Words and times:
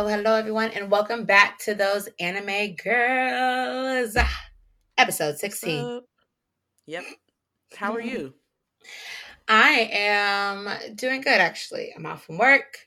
Hello, 0.00 0.08
hello, 0.08 0.34
everyone, 0.34 0.70
and 0.70 0.90
welcome 0.90 1.26
back 1.26 1.58
to 1.58 1.74
those 1.74 2.08
anime 2.18 2.74
girls. 2.76 4.16
Episode 4.96 5.36
16. 5.36 6.00
Yep. 6.86 7.04
How 7.76 7.92
are 7.92 8.00
you? 8.00 8.32
I 9.48 9.90
am 9.92 10.70
doing 10.94 11.20
good, 11.20 11.38
actually. 11.38 11.92
I'm 11.94 12.06
off 12.06 12.24
from 12.24 12.38
work. 12.38 12.78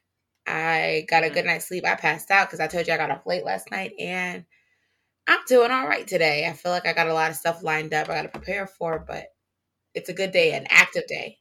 I 0.48 1.06
got 1.08 1.24
a 1.24 1.30
good 1.30 1.46
night's 1.46 1.68
sleep. 1.68 1.86
I 1.86 1.94
passed 1.94 2.32
out 2.32 2.48
because 2.48 2.60
I 2.60 2.66
told 2.66 2.88
you 2.88 2.96
I 2.96 2.98
got 2.98 3.12
off 3.12 3.28
late 3.28 3.46
last 3.46 3.70
night, 3.70 3.92
and 4.00 4.44
I'm 5.28 5.42
doing 5.48 5.70
all 5.70 5.88
right 5.88 6.08
today. 6.08 6.48
I 6.48 6.54
feel 6.54 6.72
like 6.72 6.88
I 6.88 6.94
got 6.94 7.10
a 7.10 7.14
lot 7.14 7.30
of 7.30 7.38
stuff 7.38 7.62
lined 7.62 7.94
up 7.94 8.10
I 8.10 8.16
got 8.16 8.22
to 8.24 8.30
prepare 8.30 8.66
for, 8.66 9.06
but 9.08 9.26
it's 9.94 10.10
a 10.10 10.14
good 10.14 10.32
day, 10.32 10.54
an 10.54 10.66
active 10.68 11.06
day. 11.08 11.38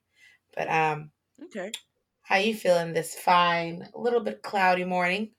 But 0.54 0.70
um, 0.70 1.12
Okay. 1.44 1.72
how 2.20 2.36
you 2.36 2.54
feeling 2.54 2.92
this 2.92 3.14
fine, 3.14 3.88
a 3.94 3.98
little 3.98 4.20
bit 4.20 4.42
cloudy 4.42 4.84
morning? 4.84 5.30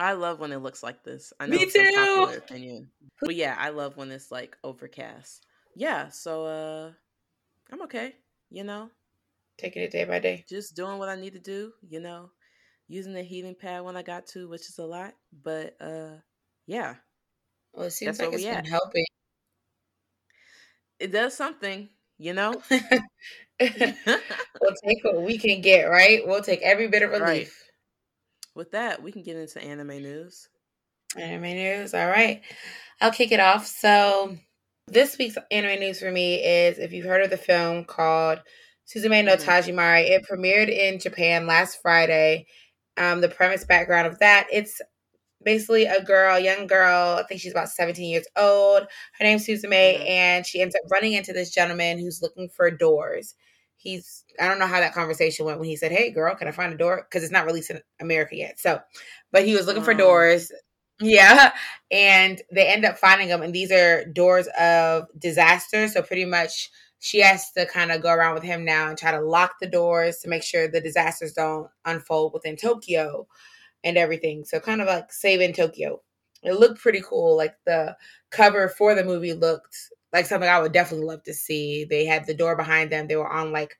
I 0.00 0.14
love 0.14 0.40
when 0.40 0.50
it 0.52 0.56
looks 0.58 0.82
like 0.82 1.04
this. 1.04 1.32
I 1.38 1.46
know 1.46 1.60
Me 1.60 1.66
it's 1.66 1.76
a 1.76 1.84
popular 1.84 2.34
too. 2.34 2.38
opinion. 2.38 2.92
But 3.24 3.34
yeah, 3.36 3.56
I 3.58 3.70
love 3.70 3.96
when 3.96 4.10
it's 4.12 4.30
like 4.30 4.58
overcast. 4.64 5.46
Yeah, 5.74 6.08
so 6.10 6.46
uh 6.46 6.92
I'm 7.72 7.82
okay, 7.82 8.16
you 8.50 8.64
know. 8.64 8.90
Taking 9.58 9.84
it 9.84 9.92
day 9.92 10.04
by 10.04 10.18
day. 10.18 10.48
Just 10.48 10.74
doing 10.76 10.98
what 10.98 11.08
I 11.08 11.14
need 11.14 11.32
to 11.34 11.38
do, 11.38 11.72
you 11.82 11.98
know. 12.00 12.32
Using 12.88 13.14
the 13.14 13.22
heating 13.22 13.54
pad 13.54 13.84
when 13.84 13.96
I 13.96 14.02
got 14.02 14.26
to, 14.28 14.48
which 14.48 14.68
is 14.68 14.78
a 14.78 14.86
lot. 14.86 15.14
But 15.32 15.80
uh 15.80 16.18
yeah, 16.66 16.96
Well, 17.72 17.86
it 17.86 17.90
seems 17.92 18.18
That's 18.18 18.20
like 18.20 18.32
it's 18.32 18.46
been 18.46 18.64
at. 18.64 18.68
helping. 18.70 19.04
it 20.98 21.12
does 21.12 21.36
something, 21.36 21.88
you 22.18 22.32
know. 22.34 22.62
we'll 23.60 24.74
take 24.84 25.04
what 25.04 25.22
we 25.22 25.38
can 25.38 25.60
get, 25.60 25.84
right? 25.84 26.26
We'll 26.26 26.42
take 26.42 26.62
every 26.62 26.88
bit 26.88 27.02
of 27.02 27.12
Right. 27.18 27.48
With 28.54 28.72
that, 28.72 29.02
we 29.02 29.12
can 29.12 29.22
get 29.22 29.36
into 29.36 29.62
anime 29.62 29.88
news. 30.02 30.48
Anime 31.16 31.42
news. 31.42 31.94
All 31.94 32.06
right. 32.08 32.42
I'll 33.00 33.12
kick 33.12 33.32
it 33.32 33.40
off. 33.40 33.66
So, 33.66 34.36
this 34.88 35.18
week's 35.18 35.38
anime 35.50 35.80
news 35.80 36.00
for 36.00 36.10
me 36.10 36.36
is 36.44 36.78
if 36.78 36.92
you've 36.92 37.06
heard 37.06 37.22
of 37.22 37.30
the 37.30 37.36
film 37.36 37.84
called 37.84 38.40
Suzume 38.86 39.24
no 39.24 39.36
Mhm. 39.36 39.44
Tojimari, 39.44 40.10
it 40.10 40.24
premiered 40.30 40.68
in 40.68 40.98
Japan 40.98 41.46
last 41.46 41.80
Friday. 41.80 42.46
Um, 42.96 43.20
the 43.20 43.28
premise 43.28 43.64
background 43.64 44.06
of 44.08 44.18
that 44.18 44.46
it's 44.52 44.80
basically 45.44 45.86
a 45.86 46.02
girl, 46.02 46.38
young 46.38 46.66
girl, 46.66 47.18
I 47.18 47.24
think 47.28 47.40
she's 47.40 47.52
about 47.52 47.70
17 47.70 48.10
years 48.10 48.26
old. 48.36 48.82
Her 49.18 49.24
name's 49.24 49.46
Suzume, 49.46 50.00
Mhm. 50.00 50.08
and 50.08 50.46
she 50.46 50.60
ends 50.62 50.74
up 50.76 50.82
running 50.92 51.14
into 51.14 51.32
this 51.32 51.50
gentleman 51.52 51.98
who's 51.98 52.22
looking 52.22 52.48
for 52.50 52.70
doors. 52.70 53.34
He's, 53.82 54.24
I 54.38 54.46
don't 54.46 54.58
know 54.58 54.66
how 54.66 54.80
that 54.80 54.92
conversation 54.94 55.46
went 55.46 55.58
when 55.58 55.68
he 55.68 55.76
said, 55.76 55.90
Hey, 55.92 56.10
girl, 56.10 56.34
can 56.34 56.48
I 56.48 56.52
find 56.52 56.72
a 56.72 56.76
door? 56.76 57.06
Because 57.08 57.22
it's 57.24 57.32
not 57.32 57.46
released 57.46 57.70
in 57.70 57.80
America 58.00 58.36
yet. 58.36 58.60
So, 58.60 58.80
but 59.32 59.44
he 59.46 59.54
was 59.54 59.66
looking 59.66 59.82
for 59.82 59.92
Um. 59.92 59.98
doors. 59.98 60.52
Yeah. 61.00 61.52
And 61.90 62.42
they 62.52 62.68
end 62.68 62.84
up 62.84 62.98
finding 62.98 63.28
them, 63.28 63.42
and 63.42 63.54
these 63.54 63.72
are 63.72 64.04
doors 64.04 64.48
of 64.58 65.06
disaster. 65.18 65.88
So, 65.88 66.02
pretty 66.02 66.26
much, 66.26 66.70
she 66.98 67.20
has 67.20 67.50
to 67.52 67.64
kind 67.66 67.90
of 67.90 68.02
go 68.02 68.10
around 68.12 68.34
with 68.34 68.42
him 68.42 68.64
now 68.64 68.88
and 68.90 68.98
try 68.98 69.10
to 69.12 69.20
lock 69.20 69.54
the 69.60 69.66
doors 69.66 70.18
to 70.18 70.28
make 70.28 70.42
sure 70.42 70.68
the 70.68 70.80
disasters 70.82 71.32
don't 71.32 71.68
unfold 71.86 72.34
within 72.34 72.56
Tokyo 72.56 73.26
and 73.84 73.96
everything. 73.96 74.44
So 74.44 74.60
kind 74.60 74.80
of 74.80 74.86
like 74.86 75.12
saving 75.12 75.54
Tokyo. 75.54 76.02
It 76.42 76.54
looked 76.54 76.80
pretty 76.80 77.02
cool. 77.06 77.36
Like 77.36 77.54
the 77.66 77.96
cover 78.30 78.68
for 78.68 78.94
the 78.94 79.04
movie 79.04 79.32
looked 79.34 79.76
like 80.12 80.26
something 80.26 80.48
I 80.48 80.60
would 80.60 80.72
definitely 80.72 81.06
love 81.06 81.22
to 81.24 81.34
see. 81.34 81.84
They 81.84 82.04
had 82.04 82.26
the 82.26 82.34
door 82.34 82.56
behind 82.56 82.90
them. 82.90 83.06
They 83.06 83.16
were 83.16 83.30
on 83.30 83.52
like 83.52 83.76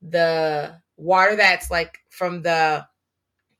the 0.00 0.80
water 0.96 1.36
that's 1.36 1.70
like 1.70 1.98
from 2.10 2.42
the 2.42 2.86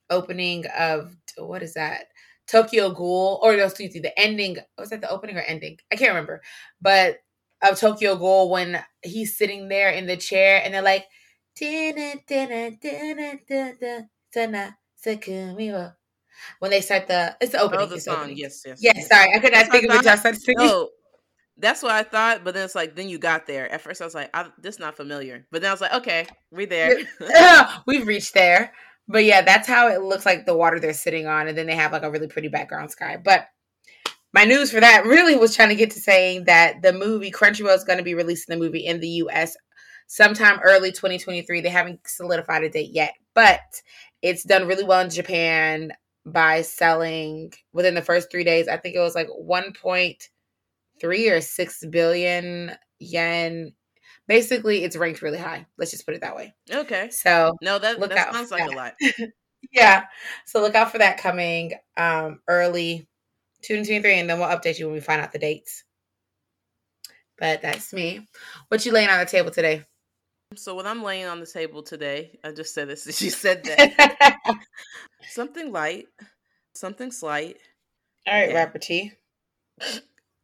opening 0.09 0.65
of 0.77 1.15
what 1.37 1.63
is 1.63 1.73
that? 1.73 2.05
Tokyo 2.47 2.91
Ghoul 2.91 3.39
or 3.41 3.55
no, 3.55 3.65
excuse 3.65 3.93
me, 3.93 4.01
the 4.01 4.17
ending. 4.19 4.57
Was 4.77 4.89
that 4.89 5.01
the 5.01 5.09
opening 5.09 5.37
or 5.37 5.41
ending? 5.41 5.77
I 5.91 5.95
can't 5.95 6.11
remember. 6.11 6.41
But 6.81 7.17
of 7.61 7.79
Tokyo 7.79 8.15
Ghoul 8.17 8.49
when 8.49 8.83
he's 9.01 9.37
sitting 9.37 9.69
there 9.69 9.89
in 9.89 10.05
the 10.05 10.17
chair 10.17 10.61
and 10.63 10.73
they're 10.73 10.81
like 10.81 11.05
when 16.59 16.71
they 16.71 16.81
start 16.81 17.07
the 17.07 17.37
it's 17.39 17.51
the 17.51 17.59
oh, 17.59 17.65
opening. 17.65 17.85
Oh, 17.85 17.85
the 17.87 17.99
song. 17.99 18.15
opening. 18.15 18.37
Yes, 18.37 18.63
yes. 18.65 18.79
Yes, 18.81 19.07
sorry, 19.07 19.33
I 19.33 19.39
could 19.39 19.53
not 19.53 19.67
think 19.67 19.85
of 19.85 19.95
it. 19.95 20.03
Just 20.03 20.19
started 20.21 20.41
singing. 20.41 20.67
No, 20.67 20.89
that's 21.57 21.83
what 21.83 21.91
I 21.91 22.03
thought, 22.03 22.43
but 22.43 22.53
then 22.53 22.65
it's 22.65 22.75
like 22.75 22.95
then 22.95 23.09
you 23.09 23.19
got 23.19 23.45
there. 23.45 23.71
At 23.71 23.81
first, 23.81 24.01
I 24.01 24.05
was 24.05 24.15
like, 24.15 24.29
I, 24.33 24.49
"This 24.59 24.79
not 24.79 24.97
familiar," 24.97 25.45
but 25.51 25.61
then 25.61 25.69
I 25.69 25.73
was 25.73 25.81
like, 25.81 25.93
"Okay, 25.93 26.27
we're 26.51 26.65
there." 26.65 26.97
We've 27.87 28.07
reached 28.07 28.33
there. 28.33 28.73
But 29.07 29.25
yeah, 29.25 29.41
that's 29.41 29.67
how 29.67 29.89
it 29.89 30.01
looks 30.01 30.25
like 30.25 30.45
the 30.45 30.55
water 30.55 30.79
they're 30.79 30.93
sitting 30.93 31.27
on, 31.27 31.47
and 31.47 31.57
then 31.57 31.67
they 31.67 31.75
have 31.75 31.91
like 31.91 32.03
a 32.03 32.11
really 32.11 32.27
pretty 32.27 32.47
background 32.47 32.91
sky. 32.91 33.17
But 33.23 33.47
my 34.33 34.45
news 34.45 34.71
for 34.71 34.79
that 34.79 35.05
really 35.05 35.35
was 35.35 35.55
trying 35.55 35.69
to 35.69 35.75
get 35.75 35.91
to 35.91 35.99
saying 35.99 36.45
that 36.45 36.81
the 36.81 36.93
movie 36.93 37.31
Crunchyroll 37.31 37.75
is 37.75 37.83
going 37.83 37.99
to 37.99 38.03
be 38.03 38.15
releasing 38.15 38.53
the 38.53 38.63
movie 38.63 38.85
in 38.85 38.99
the 38.99 39.07
US 39.07 39.55
sometime 40.07 40.59
early 40.63 40.91
2023. 40.91 41.61
They 41.61 41.69
haven't 41.69 41.99
solidified 42.07 42.63
a 42.63 42.69
date 42.69 42.91
yet, 42.91 43.13
but 43.33 43.61
it's 44.21 44.43
done 44.43 44.67
really 44.67 44.83
well 44.83 45.01
in 45.01 45.09
Japan 45.09 45.91
by 46.25 46.61
selling 46.61 47.53
within 47.73 47.95
the 47.95 48.01
first 48.01 48.31
three 48.31 48.43
days. 48.45 48.67
I 48.67 48.77
think 48.77 48.95
it 48.95 48.99
was 48.99 49.15
like 49.15 49.27
1.3 51.01 51.31
or 51.31 51.41
6 51.41 51.85
billion 51.89 52.71
yen. 52.99 53.73
Basically, 54.27 54.83
it's 54.83 54.95
ranked 54.95 55.21
really 55.21 55.37
high. 55.37 55.65
Let's 55.77 55.91
just 55.91 56.05
put 56.05 56.15
it 56.15 56.21
that 56.21 56.35
way. 56.35 56.53
okay. 56.71 57.09
So 57.09 57.57
No, 57.61 57.79
that 57.79 57.99
Look 57.99 58.09
that 58.11 58.27
out 58.29 58.33
sounds 58.33 58.51
like 58.51 58.71
a 58.71 58.75
lot. 58.75 58.93
yeah. 59.71 60.05
So 60.45 60.61
look 60.61 60.75
out 60.75 60.91
for 60.91 60.99
that 60.99 61.17
coming 61.17 61.73
um 61.97 62.39
early 62.47 63.07
2023 63.63 64.19
and 64.19 64.29
then 64.29 64.39
we'll 64.39 64.47
update 64.47 64.79
you 64.79 64.85
when 64.85 64.93
we 64.95 65.01
find 65.01 65.21
out 65.21 65.31
the 65.31 65.39
dates. 65.39 65.83
But 67.37 67.61
that's 67.61 67.91
me. 67.91 68.27
What 68.69 68.85
you 68.85 68.91
laying 68.91 69.09
on 69.09 69.19
the 69.19 69.25
table 69.25 69.51
today? 69.51 69.83
So 70.55 70.75
what 70.75 70.85
I'm 70.85 71.01
laying 71.03 71.25
on 71.25 71.39
the 71.39 71.47
table 71.47 71.81
today, 71.81 72.37
I 72.43 72.51
just 72.51 72.73
said 72.73 72.87
this. 72.87 73.05
She 73.17 73.29
said 73.31 73.63
that 73.63 74.37
something 75.29 75.71
light, 75.71 76.05
something 76.75 77.11
slight. 77.11 77.57
All 78.27 78.33
right, 78.33 78.43
Okay. 78.45 78.53
rapper 78.53 78.79
T. 78.79 79.11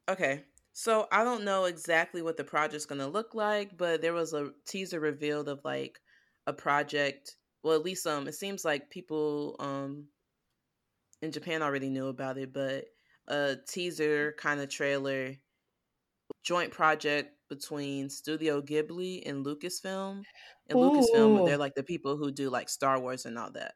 Okay. 0.10 0.44
So 0.74 1.08
I 1.12 1.24
don't 1.24 1.44
know 1.46 1.66
exactly 1.66 2.22
what 2.22 2.36
the 2.38 2.44
project's 2.44 2.86
gonna 2.86 3.08
look 3.08 3.34
like, 3.36 3.78
but 3.78 4.02
there 4.02 4.14
was 4.14 4.34
a 4.34 4.52
teaser 4.66 5.00
revealed 5.00 5.48
of 5.48 5.64
like 5.64 6.02
a 6.48 6.54
project. 6.54 7.38
Well, 7.64 7.76
at 7.76 7.84
least 7.84 8.06
um, 8.08 8.28
it 8.28 8.34
seems 8.36 8.66
like 8.66 8.90
people 8.90 9.56
um 9.60 10.10
in 11.22 11.32
Japan 11.32 11.62
already 11.62 11.90
knew 11.90 12.08
about 12.08 12.38
it, 12.38 12.52
but 12.54 12.86
a 13.28 13.58
teaser 13.68 14.34
kind 14.38 14.60
of 14.60 14.70
trailer, 14.70 15.36
joint 16.44 16.72
project 16.72 17.36
between 17.50 18.10
Studio 18.10 18.62
Ghibli 18.62 19.28
and 19.28 19.46
Lucasfilm. 19.46 20.26
And 20.70 20.80
Lucasfilm, 20.80 21.44
they're 21.46 21.58
like 21.58 21.76
the 21.76 21.84
people 21.84 22.18
who 22.18 22.32
do 22.32 22.50
like 22.50 22.70
Star 22.70 23.00
Wars 23.00 23.26
and 23.26 23.38
all 23.38 23.52
that. 23.52 23.76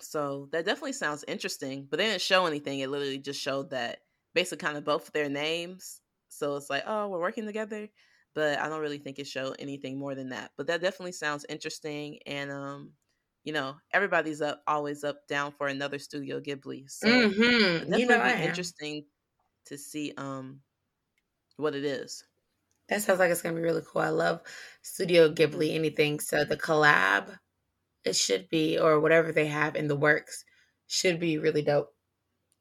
So 0.00 0.48
that 0.52 0.64
definitely 0.64 0.94
sounds 0.94 1.24
interesting. 1.28 1.86
But 1.90 1.98
they 1.98 2.06
didn't 2.06 2.22
show 2.22 2.46
anything. 2.46 2.80
It 2.80 2.90
literally 2.90 3.18
just 3.18 3.40
showed 3.40 3.70
that 3.70 4.00
basically 4.34 4.58
kind 4.66 4.76
of 4.78 4.84
both 4.84 5.12
their 5.12 5.28
names. 5.28 6.00
So 6.28 6.56
it's 6.56 6.70
like, 6.70 6.84
oh, 6.86 7.08
we're 7.08 7.20
working 7.20 7.46
together. 7.46 7.88
But 8.34 8.58
I 8.60 8.68
don't 8.68 8.80
really 8.80 8.98
think 8.98 9.18
it 9.18 9.26
showed 9.26 9.56
anything 9.58 9.98
more 9.98 10.14
than 10.14 10.28
that. 10.30 10.52
But 10.56 10.68
that 10.68 10.80
definitely 10.80 11.12
sounds 11.12 11.44
interesting. 11.48 12.20
And 12.26 12.50
um, 12.52 12.94
you 13.44 13.52
know, 13.52 13.76
everybody's 13.92 14.40
up 14.42 14.62
always 14.66 15.02
up 15.04 15.26
down 15.28 15.52
for 15.52 15.66
another 15.68 15.98
Studio 15.98 16.40
Ghibli. 16.40 16.88
So 16.90 17.04
Mm-hmm. 17.04 17.90
definitely 17.90 17.98
You 17.98 18.06
know 18.06 18.20
I 18.20 18.32
be 18.32 18.32
am. 18.32 18.60
interesting 18.60 19.06
to 19.66 19.78
see 19.78 20.14
um 20.18 20.62
what 21.56 21.74
it 21.76 21.84
is. 21.84 22.24
That 22.88 23.00
sounds 23.02 23.18
like 23.20 23.30
it's 23.30 23.40
gonna 23.42 23.54
be 23.56 23.62
really 23.62 23.82
cool. 23.86 24.02
I 24.02 24.08
love 24.10 24.42
Studio 24.82 25.32
Ghibli 25.32 25.72
anything. 25.74 26.20
So 26.20 26.44
the 26.44 26.56
collab, 26.58 27.38
it 28.04 28.16
should 28.16 28.48
be, 28.50 28.78
or 28.78 29.00
whatever 29.00 29.32
they 29.32 29.46
have 29.48 29.76
in 29.76 29.88
the 29.88 29.96
works, 29.96 30.44
should 30.88 31.20
be 31.20 31.38
really 31.38 31.62
dope. 31.62 31.94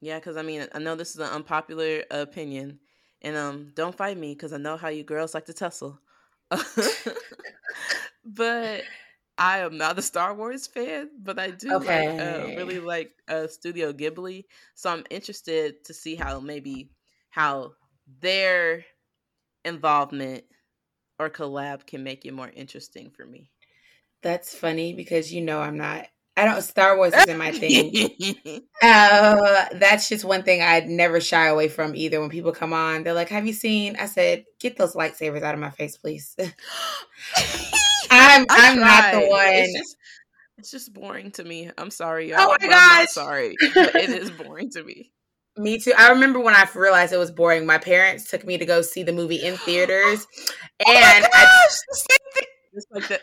Yeah, 0.02 0.20
because 0.20 0.38
I 0.38 0.42
mean, 0.44 0.68
I 0.74 0.80
know 0.80 0.96
this 0.96 1.12
is 1.12 1.18
an 1.18 1.30
unpopular 1.30 2.04
opinion, 2.10 2.80
and 3.22 3.36
um, 3.36 3.72
don't 3.76 3.96
fight 3.96 4.18
me 4.18 4.34
because 4.34 4.54
I 4.54 4.58
know 4.58 4.78
how 4.78 4.88
you 4.88 5.04
girls 5.04 5.34
like 5.34 5.46
to 5.46 5.54
tussle. 5.54 6.00
but 8.24 8.86
I 9.38 9.60
am 9.60 9.78
not 9.78 9.98
a 10.00 10.02
Star 10.02 10.34
Wars 10.34 10.68
fan, 10.68 11.12
but 11.20 11.40
I 11.40 11.52
do 11.52 11.80
like 11.84 12.14
uh, 12.18 12.50
really 12.54 12.80
like 12.80 13.14
uh, 13.28 13.48
Studio 13.48 13.94
Ghibli, 13.94 14.46
so 14.76 14.90
I'm 14.90 15.04
interested 15.10 15.84
to 15.86 15.94
see 15.94 16.16
how 16.16 16.40
maybe 16.40 16.92
how 17.30 17.74
their 18.08 18.86
involvement 19.66 20.46
or 21.20 21.30
collab 21.30 21.88
can 21.88 22.04
make 22.04 22.26
it 22.26 22.34
more 22.34 22.50
interesting 22.50 23.12
for 23.12 23.26
me. 23.26 23.52
That's 24.22 24.56
funny 24.56 24.94
because 24.94 25.34
you 25.34 25.42
know 25.42 25.60
I'm 25.62 25.78
not. 25.78 26.08
I 26.38 26.46
don't. 26.46 26.62
Star 26.62 26.96
Wars 26.96 27.14
isn't 27.14 27.38
my 27.38 27.52
thing. 27.60 28.10
Uh, 28.82 29.66
that's 29.74 30.08
just 30.08 30.24
one 30.24 30.44
thing 30.44 30.62
I'd 30.62 30.88
never 30.88 31.20
shy 31.20 31.48
away 31.48 31.68
from 31.68 31.96
either. 31.96 32.22
When 32.22 32.30
people 32.30 32.52
come 32.54 32.72
on, 32.74 33.04
they're 33.04 33.14
like, 33.14 33.30
"Have 33.30 33.46
you 33.46 33.54
seen?" 33.54 33.98
I 33.98 34.06
said, 34.06 34.46
"Get 34.60 34.78
those 34.78 34.94
lightsabers 34.96 35.42
out 35.42 35.54
of 35.54 35.60
my 35.60 35.70
face, 35.72 35.98
please." 35.98 36.36
I'm 38.12 38.46
I'm 38.50 38.80
not 38.80 39.14
the 39.14 39.28
one. 39.28 39.48
It's 39.54 39.74
just, 39.78 39.98
it's 40.58 40.72
just 40.72 40.94
boring 40.94 41.32
to 41.32 41.44
me. 41.44 41.72
I'm 41.78 41.92
sorry, 41.92 42.30
y'all. 42.30 42.40
Oh 42.42 42.48
my 42.50 42.58
but 42.58 42.64
I'm 42.66 42.70
not 42.72 43.00
gosh. 43.02 43.10
sorry, 43.10 43.56
it 43.60 44.10
is 44.10 44.32
boring 44.44 44.70
to 44.72 44.84
me. 44.84 45.12
Me 45.58 45.78
too. 45.78 45.94
I 45.98 46.10
remember 46.10 46.40
when 46.40 46.56
I 46.56 46.66
realized 46.74 47.12
it 47.12 47.18
was 47.18 47.32
boring. 47.32 47.66
My 47.66 47.78
parents 47.78 48.30
took 48.30 48.46
me 48.46 48.58
to 48.58 48.66
go 48.66 48.82
see 48.82 49.04
the 49.04 49.12
movie 49.14 49.44
in 49.44 49.58
theaters, 49.66 50.26
Oh 50.86 50.94
my 50.94 51.00
and 51.02 51.26
I, 51.26 51.30
gosh, 51.30 51.78
the 51.90 51.96
same 51.96 52.34
thing. 52.34 52.48
It's 52.74 52.86
like 52.92 53.08
that. 53.10 53.22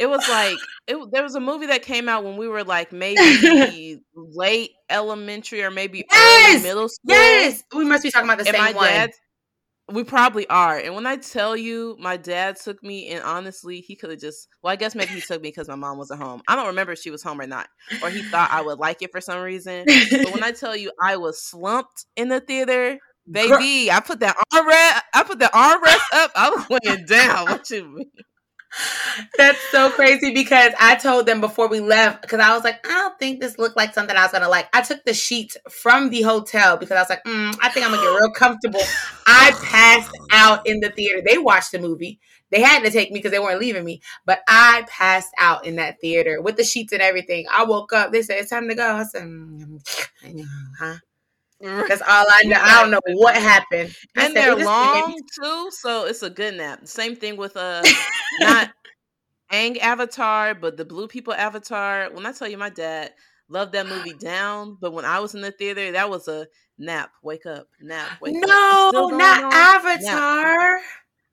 It 0.00 0.08
was 0.08 0.26
like 0.28 0.56
it. 0.88 0.96
There 1.12 1.22
was 1.22 1.34
a 1.36 1.40
movie 1.40 1.66
that 1.66 1.82
came 1.82 2.08
out 2.08 2.24
when 2.24 2.36
we 2.36 2.48
were 2.48 2.64
like 2.64 2.90
maybe 3.04 4.00
late 4.14 4.70
elementary 4.88 5.62
or 5.62 5.70
maybe 5.70 6.04
Yes! 6.10 6.54
early 6.54 6.62
middle 6.62 6.88
school. 6.88 7.14
yes, 7.14 7.62
we 7.74 7.84
must 7.84 8.02
be 8.02 8.10
talking 8.10 8.28
about 8.28 8.38
the 8.42 8.48
and 8.48 8.56
my 8.58 8.68
same 8.68 8.76
one. 8.76 8.86
dad 8.86 9.10
we 9.92 10.04
probably 10.04 10.48
are 10.48 10.78
and 10.78 10.94
when 10.94 11.04
i 11.04 11.16
tell 11.16 11.56
you 11.56 11.96
my 11.98 12.16
dad 12.16 12.54
took 12.56 12.80
me 12.82 13.08
and 13.08 13.24
honestly 13.24 13.80
he 13.80 13.96
could 13.96 14.08
have 14.10 14.20
just 14.20 14.46
well 14.62 14.72
i 14.72 14.76
guess 14.76 14.94
maybe 14.94 15.10
he 15.10 15.20
took 15.20 15.42
me 15.42 15.48
because 15.48 15.66
my 15.66 15.74
mom 15.74 15.98
wasn't 15.98 16.20
home 16.22 16.40
i 16.46 16.54
don't 16.54 16.68
remember 16.68 16.92
if 16.92 16.98
she 17.00 17.10
was 17.10 17.24
home 17.24 17.40
or 17.40 17.46
not 17.46 17.66
or 18.00 18.08
he 18.08 18.22
thought 18.22 18.48
i 18.52 18.62
would 18.62 18.78
like 18.78 19.02
it 19.02 19.10
for 19.10 19.20
some 19.20 19.40
reason 19.42 19.84
but 20.22 20.32
when 20.32 20.44
i 20.44 20.52
tell 20.52 20.76
you 20.76 20.92
i 21.02 21.16
was 21.16 21.42
slumped 21.42 22.04
in 22.14 22.28
the 22.28 22.38
theater 22.38 22.98
baby 23.28 23.90
i 23.90 23.98
put 23.98 24.20
that 24.20 24.36
armrest 24.54 25.00
i 25.12 25.24
put 25.24 25.40
the 25.40 25.46
armrest 25.46 26.20
up 26.20 26.30
i 26.36 26.50
was 26.50 26.64
laying 26.84 27.04
down 27.06 27.46
what 27.46 27.68
you 27.70 27.84
mean 27.92 28.10
That's 29.36 29.58
so 29.70 29.90
crazy 29.90 30.32
because 30.32 30.72
I 30.78 30.96
told 30.96 31.26
them 31.26 31.40
before 31.40 31.68
we 31.68 31.80
left 31.80 32.22
because 32.22 32.40
I 32.40 32.54
was 32.54 32.64
like, 32.64 32.86
I 32.86 32.90
don't 32.92 33.18
think 33.18 33.40
this 33.40 33.58
looked 33.58 33.76
like 33.76 33.94
something 33.94 34.16
I 34.16 34.22
was 34.22 34.32
gonna 34.32 34.48
like. 34.48 34.68
I 34.72 34.82
took 34.82 35.04
the 35.04 35.14
sheets 35.14 35.56
from 35.68 36.10
the 36.10 36.22
hotel 36.22 36.76
because 36.76 36.96
I 36.96 37.00
was 37.00 37.10
like, 37.10 37.24
mm, 37.24 37.56
I 37.60 37.68
think 37.68 37.84
I'm 37.86 37.92
gonna 37.92 38.02
get 38.02 38.14
real 38.14 38.32
comfortable. 38.32 38.80
I 39.26 39.52
passed 39.62 40.10
out 40.30 40.66
in 40.66 40.80
the 40.80 40.90
theater. 40.90 41.22
They 41.26 41.38
watched 41.38 41.72
the 41.72 41.78
movie. 41.78 42.20
They 42.50 42.60
had 42.60 42.82
to 42.84 42.90
take 42.90 43.10
me 43.10 43.18
because 43.18 43.30
they 43.30 43.38
weren't 43.38 43.60
leaving 43.60 43.84
me, 43.84 44.02
but 44.26 44.40
I 44.48 44.84
passed 44.88 45.32
out 45.38 45.66
in 45.66 45.76
that 45.76 46.00
theater 46.00 46.40
with 46.42 46.56
the 46.56 46.64
sheets 46.64 46.92
and 46.92 47.00
everything. 47.02 47.46
I 47.50 47.64
woke 47.64 47.92
up. 47.92 48.12
They 48.12 48.22
said 48.22 48.38
it's 48.40 48.50
time 48.50 48.68
to 48.68 48.74
go. 48.74 48.96
I 48.96 49.04
said, 49.04 49.22
mm, 49.22 49.80
huh? 50.78 50.96
That's 51.60 52.02
all 52.02 52.26
I 52.30 52.42
know. 52.44 52.58
I 52.60 52.80
don't 52.80 52.90
know 52.90 53.00
what 53.14 53.36
happened. 53.36 53.94
I 54.16 54.24
and 54.26 54.34
said, 54.34 54.56
they're 54.56 54.64
long 54.64 55.20
too 55.40 55.70
so 55.70 56.06
it's 56.06 56.22
a 56.22 56.30
good 56.30 56.54
nap 56.54 56.86
same 56.86 57.16
thing 57.16 57.36
with 57.36 57.56
uh 57.56 57.82
not 58.40 58.70
Aang 59.52 59.78
Avatar, 59.78 60.54
but 60.54 60.76
the 60.76 60.84
Blue 60.84 61.08
People 61.08 61.34
Avatar. 61.34 62.08
When 62.12 62.24
I 62.24 62.32
tell 62.32 62.48
you, 62.48 62.56
my 62.56 62.70
dad 62.70 63.12
loved 63.48 63.72
that 63.72 63.88
movie 63.88 64.14
down, 64.14 64.76
but 64.80 64.92
when 64.92 65.04
I 65.04 65.18
was 65.18 65.34
in 65.34 65.40
the 65.40 65.50
theater, 65.50 65.92
that 65.92 66.08
was 66.08 66.28
a 66.28 66.46
nap. 66.78 67.10
Wake 67.22 67.46
up, 67.46 67.66
nap. 67.80 68.08
Wake 68.20 68.36
up. 68.36 68.48
No, 68.48 68.88
Still 68.90 69.18
not 69.18 69.44
on? 69.44 69.52
Avatar. 69.52 70.80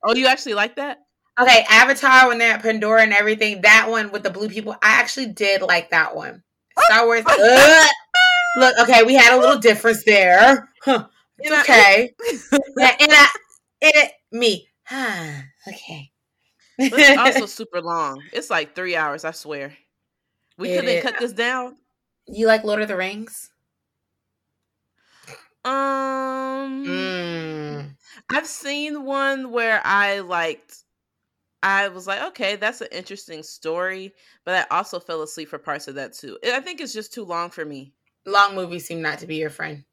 Oh, 0.04 0.16
you 0.16 0.26
actually 0.26 0.56
like 0.56 0.78
that? 0.78 1.00
Okay, 1.40 1.66
Avatar 1.70 2.28
when 2.28 2.40
they're 2.40 2.54
at 2.54 2.64
Pandora 2.64 3.04
and 3.04 3.14
everything, 3.14 3.62
that 3.62 3.88
one 3.90 4.12
with 4.12 4.24
the 4.24 4.32
blue 4.32 4.50
people, 4.50 4.74
I 4.82 4.94
actually 4.94 5.28
did 5.28 5.62
like 5.62 5.92
that 5.92 6.16
one. 6.16 6.42
Star 6.80 7.06
Wars. 7.06 7.24
Look, 8.58 8.76
okay, 8.80 9.04
we 9.04 9.14
had 9.14 9.38
a 9.38 9.40
little 9.40 9.60
difference 9.60 10.04
there. 10.04 10.70
Huh, 10.84 11.08
it's 11.38 11.50
know, 11.52 11.62
okay. 11.62 12.14
Yeah, 12.78 12.96
and 13.00 13.12
I, 13.12 13.28
it, 13.82 14.12
me. 14.32 14.68
Huh, 14.86 15.42
okay. 15.68 16.12
But 16.90 17.02
it's 17.02 17.16
also 17.16 17.46
super 17.48 17.82
long. 17.82 18.24
It's 18.34 18.50
like 18.50 18.76
three 18.76 18.96
hours. 18.96 19.26
I 19.26 19.32
swear. 19.32 19.78
We 20.58 20.70
It 20.70 20.76
couldn't 20.76 20.98
is. 20.98 21.04
cut 21.04 21.20
this 21.20 21.34
down. 21.34 21.78
you 22.28 22.48
like 22.48 22.64
Lord 22.64 22.82
of 22.82 22.88
the 22.88 22.98
Rings? 22.98 23.52
Um, 25.66 26.86
Mm. 26.88 27.96
I've 28.30 28.48
seen 28.48 29.04
one 29.06 29.52
where 29.52 29.82
I 29.86 30.20
liked. 30.20 30.84
I 31.64 31.90
was 31.90 32.08
like, 32.08 32.22
okay, 32.30 32.56
that's 32.58 32.82
an 32.82 32.90
interesting 32.92 33.44
story, 33.44 34.14
but 34.46 34.68
I 34.72 34.78
also 34.78 35.00
fell 35.00 35.24
asleep 35.24 35.50
for 35.50 35.60
parts 35.60 35.88
of 35.88 35.96
that 35.96 36.14
too. 36.14 36.38
I 36.46 36.62
think 36.62 36.82
it's 36.82 36.94
just 36.94 37.14
too 37.14 37.26
long 37.26 37.50
for 37.52 37.66
me. 37.66 37.94
Long 38.28 38.54
movies 38.56 38.86
seem 38.86 39.02
not 39.02 39.20
to 39.20 39.26
be 39.28 39.38
your 39.38 39.50
friend. 39.50 39.84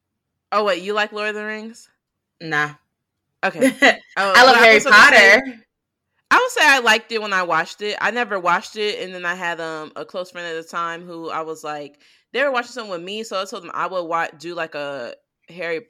Oh 0.53 0.65
wait, 0.65 0.83
you 0.83 0.93
like 0.93 1.13
Lord 1.13 1.31
of 1.31 1.35
the 1.37 1.45
Rings? 1.45 1.89
Nah. 2.41 2.75
Okay. 3.45 3.73
I 3.83 4.01
Oh, 4.17 4.33
love 4.35 4.57
Harry 4.57 4.75
was 4.75 4.85
gonna 4.85 4.97
say- 4.97 5.41
Potter. 5.41 5.61
I 6.31 6.37
would 6.39 6.51
say 6.51 6.63
I 6.65 6.81
liked 6.81 7.13
it 7.13 7.23
when 7.23 7.33
I 7.33 7.45
watched 7.45 7.81
it. 7.81 7.97
I 8.01 8.11
never 8.11 8.41
watched 8.41 8.75
it, 8.77 9.01
and 9.05 9.15
then 9.15 9.25
I 9.25 9.35
had 9.37 9.61
um 9.61 9.93
a 9.95 10.05
close 10.05 10.31
friend 10.33 10.47
at 10.47 10.61
the 10.61 10.69
time 10.69 11.07
who 11.07 11.31
I 11.31 11.43
was 11.43 11.63
like, 11.63 12.01
they 12.33 12.43
were 12.43 12.51
watching 12.51 12.73
something 12.73 12.91
with 12.91 13.03
me, 13.03 13.23
so 13.23 13.41
I 13.41 13.45
told 13.45 13.63
them 13.63 13.71
I 13.73 13.87
would 13.87 14.03
watch 14.05 14.33
do 14.39 14.55
like 14.55 14.75
a 14.75 15.15
Harry 15.49 15.83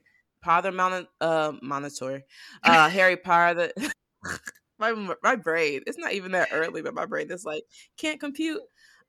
Potter 0.42 0.70
monitor, 0.70 1.08
uh, 1.22 1.52
monitor, 1.62 2.22
uh, 2.62 2.88
Harry 2.90 3.16
Potter. 3.16 3.72
my 4.78 4.92
my 5.22 5.36
brain, 5.36 5.80
it's 5.86 5.96
not 5.98 6.12
even 6.12 6.32
that 6.32 6.48
early, 6.52 6.82
but 6.82 6.92
my 6.94 7.06
brain 7.06 7.30
is 7.30 7.44
like 7.46 7.62
can't 7.96 8.20
compute. 8.20 8.60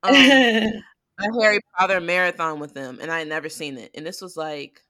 Um, 0.04 0.14
a 1.20 1.42
Harry 1.42 1.60
Potter 1.78 2.02
marathon 2.02 2.60
with 2.60 2.74
them, 2.74 3.00
and 3.02 3.12
I 3.12 3.20
had 3.20 3.28
never 3.28 3.50
seen 3.50 3.78
it. 3.78 3.92
And 3.96 4.06
this 4.06 4.22
was 4.22 4.36
like, 4.36 4.84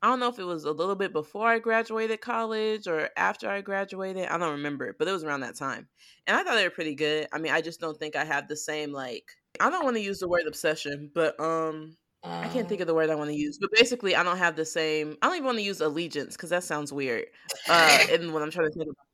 I 0.00 0.06
don't 0.08 0.20
know 0.20 0.28
if 0.28 0.38
it 0.38 0.44
was 0.44 0.64
a 0.64 0.70
little 0.70 0.94
bit 0.94 1.12
before 1.12 1.48
I 1.48 1.58
graduated 1.58 2.20
college 2.20 2.86
or 2.86 3.10
after 3.16 3.50
I 3.50 3.62
graduated. 3.62 4.28
I 4.28 4.38
don't 4.38 4.52
remember, 4.52 4.88
it. 4.88 4.96
but 4.98 5.08
it 5.08 5.12
was 5.12 5.24
around 5.24 5.40
that 5.40 5.56
time. 5.56 5.88
And 6.26 6.36
I 6.36 6.44
thought 6.44 6.54
they 6.54 6.64
were 6.64 6.70
pretty 6.70 6.94
good. 6.94 7.26
I 7.32 7.38
mean, 7.38 7.52
I 7.52 7.60
just 7.60 7.80
don't 7.80 7.98
think 7.98 8.14
I 8.14 8.24
have 8.24 8.46
the 8.46 8.56
same 8.56 8.92
like. 8.92 9.24
I 9.58 9.70
don't 9.70 9.84
want 9.84 9.96
to 9.96 10.02
use 10.02 10.20
the 10.20 10.28
word 10.28 10.46
obsession, 10.46 11.10
but 11.14 11.38
um, 11.40 11.96
I 12.22 12.48
can't 12.48 12.68
think 12.68 12.80
of 12.80 12.86
the 12.86 12.94
word 12.94 13.10
I 13.10 13.16
want 13.16 13.30
to 13.30 13.36
use. 13.36 13.58
But 13.58 13.70
basically, 13.72 14.14
I 14.14 14.22
don't 14.22 14.38
have 14.38 14.54
the 14.54 14.64
same. 14.64 15.16
I 15.20 15.26
don't 15.26 15.36
even 15.36 15.46
want 15.46 15.58
to 15.58 15.64
use 15.64 15.80
allegiance 15.80 16.36
because 16.36 16.50
that 16.50 16.62
sounds 16.62 16.92
weird. 16.92 17.26
Uh, 17.68 17.98
and 18.12 18.32
when 18.32 18.42
I'm 18.42 18.50
trying 18.52 18.68
to 18.68 18.72
think 18.72 18.84
about 18.84 19.07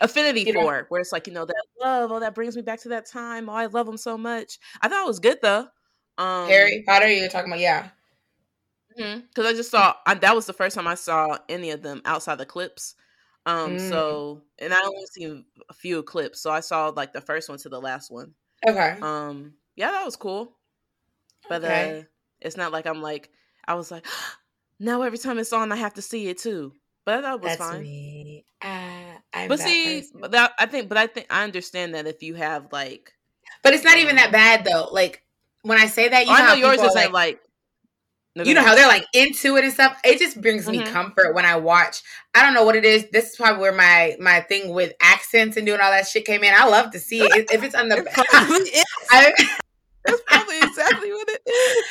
affinity 0.00 0.42
You 0.42 0.52
know- 0.54 0.62
for, 0.62 0.86
where 0.88 1.00
it's 1.00 1.12
like 1.12 1.26
you 1.26 1.32
know 1.32 1.44
that 1.44 1.64
love, 1.80 2.10
oh 2.12 2.20
that 2.20 2.34
brings 2.34 2.56
me 2.56 2.62
back 2.62 2.80
to 2.82 2.88
that 2.90 3.06
time. 3.06 3.48
Oh, 3.48 3.52
I 3.54 3.66
love 3.66 3.88
him 3.88 3.96
so 3.96 4.16
much. 4.18 4.58
I 4.80 4.88
thought 4.88 5.04
it 5.04 5.08
was 5.08 5.20
good 5.20 5.38
though. 5.42 5.66
Um, 6.18 6.48
Harry 6.48 6.82
Potter, 6.86 7.08
you're 7.08 7.28
talking 7.28 7.50
about, 7.50 7.60
yeah. 7.60 7.88
because 8.96 9.46
I 9.46 9.52
just 9.52 9.70
saw 9.70 9.94
I, 10.06 10.14
that 10.14 10.34
was 10.34 10.46
the 10.46 10.52
first 10.52 10.76
time 10.76 10.86
I 10.86 10.94
saw 10.94 11.38
any 11.48 11.70
of 11.70 11.82
them 11.82 12.00
outside 12.04 12.38
the 12.38 12.46
clips. 12.46 12.94
Um, 13.46 13.76
Mm. 13.76 13.88
so 13.90 14.42
and 14.58 14.72
I 14.72 14.80
only 14.84 15.06
seen 15.06 15.44
a 15.68 15.74
few 15.74 16.02
clips, 16.02 16.40
so 16.40 16.50
I 16.50 16.60
saw 16.60 16.88
like 16.88 17.12
the 17.12 17.20
first 17.20 17.48
one 17.48 17.58
to 17.58 17.68
the 17.68 17.80
last 17.80 18.10
one. 18.10 18.34
Okay. 18.66 18.96
Um, 19.02 19.54
yeah, 19.76 19.90
that 19.90 20.04
was 20.04 20.16
cool, 20.16 20.56
but 21.48 21.62
Okay. 21.64 22.00
uh, 22.00 22.02
it's 22.40 22.56
not 22.56 22.72
like 22.72 22.86
I'm 22.86 23.02
like 23.02 23.30
I 23.66 23.74
was 23.74 23.90
like 23.90 24.06
now 24.80 25.02
every 25.02 25.18
time 25.18 25.38
it's 25.38 25.52
on 25.52 25.72
I 25.72 25.76
have 25.76 25.94
to 25.94 26.02
see 26.02 26.28
it 26.28 26.38
too. 26.38 26.72
But 27.04 27.20
that 27.22 27.40
was 27.40 27.50
That's 27.50 27.58
fine. 27.58 27.82
me. 27.82 28.44
Uh, 28.62 29.18
I'm 29.32 29.48
But 29.48 29.60
see, 29.60 30.00
person. 30.00 30.20
but 30.20 30.30
that 30.32 30.52
I 30.58 30.66
think, 30.66 30.88
but 30.88 30.96
I 30.98 31.06
think 31.06 31.26
I 31.30 31.44
understand 31.44 31.94
that 31.94 32.06
if 32.06 32.22
you 32.22 32.34
have 32.34 32.72
like, 32.72 33.12
But 33.62 33.74
it's 33.74 33.84
not 33.84 33.98
even 33.98 34.16
that 34.16 34.32
bad 34.32 34.64
though. 34.64 34.88
Like 34.90 35.22
when 35.62 35.78
I 35.78 35.86
say 35.86 36.08
that, 36.08 36.26
you 36.26 36.32
oh, 36.32 36.36
know, 36.36 36.38
I 36.38 36.42
know 36.42 36.46
how 36.46 36.54
yours 36.76 36.82
isn't 36.82 37.12
like, 37.12 37.40
No, 38.36 38.44
you 38.44 38.54
know 38.54 38.62
how 38.62 38.74
they're 38.74 38.88
like 38.88 39.06
into 39.12 39.56
it 39.56 39.64
and 39.64 39.72
stuff. 39.72 39.98
It 40.02 40.18
just 40.18 40.40
brings 40.40 40.66
me 40.66 40.78
Mhm. 40.78 40.86
comfort 40.86 41.34
when 41.34 41.44
I 41.44 41.56
watch. 41.56 42.02
I 42.34 42.42
don't 42.42 42.54
know 42.54 42.64
what 42.64 42.74
it 42.76 42.86
is. 42.86 43.06
This 43.12 43.30
is 43.30 43.36
probably 43.36 43.60
where 43.60 43.72
my 43.72 44.16
my 44.18 44.40
thing 44.40 44.72
with 44.72 44.94
accents 45.02 45.56
and 45.58 45.66
doing 45.66 45.80
all 45.80 45.90
that 45.90 46.08
shit 46.08 46.24
came 46.24 46.42
in. 46.42 46.54
I 46.54 46.66
love 46.66 46.90
to 46.92 46.98
see 46.98 47.26
it 47.26 47.48
if 47.52 47.62
it's 47.62 47.74
on 47.74 47.88
the. 47.88 47.96
It 47.98 48.06
probably. 48.12 48.70
I, 49.10 49.32
That's 50.06 50.22
probably 50.26 50.62
exactly 50.62 51.12
what 51.12 51.28
it 51.28 51.42
is. 51.46 51.84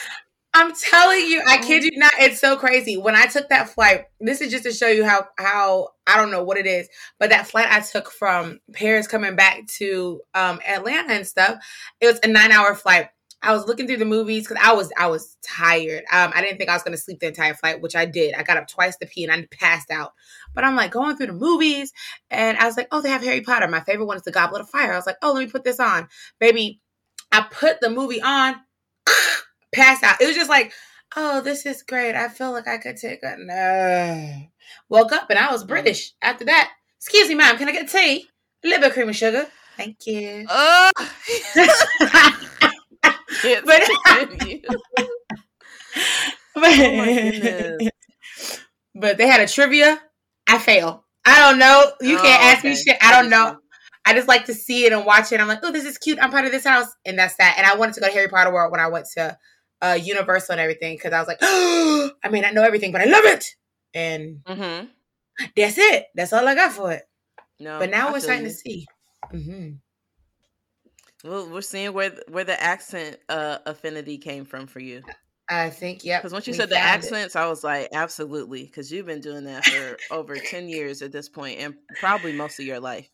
I'm 0.56 0.72
telling 0.76 1.26
you, 1.28 1.42
I 1.48 1.58
Oh. 1.58 1.64
kid 1.66 1.84
you 1.84 1.92
not. 1.98 2.12
It's 2.20 2.40
so 2.40 2.56
crazy. 2.58 2.96
When 2.96 3.16
I 3.16 3.26
took 3.26 3.50
that 3.50 3.70
flight, 3.70 4.06
this 4.20 4.40
is 4.40 4.52
just 4.52 4.64
to 4.66 4.72
show 4.72 4.88
you 4.88 5.04
how 5.04 5.28
how 5.40 5.90
I 6.06 6.16
don't 6.18 6.30
know 6.32 6.44
what 6.44 6.58
it 6.58 6.68
is, 6.68 6.88
but 7.20 7.32
that 7.32 7.48
flight 7.48 7.68
I 7.72 7.80
took 7.80 8.12
from 8.12 8.60
Paris 8.72 9.08
coming 9.08 9.36
back 9.36 9.66
to 9.80 10.22
um 10.36 10.60
Atlanta 10.68 11.14
and 11.14 11.26
stuff, 11.28 11.58
it 12.00 12.08
was 12.08 12.20
a 12.24 12.28
nine 12.28 12.52
hour 12.52 12.76
flight. 12.76 13.08
I 13.42 13.52
was 13.52 13.68
looking 13.68 13.88
through 13.88 13.98
the 13.98 14.06
movies 14.06 14.48
because 14.48 14.64
I 14.64 14.74
was 14.74 14.92
I 14.98 15.08
was 15.08 15.38
tired. 15.44 16.04
Um, 16.12 16.32
I 16.36 16.42
didn't 16.42 16.60
think 16.60 16.70
I 16.70 16.74
was 16.76 16.84
gonna 16.84 16.98
sleep 16.98 17.20
the 17.20 17.28
entire 17.28 17.56
flight, 17.56 17.82
which 17.82 17.96
I 17.96 18.06
did. 18.06 18.36
I 18.36 18.44
got 18.44 18.58
up 18.58 18.68
twice 18.68 18.96
to 18.98 19.08
pee 19.08 19.24
and 19.24 19.34
I 19.34 19.48
passed 19.52 19.90
out. 19.92 20.14
But 20.54 20.64
I'm 20.66 20.76
like 20.76 20.92
going 20.92 21.18
through 21.18 21.28
the 21.28 21.34
movies, 21.34 21.92
and 22.30 22.58
I 22.58 22.66
was 22.66 22.78
like, 22.78 22.88
oh, 22.92 23.02
they 23.02 23.10
have 23.10 23.24
Harry 23.24 23.42
Potter. 23.42 23.68
My 23.68 23.82
favorite 23.82 24.06
one 24.06 24.18
is 24.18 24.24
the 24.24 24.32
Goblet 24.32 24.62
of 24.62 24.70
Fire. 24.70 24.94
I 24.94 24.98
was 24.98 25.08
like, 25.08 25.18
oh, 25.24 25.34
let 25.34 25.40
me 25.46 25.48
put 25.52 25.64
this 25.64 25.80
on, 25.80 26.08
baby. 26.40 26.80
I 27.32 27.42
put 27.42 27.82
the 27.82 27.90
movie 27.90 28.22
on, 28.22 28.56
passed 29.74 30.04
out. 30.04 30.22
It 30.22 30.28
was 30.28 30.36
just 30.36 30.50
like, 30.50 30.72
oh, 31.16 31.42
this 31.42 31.66
is 31.66 31.84
great. 31.84 32.16
I 32.16 32.28
feel 32.30 32.52
like 32.52 32.68
I 32.68 32.78
could 32.78 32.98
take 32.98 33.20
a 33.24 33.36
nap. 33.38 34.50
Woke 34.90 35.12
up 35.12 35.30
and 35.30 35.40
I 35.40 35.52
was 35.52 35.64
British 35.64 36.14
after 36.22 36.46
that. 36.46 36.72
Excuse 37.00 37.28
me, 37.30 37.36
ma'am, 37.36 37.58
can 37.58 37.68
I 37.68 37.72
get 37.74 37.90
tea? 37.90 38.28
A 38.64 38.68
little 38.68 38.82
bit 38.82 38.88
of 38.90 38.94
cream 38.94 39.08
and 39.08 39.16
sugar. 39.16 39.46
Thank 39.78 40.06
you. 40.06 40.46
Uh, 40.50 40.92
can't 43.42 43.66
But- 43.66 43.82
Oh 46.56 47.78
but 48.96 49.18
they 49.18 49.28
had 49.28 49.42
a 49.42 49.48
trivia. 49.48 50.00
I 50.48 50.60
fail. 50.60 51.04
I 51.26 51.40
don't 51.40 51.58
know. 51.58 51.92
You 52.02 52.18
can't 52.18 52.42
Oh, 52.44 52.48
ask 52.48 52.64
me 52.64 52.76
shit. 52.76 52.98
I 53.02 53.12
don't 53.12 53.30
know. 53.30 53.58
I 54.06 54.14
just 54.14 54.28
like 54.28 54.46
to 54.46 54.54
see 54.54 54.86
it 54.86 54.94
and 54.94 55.06
watch 55.06 55.32
it. 55.32 55.40
I'm 55.40 55.48
like, 55.48 55.60
oh, 55.64 55.72
this 55.72 55.86
is 55.86 55.98
cute. 55.98 56.20
I'm 56.22 56.30
part 56.32 56.46
of 56.46 56.52
this 56.52 56.66
house, 56.66 56.88
and 57.06 57.18
that's 57.18 57.36
that. 57.38 57.56
And 57.58 57.66
I 57.66 57.76
wanted 57.76 57.96
to 57.96 58.02
go 58.02 58.08
to 58.08 58.14
Harry 58.14 58.28
Potter 58.28 58.52
World 58.54 58.72
when 58.72 58.82
I 58.82 58.88
went 58.88 59.08
to 59.16 59.38
uh, 59.84 59.94
Universal 60.02 60.54
and 60.54 60.62
everything 60.62 60.96
because 60.96 61.14
I 61.14 61.20
was 61.20 61.28
like, 61.28 61.40
oh, 61.42 62.12
I 62.24 62.30
may 62.30 62.42
not 62.42 62.54
know 62.54 62.64
everything, 62.64 62.92
but 62.92 63.02
I 63.02 63.06
love 63.06 63.26
it. 63.26 63.46
And 63.94 64.44
Mhm. 64.46 64.90
that's 65.56 65.78
it. 65.78 66.08
That's 66.16 66.34
all 66.34 66.48
I 66.48 66.56
got 66.56 66.72
for 66.72 66.92
it. 66.94 67.04
No, 67.60 67.80
But 67.80 67.90
now 67.90 68.10
I 68.10 68.12
we're 68.14 68.20
starting 68.20 68.46
you. 68.46 68.50
to 68.50 68.56
see. 68.56 68.88
hmm 69.32 69.70
Well, 71.24 71.50
we're 71.50 71.62
seeing 71.62 71.94
where 71.94 72.12
where 72.30 72.44
the 72.44 72.62
accent 72.62 73.18
uh, 73.30 73.60
affinity 73.66 74.18
came 74.18 74.46
from 74.46 74.68
for 74.68 74.80
you. 74.80 75.04
I 75.50 75.70
think, 75.70 76.04
yeah. 76.04 76.20
Because 76.20 76.34
once 76.34 76.48
you 76.48 76.54
said 76.54 76.70
the 76.70 76.78
accents, 76.78 77.36
it. 77.36 77.40
I 77.40 77.48
was 77.48 77.64
like, 77.64 77.90
absolutely. 77.94 78.64
Because 78.66 78.92
you've 78.92 79.06
been 79.06 79.22
doing 79.22 79.44
that 79.44 79.66
for 79.66 79.98
over 80.10 80.36
10 80.40 80.68
years 80.70 81.02
at 81.02 81.12
this 81.12 81.30
point 81.30 81.60
and 81.60 81.76
probably 82.00 82.32
most 82.32 82.60
of 82.60 82.66
your 82.66 82.80
life. 82.80 83.10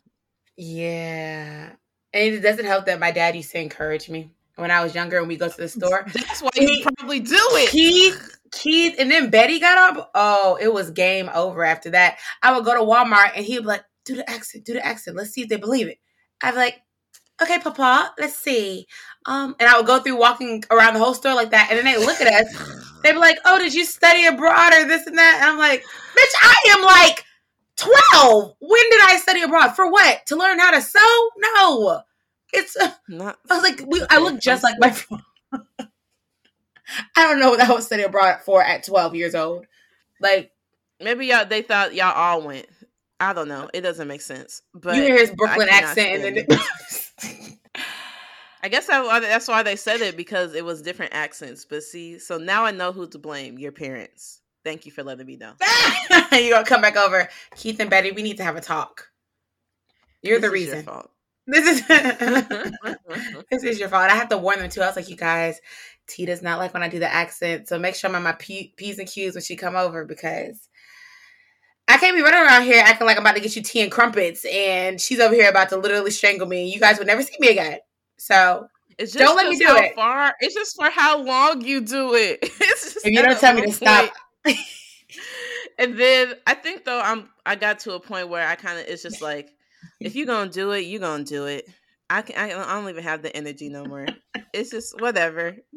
Yeah. 0.56 1.72
And 2.14 2.34
it 2.36 2.42
doesn't 2.42 2.66
help 2.66 2.86
that 2.86 3.00
my 3.00 3.12
dad 3.12 3.36
used 3.36 3.52
to 3.52 3.60
encourage 3.60 4.10
me 4.10 4.32
when 4.60 4.72
I 4.72 4.84
was 4.84 4.96
younger 4.96 5.18
and 5.18 5.28
we 5.28 5.38
go 5.38 5.50
to 5.50 5.58
the 5.58 5.70
store. 5.70 6.06
That's 6.14 6.42
why 6.42 6.50
you 6.56 6.84
probably 6.98 7.20
do 7.20 7.36
it. 7.36 7.70
Keith, 7.70 8.38
Keith, 8.52 8.96
and 9.00 9.10
then 9.10 9.30
Betty 9.30 9.60
got 9.60 9.98
up. 9.98 10.12
Oh, 10.16 10.58
it 10.62 10.74
was 10.74 10.92
game 10.92 11.30
over 11.34 11.64
after 11.64 11.90
that. 11.92 12.18
I 12.42 12.56
would 12.56 12.66
go 12.66 12.74
to 12.74 12.82
Walmart 12.82 13.32
and 13.36 13.46
he'd 13.46 13.60
be 13.60 13.66
like, 13.66 13.84
do 14.06 14.16
the 14.16 14.30
accent, 14.30 14.66
do 14.66 14.74
the 14.74 14.86
accent. 14.86 15.18
Let's 15.18 15.32
see 15.32 15.42
if 15.42 15.50
they 15.50 15.58
believe 15.58 15.88
it. 15.88 16.00
I'd 16.42 16.52
be 16.52 16.58
like, 16.58 16.82
okay, 17.42 17.60
Papa, 17.60 18.14
let's 18.18 18.36
see. 18.36 18.88
Um, 19.26 19.56
and 19.60 19.70
I 19.70 19.78
would 19.78 19.86
go 19.86 20.00
through 20.00 20.18
walking 20.18 20.64
around 20.72 20.94
the 20.94 21.00
whole 21.00 21.14
store 21.14 21.36
like 21.36 21.52
that, 21.52 21.68
and 21.70 21.78
then 21.78 21.86
they 21.86 22.04
look 22.04 22.20
at 22.22 22.28
us. 22.28 23.00
They'd 23.04 23.14
be 23.14 23.18
like, 23.18 23.38
"Oh, 23.46 23.60
did 23.60 23.74
you 23.74 23.86
study 23.86 24.26
abroad 24.26 24.74
or 24.74 24.86
this 24.86 25.08
and 25.08 25.18
that?" 25.18 25.40
And 25.42 25.52
I'm 25.52 25.58
like, 25.58 25.82
"Bitch, 25.82 26.34
I 26.42 26.56
am 26.78 26.84
like 26.84 27.24
12. 27.78 28.56
When 28.60 28.90
did 28.90 29.02
I 29.02 29.18
study 29.18 29.42
abroad? 29.42 29.76
For 29.76 29.90
what? 29.90 30.26
To 30.28 30.36
learn 30.36 30.60
how 30.60 30.72
to 30.72 30.82
sew? 30.82 31.30
No, 31.38 32.02
it's." 32.54 32.76
Uh, 32.76 32.92
Not. 33.08 33.38
I 33.50 33.56
was 33.56 33.64
like, 33.64 33.84
we, 33.88 34.04
I 34.10 34.20
look 34.20 34.40
just 34.40 34.64
like 34.64 34.76
my. 34.80 34.96
I 37.16 37.28
don't 37.28 37.40
know 37.40 37.52
what 37.52 37.62
I 37.62 37.72
was 37.72 37.86
studying 37.86 38.08
abroad 38.08 38.40
for 38.44 38.64
at 38.64 38.84
12 38.84 39.16
years 39.16 39.36
old. 39.36 39.66
Like, 40.20 40.52
maybe 41.00 41.28
y'all 41.28 41.46
they 41.46 41.62
thought 41.62 41.94
y'all 41.94 42.14
all 42.14 42.42
went. 42.42 42.68
I 43.20 43.34
don't 43.34 43.48
know. 43.48 43.70
It 43.74 43.82
doesn't 43.82 44.08
make 44.08 44.22
sense. 44.22 44.62
But 44.74 44.96
you 44.96 45.04
hear 45.04 45.18
his 45.18 45.32
Brooklyn 45.32 45.68
accent, 45.70 46.24
and 46.24 46.38
then. 46.38 46.60
I 48.62 48.68
guess 48.68 48.88
that's 48.88 49.48
why 49.48 49.64
they 49.64 49.78
said 49.78 50.02
it 50.02 50.18
because 50.18 50.54
it 50.54 50.66
was 50.66 50.82
different 50.82 51.14
accents. 51.14 51.64
But 51.64 51.84
see, 51.84 52.20
so 52.20 52.38
now 52.38 52.66
I 52.66 52.72
know 52.72 52.92
who 52.92 53.08
to 53.08 53.18
blame. 53.18 53.58
Your 53.58 53.72
parents. 53.72 54.42
Thank 54.66 54.86
you 54.86 54.92
for 54.92 55.04
letting 55.04 55.26
me 55.26 55.38
know. 55.38 55.54
you 56.34 56.52
gonna 56.52 56.66
come 56.66 56.82
back 56.82 56.98
over, 56.98 57.30
Keith 57.56 57.80
and 57.80 57.90
Betty? 57.90 58.12
We 58.12 58.22
need 58.22 58.38
to 58.38 58.44
have 58.44 58.58
a 58.58 58.62
talk. 58.62 59.10
You're 60.22 60.40
this 60.40 60.50
the 60.50 60.54
reason. 60.54 60.86
This 61.50 61.82
is 61.82 61.88
this 63.50 63.64
is 63.64 63.80
your 63.80 63.90
fault. 63.90 64.10
I 64.10 64.16
have 64.16 64.30
to 64.30 64.38
warn 64.38 64.60
them 64.60 64.70
too. 64.70 64.82
I 64.82 64.88
was 64.88 64.96
like, 64.96 65.10
you 65.10 65.16
guys, 65.16 65.60
T 66.08 66.26
does 66.26 66.42
not 66.42 66.60
like 66.60 66.74
when 66.74 66.84
I 66.84 66.90
do 66.90 67.00
the 67.00 67.12
accent, 67.12 67.68
so 67.68 67.80
make 67.80 67.96
sure 67.96 68.10
I'm 68.10 68.16
on 68.16 68.24
my 68.24 68.34
P- 68.34 68.74
p's 68.78 69.00
and 69.00 69.08
q's 69.08 69.34
when 69.34 69.44
she 69.44 69.56
come 69.56 69.76
over 69.76 70.06
because 70.06 70.70
I 71.88 71.98
can't 71.98 72.16
be 72.16 72.22
running 72.22 72.42
around 72.42 72.64
here 72.64 72.84
acting 72.86 73.08
like 73.08 73.18
I'm 73.18 73.24
about 73.24 73.36
to 73.36 73.42
get 73.42 73.56
you 73.56 73.64
tea 73.64 73.82
and 73.82 73.92
crumpets, 73.92 74.46
and 74.46 75.02
she's 75.02 75.20
over 75.20 75.34
here 75.34 75.50
about 75.50 75.70
to 75.70 75.78
literally 75.78 76.12
strangle 76.12 76.48
me. 76.48 76.72
You 76.72 76.80
guys 76.80 77.00
would 77.00 77.08
never 77.08 77.24
see 77.24 77.36
me 77.40 77.50
again. 77.50 77.80
So 78.18 78.68
it's 79.00 79.14
just, 79.14 79.24
don't 79.24 79.36
let 79.36 79.50
me 79.50 79.58
do 79.58 79.76
it. 79.76 79.96
Far 79.96 80.36
it's 80.40 80.54
just 80.54 80.76
for 80.76 80.90
how 80.90 81.24
long 81.24 81.62
you 81.62 81.82
do 81.82 82.14
it. 82.14 82.40
if 82.44 83.06
you 83.06 83.22
don't 83.24 83.40
tell 83.40 83.56
me 83.56 83.64
to 83.64 83.72
stop. 83.72 84.12
and 85.80 85.98
then 85.98 86.36
I 86.46 86.54
think 86.54 86.86
though 86.86 87.00
I'm 87.00 87.30
I 87.46 87.56
got 87.56 87.80
to 87.80 87.94
a 87.94 88.00
point 88.00 88.30
where 88.30 88.48
I 88.48 88.56
kind 88.56 88.78
of 88.78 88.86
it's 88.86 89.02
just 89.02 89.22
like 89.22 89.50
if 90.00 90.16
you're 90.16 90.26
gonna 90.26 90.52
do 90.52 90.72
it, 90.72 90.82
you're 90.82 91.00
gonna 91.00 91.24
do 91.24 91.46
it. 91.46 91.68
I 92.10 92.22
can 92.22 92.36
I, 92.38 92.60
I 92.60 92.74
don't 92.74 92.90
even 92.90 93.04
have 93.04 93.22
the 93.22 93.36
energy 93.36 93.70
no 93.70 93.86
more. 93.86 94.08
it's 94.54 94.72
just 94.72 95.00
whatever. 95.00 95.56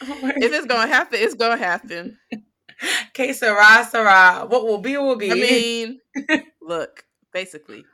if 0.00 0.52
it's 0.52 0.66
gonna 0.66 0.88
happen, 0.88 1.18
it's 1.20 1.34
gonna 1.34 1.56
happen. 1.56 2.18
Okay, 3.08 3.32
Sarah, 3.32 3.86
Sarah. 3.90 4.44
What 4.46 4.64
will 4.64 4.78
be 4.78 4.96
will 4.96 5.16
be. 5.16 5.32
I 5.32 5.34
mean, 5.34 6.00
look, 6.60 7.04
basically. 7.32 7.84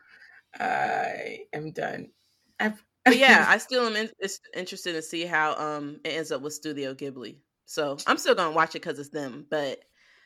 I 0.59 1.41
am 1.53 1.71
done. 1.71 2.11
but 3.05 3.17
yeah, 3.17 3.47
I 3.49 3.59
still 3.59 3.87
am 3.87 3.97
in, 3.97 4.11
interested 4.55 4.95
to 4.95 5.03
see 5.03 5.25
how 5.25 5.55
um 5.57 6.01
it 6.05 6.11
ends 6.11 6.33
up 6.33 6.43
with 6.43 6.55
Studio 6.55 6.95
Ghibli. 6.95 7.37
So 7.67 7.97
I'm 8.07 8.19
still 8.19 8.35
gonna 8.35 8.55
watch 8.55 8.71
it 8.71 8.83
because 8.83 8.99
it's 8.99 9.11
them. 9.11 9.47
But 9.49 9.81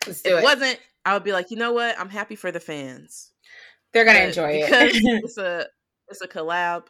if 0.07 0.25
it 0.25 0.43
wasn't, 0.43 0.81
I 1.05 1.15
would 1.15 1.25
be 1.25 1.33
like, 1.33 1.51
you 1.51 1.57
know 1.57 1.73
what? 1.73 1.99
I'm 1.99 2.09
happy 2.09 2.37
for 2.37 2.51
the 2.51 2.61
fans. 2.61 3.33
They're 3.93 4.05
gonna 4.05 4.21
but 4.21 4.29
enjoy 4.29 4.51
it 4.53 4.67
because 4.67 4.91
it's 5.25 5.39
a 5.39 5.67
it's 6.09 6.21
a 6.21 6.29
collab. 6.29 6.87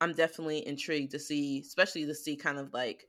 I'm 0.00 0.12
definitely 0.12 0.66
intrigued 0.66 1.12
to 1.12 1.18
see, 1.18 1.60
especially 1.60 2.06
to 2.06 2.14
see 2.14 2.36
kind 2.36 2.58
of 2.58 2.72
like 2.72 3.08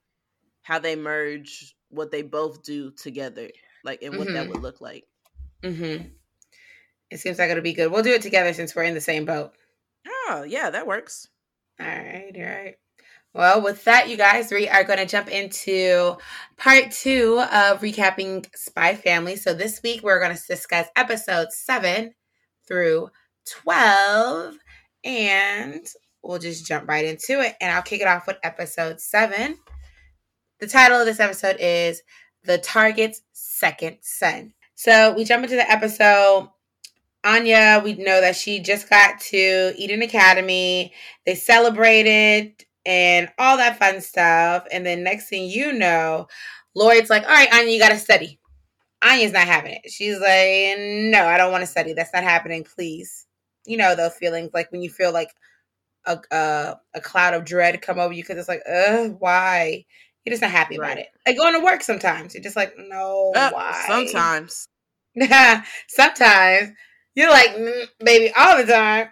how 0.62 0.80
they 0.80 0.96
merge 0.96 1.75
what 1.89 2.12
they 2.12 2.22
both 2.22 2.63
do 2.63 2.92
together 2.92 3.50
like 3.84 4.01
and 4.01 4.18
what 4.18 4.27
mm-hmm. 4.27 4.36
that 4.36 4.50
would 4.50 4.62
look 4.62 4.82
like. 4.82 5.06
Mm-hmm. 5.63 6.08
It 7.12 7.20
seems 7.20 7.39
like 7.39 7.50
it'll 7.50 7.63
be 7.63 7.74
good. 7.74 7.92
We'll 7.92 8.04
do 8.04 8.13
it 8.13 8.22
together 8.22 8.54
since 8.54 8.75
we're 8.75 8.84
in 8.84 8.96
the 8.96 9.01
same 9.01 9.25
boat. 9.25 9.54
Oh, 10.08 10.44
yeah, 10.48 10.72
that 10.72 10.88
works. 10.88 11.27
All 11.80 11.86
right, 11.86 12.32
all 12.36 12.44
right. 12.44 12.75
Well, 13.34 13.62
with 13.62 13.84
that, 13.84 14.10
you 14.10 14.18
guys, 14.18 14.50
we 14.51 14.68
are 14.70 14.84
going 14.84 15.00
to 15.00 15.06
jump 15.06 15.30
into 15.30 16.15
part 16.58 16.92
two 16.92 17.39
of 17.39 17.82
recapping 17.82 18.48
Spy 18.56 18.96
Family. 18.96 19.36
So 19.36 19.54
this 19.54 19.82
week, 19.84 20.01
we're 20.04 20.22
going 20.22 20.36
to 20.36 20.42
discuss 20.48 20.88
episodes 20.96 21.58
seven 21.58 22.13
through 22.68 23.10
12, 23.46 24.56
and 25.04 25.86
we'll 26.24 26.40
just 26.40 26.66
jump 26.66 26.88
right 26.88 27.06
into 27.06 27.42
it. 27.42 27.56
And 27.62 27.72
I'll 27.72 27.82
kick 27.82 28.02
it 28.02 28.08
off 28.08 28.28
with 28.28 28.38
episode 28.44 29.00
seven. 29.00 29.58
The 30.60 30.68
title 30.68 31.00
of 31.00 31.06
this 31.06 31.20
episode 31.20 31.58
is 31.60 32.02
The 32.44 32.58
Target's 32.58 33.22
second 33.34 33.98
son. 34.02 34.54
So 34.75 35.14
we 35.14 35.24
jump 35.24 35.44
into 35.44 35.56
the 35.56 35.70
episode. 35.70 36.50
Anya, 37.24 37.82
we 37.84 37.94
know 37.96 38.22
that 38.22 38.36
she 38.36 38.60
just 38.60 38.90
got 38.90 39.20
to 39.20 39.74
Eden 39.78 40.02
Academy. 40.02 40.94
They 41.25 41.36
celebrated 41.36 42.64
and 42.86 43.30
all 43.40 43.58
that 43.58 43.80
fun 43.80 44.00
stuff. 44.02 44.66
And 44.72 44.86
then 44.86 45.04
next 45.04 45.28
thing 45.28 45.50
you 45.50 45.74
know, 45.74 46.28
Lloyd's 46.75 47.10
like, 47.10 47.24
all 47.24 47.30
right, 47.30 47.52
Anya, 47.54 47.72
you 47.72 47.80
got 47.80 47.90
to 47.90 47.98
study. 47.98 48.40
Anya's 49.04 49.32
not 49.32 49.48
having 49.48 49.74
it. 49.74 49.92
She's 49.92 50.20
like, 50.20 50.78
no, 51.12 51.25
I 51.25 51.38
don't 51.38 51.52
want 51.52 51.64
to 51.64 51.68
study. 51.68 51.94
That's 51.94 52.14
not 52.14 52.24
happening, 52.24 52.64
please. 52.64 53.25
You 53.66 53.78
know 53.78 53.96
those 53.96 54.16
feelings 54.16 54.52
like 54.54 54.72
when 54.72 54.82
you 54.82 54.90
feel 54.90 55.12
like 55.12 55.30
a, 56.06 56.20
a, 56.32 56.76
a 56.94 57.02
cloud 57.02 57.34
of 57.34 57.46
dread 57.46 57.82
come 57.82 58.00
over 58.00 58.14
you 58.14 58.24
because 58.24 58.38
it's 58.38 58.48
like, 58.48 58.62
uh, 58.70 59.10
why? 59.20 59.86
You're 60.24 60.34
just 60.34 60.42
not 60.42 60.52
happy 60.52 60.78
right. 60.78 60.94
about 60.94 61.00
it. 61.00 61.08
Like 61.26 61.38
going 61.38 61.54
to 61.54 61.64
work 61.64 61.84
sometimes. 61.84 62.34
You're 62.34 62.44
just 62.44 62.56
like, 62.56 62.74
no, 62.78 63.32
uh, 63.36 63.52
why? 63.52 63.84
Sometimes. 63.88 64.68
sometimes. 65.88 66.72
You're 67.14 67.30
like, 67.30 67.50
mm, 67.50 67.88
baby, 68.04 68.34
all 68.36 68.58
the 68.58 68.66
time. 68.66 69.10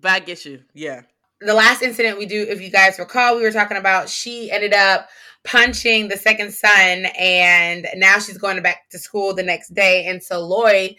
But 0.00 0.12
I 0.12 0.18
get 0.20 0.44
you. 0.44 0.62
Yeah. 0.74 1.02
The 1.40 1.54
last 1.54 1.82
incident 1.82 2.18
we 2.18 2.26
do, 2.26 2.46
if 2.48 2.60
you 2.60 2.70
guys 2.70 2.98
recall, 2.98 3.36
we 3.36 3.42
were 3.42 3.52
talking 3.52 3.76
about 3.76 4.08
she 4.08 4.50
ended 4.50 4.72
up 4.72 5.08
punching 5.44 6.08
the 6.08 6.16
second 6.16 6.52
son 6.52 7.06
and 7.18 7.86
now 7.94 8.18
she's 8.18 8.38
going 8.38 8.60
back 8.62 8.88
to 8.90 8.98
school 8.98 9.34
the 9.34 9.42
next 9.42 9.72
day. 9.74 10.06
And 10.06 10.22
so 10.22 10.44
Lloyd, 10.44 10.96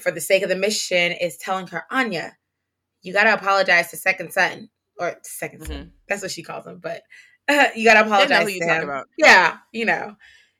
for 0.00 0.10
the 0.10 0.20
sake 0.20 0.42
of 0.42 0.48
the 0.48 0.56
mission, 0.56 1.12
is 1.12 1.36
telling 1.36 1.66
her, 1.68 1.84
Anya, 1.90 2.36
you 3.02 3.12
got 3.12 3.24
to 3.24 3.34
apologize 3.34 3.90
to 3.90 3.96
second 3.96 4.32
son 4.32 4.70
or 4.98 5.16
2nd 5.24 5.54
mm-hmm. 5.54 5.64
son. 5.64 5.92
That's 6.08 6.22
what 6.22 6.30
she 6.30 6.42
calls 6.42 6.66
him. 6.66 6.80
But 6.82 7.02
you 7.74 7.84
gotta 7.84 8.06
apologize 8.06 8.46
to 8.46 8.64
him. 8.64 9.04
Yeah, 9.18 9.58
you 9.72 9.84
know, 9.84 10.16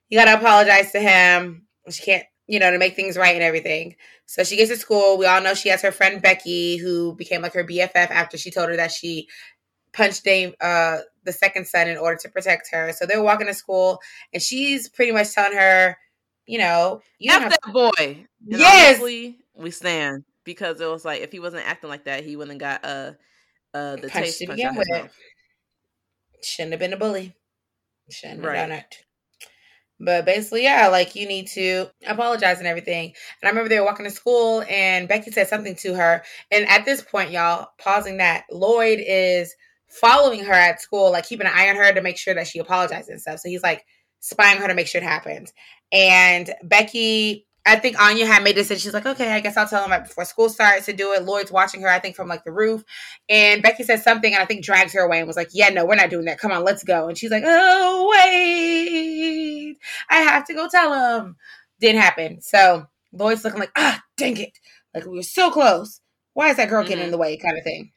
you 0.09 0.19
gotta 0.19 0.39
apologize 0.39 0.93
to 0.93 1.01
him. 1.01 1.67
She 1.89 2.03
can't, 2.03 2.25
you 2.47 2.59
know, 2.59 2.71
to 2.71 2.79
make 2.79 2.97
things 2.97 3.17
right 3.17 3.35
and 3.35 3.45
everything. 3.45 3.97
So 4.27 4.45
she 4.45 4.57
gets 4.57 4.71
to 4.71 4.77
school. 4.77 5.19
We 5.19 5.27
all 5.27 5.41
know 5.41 5.55
she 5.55 5.69
has 5.69 5.83
her 5.83 5.93
friend 5.93 6.23
Becky, 6.23 6.77
who 6.77 7.15
became 7.15 7.43
like 7.43 7.55
her 7.55 7.65
BFF 7.65 8.11
after 8.11 8.37
she 8.37 8.51
told 8.51 8.69
her 8.69 8.77
that 8.77 8.93
she 8.93 9.29
punched 9.93 10.25
Dave, 10.25 10.55
uh, 10.61 10.99
the 11.25 11.33
second 11.33 11.67
son 11.67 11.89
in 11.89 11.97
order 11.97 12.17
to 12.23 12.29
protect 12.29 12.71
her. 12.73 12.93
So 12.93 13.07
they're 13.07 13.23
walking 13.23 13.49
to 13.49 13.55
school, 13.55 14.01
and 14.33 14.43
she's 14.43 14.89
pretty 14.89 15.13
much 15.13 15.33
telling 15.33 15.57
her, 15.57 15.97
you 16.50 16.59
know, 16.59 17.00
you 17.21 17.33
F 17.33 17.49
that 17.49 17.73
boy. 17.73 17.90
And 17.97 18.26
yes, 18.40 19.00
we 19.00 19.71
stand 19.71 20.25
because 20.45 20.80
it 20.80 20.90
was 20.90 21.04
like 21.04 21.21
if 21.21 21.30
he 21.30 21.38
wasn't 21.38 21.66
acting 21.66 21.88
like 21.88 22.04
that, 22.04 22.25
he 22.25 22.35
wouldn't 22.35 22.61
have 22.61 22.83
got 22.83 22.90
uh 22.90 23.12
uh 23.73 23.97
the 23.97 24.09
punched 24.09 24.38
taste 24.38 24.42
punch 24.47 24.61
with 24.76 24.88
it. 24.90 25.11
Shouldn't 26.42 26.73
have 26.73 26.80
been 26.80 26.92
a 26.92 26.97
bully. 26.97 27.37
Shouldn't 28.11 28.42
have 28.42 28.52
done 28.52 28.73
it. 28.73 28.97
But 30.00 30.25
basically, 30.25 30.64
yeah, 30.64 30.88
like 30.88 31.14
you 31.14 31.28
need 31.28 31.47
to 31.49 31.87
apologize 32.07 32.59
and 32.59 32.66
everything. 32.66 33.14
And 33.42 33.47
I 33.47 33.49
remember 33.50 33.69
they 33.69 33.78
were 33.78 33.87
walking 33.87 34.07
to 34.07 34.11
school 34.11 34.64
and 34.69 35.07
Becky 35.07 35.30
said 35.30 35.47
something 35.47 35.76
to 35.76 35.95
her. 35.95 36.25
And 36.50 36.66
at 36.69 36.85
this 36.85 37.02
point, 37.02 37.30
y'all, 37.30 37.69
pausing 37.78 38.16
that, 38.16 38.47
Lloyd 38.50 38.99
is 39.07 39.54
following 39.88 40.42
her 40.45 40.52
at 40.54 40.80
school, 40.80 41.12
like 41.12 41.28
keeping 41.28 41.47
an 41.47 41.52
eye 41.54 41.69
on 41.69 41.76
her 41.76 41.92
to 41.92 42.00
make 42.00 42.16
sure 42.16 42.35
that 42.35 42.47
she 42.47 42.59
apologizes 42.59 43.11
and 43.11 43.21
stuff. 43.21 43.40
So 43.40 43.50
he's 43.50 43.62
like 43.62 43.85
spying 44.21 44.59
her 44.59 44.69
to 44.69 44.75
make 44.75 44.87
sure 44.87 45.00
it 45.00 45.05
happens. 45.05 45.53
And 45.93 46.50
Becky 46.62 47.47
I 47.67 47.77
think 47.77 48.00
Anya 48.00 48.27
had 48.27 48.43
made 48.43 48.53
a 48.53 48.61
decision. 48.61 48.81
She's 48.81 48.95
like, 48.95 49.07
okay, 49.07 49.33
I 49.33 49.41
guess 49.41 49.57
I'll 49.57 49.69
tell 49.69 49.85
him 49.85 49.91
right 49.91 50.03
before 50.03 50.25
school 50.25 50.49
starts 50.49 50.87
to 50.87 50.95
do 50.95 51.12
it. 51.12 51.25
Lloyd's 51.25 51.53
watching 51.53 51.83
her, 51.83 51.89
I 51.89 51.99
think, 51.99 52.17
from 52.17 52.27
like 52.27 52.45
the 52.45 52.53
roof. 52.53 52.83
And 53.29 53.62
Becky 53.62 53.83
says 53.83 54.03
something 54.03 54.33
and 54.33 54.43
I 54.43 54.47
think 54.47 54.65
drags 54.65 54.95
her 54.95 55.00
away 55.00 55.19
and 55.19 55.27
was 55.27 55.37
like, 55.37 55.50
yeah, 55.53 55.69
no, 55.69 55.85
we're 55.85 55.95
not 55.95 56.11
doing 56.11 56.25
that. 56.25 56.39
Come 56.39 56.53
on, 56.53 56.65
let's 56.65 56.83
go. 56.83 57.09
And 57.09 57.19
she's 57.19 57.31
like, 57.31 57.43
oh, 57.45 58.11
wait, 58.11 59.77
I 60.09 60.17
have 60.17 60.47
to 60.47 60.55
go 60.55 60.69
tell 60.69 61.21
him. 61.21 61.37
Didn't 61.81 62.00
happen. 62.00 62.41
So 62.41 62.87
Lloyd's 63.12 63.45
looking 63.45 63.61
like, 63.61 63.73
ah, 63.77 64.03
dang 64.17 64.39
it. 64.39 64.59
Like 64.95 65.05
we 65.05 65.17
were 65.19 65.23
so 65.23 65.50
close. 65.50 66.00
Why 66.33 66.49
is 66.49 66.57
that 66.57 66.71
girl 66.71 66.81
mm-hmm. 66.81 66.89
getting 66.89 67.05
in 67.05 67.07
mm-hmm. 67.09 67.12
the 67.12 67.19
way? 67.19 67.37
Kind 67.37 67.59
of 67.59 67.65
thing. 67.65 67.93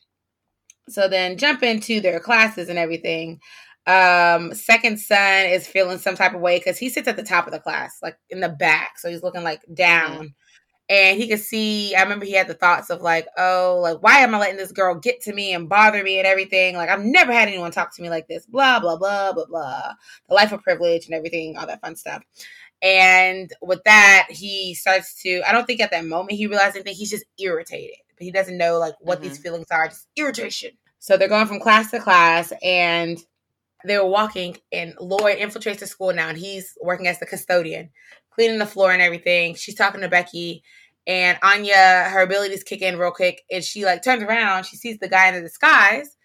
So 0.89 1.07
then 1.07 1.37
jump 1.37 1.63
into 1.63 2.01
their 2.01 2.19
classes 2.19 2.67
and 2.67 2.77
everything. 2.77 3.39
Um, 3.85 4.53
second 4.53 4.97
son 4.99 5.45
is 5.47 5.67
feeling 5.67 5.97
some 5.97 6.15
type 6.15 6.33
of 6.33 6.41
way 6.41 6.57
because 6.57 6.77
he 6.77 6.89
sits 6.89 7.07
at 7.07 7.17
the 7.17 7.23
top 7.23 7.47
of 7.47 7.53
the 7.53 7.59
class, 7.59 7.99
like 8.01 8.17
in 8.29 8.39
the 8.39 8.49
back. 8.49 8.97
So 8.97 9.09
he's 9.09 9.23
looking 9.23 9.43
like 9.43 9.61
down. 9.73 10.11
Mm-hmm. 10.11 10.25
And 10.89 11.17
he 11.17 11.29
could 11.29 11.39
see, 11.39 11.95
I 11.95 12.03
remember 12.03 12.25
he 12.25 12.33
had 12.33 12.47
the 12.47 12.53
thoughts 12.53 12.89
of 12.89 13.01
like, 13.01 13.25
oh, 13.37 13.79
like, 13.81 14.03
why 14.03 14.19
am 14.19 14.35
I 14.35 14.39
letting 14.39 14.57
this 14.57 14.73
girl 14.73 14.95
get 14.95 15.21
to 15.21 15.33
me 15.33 15.53
and 15.53 15.69
bother 15.69 16.03
me 16.03 16.17
and 16.17 16.27
everything? 16.27 16.75
Like, 16.75 16.89
I've 16.89 17.03
never 17.03 17.31
had 17.31 17.47
anyone 17.47 17.71
talk 17.71 17.95
to 17.95 18.01
me 18.01 18.09
like 18.09 18.27
this, 18.27 18.45
blah, 18.45 18.81
blah, 18.81 18.97
blah, 18.97 19.31
blah, 19.31 19.45
blah. 19.45 19.93
The 20.27 20.35
life 20.35 20.51
of 20.51 20.61
privilege 20.61 21.05
and 21.05 21.15
everything, 21.15 21.57
all 21.57 21.67
that 21.67 21.79
fun 21.81 21.95
stuff. 21.95 22.21
And 22.81 23.49
with 23.61 23.81
that, 23.85 24.27
he 24.29 24.73
starts 24.73 25.21
to, 25.23 25.41
I 25.47 25.53
don't 25.53 25.65
think 25.65 25.79
at 25.79 25.91
that 25.91 26.05
moment 26.05 26.33
he 26.33 26.47
realized 26.47 26.75
anything. 26.75 26.95
He's 26.95 27.11
just 27.11 27.25
irritated. 27.39 27.95
But 28.17 28.25
he 28.25 28.31
doesn't 28.31 28.57
know 28.57 28.77
like 28.77 28.95
what 28.99 29.19
mm-hmm. 29.19 29.29
these 29.29 29.37
feelings 29.37 29.67
are, 29.71 29.87
just 29.87 30.07
irritation. 30.17 30.71
So 30.99 31.15
they're 31.15 31.29
going 31.29 31.47
from 31.47 31.61
class 31.61 31.91
to 31.91 31.99
class 31.99 32.51
and 32.61 33.17
they 33.85 33.97
were 33.97 34.07
walking 34.07 34.57
and 34.71 34.93
Lloyd 34.99 35.37
infiltrates 35.37 35.79
the 35.79 35.87
school 35.87 36.13
now 36.13 36.29
and 36.29 36.37
he's 36.37 36.73
working 36.81 37.07
as 37.07 37.19
the 37.19 37.25
custodian, 37.25 37.89
cleaning 38.31 38.59
the 38.59 38.65
floor 38.65 38.91
and 38.91 39.01
everything. 39.01 39.55
She's 39.55 39.75
talking 39.75 40.01
to 40.01 40.09
Becky 40.09 40.63
and 41.05 41.37
Anya, 41.43 42.09
her 42.09 42.21
abilities 42.21 42.63
kick 42.63 42.81
in 42.81 42.97
real 42.97 43.11
quick 43.11 43.43
and 43.51 43.63
she 43.63 43.85
like 43.85 44.03
turns 44.03 44.23
around, 44.23 44.65
she 44.65 44.77
sees 44.77 44.99
the 44.99 45.09
guy 45.09 45.27
in 45.27 45.35
the 45.35 45.41
disguise 45.41 46.15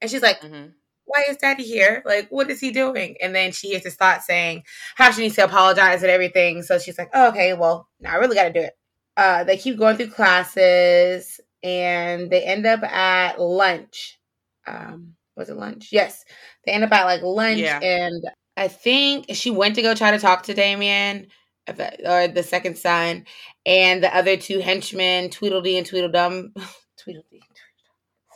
and 0.00 0.10
she's 0.10 0.22
like, 0.22 0.40
mm-hmm. 0.40 0.70
Why 1.10 1.24
is 1.30 1.38
daddy 1.38 1.64
here? 1.64 2.02
Like, 2.04 2.28
what 2.28 2.50
is 2.50 2.60
he 2.60 2.70
doing? 2.70 3.16
And 3.22 3.34
then 3.34 3.50
she 3.50 3.68
hears 3.68 3.82
his 3.82 3.94
thought 3.94 4.22
saying 4.22 4.64
how 4.94 5.10
she 5.10 5.22
needs 5.22 5.36
to 5.36 5.44
apologize 5.44 6.02
and 6.02 6.10
everything. 6.10 6.62
So 6.62 6.78
she's 6.78 6.98
like, 6.98 7.08
oh, 7.14 7.28
okay, 7.28 7.54
well, 7.54 7.88
now 7.98 8.12
I 8.12 8.16
really 8.16 8.34
got 8.34 8.44
to 8.44 8.52
do 8.52 8.60
it. 8.60 8.74
Uh, 9.16 9.42
they 9.42 9.56
keep 9.56 9.78
going 9.78 9.96
through 9.96 10.10
classes 10.10 11.40
and 11.62 12.30
they 12.30 12.42
end 12.42 12.66
up 12.66 12.82
at 12.82 13.40
lunch. 13.40 14.18
Um, 14.66 15.14
was 15.38 15.48
it 15.48 15.56
lunch? 15.56 15.88
Yes. 15.92 16.24
They 16.64 16.72
end 16.72 16.84
up 16.84 16.92
at 16.92 17.04
like 17.04 17.22
lunch 17.22 17.60
yeah. 17.60 17.80
and 17.80 18.22
I 18.56 18.68
think 18.68 19.26
she 19.32 19.50
went 19.50 19.76
to 19.76 19.82
go 19.82 19.94
try 19.94 20.10
to 20.10 20.18
talk 20.18 20.42
to 20.44 20.54
Damian 20.54 21.28
or 21.68 22.28
the 22.28 22.42
second 22.42 22.76
son 22.76 23.24
and 23.64 24.02
the 24.02 24.14
other 24.14 24.36
two 24.36 24.58
henchmen, 24.58 25.30
Tweedledee 25.30 25.78
and 25.78 25.86
Tweedledum. 25.86 26.52
Tweedledee. 26.98 27.42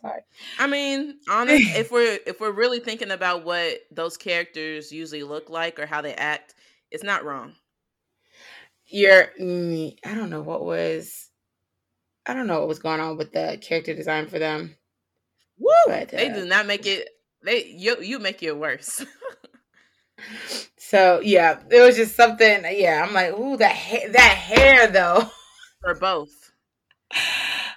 Sorry. 0.01 0.23
I 0.59 0.67
mean, 0.67 1.19
honest, 1.29 1.77
if 1.77 1.93
we're 1.93 2.19
if 2.27 2.41
we're 2.41 2.53
really 2.53 2.81
thinking 2.81 3.11
about 3.11 3.45
what 3.45 3.79
those 3.91 4.17
characters 4.17 4.93
usually 4.93 5.23
look 5.23 5.49
like 5.49 5.79
or 5.79 5.87
how 5.87 6.03
they 6.03 6.15
act, 6.15 6.55
it's 6.91 7.05
not 7.05 7.25
wrong. 7.25 7.55
You're 8.87 9.29
mm, 9.41 9.97
I 10.05 10.15
don't 10.15 10.31
know 10.31 10.43
what 10.43 10.65
was 10.65 11.31
I 12.27 12.35
don't 12.35 12.47
know 12.47 12.61
what 12.61 12.69
was 12.69 12.81
going 12.81 13.01
on 13.01 13.17
with 13.17 13.33
the 13.33 13.59
character 13.61 13.95
design 13.95 14.27
for 14.29 14.39
them. 14.39 14.77
Woo! 15.63 15.71
But, 15.87 16.13
uh, 16.13 16.17
they 16.17 16.29
do 16.29 16.45
not 16.45 16.67
make 16.67 16.87
it. 16.87 17.09
They 17.45 17.67
you 17.67 17.97
you 18.03 18.19
make 18.19 18.43
it 18.43 18.57
worse. 18.57 19.05
so 20.77 21.21
yeah, 21.21 21.61
it 21.71 21.81
was 21.81 21.97
just 21.97 22.17
something. 22.17 22.65
Yeah, 22.71 23.05
I'm 23.07 23.15
like, 23.15 23.33
ooh, 23.33 23.57
that 23.57 23.75
ha- 23.75 24.09
that 24.11 24.37
hair 24.37 24.89
though. 24.89 25.31
For 25.81 25.95
both. 25.95 26.53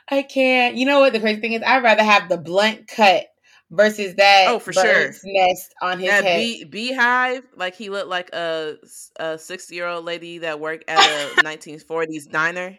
I 0.10 0.22
can't. 0.22 0.76
You 0.76 0.86
know 0.86 1.00
what 1.00 1.14
the 1.14 1.20
crazy 1.20 1.42
thing 1.42 1.54
is? 1.54 1.64
I'd 1.66 1.84
rather 1.84 2.04
have 2.04 2.30
the 2.30 2.38
blunt 2.38 2.88
cut 2.88 3.26
versus 3.72 4.16
that. 4.16 4.46
Oh, 4.50 4.60
for 4.60 4.72
sure. 4.72 5.12
Nest 5.24 5.74
on 5.82 6.00
his 6.00 6.10
that 6.10 6.24
head. 6.24 6.40
Bee, 6.40 6.64
beehive, 6.64 7.44
like 7.56 7.76
he 7.76 7.90
looked 7.90 8.10
like 8.10 8.34
a 8.34 8.78
a 9.18 9.38
sixty 9.38 9.76
year 9.76 9.88
old 9.88 10.06
lady 10.06 10.40
that 10.40 10.60
worked 10.60 10.86
at 10.88 11.00
a 11.00 11.42
nineteen 11.44 11.80
forties 11.80 12.28
diner. 12.28 12.78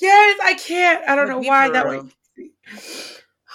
Yes, 0.00 0.40
I 0.42 0.54
can't. 0.54 1.08
I 1.08 1.14
don't 1.14 1.28
know 1.28 1.40
why 1.40 1.68
that 1.70 1.88
way. 1.88 2.00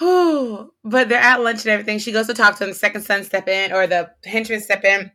but 0.83 1.09
they're 1.09 1.19
at 1.19 1.41
lunch 1.41 1.61
and 1.61 1.67
everything. 1.67 1.99
She 1.99 2.11
goes 2.11 2.25
to 2.25 2.33
talk 2.33 2.57
to 2.57 2.63
him. 2.63 2.71
The 2.71 2.75
second 2.75 3.03
son 3.03 3.23
step 3.23 3.47
in, 3.47 3.71
or 3.71 3.85
the 3.85 4.09
henchman 4.25 4.59
step 4.61 4.83
in. 4.83 5.11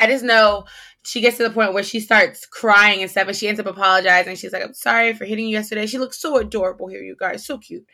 I 0.00 0.06
just 0.06 0.24
know 0.24 0.64
she 1.04 1.20
gets 1.20 1.36
to 1.36 1.44
the 1.44 1.50
point 1.50 1.74
where 1.74 1.84
she 1.84 2.00
starts 2.00 2.44
crying 2.44 3.02
and 3.02 3.10
stuff, 3.10 3.28
and 3.28 3.36
she 3.36 3.46
ends 3.46 3.60
up 3.60 3.66
apologizing. 3.66 4.34
She's 4.34 4.52
like, 4.52 4.64
"I'm 4.64 4.74
sorry 4.74 5.12
for 5.12 5.26
hitting 5.26 5.46
you 5.46 5.56
yesterday." 5.56 5.86
She 5.86 5.98
looks 5.98 6.20
so 6.20 6.38
adorable 6.38 6.88
here, 6.88 7.02
you 7.02 7.14
guys, 7.18 7.46
so 7.46 7.58
cute. 7.58 7.86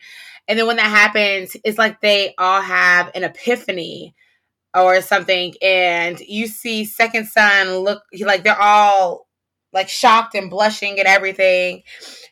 And 0.47 0.57
then 0.57 0.65
when 0.65 0.77
that 0.77 0.89
happens, 0.89 1.55
it's 1.63 1.77
like 1.77 2.01
they 2.01 2.33
all 2.39 2.61
have 2.61 3.11
an 3.13 3.23
epiphany 3.23 4.15
or 4.73 5.01
something, 5.01 5.53
and 5.61 6.19
you 6.21 6.47
see 6.47 6.83
second 6.83 7.27
son 7.27 7.77
look 7.79 8.01
like 8.21 8.43
they're 8.43 8.59
all 8.59 9.26
like 9.73 9.89
shocked 9.89 10.35
and 10.35 10.49
blushing 10.49 10.97
and 10.99 11.07
everything 11.07 11.83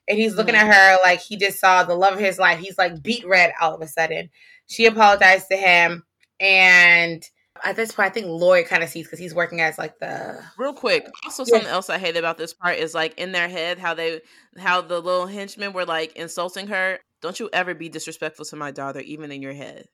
and 0.07 0.17
he's 0.17 0.35
looking 0.35 0.55
mm-hmm. 0.55 0.69
at 0.69 0.75
her 0.75 0.97
like 1.03 1.19
he 1.19 1.37
just 1.37 1.59
saw 1.59 1.83
the 1.83 1.95
love 1.95 2.13
of 2.13 2.19
his 2.19 2.39
life. 2.39 2.59
He's 2.59 2.77
like 2.77 3.01
beat 3.01 3.25
red 3.27 3.53
all 3.59 3.73
of 3.73 3.81
a 3.81 3.87
sudden. 3.87 4.29
She 4.67 4.85
apologized 4.85 5.47
to 5.51 5.57
him, 5.57 6.03
and 6.39 7.23
at 7.63 7.75
this 7.75 7.91
point, 7.91 8.07
I 8.07 8.11
think 8.11 8.27
Lloyd 8.27 8.65
kind 8.65 8.83
of 8.83 8.89
sees 8.89 9.05
because 9.05 9.19
he's 9.19 9.33
working 9.33 9.61
as 9.61 9.77
like 9.77 9.97
the 9.99 10.41
real 10.57 10.73
quick. 10.73 11.07
Also, 11.23 11.43
yeah. 11.43 11.51
something 11.51 11.69
else 11.69 11.89
I 11.89 11.97
hate 11.97 12.17
about 12.17 12.37
this 12.37 12.53
part 12.53 12.77
is 12.77 12.93
like 12.93 13.17
in 13.19 13.31
their 13.31 13.47
head 13.47 13.79
how 13.79 13.93
they 13.93 14.21
how 14.57 14.81
the 14.81 14.99
little 14.99 15.27
henchmen 15.27 15.73
were 15.73 15.85
like 15.85 16.15
insulting 16.15 16.67
her. 16.67 16.99
Don't 17.21 17.39
you 17.39 17.49
ever 17.53 17.73
be 17.73 17.89
disrespectful 17.89 18.45
to 18.45 18.55
my 18.55 18.71
daughter, 18.71 18.99
even 18.99 19.31
in 19.31 19.41
your 19.41 19.53
head. 19.53 19.85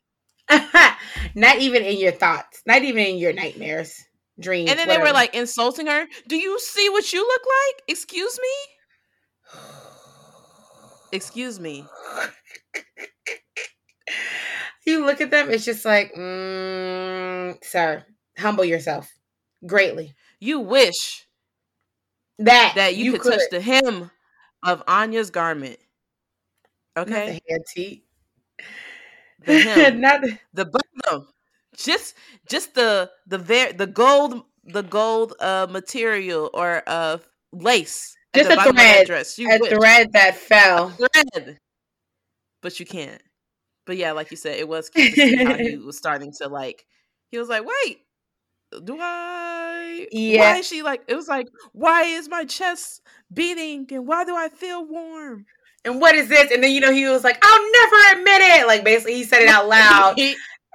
Not 1.35 1.59
even 1.59 1.83
in 1.83 1.97
your 1.97 2.11
thoughts. 2.11 2.61
Not 2.65 2.83
even 2.83 3.05
in 3.05 3.17
your 3.17 3.31
nightmares, 3.31 4.03
dreams. 4.39 4.69
And 4.69 4.79
then 4.79 4.87
whatever. 4.87 5.05
they 5.05 5.11
were 5.11 5.13
like 5.13 5.35
insulting 5.35 5.87
her. 5.87 6.05
Do 6.27 6.35
you 6.35 6.59
see 6.59 6.89
what 6.89 7.11
you 7.13 7.21
look 7.21 7.41
like? 7.41 7.83
Excuse 7.87 8.39
me. 8.41 8.49
Excuse 11.11 11.59
me. 11.59 11.85
you 14.85 15.05
look 15.05 15.21
at 15.21 15.31
them, 15.31 15.49
it's 15.49 15.65
just 15.65 15.85
like, 15.85 16.13
mm, 16.13 17.63
sir, 17.63 18.05
humble 18.37 18.65
yourself 18.65 19.09
greatly. 19.65 20.13
You 20.39 20.59
wish 20.59 21.25
that 22.39 22.73
that 22.75 22.95
you, 22.95 23.05
you 23.05 23.11
could, 23.13 23.21
could, 23.21 23.31
touch 23.33 23.41
the 23.51 23.61
hem 23.61 24.11
of 24.63 24.83
Anya's 24.87 25.29
garment. 25.29 25.77
Okay, 26.97 27.11
Not 27.11 27.27
the 27.27 27.41
hair 27.49 27.59
teeth. 27.73 28.03
The 29.45 29.59
hem, 29.59 30.01
not 30.01 30.21
the, 30.21 30.37
the 30.53 30.65
bottom. 30.65 31.27
Just, 31.75 32.15
just 32.49 32.75
the 32.75 33.09
the 33.27 33.37
ver- 33.37 33.73
the 33.73 33.87
gold 33.87 34.43
the 34.63 34.83
gold 34.83 35.33
uh 35.39 35.67
material 35.69 36.49
or 36.53 36.83
uh 36.85 37.17
lace 37.51 38.15
just 38.35 38.49
a 38.49 38.71
thread, 38.71 39.07
dress. 39.07 39.37
You 39.37 39.49
a 39.51 39.59
wish. 39.59 39.69
thread 39.71 40.13
that 40.13 40.35
fell. 40.35 40.87
A 40.99 41.07
thread. 41.33 41.57
But 42.61 42.79
you 42.79 42.85
can't. 42.85 43.21
But 43.85 43.97
yeah, 43.97 44.11
like 44.11 44.31
you 44.31 44.37
said, 44.37 44.57
it 44.57 44.67
was 44.67 44.89
cute 44.89 45.15
to 45.15 45.21
see 45.21 45.43
how 45.43 45.55
he 45.57 45.75
was 45.85 45.97
starting 45.97 46.31
to 46.41 46.47
like. 46.47 46.85
He 47.31 47.37
was 47.37 47.49
like, 47.49 47.63
"Wait, 47.65 47.99
do 48.83 48.97
I? 48.99 50.07
Yeah. 50.11 50.53
Why 50.53 50.57
is 50.59 50.67
she 50.67 50.81
like? 50.81 51.03
It 51.07 51.15
was 51.15 51.27
like, 51.27 51.47
why 51.73 52.03
is 52.03 52.29
my 52.29 52.45
chest 52.45 53.01
beating 53.33 53.87
and 53.91 54.07
why 54.07 54.23
do 54.23 54.35
I 54.35 54.49
feel 54.49 54.85
warm? 54.85 55.45
And 55.83 55.99
what 55.99 56.15
is 56.15 56.29
this? 56.29 56.51
And 56.51 56.63
then 56.63 56.71
you 56.71 56.79
know 56.79 56.91
he 56.93 57.07
was 57.07 57.23
like, 57.23 57.39
I'll 57.41 57.71
never 57.71 58.19
admit 58.19 58.41
it. 58.41 58.67
Like 58.67 58.83
basically, 58.83 59.15
he 59.15 59.23
said 59.23 59.41
it 59.41 59.49
out 59.49 59.67
loud. 59.69 60.15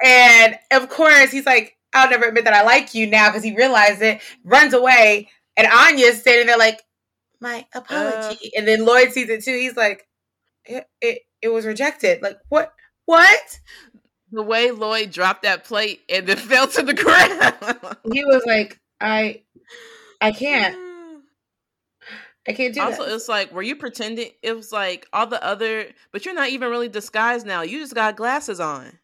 And 0.05 0.59
of 0.73 0.89
course, 0.89 1.31
he's 1.31 1.47
like, 1.47 1.77
I'll 1.93 2.11
never 2.11 2.27
admit 2.27 2.45
that 2.45 2.55
I 2.55 2.63
like 2.63 2.95
you 2.95 3.07
now 3.07 3.29
because 3.29 3.43
he 3.43 3.57
realized 3.57 4.03
it. 4.03 4.21
Runs 4.45 4.75
away, 4.75 5.29
and 5.57 5.67
Anya's 5.67 6.21
standing 6.21 6.47
there 6.47 6.59
like, 6.59 6.83
my 7.41 7.67
apology. 7.75 8.39
Uh, 8.47 8.59
and 8.59 8.69
then 8.69 8.85
Lloyd 8.85 9.13
sees 9.13 9.29
it 9.29 9.45
too. 9.45 9.57
He's 9.57 9.77
like, 9.77 10.07
it, 10.65 10.89
it, 11.01 11.23
it 11.43 11.49
was 11.49 11.67
rejected. 11.67 12.23
Like, 12.23 12.39
what? 12.49 12.73
What? 13.05 13.61
The 14.33 14.43
way 14.43 14.71
Lloyd 14.71 15.11
dropped 15.11 15.43
that 15.43 15.65
plate 15.65 16.01
and 16.09 16.27
then 16.27 16.37
fell 16.37 16.67
to 16.69 16.83
the 16.83 16.95
ground. 16.95 17.97
he 18.13 18.25
was 18.25 18.43
like, 18.47 18.81
I, 19.01 19.43
I 20.21 20.33
can't. 20.33 20.77
I 22.49 22.53
can't 22.53 22.73
do 22.73 22.81
that. 22.81 22.87
also, 22.87 23.05
that. 23.05 23.15
it's 23.15 23.29
like, 23.29 23.53
were 23.53 23.63
you 23.63 23.75
pretending? 23.75 24.31
It 24.41 24.55
was 24.55 24.71
like 24.71 25.07
all 25.13 25.27
the 25.27 25.43
other, 25.45 25.87
but 26.13 26.25
you're 26.25 26.35
not 26.35 26.51
even 26.51 26.71
really 26.71 26.89
disguised 26.89 27.45
now. 27.45 27.63
You 27.63 27.81
just 27.81 27.95
got 27.95 28.17
glasses 28.17 28.61
on. 28.61 28.99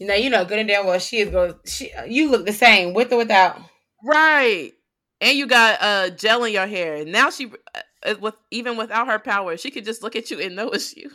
You 0.00 0.08
know, 0.08 0.14
you 0.14 0.30
know, 0.30 0.44
good 0.44 0.58
and 0.58 0.68
damn 0.68 0.86
well 0.86 0.98
she 0.98 1.18
is 1.18 1.30
going. 1.30 1.54
She, 1.64 1.92
you 2.08 2.28
look 2.30 2.44
the 2.44 2.52
same 2.52 2.94
with 2.94 3.12
or 3.12 3.18
without. 3.18 3.60
Right 4.04 4.72
and 5.20 5.36
you 5.36 5.46
got 5.46 5.80
uh 5.80 6.10
gel 6.10 6.44
in 6.44 6.52
your 6.52 6.66
hair. 6.66 7.04
Now 7.04 7.30
she, 7.30 7.52
uh, 8.04 8.14
with 8.20 8.34
even 8.50 8.76
without 8.76 9.06
her 9.06 9.18
power, 9.18 9.56
she 9.56 9.70
could 9.70 9.84
just 9.84 10.02
look 10.02 10.16
at 10.16 10.30
you 10.30 10.40
and 10.40 10.56
know 10.56 10.70
it's 10.70 10.96
you. 10.96 11.10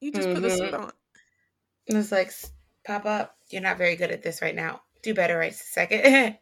You 0.00 0.12
just 0.12 0.26
mm-hmm. 0.26 0.34
put 0.34 0.42
the 0.42 0.50
suit 0.50 0.74
on. 0.74 0.90
It's 1.86 2.12
like, 2.12 2.32
pop 2.86 3.04
up. 3.04 3.36
You're 3.50 3.62
not 3.62 3.78
very 3.78 3.96
good 3.96 4.10
at 4.10 4.22
this 4.22 4.42
right 4.42 4.54
now. 4.54 4.80
Do 5.02 5.14
better 5.14 5.36
right 5.36 5.54
second. 5.54 6.38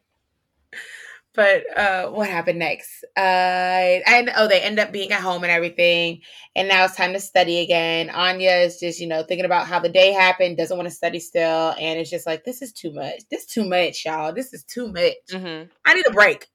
but 1.33 1.63
uh 1.77 2.07
what 2.09 2.29
happened 2.29 2.59
next? 2.59 3.03
Uh 3.17 3.99
and 4.05 4.31
oh 4.35 4.47
they 4.47 4.61
end 4.61 4.79
up 4.79 4.91
being 4.91 5.11
at 5.11 5.21
home 5.21 5.43
and 5.43 5.51
everything. 5.51 6.21
And 6.55 6.67
now 6.67 6.85
it's 6.85 6.95
time 6.95 7.13
to 7.13 7.19
study 7.19 7.59
again. 7.59 8.09
Anya 8.09 8.51
is 8.51 8.79
just, 8.79 8.99
you 8.99 9.07
know, 9.07 9.23
thinking 9.23 9.45
about 9.45 9.67
how 9.67 9.79
the 9.79 9.89
day 9.89 10.11
happened, 10.11 10.57
doesn't 10.57 10.77
want 10.77 10.89
to 10.89 10.95
study 10.95 11.19
still, 11.19 11.73
and 11.79 11.99
it's 11.99 12.09
just 12.09 12.25
like, 12.27 12.43
this 12.43 12.61
is 12.61 12.73
too 12.73 12.93
much. 12.93 13.21
This 13.29 13.41
is 13.41 13.47
too 13.47 13.67
much, 13.67 14.05
y'all. 14.05 14.33
This 14.33 14.53
is 14.53 14.63
too 14.63 14.91
much. 14.91 15.13
Mm-hmm. 15.31 15.69
I 15.85 15.93
need 15.93 16.07
a 16.07 16.11
break 16.11 16.47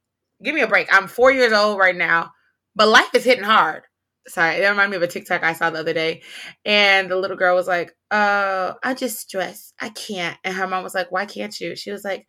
give 0.42 0.54
me 0.54 0.62
a 0.62 0.68
break. 0.68 0.88
I'm 0.92 1.08
four 1.08 1.32
years 1.32 1.52
old 1.52 1.78
right 1.78 1.96
now, 1.96 2.32
but 2.74 2.88
life 2.88 3.14
is 3.14 3.24
hitting 3.24 3.44
hard. 3.44 3.82
sorry, 4.28 4.56
it 4.56 4.68
reminded 4.68 4.90
me 4.90 4.96
of 4.96 5.02
a 5.02 5.06
TikTok 5.06 5.42
I 5.42 5.52
saw 5.52 5.70
the 5.70 5.80
other 5.80 5.92
day. 5.92 6.22
And 6.64 7.10
the 7.10 7.16
little 7.16 7.36
girl 7.36 7.54
was 7.54 7.68
like, 7.68 7.92
uh, 8.10 8.74
I 8.82 8.94
just 8.94 9.20
stress. 9.20 9.72
I 9.80 9.90
can't. 9.90 10.36
And 10.44 10.54
her 10.54 10.66
mom 10.66 10.84
was 10.84 10.94
like, 10.94 11.12
Why 11.12 11.26
can't 11.26 11.58
you? 11.60 11.76
She 11.76 11.90
was 11.90 12.04
like, 12.04 12.26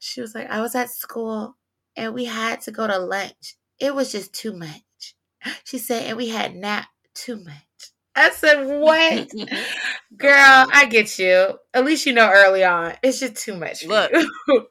She 0.00 0.20
was 0.20 0.34
like, 0.34 0.50
I 0.50 0.60
was 0.60 0.74
at 0.74 0.90
school 0.90 1.56
and 1.94 2.14
we 2.14 2.24
had 2.24 2.62
to 2.62 2.72
go 2.72 2.86
to 2.86 2.98
lunch. 2.98 3.54
It 3.78 3.94
was 3.94 4.10
just 4.10 4.32
too 4.32 4.52
much. 4.52 5.14
She 5.64 5.78
said, 5.78 6.06
and 6.06 6.18
we 6.18 6.28
had 6.28 6.54
nap 6.54 6.88
too 7.14 7.36
much. 7.36 7.92
I 8.14 8.30
said, 8.30 8.66
What? 8.66 9.30
Girl, 10.16 10.66
I 10.72 10.86
get 10.90 11.18
you. 11.18 11.58
At 11.72 11.84
least 11.84 12.04
you 12.04 12.12
know 12.12 12.30
early 12.30 12.64
on. 12.64 12.94
It's 13.02 13.20
just 13.20 13.36
too 13.36 13.56
much. 13.56 13.86
Look. 13.86 14.12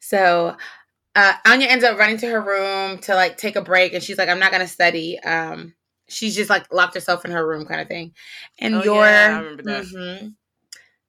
so 0.00 0.56
uh, 1.14 1.32
Anya 1.46 1.68
ends 1.68 1.84
up 1.84 1.98
running 1.98 2.18
to 2.18 2.28
her 2.28 2.40
room 2.40 2.98
to 2.98 3.14
like 3.14 3.36
take 3.36 3.56
a 3.56 3.62
break, 3.62 3.94
and 3.94 4.02
she's 4.02 4.18
like, 4.18 4.28
"I'm 4.28 4.38
not 4.38 4.52
gonna 4.52 4.68
study." 4.68 5.18
Um, 5.20 5.74
she's 6.08 6.36
just 6.36 6.50
like 6.50 6.72
locked 6.72 6.94
herself 6.94 7.24
in 7.24 7.30
her 7.30 7.46
room, 7.46 7.66
kind 7.66 7.80
of 7.80 7.88
thing. 7.88 8.12
And 8.58 8.74
oh, 8.74 8.82
Yor, 8.82 9.04
yeah, 9.04 9.36
I 9.36 9.38
remember 9.38 9.62
that. 9.64 9.84
Mm-hmm, 9.84 10.28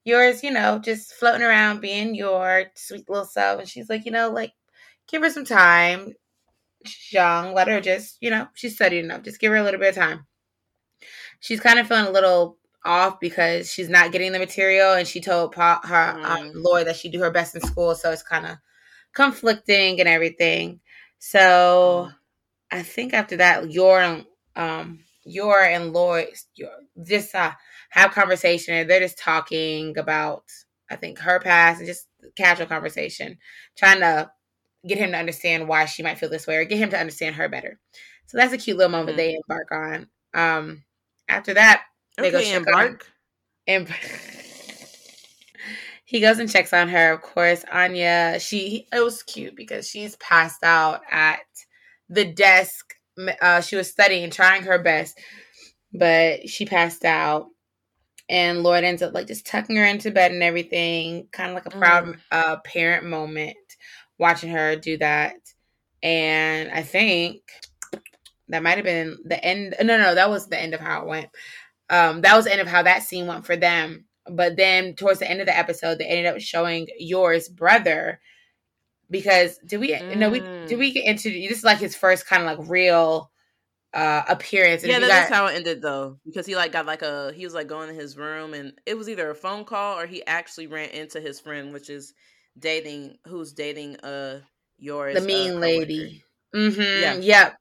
Yor's, 0.04 0.44
you 0.44 0.52
know, 0.52 0.80
just 0.80 1.14
floating 1.14 1.44
around, 1.44 1.82
being 1.82 2.16
your 2.16 2.66
sweet 2.76 3.10
little 3.10 3.26
self. 3.26 3.60
And 3.60 3.70
she's 3.70 3.90
like, 3.90 4.06
you 4.06 4.12
know, 4.12 4.30
like 4.30 4.54
give 5.08 5.22
her 5.22 5.30
some 5.30 5.46
time. 5.46 6.14
She's 6.86 7.14
young, 7.14 7.54
let 7.54 7.68
her 7.68 7.80
just, 7.80 8.18
you 8.22 8.32
know, 8.32 8.48
she's 8.56 8.76
studying 8.76 9.06
enough. 9.06 9.24
Just 9.24 9.40
give 9.40 9.52
her 9.52 9.58
a 9.58 9.64
little 9.64 9.80
bit 9.80 9.90
of 9.90 10.04
time. 10.04 10.26
She's 11.40 11.60
kind 11.60 11.80
of 11.80 11.88
feeling 11.88 12.08
a 12.08 12.12
little 12.12 12.58
off 12.84 13.20
because 13.20 13.72
she's 13.72 13.90
not 13.90 14.12
getting 14.12 14.32
the 14.32 14.40
material, 14.40 14.94
and 14.94 15.08
she 15.08 15.22
told 15.22 15.52
pa- 15.52 15.82
her 15.84 16.12
um, 16.12 16.22
mm. 16.22 16.26
um, 16.26 16.52
Lloyd 16.56 16.88
that 16.88 16.96
she 16.96 17.10
do 17.10 17.20
her 17.20 17.32
best 17.32 17.56
in 17.56 17.62
school, 17.62 17.96
so 17.96 18.12
it's 18.12 18.24
kind 18.24 18.46
of 18.46 18.58
conflicting 19.14 20.00
and 20.00 20.10
everything. 20.10 20.80
So 21.20 22.10
mm. 22.10 22.16
I 22.72 22.82
think 22.82 23.14
after 23.14 23.38
that, 23.38 23.72
Yor 23.72 24.24
um 24.56 25.00
Yor 25.24 25.64
and 25.64 25.94
Lloyd 25.94 26.30
Yor 26.56 26.70
just 27.04 27.36
uh, 27.36 27.52
have 27.92 28.12
conversation 28.12 28.74
and 28.74 28.90
they're 28.90 29.00
just 29.00 29.20
talking 29.20 29.98
about 29.98 30.44
I 30.90 30.96
think 30.98 31.20
her 31.20 31.40
past 31.40 31.80
and 31.80 31.88
just 31.88 32.08
casual 32.36 32.68
conversation, 32.68 33.38
trying 33.78 34.00
to 34.02 34.30
get 34.86 34.98
him 34.98 35.12
to 35.12 35.18
understand 35.18 35.68
why 35.68 35.86
she 35.86 36.04
might 36.04 36.18
feel 36.18 36.30
this 36.30 36.48
way 36.48 36.58
or 36.58 36.66
get 36.66 36.80
him 36.80 36.90
to 36.90 37.00
understand 37.00 37.36
her 37.36 37.48
better. 37.48 37.80
So 38.26 38.38
that's 38.38 38.54
a 38.54 38.58
cute 38.58 38.78
little 38.78 38.92
moment 38.92 39.18
mm-hmm. 39.18 39.18
they 39.18 39.36
embark 39.36 39.72
on. 39.72 40.08
Um 40.34 40.84
after 41.30 41.54
that, 41.54 41.84
they 42.18 42.28
okay, 42.28 42.32
go 42.32 42.42
check 42.42 42.56
embark. 42.56 43.08
On, 43.70 43.88
he 46.06 46.20
goes 46.20 46.40
and 46.40 46.52
checks 46.52 46.74
on 46.74 46.90
her. 46.90 47.14
Of 47.14 47.22
course, 47.22 47.64
Anya, 47.72 48.38
she 48.40 48.88
it 48.92 49.00
was 49.00 49.24
cute 49.24 49.56
because 49.56 49.88
she's 49.88 50.16
passed 50.18 50.64
out 50.64 51.02
at 51.10 51.40
the 52.10 52.26
desk. 52.26 52.96
Uh, 53.42 53.62
she 53.62 53.76
was 53.76 53.90
studying, 53.90 54.30
trying 54.30 54.64
her 54.64 54.82
best, 54.82 55.18
but 55.94 56.50
she 56.50 56.66
passed 56.66 57.06
out. 57.06 57.48
And 58.32 58.64
Lloyd 58.64 58.84
ends 58.84 59.04
up 59.04 59.14
like 59.14 59.28
just 59.28 59.46
tucking 59.46 59.76
her 59.76 59.86
into 59.86 60.10
bed 60.10 60.32
and 60.32 60.42
everything, 60.42 61.28
kind 61.32 61.50
of 61.50 61.56
like 61.56 61.68
a 61.68 61.78
proud 61.78 62.06
mm. 62.06 62.18
uh, 62.32 62.58
parent 62.64 63.06
moment, 63.06 63.58
watching 64.18 64.50
her 64.50 64.76
do 64.76 64.98
that. 64.98 65.36
And 66.02 66.72
I 66.72 66.82
think 66.82 67.44
that 68.48 68.64
might 68.64 68.78
have 68.78 68.86
been 68.86 69.20
the 69.24 69.44
end. 69.44 69.76
No, 69.84 69.98
no, 69.98 70.16
that 70.16 70.30
was 70.30 70.48
the 70.48 70.60
end 70.60 70.74
of 70.74 70.80
how 70.80 71.02
it 71.02 71.08
went. 71.08 71.28
Um, 71.90 72.22
that 72.22 72.36
was 72.36 72.46
the 72.46 72.52
end 72.52 72.62
of 72.62 72.68
how 72.68 72.82
that 72.84 73.04
scene 73.04 73.28
went 73.28 73.46
for 73.46 73.56
them 73.56 74.06
but 74.30 74.56
then 74.56 74.96
towards 74.96 75.20
the 75.20 75.30
end 75.30 75.42
of 75.42 75.48
the 75.48 75.58
episode, 75.58 75.98
they 75.98 76.06
ended 76.06 76.28
up 76.28 76.40
showing 76.40 76.88
Yor's 76.98 77.50
brother 77.50 78.20
because 79.10 79.58
did 79.66 79.80
we 79.80 79.92
mm. 79.92 80.16
no 80.16 80.30
we 80.30 80.40
did 80.40 80.80
we 80.80 80.94
get 80.94 81.06
into 81.06 81.30
this 81.30 81.58
is 81.58 81.64
like 81.66 81.80
his 81.80 81.96
first 81.96 82.26
kind 82.26 82.44
of 82.44 82.60
like 82.60 82.70
real 82.70 83.30
uh 83.94 84.24
appearance. 84.28 84.84
yeah, 84.84 85.00
that's 85.00 85.30
got, 85.30 85.36
how 85.36 85.46
it 85.48 85.56
ended 85.56 85.82
though, 85.82 86.18
because 86.26 86.46
he 86.46 86.56
like 86.56 86.72
got 86.72 86.86
like 86.86 87.02
a 87.02 87.34
he 87.34 87.46
was 87.46 87.54
like 87.54 87.68
going 87.68 87.90
to 87.90 87.94
his 87.94 88.18
room 88.18 88.54
and 88.54 88.74
it 88.86 88.98
was 88.98 89.10
either 89.10 89.30
a 89.30 89.36
phone 89.36 89.66
call 89.66 90.00
or 90.00 90.06
he 90.06 90.26
actually 90.26 90.68
ran 90.68 90.90
into 90.90 91.20
his 91.20 91.40
friend, 91.40 91.74
which 91.74 91.90
is 91.90 92.14
dating 92.58 93.18
who's 93.28 93.54
dating 93.54 93.98
uh 93.98 94.40
Yor's 94.78 95.16
the 95.16 95.22
mean 95.22 95.58
uh, 95.58 95.60
lady. 95.60 96.24
Mm-hmm. 96.56 96.82
Yeah. 97.02 97.16
Yep. 97.16 97.58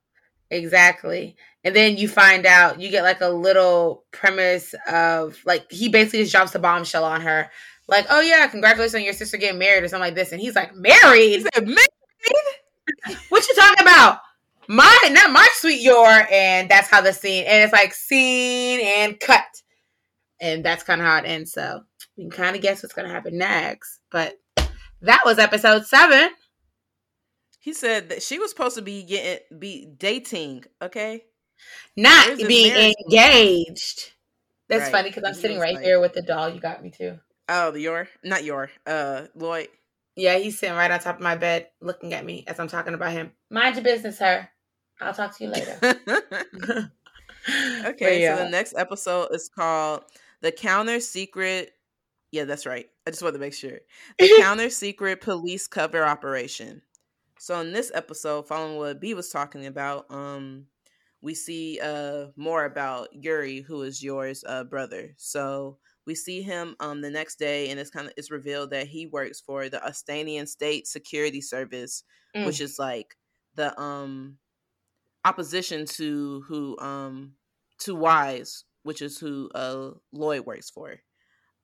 Exactly. 0.51 1.37
And 1.63 1.75
then 1.75 1.95
you 1.95 2.07
find 2.09 2.45
out, 2.45 2.79
you 2.79 2.89
get 2.89 3.03
like 3.03 3.21
a 3.21 3.29
little 3.29 4.03
premise 4.11 4.75
of 4.91 5.39
like, 5.45 5.71
he 5.71 5.87
basically 5.87 6.19
just 6.19 6.33
drops 6.33 6.51
the 6.51 6.59
bombshell 6.59 7.05
on 7.05 7.21
her. 7.21 7.49
Like, 7.87 8.05
oh 8.09 8.19
yeah, 8.19 8.47
congratulations 8.47 8.95
on 8.95 9.03
your 9.03 9.13
sister 9.13 9.37
getting 9.37 9.59
married 9.59 9.83
or 9.83 9.87
something 9.87 10.07
like 10.07 10.15
this. 10.15 10.31
And 10.31 10.41
he's 10.41 10.55
like, 10.55 10.75
married? 10.75 11.29
He 11.29 11.41
said, 11.41 11.65
married? 11.65 13.17
what 13.29 13.47
you 13.47 13.55
talking 13.55 13.81
about? 13.81 14.19
My, 14.67 15.09
not 15.11 15.31
my 15.31 15.47
sweet 15.53 15.81
Yor. 15.81 16.27
And 16.31 16.69
that's 16.69 16.89
how 16.89 17.01
the 17.01 17.13
scene, 17.13 17.45
and 17.45 17.63
it's 17.63 17.73
like 17.73 17.93
scene 17.93 18.79
and 18.81 19.19
cut. 19.19 19.45
And 20.39 20.63
that's 20.63 20.83
kind 20.83 21.01
of 21.01 21.07
how 21.07 21.17
it 21.17 21.25
ends. 21.25 21.51
So 21.51 21.83
you 22.15 22.29
can 22.29 22.31
kind 22.31 22.55
of 22.55 22.61
guess 22.61 22.81
what's 22.81 22.93
going 22.93 23.07
to 23.07 23.13
happen 23.13 23.37
next. 23.37 23.99
But 24.11 24.39
that 25.01 25.21
was 25.25 25.39
episode 25.39 25.85
seven. 25.85 26.31
He 27.59 27.73
said 27.73 28.09
that 28.09 28.23
she 28.23 28.39
was 28.39 28.49
supposed 28.49 28.75
to 28.75 28.81
be 28.81 29.03
getting 29.03 29.59
be 29.59 29.87
dating, 29.97 30.63
okay? 30.81 31.23
Not 31.95 32.37
being 32.37 32.93
engaged. 33.05 34.13
That's 34.67 34.83
right. 34.83 34.91
funny 34.91 35.09
because 35.09 35.23
I'm 35.23 35.35
he 35.35 35.41
sitting 35.41 35.59
right 35.59 35.75
like, 35.75 35.83
here 35.83 35.99
with 35.99 36.13
the 36.13 36.23
doll 36.23 36.49
you 36.49 36.59
got 36.59 36.81
me 36.81 36.89
too. 36.89 37.19
Oh, 37.49 37.69
the 37.71 37.81
Yor 37.81 38.07
not 38.23 38.43
Yor 38.43 38.71
uh 38.87 39.27
Lloyd. 39.35 39.67
Yeah, 40.21 40.37
he's 40.37 40.59
sitting 40.59 40.75
right 40.75 40.91
on 40.91 40.99
top 40.99 41.15
of 41.15 41.23
my 41.23 41.35
bed 41.35 41.69
looking 41.81 42.13
at 42.13 42.23
me 42.23 42.43
as 42.45 42.59
I'm 42.59 42.67
talking 42.67 42.93
about 42.93 43.11
him. 43.11 43.31
Mind 43.49 43.75
your 43.75 43.83
business, 43.83 44.19
sir. 44.19 44.47
I'll 45.01 45.15
talk 45.15 45.35
to 45.37 45.43
you 45.43 45.49
later. 45.49 45.79
okay, 47.85 48.21
yeah. 48.21 48.37
so 48.37 48.43
the 48.43 48.49
next 48.51 48.75
episode 48.77 49.29
is 49.31 49.49
called 49.49 50.03
The 50.41 50.51
Counter 50.51 50.99
Secret. 50.99 51.71
Yeah, 52.31 52.43
that's 52.43 52.67
right. 52.67 52.85
I 53.07 53.09
just 53.09 53.23
wanted 53.23 53.33
to 53.33 53.39
make 53.39 53.55
sure. 53.55 53.79
The 54.19 54.31
Counter 54.39 54.69
Secret 54.69 55.21
Police 55.21 55.65
Cover 55.65 56.05
Operation. 56.05 56.83
So 57.39 57.59
in 57.59 57.73
this 57.73 57.91
episode, 57.95 58.47
following 58.47 58.77
what 58.77 59.01
B 59.01 59.15
was 59.15 59.29
talking 59.29 59.65
about, 59.65 60.05
um, 60.11 60.67
we 61.23 61.33
see 61.33 61.79
uh 61.81 62.27
more 62.35 62.65
about 62.65 63.07
Yuri, 63.11 63.61
who 63.61 63.81
is 63.81 64.03
Yor's 64.03 64.43
uh 64.47 64.65
brother. 64.65 65.15
So 65.17 65.79
we 66.05 66.15
see 66.15 66.41
him 66.41 66.75
um 66.79 67.01
the 67.01 67.09
next 67.09 67.37
day 67.37 67.69
and 67.69 67.79
it's 67.79 67.89
kind 67.89 68.07
of 68.07 68.13
it's 68.17 68.31
revealed 68.31 68.71
that 68.71 68.87
he 68.87 69.05
works 69.05 69.39
for 69.39 69.69
the 69.69 69.79
Ostanian 69.79 70.47
State 70.47 70.87
Security 70.87 71.41
Service, 71.41 72.03
mm. 72.35 72.45
which 72.45 72.61
is 72.61 72.79
like 72.79 73.15
the 73.55 73.79
um 73.79 74.37
opposition 75.25 75.85
to 75.85 76.43
who 76.47 76.77
um 76.79 77.33
to 77.79 77.95
Wise, 77.95 78.63
which 78.83 79.01
is 79.01 79.17
who 79.19 79.49
uh 79.53 79.91
Lloyd 80.11 80.45
works 80.45 80.69
for. 80.69 80.95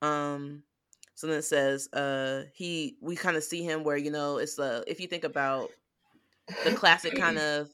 Um 0.02 0.62
so 1.14 1.26
then 1.26 1.38
it 1.40 1.42
says, 1.42 1.88
uh, 1.92 2.44
he 2.54 2.96
we 3.00 3.16
kind 3.16 3.36
of 3.36 3.42
see 3.42 3.64
him 3.64 3.82
where 3.82 3.96
you 3.96 4.12
know 4.12 4.38
it's 4.38 4.56
uh 4.56 4.84
if 4.86 5.00
you 5.00 5.08
think 5.08 5.24
about 5.24 5.70
the 6.64 6.72
classic 6.72 7.16
kind 7.16 7.38
of 7.38 7.68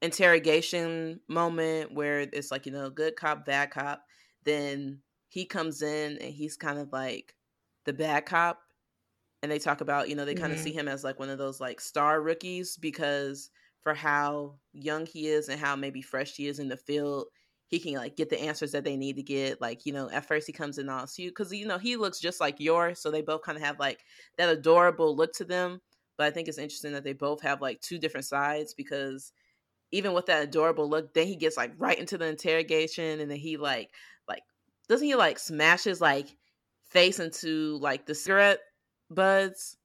interrogation 0.00 1.18
moment 1.26 1.92
where 1.92 2.20
it's 2.20 2.52
like 2.52 2.66
you 2.66 2.72
know 2.72 2.88
good 2.88 3.16
cop 3.16 3.44
bad 3.44 3.72
cop, 3.72 4.04
then 4.44 5.00
he 5.28 5.44
comes 5.44 5.82
in 5.82 6.18
and 6.18 6.32
he's 6.32 6.56
kind 6.56 6.78
of 6.78 6.92
like 6.92 7.34
the 7.84 7.92
bad 7.92 8.26
cop, 8.26 8.60
and 9.42 9.50
they 9.52 9.58
talk 9.58 9.80
about 9.80 10.08
you 10.08 10.16
know 10.16 10.24
they 10.24 10.34
kind 10.34 10.52
of 10.52 10.58
mm-hmm. 10.58 10.64
see 10.64 10.72
him 10.72 10.88
as 10.88 11.04
like 11.04 11.18
one 11.18 11.30
of 11.30 11.38
those 11.38 11.60
like 11.60 11.80
star 11.80 12.20
rookies 12.20 12.76
because 12.76 13.50
for 13.82 13.94
how 13.94 14.54
young 14.72 15.06
he 15.06 15.28
is 15.28 15.48
and 15.48 15.60
how 15.60 15.76
maybe 15.76 16.02
fresh 16.02 16.34
he 16.34 16.46
is 16.46 16.58
in 16.58 16.68
the 16.68 16.76
field 16.76 17.26
he 17.68 17.78
can 17.78 17.92
like 17.94 18.16
get 18.16 18.30
the 18.30 18.40
answers 18.40 18.72
that 18.72 18.82
they 18.82 18.96
need 18.96 19.16
to 19.16 19.22
get. 19.22 19.60
Like, 19.60 19.84
you 19.84 19.92
know, 19.92 20.10
at 20.10 20.26
first 20.26 20.46
he 20.46 20.52
comes 20.52 20.78
in 20.78 20.88
all 20.88 21.06
cute 21.06 21.34
because 21.34 21.52
you 21.52 21.66
know 21.66 21.78
he 21.78 21.96
looks 21.96 22.18
just 22.18 22.40
like 22.40 22.58
Yor's, 22.58 22.98
so 22.98 23.10
they 23.10 23.22
both 23.22 23.42
kind 23.42 23.56
of 23.56 23.64
have 23.64 23.78
like 23.78 24.00
that 24.38 24.48
adorable 24.48 25.14
look 25.14 25.34
to 25.34 25.44
them. 25.44 25.80
But 26.16 26.26
I 26.26 26.30
think 26.30 26.48
it's 26.48 26.58
interesting 26.58 26.92
that 26.92 27.04
they 27.04 27.12
both 27.12 27.42
have 27.42 27.60
like 27.60 27.80
two 27.80 27.98
different 27.98 28.26
sides 28.26 28.74
because 28.74 29.32
even 29.92 30.14
with 30.14 30.26
that 30.26 30.42
adorable 30.42 30.88
look, 30.88 31.14
then 31.14 31.26
he 31.26 31.36
gets 31.36 31.56
like 31.56 31.72
right 31.78 31.98
into 31.98 32.18
the 32.18 32.26
interrogation 32.26 33.20
and 33.20 33.30
then 33.30 33.38
he 33.38 33.56
like 33.56 33.90
doesn't 34.88 35.06
he 35.06 35.14
like 35.14 35.38
smashes 35.38 36.00
like 36.00 36.28
face 36.90 37.20
into 37.20 37.78
like 37.78 38.06
the 38.06 38.14
cigarette 38.14 38.60
buds? 39.10 39.76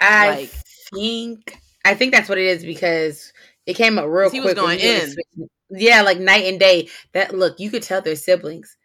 I 0.00 0.30
like, 0.30 0.48
think 0.48 1.58
I 1.84 1.94
think 1.94 2.12
that's 2.12 2.28
what 2.28 2.38
it 2.38 2.46
is 2.46 2.64
because 2.64 3.32
it 3.66 3.74
came 3.74 3.98
up 3.98 4.06
real 4.06 4.30
quick. 4.30 4.32
He 4.32 4.40
was 4.40 4.54
going 4.54 4.80
in. 4.80 5.14
Yeah, 5.70 6.02
like 6.02 6.18
night 6.18 6.44
and 6.44 6.60
day. 6.60 6.88
That 7.12 7.34
look, 7.34 7.58
you 7.58 7.70
could 7.70 7.82
tell 7.82 8.00
they're 8.00 8.16
siblings. 8.16 8.76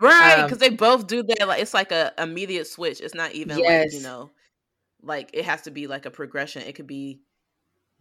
Right, 0.00 0.42
because 0.42 0.56
um, 0.56 0.58
they 0.58 0.70
both 0.70 1.06
do 1.06 1.22
that. 1.22 1.46
Like 1.46 1.62
it's 1.62 1.74
like 1.74 1.92
a 1.92 2.12
immediate 2.18 2.66
switch. 2.66 3.00
It's 3.00 3.14
not 3.14 3.32
even 3.32 3.58
yes. 3.58 3.86
like 3.86 3.94
you 3.94 4.02
know, 4.02 4.30
like 5.02 5.30
it 5.32 5.44
has 5.44 5.62
to 5.62 5.70
be 5.70 5.86
like 5.86 6.06
a 6.06 6.10
progression. 6.10 6.62
It 6.62 6.74
could 6.74 6.86
be 6.86 7.20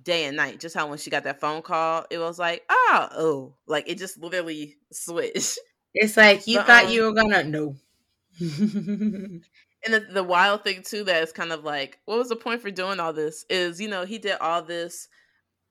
day 0.01 0.25
and 0.25 0.35
night. 0.35 0.59
Just 0.59 0.75
how 0.75 0.87
when 0.87 0.97
she 0.97 1.09
got 1.09 1.23
that 1.23 1.39
phone 1.39 1.61
call, 1.61 2.05
it 2.09 2.17
was 2.17 2.39
like, 2.39 2.63
oh, 2.69 3.07
oh, 3.11 3.53
like 3.67 3.87
it 3.87 3.97
just 3.97 4.17
literally 4.17 4.77
switched. 4.91 5.59
It's 5.93 6.17
like 6.17 6.47
you 6.47 6.57
but, 6.57 6.67
thought 6.67 6.85
um, 6.85 6.91
you 6.91 7.03
were 7.03 7.13
gonna 7.13 7.43
know. 7.43 7.75
and 8.39 9.43
the, 9.85 10.07
the 10.11 10.23
wild 10.23 10.63
thing 10.63 10.81
too 10.83 11.03
that 11.03 11.23
is 11.23 11.31
kind 11.31 11.51
of 11.51 11.63
like, 11.63 11.99
what 12.05 12.17
was 12.17 12.29
the 12.29 12.35
point 12.35 12.61
for 12.61 12.71
doing 12.71 12.99
all 12.99 13.13
this? 13.13 13.45
Is 13.49 13.79
you 13.79 13.87
know 13.87 14.05
he 14.05 14.17
did 14.17 14.37
all 14.39 14.61
this 14.61 15.07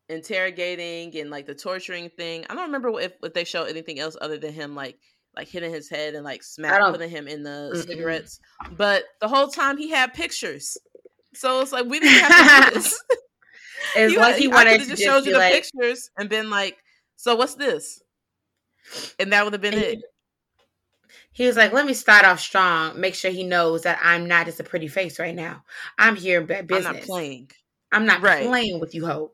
interrogating 0.08 1.16
and 1.18 1.30
like 1.30 1.46
the 1.46 1.54
torturing 1.54 2.10
thing. 2.10 2.44
I 2.48 2.54
don't 2.54 2.66
remember 2.66 3.00
if, 3.00 3.12
if 3.22 3.34
they 3.34 3.44
show 3.44 3.64
anything 3.64 3.98
else 3.98 4.16
other 4.20 4.38
than 4.38 4.52
him 4.52 4.74
like 4.74 4.98
like 5.36 5.48
hitting 5.48 5.72
his 5.72 5.88
head 5.88 6.14
and 6.14 6.24
like 6.24 6.42
smack 6.42 6.80
putting 6.80 7.10
him 7.10 7.26
in 7.26 7.42
the 7.42 7.72
mm-mm. 7.74 7.86
cigarettes. 7.86 8.38
But 8.76 9.04
the 9.20 9.28
whole 9.28 9.48
time 9.48 9.78
he 9.78 9.90
had 9.90 10.12
pictures. 10.14 10.76
So 11.34 11.60
it's 11.62 11.72
like 11.72 11.86
we 11.86 12.00
didn't 12.00 12.30
have 12.30 12.66
to 12.66 12.74
do 12.74 12.74
this. 12.80 13.02
It's 13.96 14.16
like 14.16 14.36
he 14.36 14.48
wanted 14.48 14.80
to 14.80 14.86
just 14.86 15.02
showed 15.02 15.26
you 15.26 15.32
the 15.32 15.38
like, 15.38 15.52
pictures 15.52 16.08
and 16.16 16.28
been 16.28 16.48
like, 16.48 16.78
"So 17.16 17.34
what's 17.34 17.56
this?" 17.56 18.00
And 19.18 19.32
that 19.32 19.44
would 19.44 19.52
have 19.52 19.60
been 19.60 19.74
it. 19.74 19.98
He 21.32 21.46
was 21.46 21.56
like, 21.56 21.72
"Let 21.72 21.86
me 21.86 21.94
start 21.94 22.24
off 22.24 22.40
strong. 22.40 23.00
Make 23.00 23.14
sure 23.14 23.30
he 23.30 23.44
knows 23.44 23.82
that 23.82 23.98
I'm 24.02 24.26
not 24.26 24.46
just 24.46 24.60
a 24.60 24.64
pretty 24.64 24.88
face 24.88 25.18
right 25.18 25.34
now. 25.34 25.64
I'm 25.98 26.16
here 26.16 26.40
in 26.40 26.46
business. 26.46 26.86
I'm 26.86 26.94
not 26.94 27.02
playing. 27.02 27.50
I'm 27.90 28.06
not 28.06 28.22
right. 28.22 28.46
playing 28.46 28.80
with 28.80 28.94
you 28.94 29.06
hoes." 29.06 29.30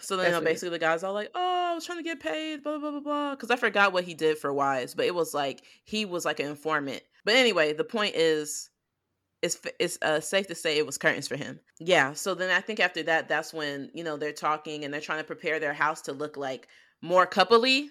So 0.00 0.16
then, 0.16 0.26
you 0.26 0.32
know, 0.32 0.40
basically, 0.42 0.70
the 0.70 0.78
guy's 0.78 1.02
all 1.02 1.14
like, 1.14 1.30
"Oh, 1.34 1.70
I 1.70 1.74
was 1.74 1.86
trying 1.86 1.98
to 1.98 2.04
get 2.04 2.20
paid, 2.20 2.62
blah 2.62 2.78
blah 2.78 2.90
blah 2.90 3.00
blah." 3.00 3.30
Because 3.34 3.50
I 3.50 3.56
forgot 3.56 3.92
what 3.92 4.04
he 4.04 4.14
did 4.14 4.38
for 4.38 4.52
Wise, 4.52 4.94
but 4.94 5.06
it 5.06 5.14
was 5.14 5.32
like 5.32 5.62
he 5.84 6.04
was 6.04 6.24
like 6.24 6.40
an 6.40 6.46
informant. 6.46 7.02
But 7.24 7.36
anyway, 7.36 7.72
the 7.72 7.84
point 7.84 8.14
is, 8.14 8.68
it's 9.40 9.58
it's 9.78 9.98
uh, 10.02 10.20
safe 10.20 10.46
to 10.48 10.54
say 10.54 10.76
it 10.76 10.86
was 10.86 10.98
curtains 10.98 11.28
for 11.28 11.36
him. 11.36 11.58
Yeah. 11.80 12.12
So 12.12 12.34
then 12.34 12.50
I 12.50 12.60
think 12.60 12.80
after 12.80 13.02
that, 13.04 13.28
that's 13.28 13.54
when 13.54 13.90
you 13.94 14.04
know 14.04 14.16
they're 14.16 14.32
talking 14.32 14.84
and 14.84 14.92
they're 14.92 15.00
trying 15.00 15.18
to 15.18 15.24
prepare 15.24 15.58
their 15.58 15.74
house 15.74 16.02
to 16.02 16.12
look 16.12 16.36
like 16.36 16.68
more 17.00 17.26
coupley. 17.26 17.88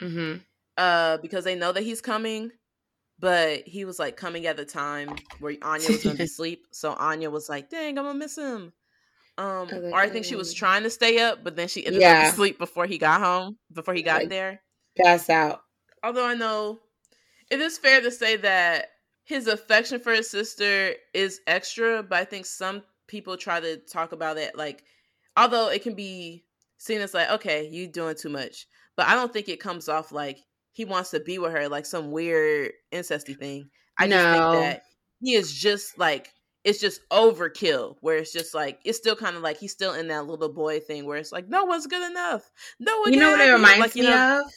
Mm-hmm. 0.00 0.38
Uh, 0.76 1.18
because 1.18 1.44
they 1.44 1.54
know 1.54 1.72
that 1.72 1.82
he's 1.82 2.00
coming, 2.00 2.50
but 3.18 3.62
he 3.66 3.84
was 3.84 3.98
like 3.98 4.16
coming 4.16 4.46
at 4.46 4.56
the 4.56 4.64
time 4.64 5.14
where 5.40 5.56
Anya 5.62 5.88
was 5.88 6.02
gonna 6.02 6.16
be 6.16 6.24
asleep. 6.24 6.66
So 6.70 6.94
Anya 6.94 7.30
was 7.30 7.48
like, 7.48 7.68
"Dang, 7.68 7.98
I'm 7.98 8.04
gonna 8.04 8.18
miss 8.18 8.36
him." 8.36 8.72
Um, 9.38 9.68
or 9.72 9.96
I 9.96 10.08
think 10.08 10.26
she 10.26 10.36
was 10.36 10.52
trying 10.52 10.82
to 10.82 10.90
stay 10.90 11.18
up, 11.18 11.42
but 11.42 11.56
then 11.56 11.68
she 11.68 11.86
ended 11.86 12.02
yeah. 12.02 12.24
up 12.26 12.32
asleep 12.32 12.58
before 12.58 12.86
he 12.86 12.98
got 12.98 13.20
home, 13.20 13.56
before 13.72 13.94
he 13.94 14.02
got 14.02 14.20
like, 14.20 14.28
there. 14.28 14.60
Pass 14.98 15.30
out. 15.30 15.62
Although 16.02 16.26
I 16.26 16.34
know 16.34 16.80
it 17.50 17.60
is 17.60 17.78
fair 17.78 18.00
to 18.00 18.10
say 18.10 18.36
that 18.36 18.88
his 19.24 19.46
affection 19.46 20.00
for 20.00 20.12
his 20.12 20.30
sister 20.30 20.94
is 21.14 21.40
extra, 21.46 22.02
but 22.02 22.18
I 22.18 22.24
think 22.24 22.44
some 22.46 22.82
people 23.06 23.36
try 23.36 23.60
to 23.60 23.76
talk 23.78 24.12
about 24.12 24.38
it 24.38 24.56
like, 24.56 24.84
although 25.36 25.68
it 25.70 25.82
can 25.82 25.94
be 25.94 26.44
seen 26.78 27.00
as 27.00 27.14
like, 27.14 27.30
okay, 27.30 27.66
you 27.66 27.86
doing 27.86 28.16
too 28.16 28.28
much, 28.28 28.66
but 28.96 29.06
I 29.06 29.14
don't 29.14 29.32
think 29.32 29.48
it 29.48 29.60
comes 29.60 29.88
off 29.88 30.12
like 30.12 30.38
he 30.80 30.86
wants 30.86 31.10
to 31.10 31.20
be 31.20 31.38
with 31.38 31.52
her, 31.52 31.68
like 31.68 31.84
some 31.84 32.10
weird 32.10 32.72
incesty 32.90 33.36
thing. 33.36 33.68
I 33.98 34.06
no. 34.06 34.16
just 34.16 34.32
think 34.32 34.62
that 34.64 34.82
he 35.20 35.34
is 35.34 35.52
just 35.52 35.98
like 35.98 36.32
it's 36.64 36.80
just 36.80 37.06
overkill 37.10 37.96
where 38.00 38.16
it's 38.16 38.32
just 38.32 38.54
like 38.54 38.80
it's 38.82 38.96
still 38.96 39.14
kind 39.14 39.36
of 39.36 39.42
like 39.42 39.58
he's 39.58 39.72
still 39.72 39.92
in 39.92 40.08
that 40.08 40.26
little 40.26 40.48
boy 40.48 40.80
thing 40.80 41.04
where 41.04 41.18
it's 41.18 41.32
like 41.32 41.48
no 41.48 41.64
one's 41.64 41.86
good 41.86 42.10
enough 42.10 42.50
no 42.78 42.98
one 43.00 43.12
you 43.12 43.18
know 43.18 43.32
what 43.32 43.46
it 43.46 43.52
reminds 43.52 43.80
like, 43.80 43.94
me 43.94 44.02
know, 44.02 44.42
of 44.46 44.52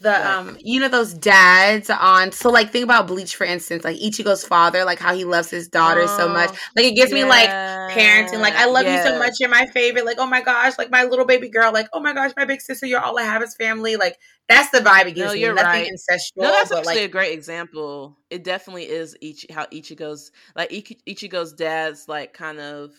the 0.00 0.30
um 0.30 0.56
you 0.60 0.78
know 0.78 0.88
those 0.88 1.12
dads 1.12 1.90
on 1.90 2.30
so 2.30 2.50
like 2.50 2.70
think 2.70 2.84
about 2.84 3.08
bleach 3.08 3.34
for 3.34 3.44
instance 3.44 3.82
like 3.82 3.96
ichigo's 3.96 4.44
father 4.44 4.84
like 4.84 5.00
how 5.00 5.12
he 5.12 5.24
loves 5.24 5.50
his 5.50 5.66
daughter 5.68 6.02
oh, 6.04 6.16
so 6.18 6.28
much. 6.28 6.50
Like 6.76 6.86
it 6.86 6.94
gives 6.94 7.10
yeah, 7.10 7.24
me 7.24 7.24
like 7.24 7.48
parenting 7.90 8.40
like 8.40 8.54
i 8.54 8.66
love 8.66 8.84
yeah. 8.84 9.02
you 9.02 9.10
so 9.10 9.18
much 9.18 9.34
you're 9.40 9.50
my 9.50 9.66
favorite 9.66 10.04
like 10.04 10.18
oh 10.18 10.26
my 10.26 10.40
gosh 10.40 10.78
like 10.78 10.90
my 10.90 11.02
little 11.02 11.24
baby 11.24 11.48
girl 11.48 11.72
like 11.72 11.88
oh 11.92 12.00
my 12.00 12.12
gosh 12.12 12.32
my 12.36 12.44
big 12.44 12.60
sister 12.60 12.86
you're 12.86 13.00
all 13.00 13.18
i 13.18 13.22
have 13.22 13.42
as 13.42 13.56
family 13.56 13.96
like 13.96 14.16
that's 14.48 14.70
the 14.70 14.78
vibe 14.78 15.06
it 15.06 15.14
gives 15.14 15.28
no, 15.28 15.32
you're 15.32 15.54
me 15.54 15.62
Nothing 15.62 15.82
right. 15.82 15.92
incestual 15.92 16.42
no 16.42 16.52
that's 16.52 16.70
actually 16.70 16.94
like, 16.94 17.04
a 17.04 17.08
great 17.08 17.32
example 17.32 18.16
it 18.30 18.44
definitely 18.44 18.88
is 18.88 19.16
each 19.20 19.46
how 19.50 19.66
ichigo's 19.66 20.30
like 20.54 20.70
ichigo's 20.70 21.52
dad's 21.54 22.08
like 22.08 22.32
kind 22.32 22.60
of 22.60 22.92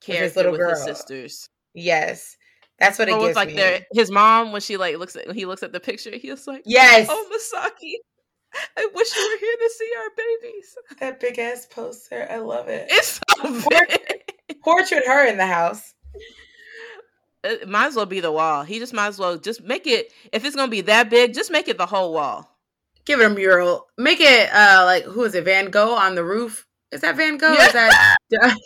care 0.00 0.22
with, 0.22 0.34
his, 0.34 0.36
little 0.36 0.52
with 0.52 0.60
his 0.60 0.84
sisters. 0.84 1.48
Yes 1.74 2.37
that's 2.78 2.98
what 2.98 3.08
it 3.08 3.12
or 3.12 3.20
gives 3.20 3.36
like 3.36 3.48
me. 3.48 3.56
Their, 3.56 3.86
his 3.92 4.10
mom 4.10 4.52
when 4.52 4.60
she 4.60 4.76
like 4.76 4.96
looks 4.98 5.16
at 5.16 5.26
when 5.26 5.36
he 5.36 5.46
looks 5.46 5.62
at 5.62 5.72
the 5.72 5.80
picture, 5.80 6.10
he's 6.10 6.46
like, 6.46 6.62
"Yes, 6.64 7.08
oh 7.10 7.26
Masaki, 7.32 7.94
I 8.76 8.88
wish 8.94 9.16
you 9.16 9.30
were 9.30 9.38
here 9.38 9.56
to 9.56 9.70
see 9.76 9.90
our 9.98 10.10
babies." 10.16 10.76
That 11.00 11.20
big 11.20 11.38
ass 11.38 11.66
poster, 11.66 12.26
I 12.30 12.38
love 12.38 12.68
it. 12.68 12.88
It's 12.92 13.20
so 13.36 13.68
big. 13.68 14.60
Portrait 14.62 15.06
her 15.06 15.26
in 15.26 15.36
the 15.36 15.46
house. 15.46 15.94
It 17.44 17.68
might 17.68 17.86
as 17.86 17.96
well 17.96 18.06
be 18.06 18.20
the 18.20 18.32
wall. 18.32 18.64
He 18.64 18.78
just 18.78 18.92
might 18.92 19.08
as 19.08 19.18
well 19.18 19.38
just 19.38 19.62
make 19.62 19.86
it. 19.86 20.12
If 20.32 20.44
it's 20.44 20.56
gonna 20.56 20.70
be 20.70 20.82
that 20.82 21.10
big, 21.10 21.34
just 21.34 21.50
make 21.50 21.68
it 21.68 21.78
the 21.78 21.86
whole 21.86 22.12
wall. 22.12 22.56
Give 23.04 23.20
it 23.20 23.26
a 23.26 23.30
mural. 23.30 23.86
Make 23.96 24.20
it 24.20 24.52
uh 24.52 24.82
like 24.84 25.04
who 25.04 25.24
is 25.24 25.34
it? 25.34 25.44
Van 25.44 25.70
Gogh 25.70 25.94
on 25.94 26.14
the 26.14 26.24
roof. 26.24 26.66
Is 26.92 27.00
that 27.02 27.16
Van 27.16 27.38
Gogh? 27.38 27.52
Yeah. 27.52 27.66
Is 27.66 27.72
that 27.72 28.22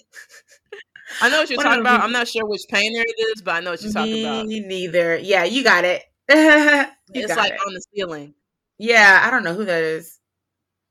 I 1.20 1.28
know 1.28 1.38
what 1.38 1.50
you're 1.50 1.56
what 1.56 1.64
talking 1.64 1.80
about. 1.80 2.00
I'm 2.00 2.12
not 2.12 2.28
sure 2.28 2.46
which 2.46 2.62
painter 2.68 3.02
it 3.06 3.20
is, 3.20 3.42
but 3.42 3.54
I 3.54 3.60
know 3.60 3.72
what 3.72 3.82
you're 3.82 3.92
talking 3.92 4.12
Me 4.12 4.24
about. 4.24 4.46
Me 4.46 4.60
neither. 4.60 5.16
Yeah, 5.16 5.44
you 5.44 5.64
got 5.64 5.84
it. 5.84 6.02
you 6.28 6.86
it's 7.14 7.34
got 7.34 7.38
like 7.38 7.52
it. 7.52 7.60
on 7.66 7.74
the 7.74 7.82
ceiling. 7.94 8.34
Yeah, 8.78 9.22
I 9.24 9.30
don't 9.30 9.44
know 9.44 9.54
who 9.54 9.64
that 9.64 9.82
is. 9.82 10.18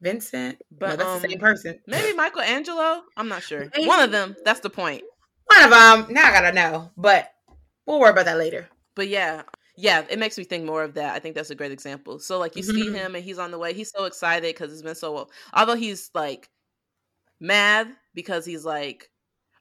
Vincent, 0.02 0.58
but 0.72 0.90
no, 0.90 0.96
that's 0.96 1.10
um, 1.10 1.22
the 1.22 1.30
same 1.30 1.40
person. 1.40 1.80
Maybe 1.86 2.16
Michelangelo. 2.18 3.04
I'm 3.16 3.28
not 3.28 3.44
sure. 3.44 3.70
Maybe. 3.76 3.88
One 3.88 4.02
of 4.02 4.12
them. 4.12 4.36
That's 4.44 4.60
the 4.60 4.70
point. 4.70 5.04
One 5.46 5.64
of 5.64 5.70
them. 5.70 6.14
Now 6.14 6.28
I 6.28 6.32
gotta 6.32 6.54
know, 6.54 6.92
but 6.98 7.32
we'll 7.86 8.00
worry 8.00 8.10
about 8.10 8.26
that 8.26 8.38
later. 8.38 8.68
But 8.96 9.10
yeah, 9.10 9.44
yeah, 9.78 10.04
it 10.10 10.18
makes 10.18 10.38
me 10.38 10.44
think 10.44 10.66
more 10.66 10.84
of 10.84 10.96
that. 10.96 11.16
I 11.16 11.20
think 11.20 11.36
that's 11.36 11.52
a 11.52 11.56
great 11.56 11.72
example. 11.72 12.20
So 12.20 12.40
like 12.40 12.56
you 12.56 12.64
mm-hmm. 12.64 12.72
see 12.72 12.92
him 12.92 13.16
and 13.16 13.24
he's 13.24 13.38
on 13.38 13.52
the 13.52 13.60
way. 13.60 13.74
He's 13.74 13.92
so 13.92 14.06
excited 14.06 14.54
because 14.54 14.74
it's 14.74 14.82
been 14.82 14.96
so. 14.96 15.30
Although 15.54 15.76
he's 15.76 16.10
like 16.16 16.50
mad 17.40 17.88
because 18.14 18.46
he's 18.46 18.66
like 18.66 19.10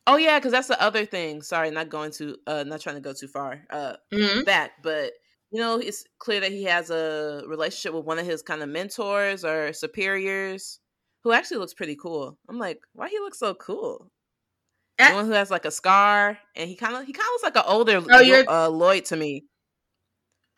Oh 0.06 0.16
yeah, 0.16 0.38
because 0.38 0.52
that's 0.52 0.68
the 0.68 0.80
other 0.80 1.04
thing. 1.04 1.42
Sorry, 1.42 1.70
not 1.70 1.88
going 1.88 2.10
to 2.12 2.36
uh 2.46 2.64
not 2.66 2.80
trying 2.80 2.96
to 2.96 3.00
go 3.00 3.12
too 3.12 3.28
far 3.28 3.62
uh 3.70 3.94
mm-hmm. 4.12 4.44
back, 4.44 4.82
but 4.82 5.12
you 5.50 5.60
know, 5.60 5.78
it's 5.78 6.04
clear 6.18 6.40
that 6.40 6.52
he 6.52 6.64
has 6.64 6.90
a 6.90 7.42
relationship 7.46 7.92
with 7.92 8.04
one 8.04 8.18
of 8.18 8.26
his 8.26 8.42
kind 8.42 8.62
of 8.62 8.68
mentors 8.68 9.44
or 9.44 9.72
superiors 9.72 10.78
who 11.24 11.32
actually 11.32 11.58
looks 11.58 11.74
pretty 11.74 11.96
cool. 11.96 12.38
I'm 12.48 12.58
like, 12.58 12.80
why 12.92 13.08
he 13.08 13.18
looks 13.18 13.38
so 13.38 13.54
cool? 13.54 14.10
The 14.98 15.14
one 15.14 15.26
who 15.26 15.32
has 15.32 15.50
like 15.50 15.64
a 15.64 15.70
scar 15.70 16.38
and 16.54 16.68
he 16.68 16.76
kind 16.76 16.94
of 16.94 17.04
he 17.06 17.12
kind 17.12 17.24
of 17.24 17.30
looks 17.32 17.42
like 17.42 17.56
an 17.56 17.62
older 17.66 18.02
oh, 18.10 18.20
you're... 18.20 18.48
Uh, 18.48 18.68
Lloyd 18.68 19.06
to 19.06 19.16
me. 19.16 19.44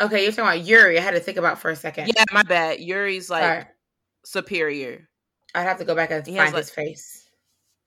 Okay, 0.00 0.24
you're 0.24 0.32
talking 0.32 0.44
about 0.44 0.66
Yuri. 0.66 0.98
I 0.98 1.00
had 1.00 1.12
to 1.12 1.20
think 1.20 1.38
about 1.38 1.60
for 1.60 1.70
a 1.70 1.76
second. 1.76 2.10
Yeah, 2.14 2.24
my 2.32 2.42
bad. 2.42 2.80
Yuri's 2.80 3.30
like 3.30 3.42
Sorry. 3.42 3.64
superior. 4.24 5.08
I'd 5.54 5.62
have 5.62 5.78
to 5.78 5.84
go 5.84 5.94
back 5.94 6.10
and 6.10 6.26
he 6.26 6.36
find 6.36 6.52
like, 6.52 6.62
his 6.62 6.70
face. 6.70 7.28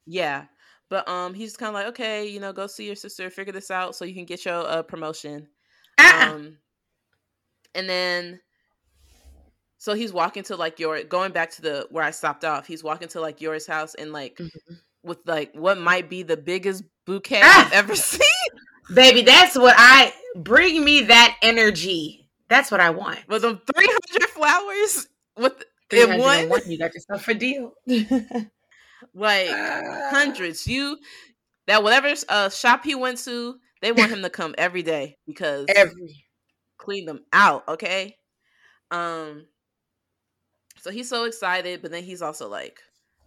Yeah, 0.05 0.45
but 0.89 1.07
um, 1.07 1.33
he's 1.33 1.57
kind 1.57 1.69
of 1.69 1.73
like, 1.73 1.87
okay, 1.87 2.27
you 2.27 2.39
know, 2.39 2.53
go 2.53 2.67
see 2.67 2.85
your 2.85 2.95
sister, 2.95 3.29
figure 3.29 3.53
this 3.53 3.71
out 3.71 3.95
so 3.95 4.05
you 4.05 4.13
can 4.13 4.25
get 4.25 4.45
your 4.45 4.67
uh, 4.67 4.83
promotion. 4.83 5.47
Ah! 5.97 6.33
Um, 6.33 6.57
and 7.73 7.89
then, 7.89 8.39
so 9.77 9.93
he's 9.93 10.13
walking 10.13 10.43
to 10.43 10.55
like 10.55 10.79
your 10.79 11.03
going 11.03 11.31
back 11.31 11.51
to 11.51 11.61
the 11.61 11.87
where 11.89 12.03
I 12.03 12.11
stopped 12.11 12.45
off. 12.45 12.67
He's 12.67 12.83
walking 12.83 13.07
to 13.09 13.21
like 13.21 13.41
Yor's 13.41 13.67
house 13.67 13.95
and 13.95 14.11
like 14.11 14.37
mm-hmm. 14.37 14.73
with 15.03 15.19
like 15.25 15.53
what 15.53 15.77
might 15.77 16.09
be 16.09 16.23
the 16.23 16.37
biggest 16.37 16.83
bouquet 17.05 17.41
ah! 17.43 17.65
I've 17.65 17.73
ever 17.73 17.95
seen. 17.95 18.21
Baby, 18.93 19.21
that's 19.21 19.57
what 19.57 19.75
I 19.77 20.13
bring 20.35 20.83
me 20.83 21.01
that 21.01 21.37
energy. 21.41 22.29
That's 22.47 22.69
what 22.69 22.79
I 22.79 22.91
want. 22.91 23.19
With 23.27 23.41
them 23.41 23.59
three 23.73 23.87
hundred 23.87 24.29
flowers 24.29 25.07
with 25.35 25.63
in 25.91 26.19
one, 26.19 26.61
you 26.67 26.77
got 26.77 26.93
yourself 26.93 27.27
a 27.27 27.33
deal. 27.33 27.73
like 29.13 29.49
uh, 29.49 30.09
hundreds. 30.09 30.67
You 30.67 30.97
that 31.67 31.83
whatever 31.83 32.13
uh, 32.29 32.49
shop 32.49 32.83
he 32.83 32.95
went 32.95 33.19
to, 33.19 33.55
they 33.81 33.91
want 33.91 34.11
him 34.11 34.21
to 34.21 34.29
come 34.29 34.55
every 34.57 34.83
day 34.83 35.17
because 35.25 35.65
every 35.69 36.25
clean 36.77 37.05
them 37.05 37.21
out. 37.33 37.67
Okay, 37.67 38.17
um, 38.91 39.45
so 40.79 40.91
he's 40.91 41.09
so 41.09 41.23
excited, 41.23 41.81
but 41.81 41.91
then 41.91 42.03
he's 42.03 42.21
also 42.21 42.47
like 42.47 42.79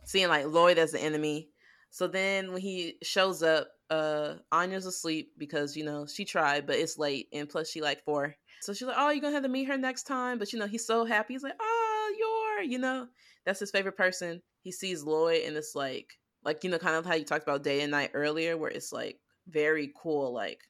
seeing 0.05 0.29
like 0.29 0.47
Lloyd 0.47 0.79
as 0.79 0.93
the 0.93 1.01
enemy. 1.01 1.51
So 1.91 2.07
then 2.07 2.53
when 2.53 2.61
he 2.61 2.99
shows 3.03 3.43
up, 3.43 3.69
uh, 3.91 4.35
Anya's 4.53 4.87
asleep 4.87 5.33
because 5.39 5.77
you 5.77 5.85
know 5.85 6.07
she 6.07 6.25
tried, 6.25 6.67
but 6.67 6.77
it's 6.77 6.99
late, 6.99 7.29
and 7.33 7.49
plus 7.49 7.71
she 7.71 7.81
like 7.81 8.05
four. 8.05 8.35
So 8.61 8.73
she's 8.73 8.87
like, 8.87 8.97
"Oh, 8.99 9.11
you're 9.11 9.21
gonna 9.21 9.35
have 9.35 9.43
to 9.43 9.49
meet 9.49 9.65
her 9.65 9.79
next 9.79 10.05
time." 10.05 10.39
But 10.39 10.53
you 10.53 10.59
know 10.59 10.67
he's 10.67 10.87
so 10.87 11.05
happy. 11.05 11.35
He's 11.35 11.43
like, 11.43 11.57
"Oh, 11.61 12.15
you're," 12.19 12.63
you 12.65 12.79
know, 12.79 13.09
that's 13.49 13.61
his 13.61 13.71
favorite 13.71 13.97
person 13.97 14.43
he 14.61 14.71
sees 14.71 15.03
Lloyd 15.03 15.43
and 15.47 15.57
it's 15.57 15.75
like 15.75 16.19
like 16.45 16.63
you 16.63 16.71
know 16.71 16.79
kind 16.79 16.97
of 16.97 17.07
how 17.07 17.15
you 17.15 17.25
talked 17.25 17.43
about 17.43 17.65
day 17.65 17.81
and 17.81 17.91
night 17.91 18.11
earlier 18.13 18.57
where 18.57 18.71
it's 18.71 18.93
like 18.93 19.19
very 19.49 19.93
cool 19.97 20.33
like 20.33 20.61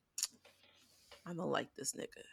I 1.29 1.35
don't 1.35 1.51
like 1.51 1.69
this 1.77 1.95
nigga. 1.95 2.25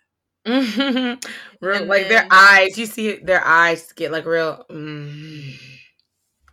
real, 1.62 1.86
like 1.86 2.04
then, 2.04 2.10
their 2.10 2.28
eyes, 2.32 2.78
you 2.78 2.86
see 2.86 3.18
their 3.18 3.46
eyes 3.46 3.92
get 3.92 4.12
like 4.12 4.26
real. 4.26 4.64
Mm, 4.70 5.54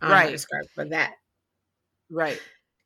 right. 0.01 0.31
Describe 0.31 0.65
for 0.75 0.85
that. 0.85 1.13
Right. 2.09 2.39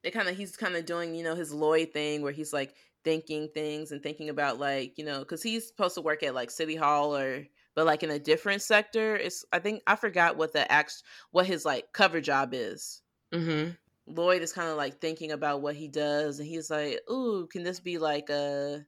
It 0.04 0.12
kind 0.12 0.28
of 0.28 0.38
he's 0.38 0.56
kind 0.56 0.76
of 0.76 0.86
doing 0.86 1.16
you 1.16 1.24
know 1.24 1.34
his 1.34 1.54
Lloyd 1.54 1.92
thing 1.92 2.22
where 2.22 2.34
he's 2.34 2.54
like 2.54 2.76
thinking 3.04 3.50
things 3.54 3.92
and 3.92 4.04
thinking 4.04 4.30
about 4.30 4.60
like 4.60 4.98
you 4.98 5.06
know 5.06 5.20
because 5.20 5.42
he's 5.42 5.68
supposed 5.68 5.96
to 5.96 6.02
work 6.02 6.24
at 6.24 6.36
like 6.36 6.52
City 6.52 6.76
Hall 6.76 7.16
or 7.16 7.46
but 7.78 7.86
like 7.86 8.02
in 8.02 8.10
a 8.10 8.18
different 8.18 8.62
sector 8.62 9.16
it's 9.16 9.46
i 9.54 9.60
think 9.60 9.84
i 9.86 9.96
forgot 9.96 10.36
what 10.36 10.52
the 10.52 10.70
act 10.72 11.04
what 11.30 11.46
his 11.46 11.64
like 11.64 11.94
cover 11.94 12.20
job 12.20 12.50
is 12.52 13.04
mm-hmm. 13.32 13.70
Lloyd 14.08 14.42
is 14.42 14.54
kind 14.54 14.70
of 14.70 14.78
like 14.78 15.00
thinking 15.00 15.32
about 15.32 15.62
what 15.62 15.76
he 15.76 15.88
does, 15.88 16.40
and 16.40 16.48
he's 16.48 16.70
like, 16.70 17.00
"Ooh, 17.12 17.46
can 17.48 17.64
this 17.64 17.80
be 17.80 17.98
like 17.98 18.30
a 18.30 18.86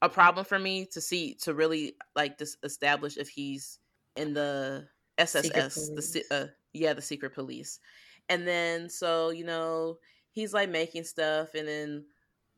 a 0.00 0.08
problem 0.08 0.44
for 0.46 0.58
me 0.58 0.86
to 0.86 1.00
see 1.00 1.34
to 1.42 1.54
really 1.54 1.94
like 2.14 2.38
just 2.38 2.56
establish 2.62 3.16
if 3.16 3.28
he's 3.28 3.80
in 4.16 4.32
the 4.32 4.86
SSS, 5.18 5.88
the 5.88 6.24
uh, 6.30 6.46
yeah, 6.72 6.92
the 6.92 7.02
secret 7.02 7.34
police." 7.34 7.80
And 8.28 8.46
then 8.46 8.88
so 8.88 9.30
you 9.30 9.44
know 9.44 9.98
he's 10.30 10.54
like 10.54 10.70
making 10.70 11.02
stuff, 11.04 11.54
and 11.54 11.66
then 11.66 12.04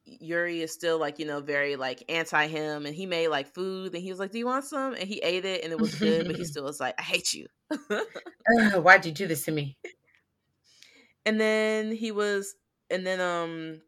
Yuri 0.06 0.60
is 0.60 0.72
still 0.72 0.98
like 0.98 1.18
you 1.18 1.26
know 1.26 1.40
very 1.40 1.76
like 1.76 2.02
anti 2.08 2.46
him, 2.46 2.86
and 2.86 2.94
he 2.94 3.06
made 3.06 3.28
like 3.28 3.54
food, 3.54 3.94
and 3.94 4.02
he 4.02 4.10
was 4.10 4.18
like, 4.18 4.32
"Do 4.32 4.38
you 4.38 4.46
want 4.46 4.64
some?" 4.64 4.94
And 4.94 5.04
he 5.04 5.18
ate 5.18 5.44
it, 5.44 5.64
and 5.64 5.72
it 5.72 5.80
was 5.80 5.94
good, 5.94 6.26
but 6.26 6.36
he 6.36 6.44
still 6.44 6.64
was 6.64 6.80
like, 6.80 6.94
"I 6.98 7.02
hate 7.02 7.32
you." 7.32 7.46
uh, 7.70 8.80
why'd 8.80 9.06
you 9.06 9.12
do 9.12 9.26
this 9.26 9.44
to 9.44 9.52
me? 9.52 9.76
And 11.26 11.40
then 11.40 11.90
he 11.90 12.12
was, 12.12 12.54
and 12.90 13.06
then 13.06 13.18
um, 13.18 13.80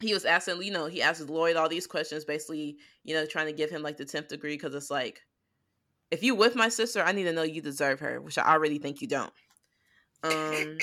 he 0.00 0.14
was 0.14 0.24
asking, 0.24 0.62
you 0.62 0.72
know, 0.72 0.86
he 0.86 1.02
asked 1.02 1.28
Lloyd 1.28 1.56
all 1.56 1.68
these 1.68 1.86
questions, 1.86 2.24
basically, 2.24 2.78
you 3.04 3.14
know, 3.14 3.26
trying 3.26 3.44
to 3.46 3.52
give 3.52 3.68
him 3.68 3.82
like 3.82 3.98
the 3.98 4.06
tenth 4.06 4.28
degree 4.28 4.54
because 4.54 4.74
it's 4.74 4.90
like, 4.90 5.20
if 6.10 6.22
you 6.22 6.34
with 6.34 6.54
my 6.54 6.68
sister, 6.68 7.02
I 7.02 7.12
need 7.12 7.24
to 7.24 7.32
know 7.32 7.42
you 7.42 7.60
deserve 7.60 8.00
her, 8.00 8.20
which 8.20 8.38
I 8.38 8.52
already 8.52 8.78
think 8.78 9.02
you 9.02 9.08
don't. 9.08 9.32
Um, 10.22 10.78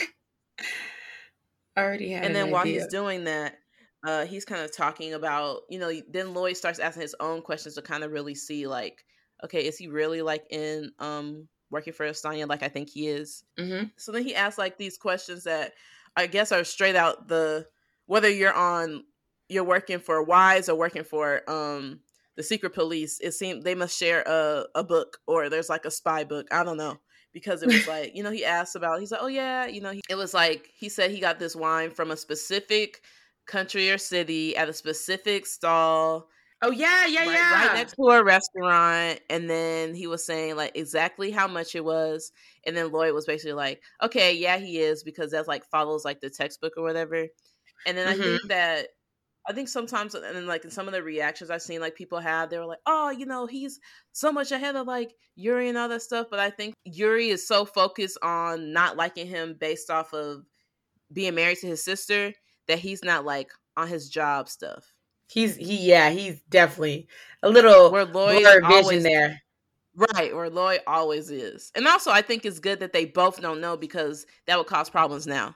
already 1.78 2.12
had. 2.12 2.26
And 2.26 2.36
then 2.36 2.52
while 2.52 2.64
idea. 2.64 2.82
he's 2.82 2.88
doing 2.88 3.24
that, 3.24 3.56
uh, 4.04 4.26
he's 4.26 4.46
kind 4.46 4.62
of 4.62 4.76
talking 4.76 5.14
about, 5.14 5.62
you 5.70 5.80
know, 5.80 5.92
then 6.10 6.34
Lloyd 6.34 6.58
starts 6.58 6.80
asking 6.80 7.02
his 7.04 7.16
own 7.20 7.42
questions 7.42 7.76
to 7.76 7.82
kind 7.82 8.04
of 8.04 8.12
really 8.12 8.36
see, 8.36 8.68
like, 8.68 9.06
okay, 9.44 9.66
is 9.66 9.78
he 9.78 9.88
really 9.88 10.22
like 10.22 10.46
in 10.50 10.92
um 11.00 11.48
working 11.70 11.94
for 11.94 12.06
Ostania 12.06 12.48
like 12.48 12.64
I 12.64 12.70
think 12.70 12.90
he 12.90 13.08
is? 13.08 13.44
Mm-hmm. 13.60 13.88
So 13.98 14.12
then 14.12 14.24
he 14.24 14.36
asks 14.36 14.58
like 14.58 14.78
these 14.78 14.98
questions 14.98 15.44
that 15.44 15.74
I 16.16 16.28
guess 16.28 16.52
are 16.52 16.64
straight 16.64 16.96
out 16.96 17.28
the 17.28 17.68
whether 18.06 18.30
you're 18.30 18.54
on 18.54 19.04
you're 19.50 19.64
working 19.64 20.00
for 20.00 20.24
Wise 20.24 20.70
or 20.70 20.76
working 20.76 21.04
for 21.04 21.50
um 21.50 22.00
the 22.36 22.44
secret 22.44 22.74
police. 22.74 23.20
It 23.22 23.34
seems 23.34 23.64
they 23.64 23.76
must 23.76 23.98
share 23.98 24.22
a 24.22 24.66
a 24.76 24.84
book 24.84 25.18
or 25.28 25.50
there's 25.50 25.70
like 25.70 25.86
a 25.86 25.92
spy 25.92 26.24
book. 26.24 26.48
I 26.52 26.64
don't 26.64 26.78
know 26.78 26.98
because 27.34 27.64
it 27.64 27.68
was 27.68 27.88
like 27.88 28.16
you 28.16 28.24
know 28.24 28.32
he 28.32 28.46
asked 28.46 28.76
about 28.76 29.00
he's 29.00 29.12
like 29.12 29.22
oh 29.24 29.28
yeah 29.28 29.66
you 29.66 29.82
know 29.82 29.92
he, 29.92 30.02
it 30.10 30.16
was 30.16 30.34
like 30.34 30.70
he 30.76 30.88
said 30.88 31.12
he 31.12 31.20
got 31.20 31.40
this 31.40 31.56
wine 31.56 31.90
from 31.90 32.12
a 32.12 32.18
specific 32.18 33.02
country 33.48 33.92
or 33.92 33.98
city 33.98 34.56
at 34.58 34.70
a 34.70 34.74
specific 34.74 35.46
stall 35.46 36.30
Oh 36.62 36.72
yeah, 36.72 37.06
yeah, 37.06 37.26
right, 37.26 37.34
yeah. 37.34 37.50
right 37.50 37.72
next 37.72 37.94
to 37.96 38.04
a 38.10 38.24
restaurant 38.24 39.20
and 39.30 39.50
then 39.50 39.96
he 39.96 40.08
was 40.08 40.26
saying 40.26 40.56
like 40.56 40.76
exactly 40.76 41.32
how 41.32 41.48
much 41.48 41.76
it 41.76 41.86
was 41.86 42.32
and 42.66 42.76
then 42.76 42.92
lloyd 42.92 43.14
was 43.14 43.26
basically 43.26 43.54
like 43.54 43.82
okay 44.02 44.34
yeah 44.34 44.58
he 44.58 44.80
is 44.80 45.04
because 45.04 45.32
that's 45.32 45.48
like 45.48 45.64
follows 45.66 46.04
like 46.04 46.20
the 46.22 46.30
textbook 46.30 46.74
or 46.78 46.84
whatever 46.84 47.28
and 47.86 47.98
then 47.98 48.08
i 48.08 48.16
Mhm. 48.16 48.18
think 48.18 48.48
that 48.48 48.90
i 49.48 49.54
think 49.54 49.70
sometimes 49.70 50.16
and 50.16 50.24
then 50.24 50.48
like 50.48 50.66
in 50.66 50.72
some 50.72 50.88
of 50.88 50.94
the 50.94 51.04
reactions 51.04 51.50
i've 51.52 51.62
seen 51.62 51.82
like 51.82 51.96
people 51.96 52.20
have 52.20 52.50
they 52.50 52.60
were 52.60 52.66
like 52.66 52.80
oh 52.88 53.12
you 53.12 53.26
know 53.26 53.48
he's 53.48 53.80
so 54.14 54.32
much 54.32 54.52
ahead 54.52 54.76
of 54.76 54.88
like 54.88 55.14
yuri 55.36 55.70
and 55.70 55.78
all 55.78 55.90
that 55.90 56.02
stuff 56.02 56.28
but 56.32 56.40
i 56.40 56.50
think 56.50 56.76
yuri 56.86 57.30
is 57.30 57.48
so 57.48 57.66
focused 57.66 58.18
on 58.24 58.74
not 58.74 58.98
liking 58.98 59.28
him 59.28 59.56
based 59.60 59.90
off 59.90 60.14
of 60.14 60.44
being 61.12 61.36
married 61.36 61.58
to 61.60 61.68
his 61.68 61.84
sister 61.84 62.34
that 62.68 62.80
he's 62.80 63.04
not 63.04 63.26
like 63.26 63.52
on 63.76 63.88
his 63.88 64.10
job 64.10 64.48
stuff 64.50 64.94
He's 65.34 65.56
he 65.56 65.88
yeah, 65.88 66.12
he's 66.12 66.42
definitely 66.50 67.08
a 67.42 67.50
little 67.50 67.92
where 67.92 68.06
lloyd 68.06 68.46
vision 68.68 69.02
there. 69.02 69.42
Right, 69.96 70.36
where 70.36 70.50
Lloyd 70.50 70.82
always 70.88 71.30
is. 71.30 71.72
And 71.76 71.88
also 71.88 72.12
I 72.12 72.22
think 72.22 72.46
it's 72.46 72.60
good 72.60 72.80
that 72.80 72.94
they 72.94 73.06
both 73.06 73.42
don't 73.42 73.62
know 73.62 73.78
because 73.78 74.26
that 74.48 74.58
would 74.58 74.68
cause 74.68 74.90
problems 74.90 75.28
now. 75.28 75.56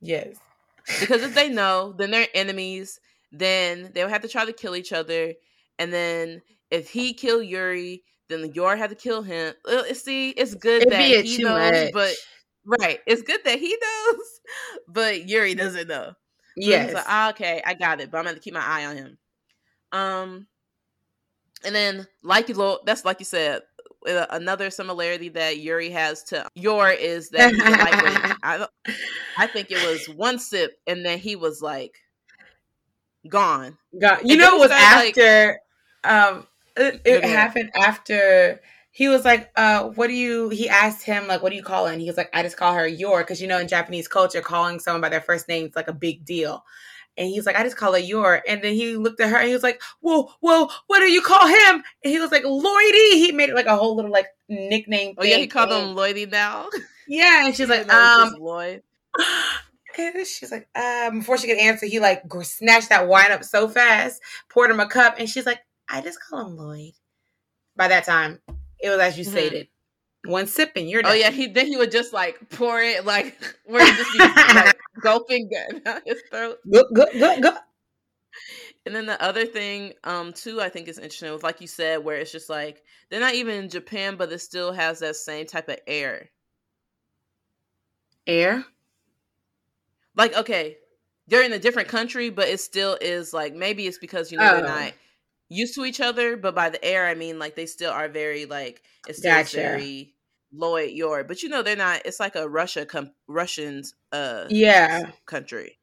Yes. 0.00 0.36
Because 1.00 1.22
if 1.22 1.34
they 1.34 1.48
know, 1.50 1.92
then 1.92 2.10
they're 2.10 2.28
enemies, 2.34 2.98
then 3.30 3.90
they'll 3.94 4.08
have 4.08 4.22
to 4.22 4.28
try 4.28 4.46
to 4.46 4.52
kill 4.52 4.74
each 4.74 4.92
other. 4.92 5.34
And 5.78 5.92
then 5.92 6.40
if 6.70 6.88
he 6.88 7.12
kill 7.12 7.42
Yuri, 7.42 8.02
then 8.28 8.52
Yuri 8.54 8.78
had 8.78 8.90
to 8.90 8.96
kill 8.96 9.22
him. 9.22 9.54
Uh, 9.68 9.84
See, 9.92 10.30
it's 10.30 10.54
good 10.54 10.82
It'd 10.82 10.92
that 10.92 11.24
he 11.24 11.42
knows, 11.42 11.72
much. 11.72 11.92
but 11.92 12.14
right, 12.80 13.00
it's 13.06 13.22
good 13.22 13.40
that 13.44 13.58
he 13.58 13.68
knows, 13.82 14.40
but 14.88 15.28
Yuri 15.28 15.54
doesn't 15.54 15.88
know. 15.88 16.14
So 16.60 16.68
Yes. 16.70 16.94
like, 16.94 17.04
ah, 17.08 17.30
okay, 17.30 17.62
I 17.66 17.74
got 17.74 18.00
it, 18.00 18.10
but 18.10 18.18
I'm 18.18 18.24
gonna 18.24 18.38
keep 18.38 18.54
my 18.54 18.64
eye 18.64 18.84
on 18.86 18.96
him. 18.96 19.18
Um, 19.92 20.46
and 21.64 21.74
then 21.74 22.06
like 22.22 22.48
you, 22.48 22.54
lo- 22.54 22.80
that's 22.84 23.04
like 23.04 23.18
you 23.20 23.24
said, 23.24 23.62
uh, 24.08 24.26
another 24.30 24.70
similarity 24.70 25.30
that 25.30 25.58
Yuri 25.58 25.90
has 25.90 26.22
to 26.24 26.46
Yor 26.54 26.90
is 26.90 27.30
that. 27.30 27.52
I 28.42 28.66
I 29.36 29.46
think 29.48 29.70
it 29.70 29.82
was 29.90 30.08
one 30.16 30.38
sip, 30.38 30.76
and 30.86 31.04
then 31.04 31.18
he 31.18 31.36
was 31.36 31.60
like 31.62 31.96
gone. 33.28 33.78
God, 34.00 34.20
you 34.24 34.32
And 34.32 34.40
know 34.40 34.56
it 34.56 34.60
was 34.60 34.70
started, 34.70 34.96
like- 34.96 35.18
after 35.18 35.60
um 36.04 36.46
it, 36.76 37.00
it 37.04 37.24
happened 37.24 37.70
after 37.74 38.60
he 38.96 39.08
was 39.08 39.24
like, 39.24 39.50
uh, 39.56 39.88
what 39.88 40.06
do 40.06 40.12
you 40.14 40.50
he 40.50 40.68
asked 40.68 41.02
him, 41.04 41.26
like, 41.26 41.42
what 41.42 41.50
do 41.50 41.56
you 41.56 41.64
call 41.64 41.86
her? 41.86 41.92
And 41.92 42.00
he 42.00 42.06
was 42.06 42.16
like, 42.16 42.30
I 42.32 42.44
just 42.44 42.56
call 42.56 42.72
her 42.74 42.86
Yor, 42.86 43.22
because 43.22 43.42
you 43.42 43.48
know 43.48 43.58
in 43.58 43.66
Japanese 43.66 44.06
culture, 44.06 44.40
calling 44.40 44.78
someone 44.78 45.00
by 45.00 45.08
their 45.08 45.20
first 45.20 45.48
name 45.48 45.66
is 45.66 45.74
like 45.74 45.88
a 45.88 45.92
big 45.92 46.24
deal. 46.24 46.64
And 47.16 47.28
he 47.28 47.36
was 47.36 47.44
like, 47.44 47.56
I 47.56 47.64
just 47.64 47.76
call 47.76 47.92
her 47.92 47.98
Yor. 47.98 48.40
And 48.48 48.62
then 48.62 48.72
he 48.74 48.96
looked 48.96 49.20
at 49.20 49.30
her 49.30 49.36
and 49.38 49.48
he 49.48 49.52
was 49.52 49.64
like, 49.64 49.82
Whoa, 50.00 50.30
whoa, 50.38 50.68
what 50.86 51.00
do 51.00 51.06
you 51.10 51.22
call 51.22 51.46
him? 51.46 51.82
And 52.04 52.12
he 52.12 52.20
was 52.20 52.30
like, 52.30 52.44
Lloydie. 52.44 53.14
He 53.14 53.32
made 53.32 53.48
it 53.48 53.56
like 53.56 53.66
a 53.66 53.76
whole 53.76 53.96
little 53.96 54.12
like 54.12 54.28
nickname 54.48 55.16
Oh 55.18 55.24
yeah, 55.24 55.38
he 55.38 55.48
called 55.48 55.70
And- 55.72 55.90
him 55.90 55.96
Lloydie 55.96 56.30
now. 56.30 56.68
Yeah, 57.08 57.46
and 57.46 57.54
she's 57.54 57.68
like, 57.68 57.80
didn't 57.86 57.88
know 57.88 57.94
it 57.94 58.24
was 58.24 58.32
um, 58.34 58.40
Lloyd. 58.40 58.82
and 59.98 60.26
she's 60.26 60.52
like, 60.52 60.68
um, 60.76 61.18
before 61.18 61.36
she 61.38 61.48
could 61.48 61.58
answer, 61.58 61.86
he 61.86 61.98
like 61.98 62.22
snatched 62.42 62.90
that 62.90 63.08
wine 63.08 63.32
up 63.32 63.42
so 63.44 63.68
fast, 63.68 64.22
poured 64.48 64.70
him 64.70 64.78
a 64.80 64.86
cup, 64.88 65.16
and 65.18 65.28
she's 65.28 65.46
like, 65.46 65.60
I 65.88 66.00
just 66.00 66.18
call 66.22 66.46
him 66.46 66.56
Lloyd. 66.56 66.92
By 67.76 67.88
that 67.88 68.04
time, 68.04 68.38
it 68.84 68.90
was 68.90 68.98
as 69.00 69.18
you 69.18 69.24
Mhm. 69.24 69.30
stated. 69.30 69.68
One 70.26 70.46
sip 70.46 70.72
and 70.76 70.88
you're 70.88 71.02
done. 71.02 71.12
Oh 71.12 71.14
yeah, 71.14 71.30
he 71.30 71.48
then 71.48 71.66
he 71.66 71.76
would 71.76 71.90
just 71.90 72.12
like 72.12 72.48
pour 72.50 72.80
it 72.80 73.04
like 73.04 73.36
where 73.64 73.84
he 73.84 73.92
just 73.96 74.12
be 74.12 74.18
like 74.54 74.76
gulping 75.00 75.48
down 75.48 76.00
his 76.06 76.22
throat. 76.30 76.58
Good, 76.70 76.86
good, 76.94 77.08
good, 77.18 77.42
good. 77.42 77.54
And 78.86 78.94
then 78.94 79.06
the 79.06 79.20
other 79.22 79.46
thing, 79.46 79.94
um, 80.04 80.32
too, 80.32 80.60
I 80.60 80.68
think 80.68 80.88
is 80.88 80.98
interesting 80.98 81.32
was 81.32 81.42
like 81.42 81.60
you 81.60 81.66
said, 81.66 82.04
where 82.04 82.16
it's 82.16 82.32
just 82.32 82.50
like 82.50 82.82
they're 83.08 83.20
not 83.20 83.34
even 83.34 83.54
in 83.64 83.68
Japan, 83.70 84.16
but 84.16 84.30
it 84.30 84.38
still 84.40 84.72
has 84.72 84.98
that 85.00 85.16
same 85.16 85.46
type 85.46 85.68
of 85.68 85.78
air. 85.86 86.28
Air. 88.26 88.64
Like, 90.16 90.36
okay, 90.36 90.76
they're 91.26 91.42
in 91.44 91.52
a 91.52 91.58
different 91.58 91.88
country, 91.88 92.30
but 92.30 92.48
it 92.48 92.60
still 92.60 92.96
is 93.00 93.32
like 93.32 93.54
maybe 93.54 93.86
it's 93.86 93.98
because 93.98 94.30
you 94.30 94.38
know 94.38 94.48
Oh. 94.48 94.52
they're 94.54 94.62
not 94.62 94.92
used 95.48 95.74
to 95.74 95.84
each 95.84 96.00
other, 96.00 96.36
but 96.36 96.54
by 96.54 96.70
the 96.70 96.82
air 96.84 97.06
I 97.06 97.14
mean 97.14 97.38
like 97.38 97.54
they 97.54 97.66
still 97.66 97.92
are 97.92 98.08
very 98.08 98.46
like 98.46 98.82
it's 99.08 99.18
still 99.18 99.32
Gotcha. 99.32 99.56
very 99.56 100.14
Lloyd 100.52 100.92
Yor, 100.92 101.24
but 101.24 101.42
you 101.42 101.48
know 101.48 101.62
they're 101.62 101.74
not. 101.76 102.02
It's 102.04 102.20
like 102.20 102.36
a 102.36 102.48
Russia 102.48 102.86
com- 102.86 103.12
Russians 103.26 103.94
uh 104.12 104.46
Yeah. 104.48 105.10
country. 105.26 105.78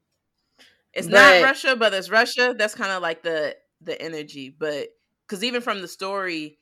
It's 0.94 1.08
But- 1.08 1.42
not 1.42 1.44
Russia, 1.44 1.76
but 1.76 1.94
it's 1.94 2.10
Russia. 2.10 2.56
That's 2.58 2.76
kind 2.76 2.92
of 2.92 3.02
like 3.02 3.24
the 3.24 3.56
the 3.82 4.00
energy, 4.02 4.50
but 4.50 4.90
because 5.28 5.44
even 5.44 5.62
from 5.62 5.82
the 5.82 5.88
story, 5.88 6.60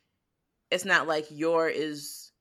it's 0.71 0.85
not 0.85 1.07
like 1.07 1.25
your 1.29 1.67
is 1.67 2.31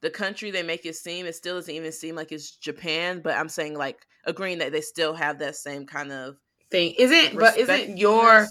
the 0.00 0.10
country 0.10 0.50
they 0.52 0.62
make 0.62 0.86
it 0.86 0.94
seem. 0.94 1.26
It 1.26 1.34
still 1.34 1.56
doesn't 1.56 1.74
even 1.74 1.90
seem 1.92 2.14
like 2.14 2.30
it's 2.32 2.52
Japan. 2.52 3.20
But 3.20 3.36
I'm 3.36 3.48
saying 3.48 3.76
like 3.76 4.06
agreeing 4.24 4.58
that 4.58 4.70
they 4.72 4.80
still 4.80 5.14
have 5.14 5.38
that 5.40 5.56
same 5.56 5.86
kind 5.86 6.12
of 6.12 6.36
Thing 6.70 6.92
isn't, 6.98 7.38
but 7.38 7.56
isn't 7.56 7.96
Yor? 7.96 8.46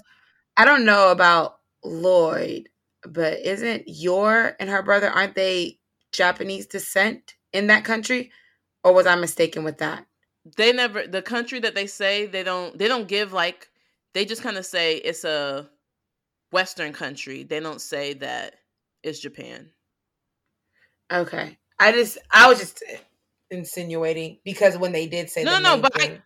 I 0.58 0.66
don't 0.66 0.84
know 0.84 1.10
about 1.10 1.60
Lloyd, 1.82 2.68
but 3.04 3.38
isn't 3.38 3.84
Yor 3.86 4.56
and 4.60 4.68
her 4.68 4.82
brother 4.82 5.08
aren't 5.08 5.34
they 5.36 5.78
Japanese 6.12 6.66
descent 6.66 7.34
in 7.52 7.68
that 7.68 7.84
country, 7.84 8.30
or 8.84 8.92
was 8.92 9.06
I 9.06 9.14
mistaken 9.14 9.64
with 9.64 9.78
that? 9.78 10.04
they 10.56 10.72
never 10.72 11.06
the 11.06 11.20
country 11.22 11.60
that 11.60 11.74
they 11.74 11.86
say 11.86 12.26
they 12.26 12.42
don't 12.42 12.78
they 12.78 12.88
don't 12.88 13.08
give 13.08 13.32
like 13.32 13.68
they 14.14 14.24
just 14.24 14.42
kind 14.42 14.56
of 14.56 14.64
say 14.64 14.96
it's 14.96 15.24
a 15.24 15.68
Western 16.52 16.92
country. 16.92 17.42
They 17.42 17.60
don't 17.60 17.80
say 17.80 18.14
that 18.14 18.54
it's 19.02 19.18
Japan. 19.20 19.70
Okay. 21.12 21.58
I 21.78 21.92
just 21.92 22.18
I 22.32 22.48
was 22.48 22.58
just 22.58 22.82
insinuating 23.50 24.38
because 24.44 24.76
when 24.78 24.92
they 24.92 25.06
did 25.06 25.30
say 25.30 25.44
No, 25.44 25.58
no, 25.58 25.78
but 25.78 25.92
I- 26.00 26.22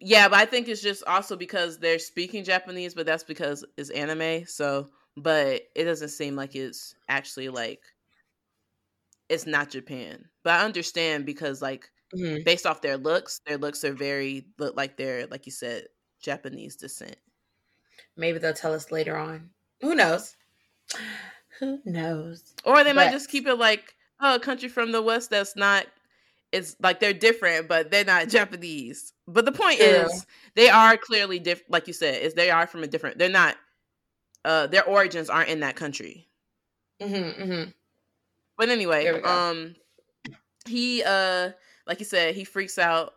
Yeah, 0.00 0.28
but 0.28 0.38
I 0.38 0.46
think 0.46 0.68
it's 0.68 0.80
just 0.82 1.04
also 1.04 1.36
because 1.36 1.78
they're 1.78 1.98
speaking 1.98 2.42
Japanese, 2.44 2.94
but 2.94 3.06
that's 3.06 3.24
because 3.24 3.64
it's 3.76 3.90
anime. 3.90 4.46
So, 4.46 4.88
but 5.16 5.62
it 5.76 5.84
doesn't 5.84 6.08
seem 6.08 6.36
like 6.36 6.54
it's 6.56 6.94
actually 7.08 7.50
like 7.50 7.82
it's 9.28 9.46
not 9.46 9.70
Japan. 9.70 10.28
But 10.42 10.60
I 10.60 10.64
understand 10.64 11.26
because 11.26 11.62
like 11.62 11.90
Mhm. 12.14 12.44
based 12.44 12.66
off 12.66 12.82
their 12.82 12.96
looks, 12.98 13.40
their 13.46 13.58
looks 13.58 13.84
are 13.84 13.92
very 13.94 14.48
look 14.58 14.76
like 14.76 14.96
they're 14.96 15.26
like 15.28 15.46
you 15.46 15.52
said 15.52 15.86
Japanese 16.20 16.76
descent. 16.76 17.16
maybe 18.14 18.38
they'll 18.38 18.54
tell 18.54 18.72
us 18.72 18.92
later 18.92 19.16
on. 19.16 19.50
Who 19.82 19.94
knows? 19.94 20.36
Who 21.58 21.80
knows? 21.84 22.54
Or 22.64 22.84
they 22.84 22.92
might 22.92 23.10
just 23.10 23.28
keep 23.30 23.46
it 23.46 23.54
like 23.56 23.94
oh, 24.20 24.36
a 24.36 24.40
country 24.40 24.68
from 24.68 24.92
the 24.92 25.02
west 25.02 25.30
that's 25.30 25.56
not 25.56 25.86
it's 26.52 26.76
like 26.80 27.00
they're 27.00 27.12
different, 27.12 27.68
but 27.68 27.90
they're 27.90 28.04
not 28.04 28.28
Japanese. 28.28 29.12
But 29.26 29.44
the 29.44 29.52
point 29.52 29.78
True. 29.78 29.86
is, 29.86 30.26
they 30.56 30.68
are 30.68 30.96
clearly 30.96 31.38
different. 31.38 31.70
Like 31.70 31.86
you 31.86 31.92
said, 31.92 32.22
is 32.22 32.34
they 32.34 32.50
are 32.50 32.66
from 32.66 32.82
a 32.82 32.86
different. 32.86 33.18
They're 33.18 33.28
not. 33.28 33.56
Uh, 34.44 34.66
their 34.66 34.84
origins 34.84 35.28
aren't 35.28 35.50
in 35.50 35.60
that 35.60 35.76
country. 35.76 36.28
Mm-hmm, 37.00 37.42
mm-hmm. 37.42 37.70
But 38.56 38.68
anyway, 38.68 39.04
There 39.04 39.14
we 39.14 39.20
go. 39.20 39.28
um, 39.28 39.74
he 40.66 41.02
uh, 41.04 41.50
like 41.86 41.98
you 42.00 42.06
said, 42.06 42.34
he 42.34 42.44
freaks 42.44 42.78
out 42.78 43.14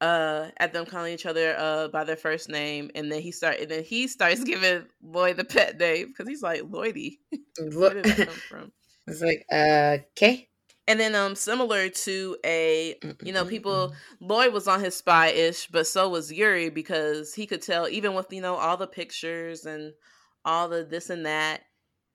uh 0.00 0.50
at 0.56 0.72
them 0.72 0.84
calling 0.84 1.14
each 1.14 1.24
other 1.24 1.54
uh 1.56 1.86
by 1.88 2.02
their 2.04 2.16
first 2.16 2.48
name, 2.48 2.90
and 2.94 3.10
then 3.10 3.20
he 3.22 3.30
start 3.30 3.60
and 3.60 3.70
then 3.70 3.84
he 3.84 4.08
starts 4.08 4.42
giving 4.44 4.84
Lloyd 5.02 5.36
the 5.36 5.44
pet 5.44 5.78
name 5.78 6.08
because 6.08 6.28
he's 6.28 6.42
like 6.42 6.62
Lloydie. 6.62 7.18
Where 7.74 7.94
did 7.94 8.04
that 8.04 8.26
come 8.26 8.34
from? 8.48 8.72
it's 9.06 9.22
like, 9.22 9.44
uh, 9.52 9.98
okay. 10.12 10.48
And 10.86 11.00
then 11.00 11.14
um 11.14 11.34
similar 11.34 11.88
to 11.88 12.36
a 12.44 12.96
you 13.22 13.32
know 13.32 13.44
people 13.46 13.94
Lloyd 14.20 14.52
was 14.52 14.68
on 14.68 14.80
his 14.84 14.94
spy 14.94 15.28
ish, 15.28 15.66
but 15.68 15.86
so 15.86 16.08
was 16.10 16.30
Yuri 16.32 16.68
because 16.68 17.32
he 17.32 17.46
could 17.46 17.62
tell 17.62 17.88
even 17.88 18.14
with 18.14 18.30
you 18.32 18.42
know 18.42 18.54
all 18.56 18.76
the 18.76 18.86
pictures 18.86 19.64
and 19.64 19.92
all 20.44 20.68
the 20.68 20.84
this 20.84 21.08
and 21.10 21.24
that. 21.26 21.62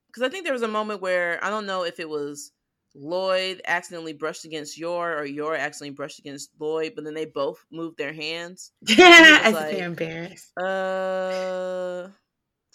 Because 0.08 0.24
I 0.24 0.30
think 0.30 0.44
there 0.44 0.54
was 0.54 0.62
a 0.62 0.68
moment 0.68 1.02
where 1.02 1.44
I 1.44 1.50
don't 1.50 1.66
know 1.66 1.84
if 1.84 2.00
it 2.00 2.08
was 2.10 2.52
Lloyd 2.96 3.62
accidentally 3.66 4.14
brushed 4.14 4.46
against 4.46 4.78
Yor 4.78 5.16
or 5.18 5.26
Yor 5.26 5.56
accidentally 5.56 5.96
brushed 5.96 6.20
against 6.20 6.50
Lloyd, 6.60 6.94
but 6.96 7.04
then 7.06 7.14
they 7.14 7.26
both 7.26 7.64
moved 7.72 7.98
their 7.98 8.14
hands. 8.14 8.72
Yeah, 8.88 9.40
I 9.44 9.50
like- 9.52 9.78
embarrassed. 9.78 10.52
Uh, 10.58 12.10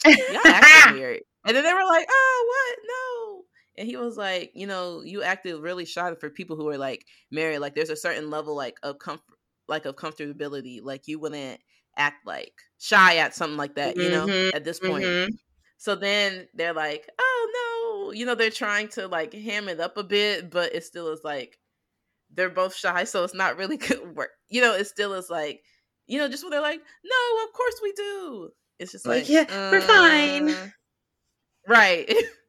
y'all 0.06 0.40
acting 0.44 0.94
weird. 1.00 1.20
And 1.46 1.56
then 1.56 1.62
they 1.64 1.72
were 1.74 1.84
like, 1.84 2.06
"Oh, 2.10 2.46
what? 2.48 2.78
No." 2.88 3.33
And 3.76 3.88
he 3.88 3.96
was 3.96 4.16
like, 4.16 4.52
"You 4.54 4.66
know, 4.66 5.02
you 5.02 5.22
acted 5.22 5.60
really 5.60 5.84
shy 5.84 6.14
for 6.16 6.30
people 6.30 6.56
who 6.56 6.68
are 6.70 6.78
like 6.78 7.06
married. 7.30 7.58
Like, 7.60 7.74
there's 7.74 7.90
a 7.90 7.96
certain 7.96 8.30
level 8.30 8.54
like 8.56 8.78
of 8.82 8.98
comfort, 8.98 9.38
like 9.68 9.84
of 9.86 9.96
comfortability. 9.96 10.80
Like, 10.82 11.08
you 11.08 11.18
wouldn't 11.18 11.60
act 11.96 12.26
like 12.26 12.54
shy 12.78 13.16
at 13.18 13.34
something 13.34 13.56
like 13.58 13.74
that. 13.76 13.98
You 13.98 14.10
know, 14.10 14.30
Mhm, 14.30 14.50
at 14.52 14.64
this 14.64 14.80
point. 14.80 15.12
Mhm. 15.12 15.38
So 15.78 15.94
then 15.96 16.48
they're 16.54 16.72
like, 16.74 17.08
"Oh 17.18 18.04
no," 18.08 18.12
you 18.12 18.26
know, 18.26 18.34
they're 18.34 18.50
trying 18.50 18.88
to 18.90 19.08
like 19.08 19.32
ham 19.32 19.68
it 19.68 19.80
up 19.80 19.96
a 19.96 20.04
bit, 20.04 20.50
but 20.50 20.74
it 20.74 20.84
still 20.84 21.08
is 21.12 21.22
like 21.24 21.58
they're 22.30 22.50
both 22.50 22.74
shy, 22.74 23.04
so 23.04 23.24
it's 23.24 23.34
not 23.34 23.56
really 23.56 23.76
good 23.78 24.16
work. 24.16 24.32
You 24.48 24.60
know, 24.62 24.74
it 24.74 24.86
still 24.86 25.14
is 25.14 25.30
like, 25.30 25.64
you 26.06 26.18
know, 26.18 26.28
just 26.28 26.44
when 26.44 26.50
they're 26.50 26.60
like, 26.60 26.80
"No, 27.04 27.44
of 27.46 27.52
course 27.54 27.80
we 27.82 27.92
do." 27.92 28.50
It's 28.78 28.92
just 28.92 29.06
Like, 29.06 29.28
like, 29.28 29.28
yeah, 29.28 29.46
we're 29.70 29.80
fine. 29.80 30.56
uh, 30.56 30.68
right? 31.66 32.12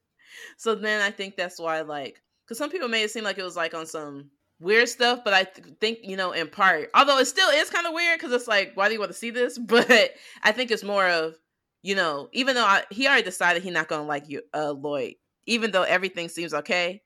so 0.57 0.75
then 0.75 1.01
I 1.01 1.11
think 1.11 1.35
that's 1.35 1.59
why, 1.59 1.81
like, 1.81 2.21
because 2.45 2.57
some 2.57 2.69
people 2.69 2.87
made 2.87 3.03
it 3.03 3.11
seem 3.11 3.23
like 3.23 3.37
it 3.37 3.43
was 3.43 3.55
like 3.55 3.73
on 3.73 3.85
some 3.85 4.31
weird 4.59 4.87
stuff, 4.89 5.21
but 5.23 5.33
I 5.33 5.43
th- 5.43 5.75
think 5.81 5.99
you 6.03 6.15
know, 6.17 6.31
in 6.31 6.49
part, 6.49 6.89
although 6.93 7.17
it 7.19 7.25
still 7.25 7.49
is 7.49 7.69
kind 7.69 7.87
of 7.87 7.93
weird 7.93 8.19
because 8.19 8.33
it's 8.33 8.47
like, 8.47 8.73
why 8.75 8.87
do 8.87 8.93
you 8.93 8.99
want 8.99 9.11
to 9.11 9.17
see 9.17 9.31
this? 9.31 9.57
But 9.67 10.11
I 10.43 10.51
think 10.51 10.71
it's 10.71 10.83
more 10.83 11.07
of 11.07 11.35
you 11.83 11.93
know, 11.95 12.29
even 12.33 12.55
though 12.55 12.65
I, 12.65 12.83
he 12.89 13.05
already 13.07 13.21
decided 13.23 13.61
he's 13.63 13.73
not 13.73 13.87
gonna 13.87 14.07
like 14.07 14.27
you, 14.29 14.41
uh, 14.53 14.71
Lloyd, 14.71 15.15
even 15.45 15.71
though 15.71 15.83
everything 15.83 16.29
seems 16.29 16.53
okay, 16.53 17.03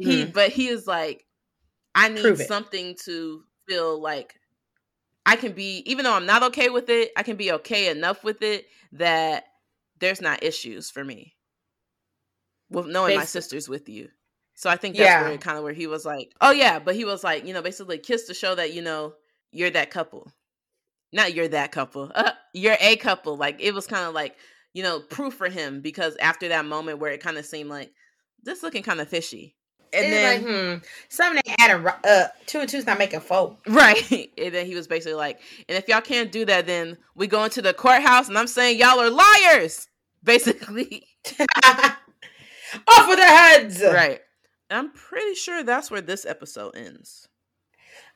he 0.00 0.24
Mhm. 0.24 0.32
but 0.32 0.50
he 0.50 0.68
is 0.68 0.86
like, 0.86 1.24
I 1.94 2.08
need 2.10 2.38
something 2.38 2.96
to 3.04 3.44
feel 3.68 4.00
like 4.02 4.36
I 5.26 5.36
can 5.36 5.52
be, 5.52 5.78
even 5.86 6.04
though 6.04 6.14
I'm 6.14 6.26
not 6.26 6.42
okay 6.44 6.70
with 6.70 6.88
it, 6.90 7.12
I 7.16 7.22
can 7.24 7.36
be 7.36 7.52
okay 7.52 7.90
enough 7.90 8.24
with 8.24 8.42
it 8.42 8.66
that 8.92 9.46
there's 10.00 10.20
not 10.22 10.42
issues 10.44 10.90
for 10.90 11.04
me 11.04 11.36
with 12.70 12.86
knowing 12.86 13.16
my 13.16 13.24
sister's 13.24 13.68
with 13.68 13.88
you. 13.88 14.08
So 14.54 14.68
I 14.68 14.76
think 14.76 14.96
that's 14.96 15.06
Yeah. 15.06 15.22
where 15.28 15.38
kind 15.38 15.56
of 15.56 15.62
where 15.64 15.72
he 15.72 15.86
was 15.86 16.04
like, 16.04 16.32
oh 16.40 16.50
yeah, 16.50 16.78
but 16.78 16.94
he 16.96 17.04
was 17.04 17.22
like, 17.22 17.46
you 17.46 17.54
know, 17.54 17.62
basically 17.62 17.98
kiss 17.98 18.26
to 18.26 18.34
show 18.34 18.54
that 18.56 18.72
you 18.72 18.82
know 18.82 19.14
you're 19.52 19.70
that 19.70 19.90
couple, 19.90 20.32
not 21.12 21.32
you're 21.34 21.48
that 21.48 21.72
couple, 21.72 22.10
uh, 22.14 22.32
you're 22.52 22.76
a 22.80 22.96
couple. 22.96 23.36
Like 23.36 23.56
it 23.60 23.72
was 23.72 23.86
kind 23.86 24.04
of 24.06 24.14
like 24.14 24.36
you 24.74 24.82
know 24.82 25.00
proof 25.00 25.34
for 25.34 25.48
him 25.48 25.80
because 25.80 26.16
after 26.16 26.48
that 26.48 26.64
moment 26.64 26.98
where 26.98 27.12
it 27.12 27.22
kind 27.22 27.38
of 27.38 27.46
seemed 27.46 27.70
like 27.70 27.92
this 28.42 28.62
looking 28.62 28.82
kind 28.82 29.00
of 29.00 29.08
fishy, 29.08 29.54
and 29.92 30.12
then 30.12 30.42
like, 30.42 30.48
hmm, 30.48 30.84
something 31.08 31.40
ain't 31.46 31.60
adding 31.60 31.82
ri- 31.84 32.24
Two 32.46 32.60
and 32.60 32.68
two's 32.68 32.86
not 32.86 32.98
making 32.98 33.20
four. 33.20 33.56
Right. 33.66 34.30
And 34.36 34.54
then 34.54 34.66
he 34.66 34.74
was 34.74 34.86
basically 34.86 35.14
like, 35.14 35.40
and 35.68 35.78
if 35.78 35.88
y'all 35.88 36.00
can't 36.00 36.30
do 36.30 36.44
that, 36.46 36.66
then 36.66 36.98
we 37.14 37.26
go 37.26 37.44
into 37.44 37.62
the 37.62 37.72
courthouse 37.74 38.28
and 38.28 38.36
I'm 38.38 38.46
saying 38.46 38.78
y'all 38.78 39.00
are 39.00 39.10
liars. 39.10 39.88
Basically. 40.24 41.06
Off 42.86 43.08
with 43.08 43.18
their 43.18 43.36
heads. 43.36 43.82
right. 43.82 44.20
I'm 44.70 44.92
pretty 44.92 45.34
sure 45.34 45.62
that's 45.62 45.90
where 45.90 46.00
this 46.02 46.26
episode 46.26 46.76
ends. 46.76 47.28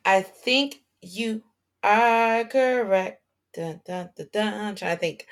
I 0.05 0.23
think 0.23 0.83
you 1.01 1.43
are 1.83 2.45
correct. 2.45 3.23
Dun, 3.55 3.81
dun, 3.87 4.11
dun, 4.17 4.29
dun. 4.33 4.55
I'm 4.55 4.75
trying 4.75 4.97
to 4.97 5.01
think. 5.01 5.27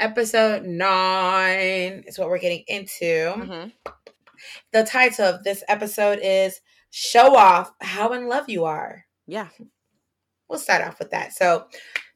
Episode 0.00 0.64
nine 0.64 2.04
is 2.06 2.18
what 2.18 2.28
we're 2.28 2.38
getting 2.38 2.64
into. 2.66 3.04
Mm-hmm. 3.04 3.68
The 4.72 4.84
title 4.84 5.26
of 5.26 5.44
this 5.44 5.62
episode 5.68 6.18
is 6.22 6.60
Show 6.90 7.36
Off 7.36 7.70
How 7.80 8.12
in 8.12 8.28
Love 8.28 8.48
You 8.48 8.64
Are. 8.64 9.04
Yeah. 9.26 9.48
We'll 10.48 10.58
start 10.58 10.82
off 10.82 10.98
with 10.98 11.10
that. 11.10 11.32
So, 11.32 11.66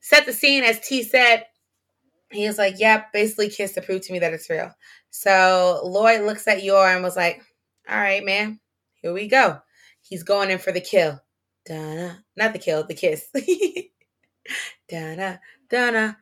set 0.01 0.27
the 0.27 0.33
scene 0.33 0.65
as 0.65 0.81
T 0.81 1.03
said. 1.03 1.45
He 2.33 2.47
was 2.47 2.59
like, 2.59 2.75
Yep, 2.79 3.13
basically 3.13 3.49
kiss 3.49 3.73
to 3.73 3.83
prove 3.83 4.03
to 4.03 4.13
me 4.13 4.19
that 4.19 4.33
it's 4.33 4.51
real. 4.51 4.73
So, 5.19 5.81
Lloyd 5.83 6.27
looks 6.27 6.47
at 6.47 6.63
Yor 6.63 6.89
and 6.89 7.03
was 7.03 7.17
like, 7.17 7.41
All 7.89 7.97
right, 7.97 8.23
man, 8.23 8.61
here 9.01 9.15
we 9.15 9.29
go. 9.29 9.63
He's 10.03 10.23
going 10.23 10.51
in 10.51 10.59
for 10.59 10.73
the 10.73 10.81
kill. 10.83 11.19
Donna, 11.65 12.23
not 12.37 12.53
the 12.53 12.59
kill, 12.59 12.87
the 12.87 12.93
kiss. 12.93 13.27
Donna, 14.91 15.41
Donna. 15.71 16.19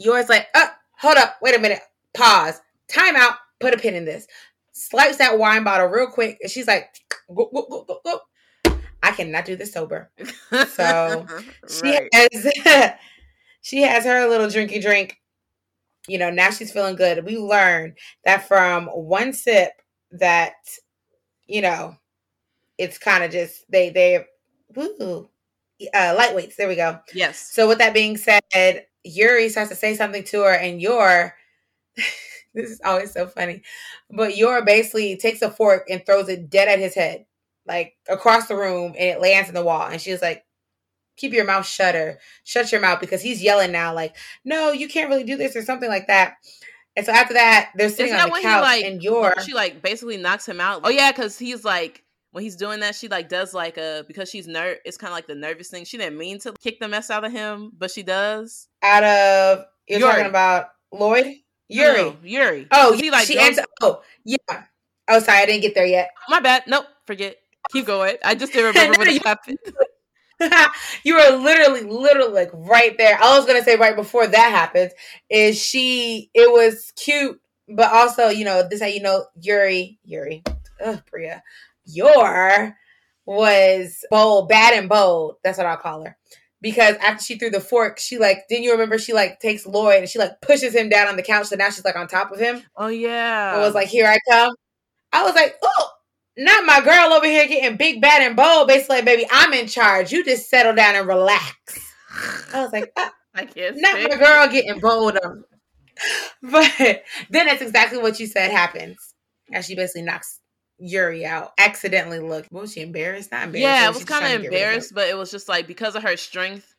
Yor's 0.00 0.28
like, 0.28 0.48
oh, 0.56 0.68
hold 0.98 1.16
up, 1.16 1.36
wait 1.40 1.54
a 1.54 1.60
minute, 1.60 1.78
pause, 2.12 2.60
time 2.88 3.14
out, 3.14 3.36
put 3.60 3.72
a 3.72 3.76
pin 3.78 3.94
in 3.94 4.04
this. 4.04 4.26
Swipes 4.72 5.18
that 5.18 5.38
wine 5.38 5.62
bottle 5.62 5.86
real 5.86 6.08
quick, 6.08 6.38
and 6.42 6.50
she's 6.50 6.66
like, 6.66 6.88
go, 7.28 7.48
go, 7.54 7.66
go, 7.70 7.84
go, 7.84 8.00
go. 8.04 8.78
I 9.00 9.12
cannot 9.12 9.44
do 9.44 9.54
this 9.54 9.72
sober. 9.72 10.10
So, 10.70 11.24
She 11.68 11.82
right. 11.82 12.08
has, 12.12 12.52
she 13.62 13.82
has 13.82 14.04
her 14.04 14.28
little 14.28 14.48
drinky 14.48 14.82
drink. 14.82 15.18
You 16.08 16.18
know, 16.18 16.30
now 16.30 16.50
she's 16.50 16.72
feeling 16.72 16.96
good. 16.96 17.24
We 17.24 17.38
learned 17.38 17.98
that 18.24 18.48
from 18.48 18.86
one 18.88 19.32
sip 19.32 19.72
that, 20.12 20.54
you 21.46 21.62
know, 21.62 21.96
it's 22.78 22.98
kind 22.98 23.24
of 23.24 23.30
just 23.30 23.70
they 23.70 23.90
they 23.90 24.24
woo 24.74 25.28
uh 25.94 26.16
lightweights. 26.18 26.56
There 26.56 26.68
we 26.68 26.76
go. 26.76 27.00
Yes. 27.14 27.38
So 27.52 27.68
with 27.68 27.78
that 27.78 27.94
being 27.94 28.16
said, 28.16 28.86
Yuri 29.04 29.48
starts 29.48 29.70
to 29.70 29.76
say 29.76 29.94
something 29.94 30.24
to 30.24 30.42
her, 30.42 30.54
and 30.54 30.80
Yor, 30.80 31.34
this 32.54 32.70
is 32.70 32.80
always 32.84 33.12
so 33.12 33.26
funny, 33.26 33.62
but 34.10 34.36
Yor 34.36 34.64
basically 34.64 35.16
takes 35.16 35.42
a 35.42 35.50
fork 35.50 35.86
and 35.90 36.04
throws 36.04 36.28
it 36.28 36.50
dead 36.50 36.68
at 36.68 36.78
his 36.78 36.94
head, 36.94 37.26
like 37.66 37.94
across 38.08 38.48
the 38.48 38.56
room, 38.56 38.94
and 38.98 39.10
it 39.10 39.20
lands 39.20 39.48
in 39.48 39.54
the 39.54 39.64
wall. 39.64 39.86
And 39.88 40.00
she's 40.00 40.22
like, 40.22 40.44
"Keep 41.18 41.34
your 41.34 41.44
mouth 41.44 41.66
shut, 41.66 41.94
or 41.94 42.18
shut 42.44 42.72
your 42.72 42.80
mouth," 42.80 43.00
because 43.00 43.20
he's 43.20 43.42
yelling 43.42 43.70
now, 43.72 43.94
like, 43.94 44.16
"No, 44.44 44.72
you 44.72 44.88
can't 44.88 45.10
really 45.10 45.24
do 45.24 45.36
this," 45.36 45.54
or 45.54 45.62
something 45.62 45.88
like 45.90 46.06
that. 46.06 46.34
And 46.96 47.04
so 47.06 47.12
after 47.12 47.34
that, 47.34 47.70
they're 47.76 47.90
sitting 47.90 48.06
Isn't 48.14 48.20
on 48.20 48.30
the 48.30 48.40
couch, 48.40 48.62
like 48.62 48.84
and 48.84 49.02
Yor, 49.02 49.34
she 49.44 49.52
like 49.54 49.82
basically 49.82 50.16
knocks 50.16 50.48
him 50.48 50.60
out? 50.60 50.80
Oh 50.84 50.88
yeah, 50.88 51.12
because 51.12 51.38
he's 51.38 51.64
like 51.64 52.02
when 52.32 52.42
he's 52.42 52.56
doing 52.56 52.80
that, 52.80 52.94
she 52.94 53.06
like 53.08 53.28
does 53.28 53.54
like 53.54 53.76
a 53.78 54.04
because 54.08 54.28
she's 54.28 54.48
ner 54.48 54.76
it's 54.84 54.96
kind 54.96 55.10
of 55.10 55.14
like 55.14 55.26
the 55.28 55.34
nervous 55.36 55.68
thing. 55.70 55.84
She 55.84 55.96
didn't 55.98 56.18
mean 56.18 56.38
to 56.40 56.54
kick 56.60 56.80
the 56.80 56.88
mess 56.88 57.08
out 57.10 57.24
of 57.24 57.30
him, 57.32 57.70
but 57.76 57.90
she 57.90 58.02
does. 58.02 58.66
out 58.82 59.04
of 59.04 59.64
you're 59.88 60.00
Yuri. 60.00 60.10
talking 60.10 60.26
about 60.26 60.66
Lloyd, 60.92 61.36
Yuri. 61.68 61.96
no, 62.02 62.16
Yuri. 62.22 62.66
Oh, 62.72 62.92
he 62.92 63.10
like 63.10 63.26
she 63.26 63.34
goes- 63.34 63.44
ends. 63.58 63.60
Oh, 63.80 64.02
yeah. 64.24 64.36
Oh, 65.08 65.20
sorry, 65.20 65.38
I 65.38 65.46
didn't 65.46 65.62
get 65.62 65.74
there 65.74 65.86
yet. 65.86 66.10
my 66.28 66.40
bad. 66.40 66.64
Nope, 66.66 66.84
forget. 67.06 67.36
Keep 67.70 67.86
going. 67.86 68.16
I 68.24 68.34
just 68.34 68.52
didn't 68.52 68.74
remember 68.74 69.04
No, 69.04 69.12
what 69.14 69.22
happened. 69.26 69.58
you 71.04 71.14
were 71.14 71.36
literally, 71.36 71.82
literally 71.82 72.32
like 72.32 72.50
right 72.52 72.96
there. 72.98 73.18
I 73.20 73.36
was 73.36 73.46
gonna 73.46 73.62
say 73.62 73.76
right 73.76 73.96
before 73.96 74.26
that 74.26 74.50
happens 74.50 74.92
is 75.28 75.60
she. 75.60 76.30
It 76.34 76.50
was 76.50 76.92
cute, 76.96 77.40
but 77.68 77.92
also 77.92 78.28
you 78.28 78.44
know 78.44 78.66
this 78.68 78.80
how 78.80 78.86
you 78.86 79.02
know 79.02 79.26
Yuri, 79.40 79.98
Yuri, 80.04 80.42
ugh, 80.84 81.02
Priya, 81.06 81.42
Yor 81.84 82.76
was 83.26 84.04
bold, 84.10 84.48
bad 84.48 84.74
and 84.74 84.88
bold. 84.88 85.36
That's 85.44 85.58
what 85.58 85.66
I'll 85.66 85.76
call 85.76 86.04
her. 86.04 86.16
Because 86.60 86.96
after 86.96 87.22
she 87.22 87.38
threw 87.38 87.50
the 87.50 87.60
fork, 87.60 87.98
she 87.98 88.18
like 88.18 88.44
didn't 88.48 88.64
you 88.64 88.72
remember 88.72 88.98
she 88.98 89.12
like 89.12 89.40
takes 89.40 89.66
Lloyd 89.66 90.00
and 90.00 90.08
she 90.08 90.18
like 90.18 90.40
pushes 90.40 90.74
him 90.74 90.88
down 90.88 91.08
on 91.08 91.16
the 91.16 91.22
couch, 91.22 91.46
so 91.46 91.56
now 91.56 91.70
she's 91.70 91.84
like 91.84 91.96
on 91.96 92.08
top 92.08 92.32
of 92.32 92.38
him. 92.38 92.62
Oh 92.76 92.88
yeah. 92.88 93.52
and 93.54 93.62
was 93.62 93.74
like, 93.74 93.88
"Here 93.88 94.06
I 94.06 94.18
come." 94.30 94.54
I 95.12 95.24
was 95.24 95.34
like, 95.34 95.56
"Oh, 95.62 95.90
not 96.38 96.64
my 96.64 96.80
girl 96.80 97.12
over 97.12 97.26
here 97.26 97.46
getting 97.46 97.76
big, 97.76 98.00
bad, 98.00 98.22
and 98.22 98.36
bold." 98.36 98.68
Basically, 98.68 98.96
like, 98.96 99.04
baby, 99.04 99.26
I'm 99.30 99.52
in 99.52 99.66
charge. 99.66 100.12
You 100.12 100.24
just 100.24 100.48
settle 100.48 100.74
down 100.74 100.94
and 100.94 101.06
relax. 101.06 101.54
I 102.54 102.62
was 102.62 102.72
like, 102.72 102.92
ah, 102.96 103.12
I 103.34 103.44
can't. 103.44 103.76
"Not 103.76 104.02
my 104.02 104.16
girl 104.16 104.48
getting 104.48 104.80
bold." 104.80 105.18
um. 105.22 105.44
But 106.42 106.70
then 107.30 107.46
that's 107.46 107.62
exactly 107.62 107.98
what 107.98 108.20
you 108.20 108.26
said 108.26 108.50
happens, 108.50 109.14
as 109.52 109.66
she 109.66 109.74
basically 109.74 110.02
knocks 110.02 110.40
Yuri 110.78 111.26
out. 111.26 111.52
Accidentally 111.58 112.20
looked. 112.20 112.52
Was 112.52 112.72
she 112.72 112.82
embarrassed? 112.82 113.32
Not 113.32 113.44
embarrassed. 113.44 113.80
Yeah, 113.80 113.86
I 113.86 113.90
was 113.90 114.04
kind 114.04 114.32
of 114.32 114.44
embarrassed, 114.44 114.94
but 114.94 115.08
it 115.08 115.16
was 115.16 115.30
just 115.30 115.48
like 115.48 115.66
because 115.66 115.96
of 115.96 116.02
her 116.02 116.16
strength. 116.16 116.74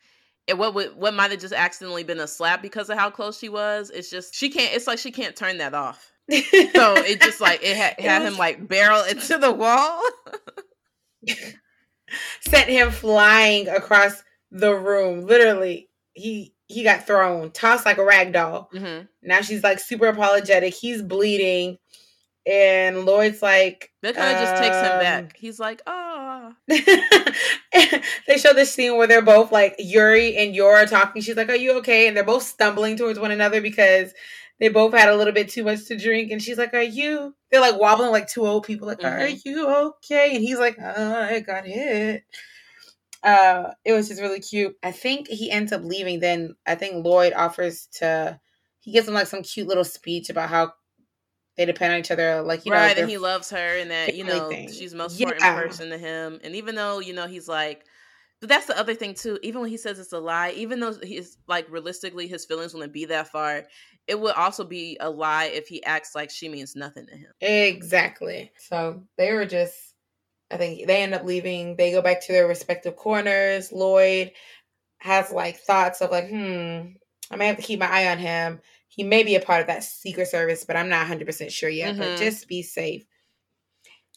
It, 0.47 0.57
what 0.57 0.73
would 0.73 0.95
what 0.95 1.13
might 1.13 1.31
have 1.31 1.39
just 1.39 1.53
accidentally 1.53 2.03
been 2.03 2.19
a 2.19 2.27
slap 2.27 2.61
because 2.61 2.89
of 2.89 2.97
how 2.97 3.11
close 3.11 3.37
she 3.37 3.49
was. 3.49 3.91
It's 3.91 4.09
just 4.09 4.33
she 4.33 4.49
can't. 4.49 4.73
It's 4.73 4.87
like 4.87 4.99
she 4.99 5.11
can't 5.11 5.35
turn 5.35 5.57
that 5.57 5.73
off. 5.73 6.08
So 6.31 6.95
it 6.97 7.21
just 7.21 7.41
like 7.41 7.63
it 7.63 7.75
had, 7.75 7.95
it 7.97 8.05
had 8.05 8.21
him 8.21 8.37
like 8.37 8.67
barrel 8.67 9.03
into 9.03 9.37
the 9.37 9.51
wall. 9.51 10.01
sent 12.41 12.69
him 12.69 12.91
flying 12.91 13.67
across 13.67 14.23
the 14.51 14.73
room. 14.73 15.25
Literally, 15.25 15.89
he 16.13 16.53
he 16.67 16.83
got 16.83 17.07
thrown, 17.07 17.51
tossed 17.51 17.85
like 17.85 17.97
a 17.97 18.05
rag 18.05 18.33
doll. 18.33 18.69
Mm-hmm. 18.73 19.05
Now 19.23 19.41
she's 19.41 19.63
like 19.63 19.79
super 19.79 20.07
apologetic. 20.07 20.73
He's 20.73 21.01
bleeding. 21.01 21.77
And 22.45 23.05
Lloyd's 23.05 23.43
like, 23.43 23.91
that 24.01 24.15
kind 24.15 24.29
of 24.31 24.37
um, 24.37 24.43
just 24.43 24.63
takes 24.63 24.75
him 24.75 24.99
back. 24.99 25.23
Um, 25.23 25.29
He's 25.35 25.59
like, 25.59 25.81
oh 25.85 26.19
they 26.67 28.37
show 28.37 28.53
this 28.53 28.73
scene 28.73 28.97
where 28.97 29.07
they're 29.07 29.21
both 29.21 29.51
like 29.51 29.75
Yuri 29.77 30.35
and 30.37 30.55
Yor 30.55 30.85
talking. 30.85 31.21
She's 31.21 31.35
like, 31.35 31.49
"Are 31.49 31.55
you 31.55 31.77
okay?" 31.79 32.07
And 32.07 32.15
they're 32.15 32.23
both 32.23 32.43
stumbling 32.43 32.97
towards 32.97 33.19
one 33.19 33.31
another 33.31 33.61
because 33.61 34.13
they 34.59 34.69
both 34.69 34.93
had 34.93 35.09
a 35.09 35.15
little 35.15 35.33
bit 35.33 35.49
too 35.49 35.63
much 35.63 35.85
to 35.85 35.97
drink. 35.97 36.31
And 36.31 36.41
she's 36.41 36.57
like, 36.57 36.73
"Are 36.73 36.81
you?" 36.81 37.35
They're 37.49 37.61
like 37.61 37.79
wobbling 37.79 38.11
like 38.11 38.27
two 38.27 38.45
old 38.45 38.65
people. 38.65 38.87
Like, 38.87 38.99
mm-hmm. 38.99 39.21
"Are 39.21 39.27
you 39.45 39.67
okay?" 39.67 40.35
And 40.35 40.43
he's 40.43 40.59
like, 40.59 40.77
oh, 40.79 41.21
"I 41.21 41.39
got 41.39 41.65
hit." 41.65 42.23
Uh, 43.23 43.71
it 43.83 43.93
was 43.93 44.07
just 44.07 44.21
really 44.21 44.39
cute. 44.39 44.75
I 44.83 44.91
think 44.91 45.27
he 45.27 45.51
ends 45.51 45.71
up 45.71 45.83
leaving. 45.83 46.19
Then 46.19 46.55
I 46.65 46.75
think 46.75 47.05
Lloyd 47.05 47.33
offers 47.33 47.87
to. 47.97 48.39
He 48.81 48.91
gives 48.91 49.07
him 49.07 49.13
like 49.13 49.27
some 49.27 49.43
cute 49.43 49.67
little 49.67 49.83
speech 49.83 50.29
about 50.29 50.49
how 50.49 50.73
they 51.57 51.65
depend 51.65 51.93
on 51.93 51.99
each 51.99 52.11
other. 52.11 52.41
Like 52.41 52.65
you 52.65 52.71
right, 52.71 52.95
know, 52.95 53.03
and 53.03 53.11
he 53.11 53.17
loves 53.17 53.49
her, 53.49 53.77
and 53.77 53.91
that 53.91 54.15
you 54.15 54.23
know 54.23 54.49
thing. 54.49 54.71
she's 54.71 54.93
most 54.93 55.19
important 55.19 55.43
yeah. 55.43 55.61
person 55.61 55.89
to 55.89 55.97
him. 55.97 56.39
And 56.43 56.55
even 56.55 56.75
though 56.75 56.99
you 56.99 57.13
know 57.13 57.27
he's 57.27 57.47
like. 57.47 57.85
But 58.41 58.47
that's 58.47 58.67
the 58.67 58.79
other 58.79 58.95
thing 58.95 59.15
too. 59.15 59.37
Even 59.43 59.59
when 59.59 59.69
he 59.69 59.75
says 59.75 59.99
it's 59.99 60.13
a 60.13 60.17
lie, 60.17 60.51
even 60.51 60.79
though 60.79 60.93
he's 61.03 61.37
like 61.49 61.69
realistically 61.69 62.25
his 62.25 62.45
feelings 62.45 62.73
wouldn't 62.73 62.93
be 62.93 63.03
that 63.03 63.27
far, 63.27 63.65
it 64.09 64.19
would 64.19 64.35
also 64.35 64.65
be 64.65 64.97
a 64.99 65.09
lie 65.09 65.45
if 65.45 65.67
he 65.67 65.83
acts 65.83 66.15
like 66.15 66.31
she 66.31 66.49
means 66.49 66.75
nothing 66.75 67.05
to 67.05 67.15
him. 67.15 67.31
Exactly. 67.39 68.51
So 68.57 69.03
they 69.17 69.31
were 69.33 69.45
just 69.45 69.75
I 70.51 70.57
think 70.57 70.87
they 70.87 71.03
end 71.03 71.13
up 71.13 71.23
leaving. 71.23 71.75
They 71.75 71.91
go 71.91 72.01
back 72.01 72.21
to 72.21 72.31
their 72.31 72.47
respective 72.47 72.95
corners. 72.95 73.71
Lloyd 73.71 74.31
has 74.97 75.31
like 75.31 75.59
thoughts 75.59 76.01
of 76.01 76.11
like, 76.11 76.27
hmm, 76.27 76.87
I 77.31 77.35
may 77.35 77.47
have 77.47 77.57
to 77.57 77.61
keep 77.61 77.79
my 77.79 77.89
eye 77.89 78.11
on 78.11 78.17
him. 78.17 78.59
He 78.87 79.03
may 79.03 79.21
be 79.21 79.35
a 79.35 79.41
part 79.41 79.61
of 79.61 79.67
that 79.67 79.83
secret 79.83 80.27
service, 80.27 80.65
but 80.65 80.75
I'm 80.75 80.89
not 80.89 81.07
100% 81.07 81.51
sure 81.51 81.69
yet. 81.69 81.91
Mm-hmm. 81.91 81.99
But 82.01 82.17
just 82.17 82.47
be 82.47 82.63
safe. 82.63 83.05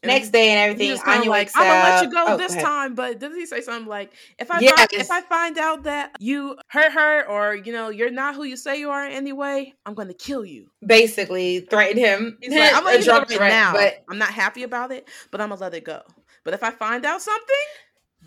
Next 0.05 0.31
day 0.31 0.51
and 0.51 0.71
everything, 0.71 1.01
Anya 1.07 1.31
like, 1.31 1.51
I'm 1.55 1.65
gonna 1.65 1.95
let 1.95 2.05
you 2.05 2.11
go 2.11 2.25
oh, 2.35 2.37
this 2.37 2.55
go 2.55 2.61
time. 2.61 2.95
But 2.95 3.21
doesn't 3.21 3.39
he 3.39 3.47
say 3.47 3.61
something 3.61 3.89
like, 3.89 4.13
if 4.39 4.51
I 4.51 4.59
yes. 4.59 4.75
find, 4.77 4.89
if 4.93 5.11
I 5.11 5.21
find 5.21 5.59
out 5.59 5.85
that 5.85 6.17
you 6.19 6.57
hurt 6.69 6.93
her 6.93 7.25
or 7.29 7.55
you 7.55 7.73
know 7.73 7.89
you're 7.89 8.11
not 8.11 8.35
who 8.35 8.43
you 8.43 8.57
say 8.57 8.81
you 8.81 8.91
are 8.91 9.05
anyway, 9.05 9.73
I'm 9.87 9.95
gonna 9.95 10.15
kill 10.15 10.45
you. 10.45 10.67
Basically, 10.85 11.61
threaten 11.61 11.99
him. 11.99 12.39
He's 12.41 12.53
like, 12.53 12.75
I'm 12.75 12.83
gonna 12.83 12.99
let 13.07 13.31
it 13.31 13.39
right 13.39 13.49
now. 13.49 13.73
But 13.73 14.03
I'm 14.09 14.19
not 14.19 14.31
happy 14.31 14.65
about 14.65 14.91
it, 14.91 15.09
but 15.31 15.41
I'm 15.41 15.51
gonna 15.51 15.61
let 15.61 15.75
it 15.75 15.85
go. 15.85 16.03
But 16.45 16.55
if 16.55 16.65
I 16.65 16.73
find 16.73 17.05
out 17.05 17.23
something, 17.23 17.57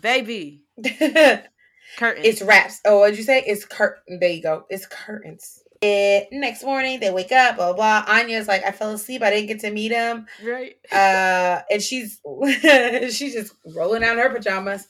baby, 0.00 0.64
curtains. 1.98 2.26
It's 2.26 2.42
wraps. 2.42 2.80
Oh, 2.86 3.00
what'd 3.00 3.18
you 3.18 3.24
say? 3.24 3.42
It's 3.46 3.66
curtain. 3.66 4.18
There 4.18 4.30
you 4.30 4.42
go. 4.42 4.64
It's 4.70 4.86
curtains. 4.86 5.62
It, 5.82 6.28
next 6.32 6.64
morning 6.64 7.00
they 7.00 7.10
wake 7.10 7.32
up, 7.32 7.56
blah, 7.56 7.72
blah 7.72 8.02
blah. 8.04 8.14
Anya's 8.14 8.48
like, 8.48 8.64
I 8.64 8.72
fell 8.72 8.92
asleep. 8.92 9.22
I 9.22 9.30
didn't 9.30 9.48
get 9.48 9.60
to 9.60 9.70
meet 9.70 9.92
him. 9.92 10.26
Right. 10.44 10.76
Uh, 10.92 11.62
and 11.70 11.82
she's 11.82 12.20
she's 13.12 13.34
just 13.34 13.52
rolling 13.74 14.02
down 14.02 14.18
her 14.18 14.30
pajamas. 14.30 14.86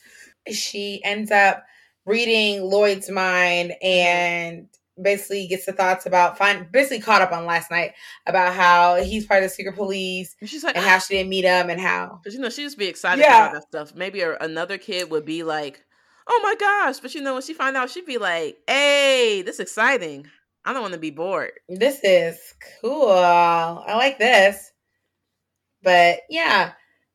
She 0.52 1.02
ends 1.02 1.30
up 1.30 1.64
reading 2.04 2.62
Lloyd's 2.62 3.10
mind 3.10 3.72
and 3.82 4.68
basically 5.00 5.46
gets 5.46 5.66
the 5.66 5.72
thoughts 5.72 6.06
about 6.06 6.38
find 6.38 6.70
basically 6.72 7.00
caught 7.00 7.20
up 7.20 7.32
on 7.32 7.44
last 7.44 7.70
night 7.70 7.92
about 8.26 8.54
how 8.54 8.96
he's 8.96 9.26
part 9.26 9.42
of 9.42 9.50
the 9.50 9.54
secret 9.54 9.74
police 9.74 10.34
and 10.40 10.48
she's 10.48 10.64
like 10.64 10.74
and 10.74 10.84
how 10.84 10.98
she 10.98 11.14
didn't 11.14 11.28
meet 11.28 11.44
him 11.44 11.68
and 11.68 11.80
how 11.80 12.18
you 12.24 12.38
know 12.38 12.48
she 12.48 12.62
just 12.62 12.78
be 12.78 12.86
excited 12.86 13.20
yeah. 13.20 13.48
about 13.48 13.52
that 13.52 13.62
stuff 13.64 13.94
maybe 13.94 14.20
a, 14.22 14.36
another 14.38 14.78
kid 14.78 15.10
would 15.10 15.26
be 15.26 15.42
like 15.42 15.84
oh 16.26 16.40
my 16.42 16.54
gosh 16.58 16.98
but 17.00 17.14
you 17.14 17.20
know 17.20 17.34
when 17.34 17.42
she 17.42 17.52
find 17.52 17.76
out 17.76 17.90
she'd 17.90 18.06
be 18.06 18.16
like 18.16 18.56
hey 18.66 19.42
this 19.44 19.56
is 19.56 19.60
exciting 19.60 20.26
i 20.66 20.72
don't 20.72 20.82
want 20.82 20.94
to 20.94 21.00
be 21.00 21.10
bored 21.10 21.52
this 21.68 22.00
is 22.02 22.38
cool 22.80 23.08
i 23.08 23.94
like 23.94 24.18
this 24.18 24.72
but 25.82 26.18
yeah 26.28 26.72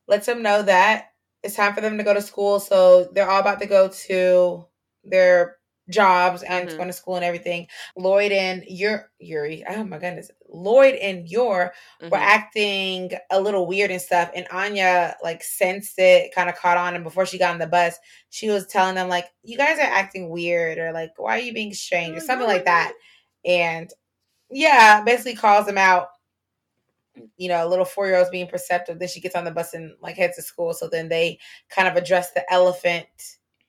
lets 0.08 0.26
them 0.26 0.42
know 0.42 0.62
that 0.62 1.10
it's 1.42 1.56
time 1.56 1.74
for 1.74 1.80
them 1.80 1.98
to 1.98 2.04
go 2.04 2.14
to 2.14 2.22
school 2.22 2.58
so 2.58 3.08
they're 3.12 3.30
all 3.30 3.40
about 3.40 3.60
to 3.60 3.66
go 3.66 3.88
to 3.88 4.64
their 5.04 5.56
jobs 5.90 6.42
and 6.42 6.68
mm-hmm. 6.68 6.76
going 6.76 6.88
to 6.88 6.92
school 6.92 7.16
and 7.16 7.24
everything. 7.24 7.66
Lloyd 7.96 8.32
and 8.32 8.64
Yor 8.66 9.10
Yuri, 9.18 9.64
oh 9.68 9.84
my 9.84 9.98
goodness, 9.98 10.30
Lloyd 10.48 10.94
and 10.94 11.28
Yor 11.28 11.72
mm-hmm. 12.00 12.10
were 12.10 12.18
acting 12.18 13.12
a 13.30 13.40
little 13.40 13.66
weird 13.66 13.90
and 13.90 14.00
stuff, 14.00 14.30
and 14.34 14.46
Anya 14.50 15.16
like 15.22 15.42
sensed 15.42 15.98
it, 15.98 16.34
kind 16.34 16.48
of 16.48 16.56
caught 16.56 16.76
on, 16.76 16.94
and 16.94 17.04
before 17.04 17.26
she 17.26 17.38
got 17.38 17.52
on 17.52 17.58
the 17.58 17.66
bus, 17.66 17.96
she 18.30 18.48
was 18.48 18.66
telling 18.66 18.94
them 18.94 19.08
like, 19.08 19.26
"You 19.42 19.56
guys 19.56 19.78
are 19.78 19.82
acting 19.82 20.30
weird," 20.30 20.78
or 20.78 20.92
like, 20.92 21.10
"Why 21.16 21.38
are 21.38 21.42
you 21.42 21.52
being 21.52 21.74
strange?" 21.74 22.16
or 22.16 22.20
something 22.20 22.48
like 22.48 22.64
that, 22.64 22.92
and 23.44 23.90
yeah, 24.50 25.02
basically 25.02 25.34
calls 25.34 25.66
them 25.66 25.78
out. 25.78 26.08
You 27.36 27.48
know, 27.48 27.66
a 27.66 27.68
little 27.68 27.84
four 27.84 28.06
year 28.06 28.16
olds 28.16 28.30
being 28.30 28.46
perceptive. 28.46 28.98
Then 28.98 29.08
she 29.08 29.20
gets 29.20 29.34
on 29.34 29.44
the 29.44 29.50
bus 29.50 29.74
and 29.74 29.92
like 30.00 30.16
heads 30.16 30.36
to 30.36 30.42
school. 30.42 30.72
So 30.72 30.88
then 30.88 31.08
they 31.08 31.38
kind 31.68 31.86
of 31.86 31.96
address 31.96 32.32
the 32.32 32.50
elephant 32.50 33.06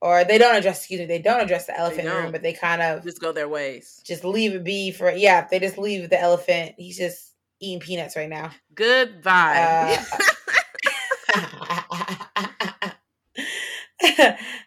or 0.04 0.26
they 0.26 0.38
don't 0.38 0.56
address 0.56 0.80
excuse 0.80 1.00
me 1.00 1.06
they 1.06 1.22
don't 1.22 1.40
address 1.40 1.66
the 1.66 1.80
elephant 1.80 2.08
room 2.08 2.32
but 2.32 2.44
they 2.44 2.52
kind 2.54 2.82
of 2.82 3.02
just 3.04 3.22
go 3.22 3.32
their 3.32 3.48
ways 3.48 4.02
just 4.06 4.26
leave 4.26 4.54
it 4.54 4.64
be 4.64 4.92
for 4.92 5.10
yeah 5.12 5.48
they 5.50 5.60
just 5.60 5.78
leave 5.78 6.10
the 6.10 6.20
elephant 6.20 6.76
he's 6.78 6.98
just 6.98 7.34
eating 7.62 7.80
peanuts 7.80 8.16
right 8.16 8.30
now 8.30 8.52
goodbye 8.76 9.98
uh, 9.98 10.24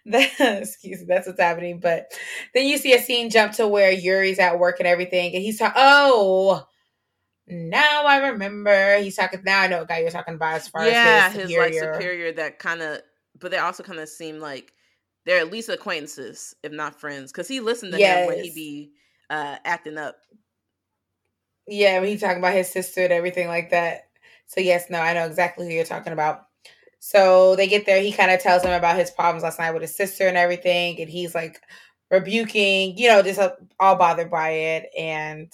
excuse 0.41 1.01
me, 1.01 1.07
that's 1.09 1.27
what's 1.27 1.41
happening. 1.41 1.81
But 1.81 2.13
then 2.55 2.67
you 2.67 2.79
see 2.79 2.93
a 2.93 3.01
scene 3.01 3.29
jump 3.29 3.55
to 3.55 3.67
where 3.67 3.91
Yuri's 3.91 4.39
at 4.39 4.59
work 4.59 4.79
and 4.79 4.87
everything, 4.87 5.35
and 5.35 5.43
he's 5.43 5.59
talking. 5.59 5.75
Oh, 5.77 6.65
now 7.49 8.05
I 8.05 8.29
remember. 8.29 8.99
He's 8.99 9.17
talking. 9.17 9.41
Now 9.45 9.63
I 9.63 9.67
know 9.67 9.79
what 9.79 9.89
guy 9.89 10.01
you're 10.01 10.11
talking 10.11 10.35
about 10.35 10.55
as 10.55 10.69
far 10.69 10.87
yeah, 10.87 11.27
as 11.29 11.35
his, 11.35 11.49
superior. 11.49 11.69
his 11.69 11.83
like 11.83 11.95
superior 11.95 12.33
that 12.33 12.59
kind 12.59 12.83
of. 12.83 13.01
But 13.39 13.51
they 13.51 13.59
also 13.59 13.83
kind 13.83 13.99
of 13.99 14.09
seem 14.09 14.39
like 14.39 14.73
they're 15.25 15.41
at 15.41 15.51
least 15.51 15.69
acquaintances, 15.69 16.55
if 16.63 16.71
not 16.71 17.01
friends, 17.01 17.33
because 17.33 17.49
he 17.49 17.61
listened 17.61 17.93
to 17.93 17.99
yes. 17.99 18.21
him 18.21 18.27
when 18.29 18.45
he 18.45 18.51
be 18.55 18.93
uh, 19.29 19.57
acting 19.65 19.99
up. 19.99 20.17
Yeah, 21.67 21.99
when 21.99 22.09
he's 22.09 22.21
talking 22.21 22.39
about 22.39 22.55
his 22.55 22.71
sister 22.71 23.03
and 23.03 23.13
everything 23.13 23.49
like 23.49 23.71
that. 23.71 24.09
So 24.47 24.61
yes, 24.61 24.89
no, 24.89 25.01
I 25.01 25.15
know 25.15 25.27
exactly 25.27 25.67
who 25.67 25.73
you're 25.73 25.85
talking 25.85 26.13
about. 26.13 26.46
So 26.99 27.57
they 27.57 27.69
get 27.69 27.87
there. 27.87 28.01
He 28.01 28.13
kind 28.13 28.31
of 28.31 28.41
tells 28.41 28.63
them 28.63 28.73
about 28.73 28.97
his 28.97 29.11
problems 29.11 29.43
last 29.43 29.59
night 29.59 29.73
with 29.73 29.83
his 29.83 29.97
sister 29.97 30.27
and 30.27 30.37
everything, 30.37 31.01
and 31.01 31.09
he's 31.09 31.35
like 31.35 31.61
rebuking, 32.11 32.97
you 32.97 33.09
know, 33.09 33.23
just 33.23 33.39
uh, 33.39 33.53
all 33.79 33.97
bothered 33.97 34.31
by 34.31 34.51
it. 34.51 34.91
And 34.99 35.53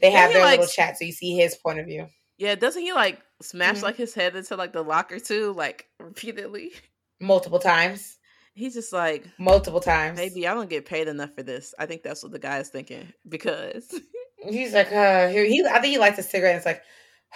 they 0.00 0.10
have 0.10 0.32
their 0.32 0.42
like, 0.42 0.60
little 0.60 0.72
chat, 0.72 0.98
so 0.98 1.04
you 1.04 1.12
see 1.12 1.34
his 1.34 1.56
point 1.56 1.78
of 1.78 1.86
view. 1.86 2.06
Yeah, 2.36 2.54
doesn't 2.54 2.82
he 2.82 2.92
like 2.92 3.20
smash 3.42 3.76
mm-hmm. 3.76 3.84
like 3.84 3.96
his 3.96 4.14
head 4.14 4.36
into 4.36 4.56
like 4.56 4.72
the 4.72 4.82
locker 4.82 5.18
too, 5.18 5.52
like 5.56 5.86
repeatedly, 6.00 6.72
multiple 7.20 7.58
times? 7.58 8.18
He's 8.54 8.74
just 8.74 8.92
like 8.92 9.26
multiple 9.38 9.80
times. 9.80 10.16
Maybe 10.16 10.46
I 10.46 10.54
don't 10.54 10.70
get 10.70 10.86
paid 10.86 11.08
enough 11.08 11.34
for 11.34 11.42
this. 11.42 11.74
I 11.78 11.86
think 11.86 12.02
that's 12.02 12.22
what 12.22 12.32
the 12.32 12.38
guy 12.38 12.58
is 12.58 12.68
thinking 12.68 13.12
because 13.28 14.00
he's 14.48 14.74
like, 14.74 14.92
uh, 14.92 15.28
he. 15.28 15.64
I 15.68 15.80
think 15.80 15.92
he 15.92 15.98
likes 15.98 16.18
a 16.18 16.22
cigarette. 16.22 16.56
it's 16.56 16.66
like, 16.66 16.82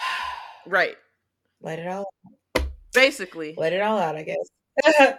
right, 0.65 0.95
let 1.61 1.79
it 1.79 1.87
all. 1.87 2.09
Basically, 2.99 3.55
let 3.57 3.73
it 3.73 3.81
all 3.81 3.97
out. 3.97 4.15
I 4.15 4.23
guess. 4.23 4.49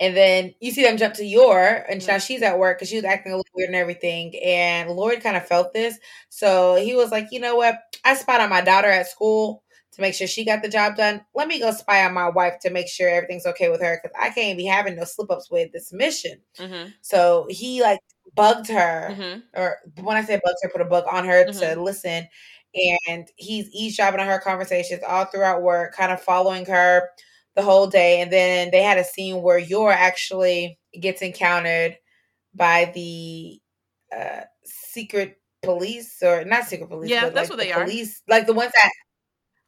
and 0.00 0.16
then 0.16 0.54
you 0.60 0.70
see 0.70 0.82
them 0.82 0.96
jump 0.96 1.14
to 1.14 1.24
Yor, 1.24 1.84
and 1.88 2.00
mm-hmm. 2.00 2.10
now 2.10 2.18
she's 2.18 2.42
at 2.42 2.58
work 2.58 2.78
because 2.78 2.88
she 2.88 2.96
was 2.96 3.04
acting 3.04 3.32
a 3.32 3.36
little 3.36 3.52
weird 3.54 3.68
and 3.68 3.76
everything. 3.76 4.34
And 4.44 4.90
Lloyd 4.90 5.22
kind 5.22 5.36
of 5.36 5.46
felt 5.46 5.72
this, 5.72 5.98
so 6.28 6.76
he 6.76 6.94
was 6.94 7.10
like, 7.10 7.28
you 7.30 7.40
know 7.40 7.56
what? 7.56 7.76
I 8.04 8.14
spot 8.14 8.40
on 8.40 8.50
my 8.50 8.60
daughter 8.60 8.88
at 8.88 9.08
school 9.08 9.64
to 9.94 10.00
make 10.00 10.14
sure 10.14 10.26
she 10.26 10.44
got 10.44 10.62
the 10.62 10.68
job 10.68 10.96
done. 10.96 11.24
Let 11.34 11.48
me 11.48 11.58
go 11.60 11.70
spy 11.70 12.04
on 12.04 12.14
my 12.14 12.28
wife 12.28 12.58
to 12.62 12.70
make 12.70 12.88
sure 12.88 13.08
everything's 13.08 13.46
okay 13.46 13.68
with 13.68 13.80
her 13.80 14.00
because 14.02 14.16
I 14.20 14.30
can't 14.30 14.58
be 14.58 14.64
having 14.64 14.96
no 14.96 15.04
slip 15.04 15.30
ups 15.30 15.50
with 15.50 15.72
this 15.72 15.92
mission. 15.92 16.40
Mm-hmm. 16.58 16.90
So 17.00 17.46
he 17.48 17.80
like 17.80 18.00
bugged 18.34 18.68
her, 18.68 19.10
mm-hmm. 19.12 19.40
or 19.60 19.78
when 20.02 20.16
I 20.16 20.24
say 20.24 20.40
bugged 20.44 20.58
her, 20.62 20.68
put 20.70 20.80
a 20.80 20.86
bug 20.86 21.04
on 21.10 21.24
her 21.24 21.44
mm-hmm. 21.44 21.58
to 21.58 21.80
listen. 21.80 22.26
And 23.08 23.28
he's 23.36 23.68
eavesdropping 23.70 24.20
on 24.20 24.26
her 24.26 24.40
conversations 24.40 25.02
all 25.06 25.26
throughout 25.26 25.62
work, 25.62 25.94
kind 25.94 26.12
of 26.12 26.20
following 26.20 26.66
her 26.66 27.08
the 27.54 27.62
whole 27.62 27.86
day. 27.86 28.20
And 28.20 28.32
then 28.32 28.70
they 28.70 28.82
had 28.82 28.98
a 28.98 29.04
scene 29.04 29.42
where 29.42 29.58
Yor 29.58 29.92
actually 29.92 30.78
gets 30.98 31.22
encountered 31.22 31.96
by 32.54 32.90
the 32.94 33.60
uh, 34.16 34.42
secret 34.64 35.40
police 35.62 36.22
or 36.22 36.44
not 36.44 36.64
secret 36.64 36.88
police. 36.88 37.10
Yeah, 37.10 37.30
that's 37.30 37.48
like 37.48 37.58
what 37.58 37.58
they 37.58 37.72
police, 37.72 38.22
are. 38.28 38.36
Like 38.36 38.46
the 38.46 38.52
ones 38.52 38.72
that 38.74 38.90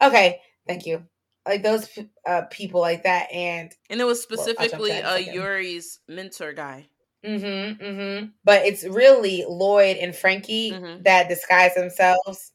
Okay, 0.03 0.41
thank 0.67 0.87
you. 0.87 1.05
like 1.47 1.63
those 1.63 1.89
uh, 2.27 2.43
people 2.51 2.81
like 2.81 3.05
that, 3.05 3.31
and 3.33 3.73
and 3.89 4.01
it 4.01 4.05
was 4.05 4.23
specifically 4.23 4.91
well, 4.91 5.15
uh, 5.15 5.19
Yuri's 5.19 6.01
mentor 6.09 6.53
guy. 6.53 6.89
Mm-hmm, 7.25 7.83
mm-hmm. 7.83 8.27
But 8.45 8.67
it's 8.67 8.85
really 8.85 9.45
Lloyd 9.49 9.97
and 9.97 10.15
Frankie 10.15 10.73
mm-hmm. 10.73 11.03
that 11.03 11.29
disguise 11.29 11.75
themselves 11.75 12.53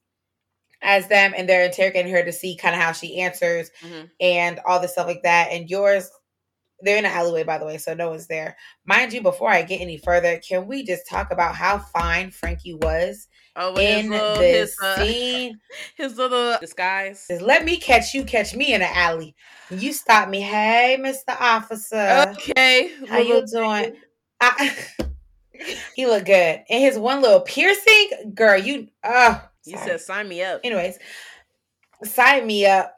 as 0.81 1.07
them, 1.07 1.33
and 1.35 1.47
they're 1.47 1.65
interrogating 1.65 2.11
her 2.11 2.23
to 2.23 2.31
see 2.31 2.55
kind 2.55 2.75
of 2.75 2.81
how 2.81 2.91
she 2.91 3.19
answers 3.19 3.69
mm-hmm. 3.81 4.05
and 4.19 4.59
all 4.65 4.79
the 4.79 4.87
stuff 4.87 5.07
like 5.07 5.23
that. 5.23 5.49
And 5.51 5.69
yours, 5.69 6.09
they're 6.81 6.97
in 6.97 7.05
an 7.05 7.11
alleyway, 7.11 7.43
by 7.43 7.57
the 7.57 7.65
way, 7.65 7.77
so 7.77 7.93
no 7.93 8.09
one's 8.09 8.27
there. 8.27 8.57
Mind 8.85 9.13
you, 9.13 9.21
before 9.21 9.49
I 9.49 9.61
get 9.61 9.81
any 9.81 9.97
further, 9.97 10.39
can 10.39 10.67
we 10.67 10.83
just 10.83 11.07
talk 11.07 11.31
about 11.31 11.55
how 11.55 11.77
fine 11.77 12.31
Frankie 12.31 12.75
was 12.75 13.27
Oh, 13.55 13.75
in 13.75 14.03
his 14.03 14.09
little, 14.09 14.35
his, 14.41 14.77
uh, 14.81 14.95
scene, 14.95 15.59
his 15.97 16.17
little 16.17 16.57
disguise. 16.59 17.29
Let 17.41 17.65
me 17.65 17.77
catch 17.77 18.13
you, 18.13 18.23
catch 18.23 18.55
me 18.55 18.73
in 18.73 18.81
an 18.81 18.89
alley. 18.93 19.35
You 19.69 19.91
stop 19.91 20.29
me. 20.29 20.39
Hey, 20.39 20.97
Mister 20.99 21.35
Officer. 21.37 22.25
Okay, 22.29 22.91
how 23.09 23.17
you 23.17 23.45
doing? 23.45 23.95
I, 24.39 24.75
he 25.95 26.05
looked 26.05 26.27
good, 26.27 26.63
and 26.69 26.81
his 26.81 26.97
one 26.97 27.21
little 27.21 27.41
piercing, 27.41 28.31
girl. 28.33 28.57
You, 28.57 28.87
oh, 29.03 29.41
you 29.65 29.77
said 29.77 30.01
sign 30.01 30.27
me 30.27 30.43
up. 30.43 30.61
Anyways, 30.63 30.97
sign 32.03 32.45
me 32.47 32.65
up 32.65 32.95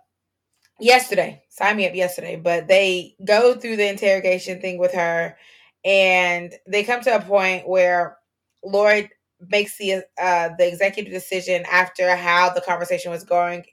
yesterday. 0.80 1.44
Sign 1.50 1.78
me 1.78 1.88
up 1.88 1.96
yesterday, 1.96 2.36
but 2.36 2.68
they 2.68 3.16
go 3.24 3.56
through 3.56 3.78
the 3.78 3.88
interrogation 3.88 4.62
thing 4.62 4.78
with 4.78 4.94
her, 4.94 5.38
and 5.86 6.54
they 6.68 6.84
come 6.84 7.02
to 7.02 7.16
a 7.16 7.22
point 7.22 7.68
where 7.68 8.18
Lloyd 8.64 9.10
makes 9.50 9.78
the 9.78 10.04
uh, 10.20 10.50
the 10.58 10.68
executive 10.68 11.14
decision 11.14 11.66
after 11.70 12.16
how 12.16 12.50
the 12.54 12.62
conversation 12.62 13.12
was 13.12 13.24
going. 13.24 13.64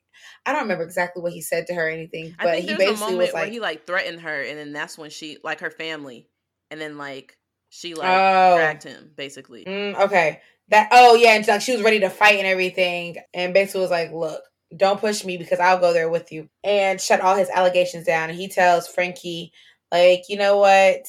I 0.47 0.53
don't 0.53 0.63
remember 0.63 0.85
exactly 0.85 1.23
what 1.23 1.33
he 1.33 1.43
said 1.43 1.67
to 1.67 1.75
her 1.75 1.87
or 1.87 1.91
anything, 1.91 2.35
but 2.43 2.61
he 2.61 2.75
basically 2.75 3.17
was 3.17 3.33
like 3.33 3.53
he 3.53 3.61
like 3.61 3.87
threatened 3.87 4.21
her, 4.23 4.43
and 4.43 4.59
then 4.59 4.73
that's 4.73 4.99
when 4.99 5.11
she 5.11 5.39
like 5.45 5.61
her 5.61 5.71
family, 5.71 6.29
and 6.71 6.81
then 6.81 6.99
like 6.99 7.37
she 7.69 7.95
like 7.95 8.09
oh. 8.09 8.57
dragged 8.57 8.83
him 8.83 9.13
basically. 9.17 9.65
Mm, 9.65 9.99
okay, 10.01 10.41
that 10.71 10.89
oh 10.93 11.15
yeah, 11.15 11.31
and 11.35 11.47
like 11.47 11.61
she 11.63 11.73
was 11.73 11.83
ready 11.83 12.01
to 12.01 12.11
fight 12.11 12.39
and 12.39 12.47
everything, 12.47 13.17
and 13.35 13.55
basically 13.55 13.83
was 13.83 13.91
like, 13.91 14.13
look. 14.13 14.43
Don't 14.77 15.01
push 15.01 15.25
me 15.25 15.37
because 15.37 15.59
I'll 15.59 15.81
go 15.81 15.93
there 15.93 16.09
with 16.09 16.31
you 16.31 16.49
and 16.63 17.01
shut 17.01 17.21
all 17.21 17.35
his 17.35 17.51
allegations 17.51 18.07
down. 18.07 18.31
And 18.31 18.39
he 18.39 18.47
tells 18.47 18.87
Frankie, 18.87 19.53
like, 19.91 20.23
you 20.29 20.37
know 20.37 20.59
what? 20.59 21.07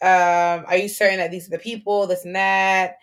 Um, 0.00 0.64
are 0.68 0.76
you 0.76 0.88
certain 0.88 1.18
that 1.18 1.32
these 1.32 1.48
are 1.48 1.50
the 1.50 1.58
people, 1.58 2.06
this 2.06 2.24
and 2.24 2.36
that? 2.36 2.94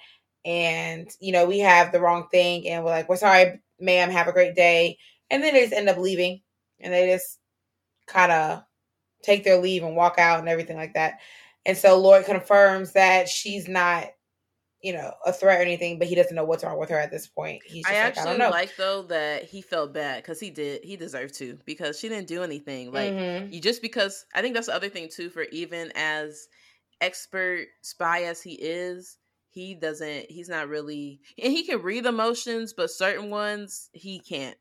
and 0.45 1.09
you 1.19 1.33
know 1.33 1.45
we 1.45 1.59
have 1.59 1.91
the 1.91 1.99
wrong 1.99 2.27
thing 2.31 2.67
and 2.67 2.83
we're 2.83 2.91
like 2.91 3.09
we're 3.09 3.17
sorry 3.17 3.59
ma'am 3.79 4.09
have 4.09 4.27
a 4.27 4.33
great 4.33 4.55
day 4.55 4.97
and 5.29 5.43
then 5.43 5.53
they 5.53 5.61
just 5.61 5.73
end 5.73 5.89
up 5.89 5.97
leaving 5.97 6.41
and 6.79 6.93
they 6.93 7.07
just 7.07 7.37
kind 8.07 8.31
of 8.31 8.63
take 9.23 9.43
their 9.43 9.57
leave 9.61 9.83
and 9.83 9.95
walk 9.95 10.17
out 10.19 10.39
and 10.39 10.49
everything 10.49 10.77
like 10.77 10.93
that 10.93 11.19
and 11.65 11.77
so 11.77 11.99
lloyd 11.99 12.25
confirms 12.25 12.93
that 12.93 13.29
she's 13.29 13.67
not 13.67 14.07
you 14.81 14.93
know 14.93 15.11
a 15.25 15.33
threat 15.33 15.59
or 15.59 15.61
anything 15.61 15.97
but 15.97 16.07
he 16.07 16.15
doesn't 16.15 16.35
know 16.35 16.43
what's 16.43 16.63
wrong 16.63 16.79
with 16.79 16.89
her 16.89 16.99
at 16.99 17.11
this 17.11 17.27
point. 17.27 17.61
He's 17.65 17.85
i 17.87 17.89
like, 17.89 17.97
actually 17.97 18.41
I 18.41 18.49
like 18.49 18.75
though 18.75 19.03
that 19.03 19.43
he 19.43 19.61
felt 19.61 19.93
bad 19.93 20.23
because 20.23 20.39
he 20.39 20.49
did 20.49 20.83
he 20.83 20.95
deserved 20.97 21.35
to 21.35 21.57
because 21.65 21.99
she 21.99 22.09
didn't 22.09 22.27
do 22.27 22.43
anything 22.43 22.91
like 22.91 23.13
mm-hmm. 23.13 23.53
you 23.53 23.59
just 23.59 23.81
because 23.81 24.25
i 24.35 24.41
think 24.41 24.53
that's 24.53 24.67
the 24.67 24.75
other 24.75 24.89
thing 24.89 25.09
too 25.09 25.29
for 25.29 25.43
even 25.43 25.91
as 25.95 26.47
expert 27.01 27.67
spy 27.81 28.23
as 28.23 28.41
he 28.41 28.53
is 28.53 29.17
he 29.57 29.73
doesn't 29.73 30.29
he's 30.29 30.49
not 30.49 30.69
really 30.69 31.19
and 31.41 31.51
he 31.51 31.63
can 31.63 31.81
read 31.81 32.05
emotions 32.05 32.73
but 32.73 32.91
certain 32.91 33.29
ones 33.29 33.89
he 33.91 34.19
can't. 34.19 34.57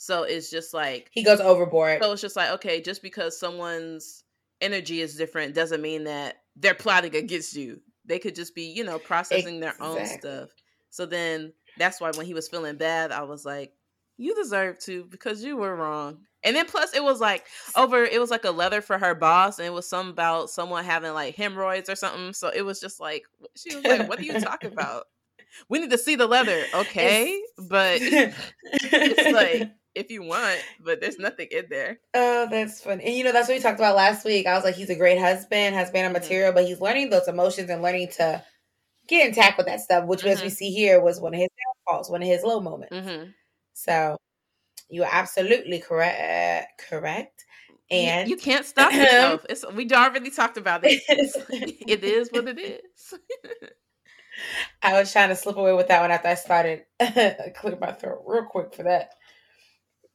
So 0.00 0.22
it's 0.22 0.48
just 0.48 0.72
like 0.72 1.10
he 1.12 1.22
goes 1.24 1.40
overboard. 1.40 2.02
so 2.02 2.12
it's 2.12 2.22
just 2.22 2.36
like 2.36 2.50
okay 2.52 2.80
just 2.80 3.02
because 3.02 3.38
someone's 3.38 4.24
energy 4.60 5.02
is 5.02 5.16
different 5.16 5.54
doesn't 5.54 5.82
mean 5.82 6.04
that 6.04 6.36
they're 6.56 6.74
plotting 6.74 7.14
against 7.14 7.56
you 7.56 7.80
they 8.08 8.18
could 8.18 8.34
just 8.34 8.54
be 8.54 8.64
you 8.64 8.82
know 8.82 8.98
processing 8.98 9.56
exactly. 9.56 9.86
their 9.86 10.00
own 10.00 10.06
stuff 10.06 10.50
so 10.90 11.06
then 11.06 11.52
that's 11.76 12.00
why 12.00 12.10
when 12.16 12.26
he 12.26 12.34
was 12.34 12.48
feeling 12.48 12.76
bad 12.76 13.12
i 13.12 13.22
was 13.22 13.44
like 13.44 13.72
you 14.16 14.34
deserve 14.34 14.78
to 14.78 15.04
because 15.04 15.44
you 15.44 15.56
were 15.56 15.76
wrong 15.76 16.18
and 16.44 16.54
then 16.54 16.66
plus 16.66 16.94
it 16.94 17.02
was 17.02 17.20
like 17.20 17.46
over 17.76 18.04
it 18.04 18.20
was 18.20 18.30
like 18.30 18.44
a 18.44 18.50
letter 18.50 18.80
for 18.80 18.96
her 18.98 19.14
boss 19.14 19.58
and 19.58 19.66
it 19.66 19.72
was 19.72 19.88
some 19.88 20.08
about 20.08 20.50
someone 20.50 20.84
having 20.84 21.12
like 21.12 21.34
hemorrhoids 21.34 21.88
or 21.88 21.96
something. 21.96 22.32
So 22.32 22.50
it 22.54 22.62
was 22.62 22.80
just 22.80 23.00
like 23.00 23.24
she 23.56 23.74
was 23.74 23.84
like, 23.84 24.08
What 24.08 24.20
are 24.20 24.24
you 24.24 24.40
talking 24.40 24.72
about? 24.72 25.04
We 25.68 25.80
need 25.80 25.90
to 25.90 25.98
see 25.98 26.14
the 26.14 26.26
leather, 26.26 26.64
okay? 26.74 27.30
It's... 27.30 27.68
But 27.68 27.98
it's 28.02 29.32
like 29.32 29.72
if 29.98 30.10
you 30.10 30.22
want, 30.22 30.60
but 30.80 31.00
there's 31.00 31.18
nothing 31.18 31.48
in 31.50 31.66
there. 31.68 31.98
Oh, 32.14 32.46
that's 32.50 32.80
funny. 32.80 33.04
And 33.04 33.14
you 33.14 33.24
know, 33.24 33.32
that's 33.32 33.48
what 33.48 33.56
we 33.56 33.60
talked 33.60 33.80
about 33.80 33.96
last 33.96 34.24
week. 34.24 34.46
I 34.46 34.54
was 34.54 34.64
like, 34.64 34.76
he's 34.76 34.90
a 34.90 34.96
great 34.96 35.18
husband, 35.18 35.74
has 35.74 35.90
been 35.90 36.06
a 36.06 36.10
material, 36.10 36.52
but 36.52 36.66
he's 36.66 36.80
learning 36.80 37.10
those 37.10 37.28
emotions 37.28 37.68
and 37.68 37.82
learning 37.82 38.08
to 38.16 38.42
get 39.08 39.26
intact 39.26 39.58
with 39.58 39.66
that 39.66 39.80
stuff, 39.80 40.06
which 40.06 40.20
mm-hmm. 40.20 40.28
as 40.28 40.40
we 40.40 40.48
mm-hmm. 40.48 40.54
see 40.54 40.70
here 40.70 41.00
was 41.00 41.20
one 41.20 41.34
of 41.34 41.40
his 41.40 41.48
downfalls, 41.86 42.10
one 42.10 42.22
of 42.22 42.28
his 42.28 42.44
low 42.44 42.60
moments. 42.60 42.94
Mm-hmm. 42.94 43.30
So 43.74 44.16
you 44.88 45.02
are 45.02 45.10
absolutely 45.10 45.80
correct. 45.80 46.82
Correct. 46.88 47.44
And 47.90 48.28
you, 48.28 48.36
you 48.36 48.40
can't 48.40 48.66
stop 48.66 48.92
yourself. 48.94 49.44
It's, 49.48 49.64
we 49.74 49.90
already 49.90 50.30
talked 50.30 50.58
about 50.58 50.82
it. 50.84 51.02
it 51.88 52.04
is 52.04 52.28
what 52.30 52.46
it 52.48 52.58
is. 52.58 53.14
I 54.82 54.92
was 54.92 55.10
trying 55.10 55.30
to 55.30 55.36
slip 55.36 55.56
away 55.56 55.72
with 55.72 55.88
that 55.88 56.00
one 56.00 56.12
after 56.12 56.28
I 56.28 56.34
started. 56.34 56.84
clear 57.56 57.76
my 57.80 57.90
throat 57.92 58.22
real 58.24 58.44
quick 58.44 58.72
for 58.72 58.84
that. 58.84 59.14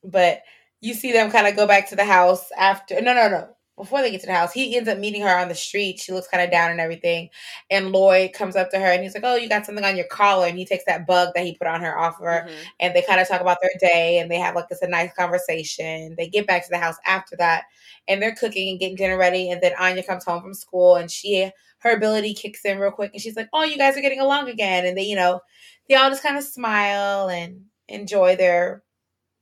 But 0.04 0.42
you 0.82 0.94
see 0.94 1.12
them 1.14 1.32
kind 1.32 1.48
of 1.48 1.56
go 1.56 1.68
back 1.68 1.90
to 1.90 1.96
the 1.96 2.06
house 2.06 2.52
after. 2.58 3.02
No, 3.02 3.14
no, 3.14 3.30
no 3.30 3.50
before 3.76 4.02
they 4.02 4.12
get 4.12 4.22
to 4.22 4.28
the 4.28 4.34
house, 4.34 4.54
he 4.54 4.78
ends 4.78 4.88
up 4.88 5.00
meeting 5.00 5.24
her 5.24 5.36
on 5.36 5.48
the 5.48 5.56
street. 5.56 6.00
She 6.00 6.12
looks 6.12 6.28
kind 6.28 6.44
of 6.44 6.52
down 6.52 6.70
and 6.70 6.80
everything. 6.80 7.30
And 7.72 7.92
Lloyd 7.92 8.34
comes 8.34 8.56
up 8.56 8.70
to 8.70 8.80
her 8.80 8.86
and 8.86 9.02
he's 9.02 9.16
like, 9.16 9.24
Oh, 9.24 9.36
you 9.36 9.50
got 9.50 9.66
something 9.66 9.84
on 9.84 9.96
your 9.96 10.08
collar. 10.08 10.48
And 10.48 10.58
he 10.58 10.66
takes 10.66 10.86
that 10.86 11.08
bug 11.08 11.30
that 11.34 11.44
he 11.44 11.56
put 11.56 11.68
on 11.68 11.82
her 11.82 11.98
off 11.98 12.20
of 12.20 12.26
her. 12.26 12.46
Mm-hmm. 12.48 12.64
And 12.80 12.96
they 12.96 13.02
kind 13.02 13.20
of 13.20 13.28
talk 13.28 13.42
about 13.42 13.58
their 13.62 13.72
day 13.80 14.20
and 14.20 14.30
they 14.30 14.38
have 14.38 14.56
like 14.56 14.70
this 14.70 14.84
a 14.84 14.88
nice 14.88 15.12
conversation. 15.16 16.16
They 16.18 16.28
get 16.28 16.46
back 16.46 16.64
to 16.64 16.70
the 16.70 16.78
house 16.78 16.98
after 17.06 17.36
that 17.38 17.64
and 18.08 18.22
they're 18.22 18.36
cooking 18.36 18.70
and 18.70 18.80
getting 18.80 18.96
dinner 18.96 19.18
ready. 19.18 19.50
And 19.50 19.60
then 19.62 19.74
Anya 19.80 20.04
comes 20.04 20.24
home 20.24 20.42
from 20.42 20.54
school 20.54 20.96
and 20.96 21.10
she, 21.10 21.50
her 21.80 21.96
ability 21.96 22.36
kicks 22.36 22.64
in 22.66 22.78
real 22.78 22.92
quick. 22.92 23.12
And 23.14 23.22
she's 23.22 23.36
like, 23.36 23.50
Oh, 23.54 23.64
you 23.64 23.78
guys 23.78 23.98
are 23.98 24.02
getting 24.02 24.20
along 24.20 24.50
again. 24.50 24.86
And 24.86 24.96
they, 24.96 25.04
you 25.04 25.16
know, 25.16 25.42
they 25.90 25.96
all 25.96 26.12
just 26.12 26.24
kind 26.24 26.38
of 26.38 26.44
smile 26.44 27.28
and 27.28 27.64
enjoy 27.88 28.36
their 28.36 28.84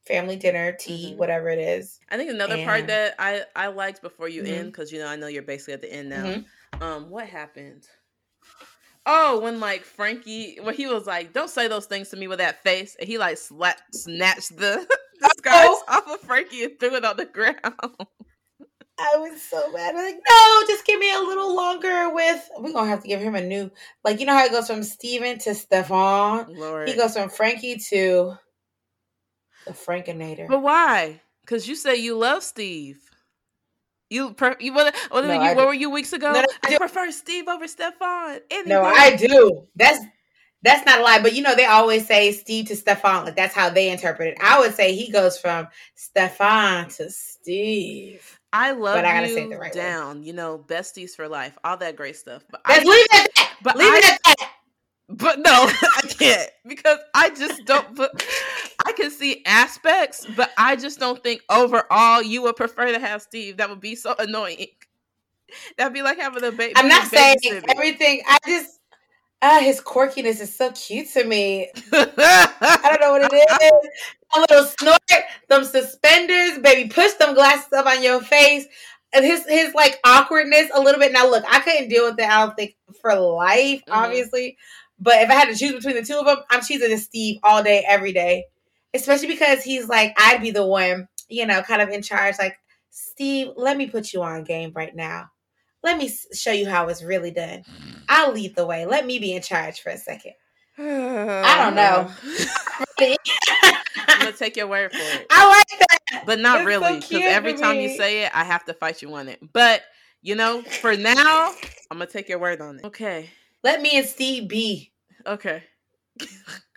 family 0.05 0.35
dinner, 0.35 0.71
tea, 0.73 1.09
mm-hmm. 1.09 1.19
whatever 1.19 1.49
it 1.49 1.59
is. 1.59 1.99
I 2.09 2.17
think 2.17 2.31
another 2.31 2.55
and... 2.55 2.65
part 2.65 2.87
that 2.87 3.15
I 3.19 3.43
I 3.55 3.67
liked 3.67 4.01
before 4.01 4.27
you 4.27 4.43
mm-hmm. 4.43 4.53
end 4.53 4.71
because 4.71 4.91
you 4.91 4.99
know 4.99 5.07
I 5.07 5.15
know 5.15 5.27
you're 5.27 5.43
basically 5.43 5.75
at 5.75 5.81
the 5.81 5.93
end 5.93 6.09
now. 6.09 6.25
Mm-hmm. 6.25 6.83
Um, 6.83 7.09
what 7.09 7.27
happened? 7.27 7.87
Oh, 9.05 9.39
when 9.39 9.59
like 9.59 9.83
Frankie, 9.83 10.59
when 10.61 10.75
he 10.75 10.87
was 10.87 11.07
like, 11.07 11.33
"Don't 11.33 11.49
say 11.49 11.67
those 11.67 11.85
things 11.85 12.09
to 12.09 12.17
me 12.17 12.27
with 12.27 12.39
that 12.39 12.63
face," 12.63 12.95
and 12.99 13.07
he 13.07 13.17
like 13.17 13.37
slapped, 13.37 13.95
snatched 13.95 14.57
the 14.57 14.87
disguise 15.21 15.67
oh. 15.67 15.83
off 15.87 16.07
of 16.07 16.19
Frankie 16.21 16.63
and 16.63 16.79
threw 16.79 16.95
it 16.95 17.05
on 17.05 17.17
the 17.17 17.25
ground. 17.33 17.57
I 18.99 19.17
was 19.17 19.41
so 19.41 19.71
mad. 19.71 19.95
I'm 19.95 20.05
like, 20.05 20.21
no, 20.29 20.67
just 20.67 20.85
give 20.85 20.99
me 20.99 21.11
a 21.11 21.19
little 21.19 21.55
longer 21.55 22.13
with. 22.13 22.47
We're 22.59 22.73
gonna 22.73 22.89
have 22.89 23.01
to 23.01 23.07
give 23.07 23.19
him 23.19 23.33
a 23.33 23.41
new, 23.41 23.71
like, 24.03 24.19
you 24.19 24.27
know 24.27 24.33
how 24.33 24.45
it 24.45 24.51
goes 24.51 24.67
from 24.67 24.83
Steven 24.83 25.39
to 25.39 25.55
Stefan. 25.55 26.53
Lord. 26.55 26.87
He 26.87 26.95
goes 26.95 27.13
from 27.13 27.29
Frankie 27.29 27.77
to 27.89 28.35
the 29.65 29.73
Frankinator. 29.73 30.47
But 30.47 30.61
why? 30.61 31.21
Because 31.41 31.67
you 31.67 31.75
say 31.75 31.95
you 31.95 32.17
love 32.17 32.43
Steve. 32.43 32.99
You, 34.09 34.33
per, 34.33 34.57
you, 34.59 34.73
what, 34.73 34.93
what, 35.09 35.25
no, 35.25 35.33
you, 35.33 35.55
what 35.55 35.67
were 35.67 35.73
you 35.73 35.89
weeks 35.89 36.11
ago? 36.11 36.33
No, 36.33 36.39
I, 36.65 36.75
I 36.75 36.77
prefer 36.77 37.11
Steve 37.11 37.47
over 37.47 37.65
Stefan. 37.65 38.39
No, 38.65 38.83
I 38.83 39.15
do. 39.15 39.67
That's 39.75 40.03
that's 40.63 40.85
not 40.85 40.99
a 40.99 41.03
lie, 41.03 41.21
but 41.21 41.33
you 41.33 41.41
know 41.41 41.55
they 41.55 41.65
always 41.65 42.05
say 42.05 42.31
Steve 42.31 42.67
to 42.67 42.75
Stefan. 42.75 43.25
Like 43.25 43.35
that's 43.35 43.55
how 43.55 43.69
they 43.69 43.89
interpret 43.89 44.29
it. 44.29 44.37
I 44.41 44.59
would 44.59 44.75
say 44.75 44.95
he 44.95 45.11
goes 45.11 45.37
from 45.37 45.67
Stefan 45.95 46.89
to 46.89 47.09
Steve. 47.09 48.39
I 48.53 48.71
love 48.71 48.95
but 48.95 49.05
I 49.05 49.13
gotta 49.13 49.29
you 49.29 49.33
say 49.33 49.47
the 49.47 49.57
right 49.57 49.73
down. 49.73 50.19
Way. 50.19 50.27
You 50.27 50.33
know, 50.33 50.63
besties 50.67 51.11
for 51.11 51.27
life, 51.27 51.57
all 51.63 51.77
that 51.77 51.95
great 51.95 52.15
stuff. 52.15 52.43
But 52.51 52.61
Let's 52.67 52.85
I, 52.85 52.89
leave 52.89 53.05
it 53.05 53.13
at 53.13 53.35
that. 53.35 53.53
But 53.63 53.77
leave 53.77 53.93
I, 53.93 53.97
it 53.97 54.05
at 54.05 54.19
that. 54.25 54.51
But 55.09 55.39
no, 55.39 55.51
I 55.81 56.01
can't 56.07 56.49
because 56.67 56.99
I 57.13 57.29
just 57.29 57.65
don't. 57.65 57.95
But 57.95 58.25
I 58.85 58.93
can 58.93 59.11
see 59.11 59.43
aspects, 59.45 60.25
but 60.35 60.51
I 60.57 60.75
just 60.75 60.99
don't 60.99 61.21
think 61.21 61.41
overall 61.49 62.21
you 62.21 62.41
would 62.43 62.55
prefer 62.55 62.91
to 62.91 62.99
have 62.99 63.21
Steve. 63.21 63.57
That 63.57 63.69
would 63.69 63.81
be 63.81 63.95
so 63.95 64.15
annoying. 64.17 64.67
That'd 65.77 65.93
be 65.93 66.01
like 66.01 66.17
having 66.17 66.43
a 66.43 66.51
baby. 66.51 66.73
I'm 66.75 66.87
not 66.87 67.07
saying 67.07 67.37
everything. 67.69 68.21
I 68.27 68.37
just 68.47 68.79
ah, 69.41 69.59
his 69.61 69.81
quirkiness 69.81 70.39
is 70.39 70.55
so 70.55 70.71
cute 70.71 71.09
to 71.13 71.25
me. 71.25 71.69
I 71.93 72.79
don't 72.83 73.01
know 73.01 73.11
what 73.11 73.31
it 73.31 73.33
is. 73.33 73.89
A 74.35 74.39
little 74.39 74.65
snort, 74.65 75.01
them 75.49 75.65
suspenders, 75.65 76.59
baby. 76.59 76.89
Push 76.89 77.13
them 77.13 77.33
glasses 77.33 77.73
up 77.73 77.85
on 77.85 78.01
your 78.03 78.21
face. 78.21 78.65
And 79.13 79.25
his 79.25 79.45
his 79.47 79.73
like 79.73 79.99
awkwardness 80.05 80.69
a 80.73 80.79
little 80.79 80.99
bit. 80.99 81.11
Now 81.11 81.29
look, 81.29 81.43
I 81.49 81.59
couldn't 81.59 81.89
deal 81.89 82.05
with 82.05 82.19
it. 82.19 82.29
I 82.29 82.45
don't 82.45 82.55
think 82.55 82.75
for 83.01 83.13
life, 83.13 83.81
mm-hmm. 83.81 83.91
obviously. 83.91 84.57
But 84.99 85.15
if 85.15 85.29
I 85.29 85.33
had 85.33 85.49
to 85.49 85.55
choose 85.55 85.73
between 85.73 85.95
the 85.95 86.03
two 86.03 86.19
of 86.19 86.25
them, 86.25 86.37
I'm 86.49 86.61
choosing 86.61 86.95
Steve 86.97 87.39
all 87.43 87.63
day, 87.63 87.83
every 87.87 88.13
day. 88.13 88.45
Especially 88.93 89.27
because 89.27 89.63
he's 89.63 89.87
like, 89.87 90.13
I'd 90.17 90.41
be 90.41 90.51
the 90.51 90.65
one, 90.65 91.07
you 91.29 91.45
know, 91.45 91.61
kind 91.61 91.81
of 91.81 91.89
in 91.89 92.01
charge. 92.01 92.35
Like, 92.37 92.57
Steve, 92.89 93.49
let 93.55 93.77
me 93.77 93.87
put 93.87 94.13
you 94.13 94.21
on 94.21 94.43
game 94.43 94.73
right 94.75 94.95
now. 94.95 95.29
Let 95.83 95.97
me 95.97 96.11
show 96.33 96.51
you 96.51 96.69
how 96.69 96.87
it's 96.87 97.03
really 97.03 97.31
done. 97.31 97.63
I'll 98.09 98.33
lead 98.33 98.55
the 98.55 98.65
way. 98.65 98.85
Let 98.85 99.05
me 99.05 99.19
be 99.19 99.33
in 99.33 99.41
charge 99.41 99.79
for 99.79 99.89
a 99.89 99.97
second. 99.97 100.33
I 100.77 101.57
don't 101.57 101.75
know. 101.75 102.11
I'm 102.99 104.19
gonna 104.19 104.31
take 104.37 104.57
your 104.57 104.67
word 104.67 104.91
for 104.91 104.97
it. 104.97 105.27
I 105.29 105.47
like 105.47 105.79
that, 105.79 106.25
but 106.25 106.39
not 106.39 106.59
it's 106.59 106.67
really 106.67 106.95
because 106.95 107.07
so 107.09 107.17
every 107.19 107.53
time 107.53 107.77
me. 107.77 107.83
you 107.83 107.97
say 107.97 108.25
it, 108.25 108.31
I 108.35 108.43
have 108.43 108.65
to 108.65 108.73
fight 108.73 109.01
you 109.01 109.13
on 109.13 109.27
it. 109.27 109.39
But 109.53 109.81
you 110.21 110.35
know, 110.35 110.61
for 110.61 110.95
now, 110.95 111.53
I'm 111.89 111.97
gonna 111.97 112.07
take 112.07 112.29
your 112.29 112.39
word 112.39 112.61
on 112.61 112.79
it. 112.79 112.85
Okay. 112.85 113.29
Let 113.63 113.81
me 113.81 113.97
and 113.97 114.07
Steve 114.07 114.47
be. 114.47 114.91
Okay. 115.25 115.63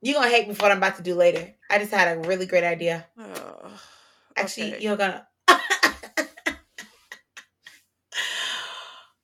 You're 0.00 0.14
gonna 0.14 0.28
hate 0.28 0.48
me 0.48 0.54
for 0.54 0.62
what 0.62 0.72
I'm 0.72 0.78
about 0.78 0.96
to 0.96 1.02
do 1.02 1.14
later. 1.14 1.54
I 1.70 1.78
just 1.78 1.92
had 1.92 2.16
a 2.16 2.20
really 2.28 2.46
great 2.46 2.64
idea. 2.64 3.06
Oh, 3.18 3.70
Actually, 4.36 4.74
okay. 4.74 4.84
you're 4.84 4.96
gonna 4.96 5.26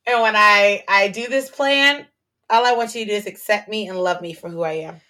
And 0.07 0.21
when 0.21 0.37
I 0.37 0.85
I 0.89 1.09
do 1.09 1.29
this 1.29 1.49
plan, 1.49 2.07
all 2.51 2.67
I 2.67 2.73
want 2.73 2.95
you 2.95 3.05
to 3.05 3.11
do 3.11 3.17
is 3.17 3.27
accept 3.27 3.69
me 3.69 3.89
and 3.89 3.99
love 3.99 4.21
me 4.21 4.33
for 4.35 4.51
who 4.51 4.63
I 4.63 4.73
am. 4.73 5.01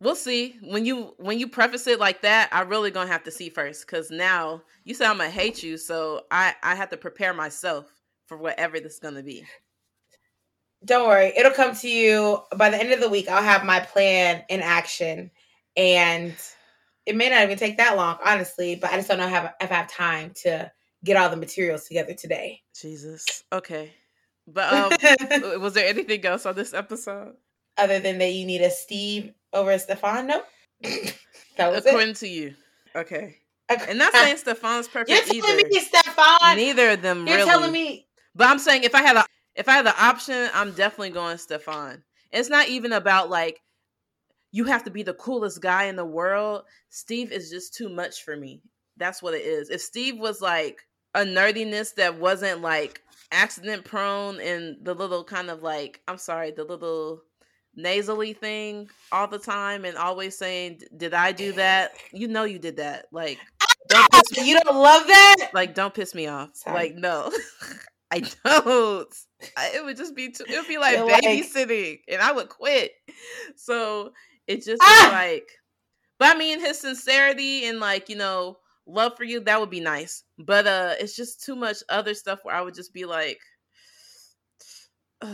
We'll 0.00 0.16
see. 0.16 0.56
When 0.62 0.84
you 0.84 1.14
when 1.18 1.38
you 1.38 1.48
preface 1.48 1.86
it 1.86 2.00
like 2.00 2.22
that, 2.22 2.48
I 2.52 2.62
really 2.62 2.90
gonna 2.90 3.10
have 3.10 3.24
to 3.24 3.30
see 3.30 3.48
first. 3.50 3.86
Cause 3.86 4.10
now 4.10 4.62
you 4.84 4.94
say 4.94 5.06
I'm 5.06 5.18
gonna 5.18 5.30
hate 5.30 5.62
you, 5.62 5.78
so 5.78 6.22
I 6.30 6.54
I 6.62 6.74
have 6.74 6.90
to 6.90 6.96
prepare 6.96 7.32
myself 7.32 7.86
for 8.26 8.36
whatever 8.36 8.80
this 8.80 8.94
is 8.94 8.98
gonna 8.98 9.22
be. 9.22 9.46
Don't 10.86 11.08
worry, 11.08 11.32
it'll 11.36 11.52
come 11.52 11.74
to 11.76 11.88
you 11.88 12.42
by 12.56 12.70
the 12.70 12.78
end 12.78 12.92
of 12.92 13.00
the 13.00 13.08
week. 13.08 13.28
I'll 13.28 13.42
have 13.42 13.64
my 13.64 13.80
plan 13.80 14.44
in 14.48 14.60
action, 14.60 15.30
and 15.76 16.34
it 17.06 17.16
may 17.16 17.28
not 17.28 17.42
even 17.42 17.58
take 17.58 17.76
that 17.76 17.96
long, 17.96 18.18
honestly. 18.24 18.76
But 18.76 18.92
I 18.92 18.96
just 18.96 19.08
don't 19.08 19.18
know 19.18 19.26
if 19.28 19.70
I 19.70 19.74
have 19.74 19.90
time 19.90 20.32
to 20.42 20.70
get 21.04 21.16
all 21.16 21.28
the 21.28 21.36
materials 21.36 21.86
together 21.86 22.14
today. 22.14 22.62
Jesus. 22.78 23.44
Okay. 23.52 23.92
But 24.46 24.72
um, 24.72 25.60
was 25.60 25.74
there 25.74 25.88
anything 25.88 26.24
else 26.24 26.46
on 26.46 26.54
this 26.54 26.72
episode? 26.72 27.34
Other 27.76 27.98
than 27.98 28.18
that, 28.18 28.32
you 28.32 28.46
need 28.46 28.62
a 28.62 28.70
Steve 28.70 29.32
over 29.52 29.72
a 29.72 29.78
Stefan? 29.78 30.28
No. 30.28 30.42
that 31.56 31.72
was 31.72 31.84
According 31.84 32.10
it. 32.10 32.16
to 32.16 32.28
you. 32.28 32.54
Okay. 32.94 33.36
okay. 33.70 33.86
And 33.88 33.98
not 33.98 34.12
saying 34.12 34.36
Stefan's 34.44 34.88
perfect 34.88 35.10
You're 35.10 35.42
telling 35.42 35.60
either. 35.60 35.68
me 35.68 35.80
Stefan. 35.80 36.56
Neither 36.56 36.90
of 36.90 37.02
them 37.02 37.26
You're 37.26 37.38
really. 37.38 37.50
telling 37.50 37.72
me. 37.72 38.06
But 38.34 38.48
I'm 38.48 38.58
saying 38.58 38.84
if 38.84 38.94
I 38.94 39.02
had 39.02 39.16
a 39.16 39.24
if 39.56 39.68
I 39.68 39.72
had 39.72 39.86
the 39.86 40.02
option, 40.02 40.50
I'm 40.54 40.72
definitely 40.72 41.10
going 41.10 41.38
Stefan. 41.38 42.02
It's 42.30 42.50
not 42.50 42.68
even 42.68 42.92
about 42.92 43.30
like 43.30 43.60
you 44.52 44.64
have 44.64 44.84
to 44.84 44.90
be 44.90 45.02
the 45.02 45.14
coolest 45.14 45.60
guy 45.60 45.84
in 45.84 45.96
the 45.96 46.04
world. 46.04 46.62
Steve 46.90 47.32
is 47.32 47.50
just 47.50 47.74
too 47.74 47.88
much 47.88 48.22
for 48.22 48.36
me. 48.36 48.62
That's 48.96 49.22
what 49.22 49.34
it 49.34 49.42
is. 49.42 49.70
If 49.70 49.80
Steve 49.80 50.18
was 50.18 50.40
like 50.40 50.80
a 51.14 51.20
nerdiness 51.20 51.94
that 51.96 52.18
wasn't 52.18 52.60
like 52.60 53.02
accident 53.32 53.84
prone 53.84 54.40
and 54.40 54.76
the 54.82 54.94
little 54.94 55.24
kind 55.24 55.50
of 55.50 55.62
like 55.62 56.00
I'm 56.06 56.18
sorry, 56.18 56.50
the 56.50 56.64
little 56.64 57.22
nasally 57.74 58.32
thing 58.32 58.88
all 59.12 59.28
the 59.28 59.38
time 59.38 59.84
and 59.84 59.96
always 59.96 60.36
saying, 60.36 60.80
"Did 60.96 61.14
I 61.14 61.32
do 61.32 61.52
that?" 61.52 61.92
You 62.12 62.28
know 62.28 62.44
you 62.44 62.58
did 62.58 62.76
that. 62.76 63.06
Like 63.12 63.38
don't 63.88 64.08
you 64.36 64.58
don't 64.60 64.76
love 64.76 65.06
that? 65.06 65.50
Like 65.54 65.74
don't 65.74 65.94
piss 65.94 66.14
me 66.14 66.26
off. 66.26 66.50
Sorry. 66.54 66.74
Like 66.74 66.94
no. 66.96 67.32
I 68.16 68.60
don't. 68.64 69.14
I, 69.56 69.72
it 69.74 69.84
would 69.84 69.96
just 69.96 70.14
be 70.14 70.30
too, 70.30 70.44
it 70.48 70.56
would 70.56 70.68
be 70.68 70.78
like 70.78 70.96
You're 70.96 71.08
babysitting 71.08 71.90
like... 71.90 72.04
and 72.08 72.22
I 72.22 72.32
would 72.32 72.48
quit. 72.48 72.92
So 73.56 74.12
it 74.46 74.64
just 74.64 74.82
ah! 74.82 75.10
like 75.12 75.48
but 76.18 76.34
I 76.34 76.38
mean 76.38 76.60
his 76.60 76.78
sincerity 76.78 77.66
and 77.66 77.80
like, 77.80 78.08
you 78.08 78.16
know, 78.16 78.58
love 78.86 79.16
for 79.16 79.24
you, 79.24 79.40
that 79.40 79.60
would 79.60 79.70
be 79.70 79.80
nice. 79.80 80.22
But 80.38 80.66
uh 80.66 80.94
it's 80.98 81.16
just 81.16 81.44
too 81.44 81.56
much 81.56 81.78
other 81.88 82.14
stuff 82.14 82.40
where 82.42 82.54
I 82.54 82.62
would 82.62 82.74
just 82.74 82.92
be 82.92 83.04
like 83.04 83.38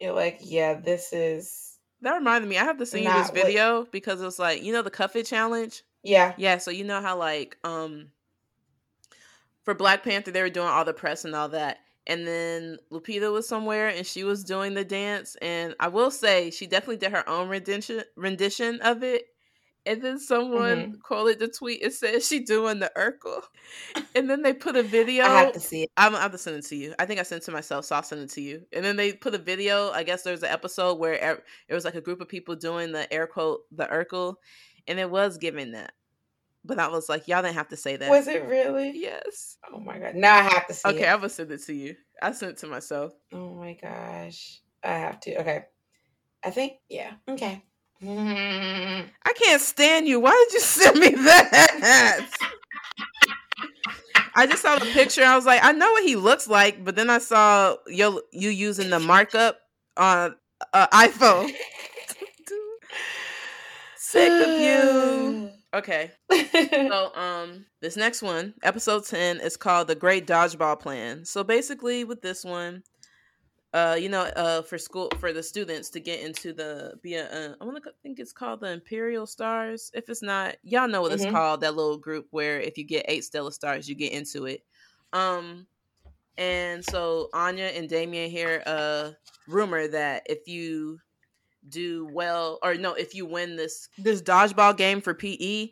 You're 0.00 0.12
like, 0.12 0.38
yeah, 0.42 0.74
this 0.74 1.12
is 1.12 1.78
that 2.00 2.14
reminded 2.14 2.48
me. 2.48 2.58
I 2.58 2.64
have 2.64 2.78
to 2.78 2.86
send 2.86 3.04
you 3.04 3.12
this 3.12 3.30
video 3.30 3.80
what... 3.80 3.92
because 3.92 4.22
it's 4.22 4.38
like, 4.38 4.62
you 4.62 4.72
know 4.72 4.82
the 4.82 4.90
cuff 4.90 5.16
it 5.16 5.26
challenge? 5.26 5.82
Yeah. 6.02 6.34
Yeah, 6.36 6.58
so 6.58 6.70
you 6.70 6.84
know 6.84 7.00
how 7.00 7.18
like 7.18 7.56
um 7.64 8.10
for 9.68 9.74
Black 9.74 10.02
Panther 10.02 10.30
they 10.30 10.40
were 10.40 10.48
doing 10.48 10.66
all 10.66 10.86
the 10.86 10.94
press 10.94 11.26
and 11.26 11.34
all 11.34 11.50
that. 11.50 11.80
And 12.06 12.26
then 12.26 12.78
Lupita 12.90 13.30
was 13.30 13.46
somewhere 13.46 13.88
and 13.88 14.06
she 14.06 14.24
was 14.24 14.42
doing 14.42 14.72
the 14.72 14.82
dance 14.82 15.36
and 15.42 15.74
I 15.78 15.88
will 15.88 16.10
say 16.10 16.50
she 16.50 16.66
definitely 16.66 16.96
did 16.96 17.12
her 17.12 17.28
own 17.28 17.50
rendition 17.50 18.02
rendition 18.16 18.80
of 18.80 19.02
it 19.02 19.26
and 19.84 20.00
then 20.00 20.18
someone 20.18 20.78
mm-hmm. 20.78 21.00
quoted 21.02 21.38
the 21.38 21.48
tweet. 21.48 21.82
It 21.82 21.92
says 21.92 22.26
she 22.26 22.40
doing 22.40 22.78
the 22.78 22.90
Urkel, 22.96 23.42
and 24.14 24.30
then 24.30 24.40
they 24.40 24.54
put 24.54 24.74
a 24.74 24.82
video. 24.82 25.24
I 25.24 25.42
have 25.42 25.52
to 25.52 25.60
see 25.60 25.82
it. 25.82 25.90
I'm, 25.98 26.14
I'm 26.14 26.22
have 26.22 26.32
to 26.32 26.38
send 26.38 26.56
it 26.56 26.64
to 26.66 26.76
you. 26.76 26.94
I 26.98 27.04
think 27.04 27.20
I 27.20 27.22
sent 27.22 27.42
it 27.42 27.44
to 27.46 27.52
myself, 27.52 27.84
so 27.84 27.96
I'll 27.96 28.02
send 28.02 28.22
it 28.22 28.30
to 28.30 28.40
you. 28.40 28.62
And 28.72 28.82
then 28.82 28.96
they 28.96 29.12
put 29.12 29.34
a 29.34 29.38
video. 29.38 29.90
I 29.90 30.02
guess 30.02 30.22
there's 30.22 30.42
an 30.42 30.50
episode 30.50 30.98
where 30.98 31.12
er, 31.12 31.42
it 31.68 31.74
was 31.74 31.84
like 31.84 31.94
a 31.94 32.00
group 32.00 32.22
of 32.22 32.28
people 32.28 32.56
doing 32.56 32.92
the 32.92 33.10
air 33.12 33.26
quote 33.26 33.60
the 33.70 33.84
Urkel, 33.84 34.36
and 34.86 34.98
it 34.98 35.10
was 35.10 35.36
giving 35.36 35.72
that. 35.72 35.92
But 36.68 36.78
I 36.78 36.88
was 36.88 37.08
like, 37.08 37.26
y'all 37.26 37.40
didn't 37.40 37.54
have 37.54 37.68
to 37.68 37.76
say 37.76 37.96
that. 37.96 38.10
Was 38.10 38.28
it 38.28 38.44
really? 38.44 38.92
Yes. 38.94 39.56
Oh 39.72 39.80
my 39.80 39.98
god! 39.98 40.14
Now 40.14 40.36
I 40.36 40.42
have 40.42 40.66
to 40.66 40.74
see. 40.74 40.86
Okay, 40.90 41.04
it. 41.04 41.08
I'm 41.08 41.16
gonna 41.16 41.30
send 41.30 41.50
it 41.50 41.62
to 41.62 41.72
you. 41.72 41.96
I 42.20 42.32
sent 42.32 42.52
it 42.52 42.58
to 42.58 42.66
myself. 42.66 43.14
Oh 43.32 43.54
my 43.54 43.72
gosh! 43.72 44.60
I 44.84 44.92
have 44.92 45.18
to. 45.20 45.40
Okay. 45.40 45.64
I 46.44 46.50
think 46.50 46.74
yeah. 46.90 47.12
Okay. 47.26 47.64
I 48.02 49.32
can't 49.34 49.62
stand 49.62 50.06
you. 50.06 50.20
Why 50.20 50.44
did 50.46 50.52
you 50.52 50.60
send 50.64 51.00
me 51.00 51.08
that? 51.08 52.28
I 54.36 54.46
just 54.46 54.60
saw 54.60 54.78
the 54.78 54.84
picture. 54.84 55.24
I 55.24 55.36
was 55.36 55.46
like, 55.46 55.64
I 55.64 55.72
know 55.72 55.90
what 55.90 56.04
he 56.04 56.16
looks 56.16 56.46
like, 56.46 56.84
but 56.84 56.96
then 56.96 57.08
I 57.08 57.16
saw 57.16 57.76
you 57.86 58.22
you 58.30 58.50
using 58.50 58.90
the 58.90 59.00
markup 59.00 59.58
on 59.96 60.36
uh, 60.74 60.86
iPhone. 60.88 61.50
Sick 63.96 64.30
of 64.30 64.60
you. 64.60 65.50
Okay. 65.78 66.10
so 66.52 67.14
um 67.14 67.64
this 67.80 67.96
next 67.96 68.20
one, 68.20 68.52
episode 68.64 69.06
10 69.06 69.38
is 69.38 69.56
called 69.56 69.86
The 69.86 69.94
Great 69.94 70.26
Dodgeball 70.26 70.80
Plan. 70.80 71.24
So 71.24 71.44
basically 71.44 72.02
with 72.02 72.20
this 72.20 72.44
one, 72.44 72.82
uh 73.72 73.96
you 74.00 74.08
know 74.08 74.22
uh 74.22 74.62
for 74.62 74.76
school 74.76 75.08
for 75.20 75.32
the 75.32 75.42
students 75.42 75.90
to 75.90 76.00
get 76.00 76.20
into 76.20 76.52
the 76.52 76.94
be 77.00 77.14
a 77.14 77.26
uh, 77.26 77.54
I 77.60 77.64
want 77.64 77.80
to 77.80 77.92
think 78.02 78.18
it's 78.18 78.32
called 78.32 78.60
the 78.60 78.72
Imperial 78.72 79.24
Stars. 79.24 79.92
If 79.94 80.08
it's 80.08 80.22
not, 80.22 80.56
y'all 80.64 80.88
know 80.88 81.00
what 81.00 81.12
mm-hmm. 81.12 81.22
it's 81.22 81.32
called. 81.32 81.60
That 81.60 81.76
little 81.76 81.98
group 81.98 82.26
where 82.32 82.58
if 82.60 82.76
you 82.76 82.84
get 82.84 83.04
eight 83.06 83.22
Stellar 83.22 83.52
Stars, 83.52 83.88
you 83.88 83.94
get 83.94 84.12
into 84.12 84.46
it. 84.46 84.62
Um, 85.12 85.68
and 86.36 86.84
so 86.84 87.28
Anya 87.32 87.66
and 87.66 87.88
Damian 87.88 88.30
hear 88.30 88.64
a 88.66 89.12
rumor 89.46 89.86
that 89.86 90.24
if 90.26 90.48
you 90.48 90.98
do 91.70 92.08
well 92.12 92.58
or 92.62 92.74
no, 92.74 92.94
if 92.94 93.14
you 93.14 93.26
win 93.26 93.56
this 93.56 93.88
this 93.98 94.22
dodgeball 94.22 94.76
game 94.76 95.00
for 95.00 95.14
PE, 95.14 95.70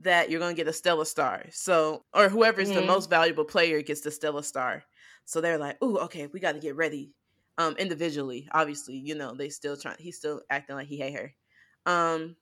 that 0.00 0.30
you're 0.30 0.40
gonna 0.40 0.54
get 0.54 0.68
a 0.68 0.72
Stellar 0.72 1.04
Star. 1.04 1.44
So 1.50 2.04
or 2.14 2.28
whoever's 2.28 2.70
mm-hmm. 2.70 2.80
the 2.80 2.86
most 2.86 3.10
valuable 3.10 3.44
player 3.44 3.82
gets 3.82 4.02
the 4.02 4.10
Stellar 4.10 4.42
Star. 4.42 4.84
So 5.24 5.40
they're 5.40 5.58
like, 5.58 5.82
"Ooh, 5.82 5.98
okay, 5.98 6.26
we 6.26 6.40
got 6.40 6.52
to 6.52 6.60
get 6.60 6.76
ready." 6.76 7.12
um 7.58 7.74
individually 7.76 8.48
obviously 8.52 8.96
you 8.96 9.14
know 9.14 9.34
they 9.34 9.48
still 9.48 9.76
trying 9.76 9.96
he's 9.98 10.16
still 10.16 10.40
acting 10.48 10.76
like 10.76 10.86
he 10.86 10.96
hate 10.96 11.14
her 11.14 11.34
um 11.84 12.36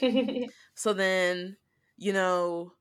so 0.74 0.92
then 0.92 1.56
you 1.96 2.12
know 2.12 2.72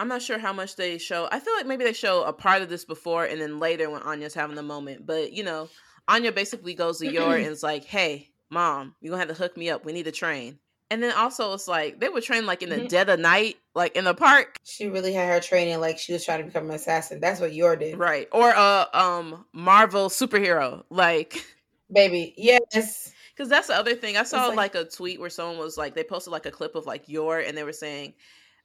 i'm 0.00 0.08
not 0.08 0.22
sure 0.22 0.38
how 0.38 0.52
much 0.52 0.76
they 0.76 0.98
show 0.98 1.28
i 1.30 1.38
feel 1.38 1.54
like 1.54 1.66
maybe 1.66 1.84
they 1.84 1.92
show 1.92 2.24
a 2.24 2.32
part 2.32 2.62
of 2.62 2.68
this 2.68 2.84
before 2.84 3.24
and 3.24 3.40
then 3.40 3.60
later 3.60 3.90
when 3.90 4.02
anya's 4.02 4.34
having 4.34 4.56
the 4.56 4.62
moment 4.62 5.06
but 5.06 5.32
you 5.32 5.44
know 5.44 5.68
anya 6.08 6.32
basically 6.32 6.74
goes 6.74 6.98
to 6.98 7.12
yor 7.12 7.34
and 7.36 7.46
is 7.46 7.62
like 7.62 7.84
hey 7.84 8.30
mom 8.50 8.94
you're 9.00 9.10
gonna 9.10 9.20
have 9.20 9.28
to 9.28 9.42
hook 9.42 9.56
me 9.56 9.70
up 9.70 9.84
we 9.84 9.92
need 9.92 10.04
to 10.04 10.12
train 10.12 10.58
and 10.90 11.02
then 11.02 11.12
also 11.12 11.52
it's 11.52 11.68
like 11.68 12.00
they 12.00 12.08
would 12.08 12.22
train 12.22 12.46
like 12.46 12.62
in 12.62 12.70
the 12.70 12.76
mm-hmm. 12.76 12.86
dead 12.86 13.08
of 13.08 13.20
night, 13.20 13.56
like 13.74 13.94
in 13.94 14.04
the 14.04 14.14
park. 14.14 14.56
She 14.64 14.88
really 14.88 15.12
had 15.12 15.28
her 15.28 15.40
training 15.40 15.80
like 15.80 15.98
she 15.98 16.12
was 16.12 16.24
trying 16.24 16.40
to 16.40 16.44
become 16.44 16.68
an 16.68 16.74
assassin. 16.74 17.20
That's 17.20 17.40
what 17.40 17.52
Yor 17.52 17.76
did. 17.76 17.98
Right. 17.98 18.28
Or 18.32 18.50
a 18.50 18.88
um 18.94 19.44
Marvel 19.52 20.08
superhero. 20.08 20.84
Like 20.90 21.44
Baby, 21.92 22.34
yes. 22.36 23.12
Because 23.34 23.48
that's 23.48 23.68
the 23.68 23.74
other 23.74 23.94
thing. 23.94 24.16
I 24.16 24.24
saw 24.24 24.48
like, 24.48 24.56
like, 24.56 24.74
a 24.74 24.84
tweet 24.84 25.20
where 25.20 25.30
someone 25.30 25.58
was 25.58 25.78
like 25.78 25.94
they 25.94 26.04
posted 26.04 26.32
like 26.32 26.46
a 26.46 26.50
clip 26.50 26.74
of 26.74 26.86
like 26.86 27.08
Yor 27.08 27.38
and 27.38 27.56
they 27.56 27.64
were 27.64 27.72
saying 27.72 28.14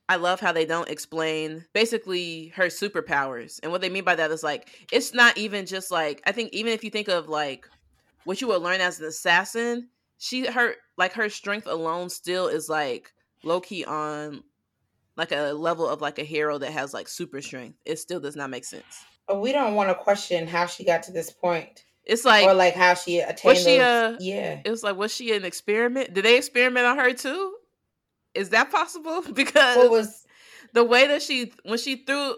I 0.10 0.18
love 0.18 0.40
how 0.40 0.52
they 0.52 0.66
don't 0.66 0.90
explain 0.90 1.66
basically 1.74 2.54
her 2.56 2.66
superpowers. 2.66 3.60
And 3.64 3.72
what 3.72 3.82
they 3.82 3.90
mean 3.90 4.04
by 4.04 4.16
that 4.16 4.32
is 4.32 4.44
like 4.44 4.88
it's 4.92 5.14
not 5.14 5.38
even 5.38 5.66
just 5.66 5.92
like 5.92 6.22
I 6.26 6.32
think 6.32 6.54
even 6.54 6.72
if 6.72 6.84
you 6.86 6.90
think 6.90 7.10
of 7.10 7.28
like 7.28 7.68
what 8.26 8.42
you 8.42 8.48
would 8.48 8.62
learn 8.62 8.82
as 8.82 9.00
an 9.00 9.06
assassin, 9.06 9.90
she 10.18 10.46
her 10.46 10.76
like 10.98 11.14
her 11.14 11.30
strength 11.30 11.68
alone 11.68 12.10
still 12.10 12.48
is 12.48 12.70
like 12.70 13.14
low 13.44 13.60
key 13.60 13.86
on 13.86 14.44
like 15.16 15.32
a 15.32 15.52
level 15.52 15.88
of 15.88 16.02
like 16.02 16.20
a 16.20 16.24
hero 16.24 16.58
that 16.58 16.72
has 16.72 16.94
like 16.94 17.08
super 17.08 17.42
strength. 17.42 17.78
It 17.86 18.00
still 18.00 18.20
does 18.20 18.36
not 18.36 18.50
make 18.50 18.66
sense. 18.66 19.06
We 19.34 19.52
don't 19.52 19.76
want 19.76 19.90
to 19.90 19.96
question 19.96 20.48
how 20.48 20.66
she 20.66 20.84
got 20.84 21.04
to 21.04 21.12
this 21.12 21.32
point. 21.32 21.86
It's 22.06 22.26
like 22.26 22.46
or 22.46 22.54
like 22.54 22.74
how 22.74 22.96
she 22.96 23.20
attained. 23.20 23.56
Was 23.56 23.64
she 23.64 23.78
those, 23.78 24.22
a, 24.22 24.24
yeah? 24.24 24.62
It 24.64 24.70
was 24.70 24.84
like 24.84 24.98
was 24.98 25.14
she 25.14 25.36
an 25.36 25.46
experiment? 25.46 26.14
Did 26.14 26.26
they 26.26 26.38
experiment 26.38 26.86
on 26.86 26.98
her 26.98 27.14
too? 27.14 27.56
Is 28.34 28.50
that 28.50 28.72
possible? 28.72 29.24
Because 29.34 29.78
what 29.78 29.92
was 29.92 30.26
the 30.74 30.84
way 30.84 31.08
that 31.08 31.22
she 31.22 31.54
when 31.64 31.78
she 31.78 31.98
threw 31.98 32.36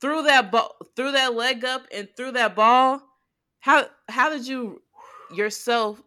threw 0.00 0.22
that 0.22 0.50
ball, 0.50 0.76
threw 0.96 1.12
that 1.12 1.34
leg 1.34 1.64
up, 1.64 1.86
and 1.92 2.08
threw 2.16 2.32
that 2.32 2.54
ball. 2.54 3.02
How 3.60 3.86
how 4.08 4.30
did 4.30 4.46
you 4.46 4.80
yourself 5.34 6.02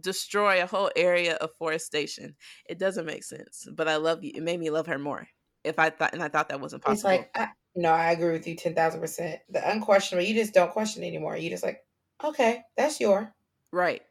destroy 0.00 0.62
a 0.62 0.66
whole 0.66 0.90
area 0.96 1.34
of 1.36 1.54
forestation? 1.58 2.34
It 2.68 2.78
doesn't 2.78 3.06
make 3.06 3.24
sense. 3.24 3.68
But 3.72 3.88
I 3.88 3.96
love 3.96 4.22
you. 4.22 4.32
It 4.34 4.42
made 4.42 4.60
me 4.60 4.70
love 4.70 4.86
her 4.86 4.98
more. 4.98 5.26
If 5.64 5.78
I 5.78 5.90
thought, 5.90 6.14
and 6.14 6.22
I 6.22 6.28
thought 6.28 6.48
that 6.48 6.60
wasn't 6.60 6.82
possible. 6.82 7.10
It's 7.10 7.18
like, 7.18 7.30
I, 7.34 7.48
no, 7.74 7.90
I 7.90 8.12
agree 8.12 8.32
with 8.32 8.46
you 8.46 8.56
ten 8.56 8.74
thousand 8.74 9.00
percent. 9.00 9.40
The 9.50 9.68
unquestionable, 9.70 10.26
you 10.26 10.34
just 10.34 10.54
don't 10.54 10.72
question 10.72 11.02
anymore. 11.02 11.36
You 11.36 11.50
just 11.50 11.62
like, 11.62 11.84
okay, 12.22 12.62
that's 12.76 13.00
your 13.00 13.32
right. 13.72 14.02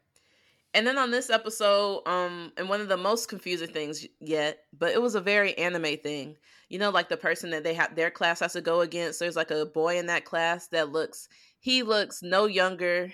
And 0.74 0.86
then 0.86 0.98
on 0.98 1.10
this 1.10 1.30
episode, 1.30 2.04
um, 2.06 2.52
and 2.58 2.70
one 2.70 2.82
of 2.82 2.88
the 2.88 2.98
most 2.98 3.30
confusing 3.30 3.70
things 3.70 4.06
yet, 4.20 4.60
but 4.78 4.94
it 4.94 5.02
was 5.02 5.16
a 5.16 5.22
very 5.22 5.58
anime 5.58 5.98
thing. 5.98 6.36
You 6.70 6.80
know, 6.80 6.92
like 6.92 7.10
the 7.10 7.18
person 7.18 7.50
that 7.52 7.64
they 7.64 7.74
have 7.74 7.96
their 7.96 8.12
class 8.12 8.42
has 8.42 8.54
to 8.54 8.62
go 8.62 8.82
against. 8.82 9.20
There's 9.20 9.36
like 9.36 9.52
a 9.52 9.66
boy 9.66 9.98
in 9.98 10.06
that 10.08 10.26
class 10.26 10.68
that 10.68 10.92
looks 10.92 11.30
he 11.60 11.82
looks 11.82 12.22
no 12.22 12.46
younger 12.46 13.12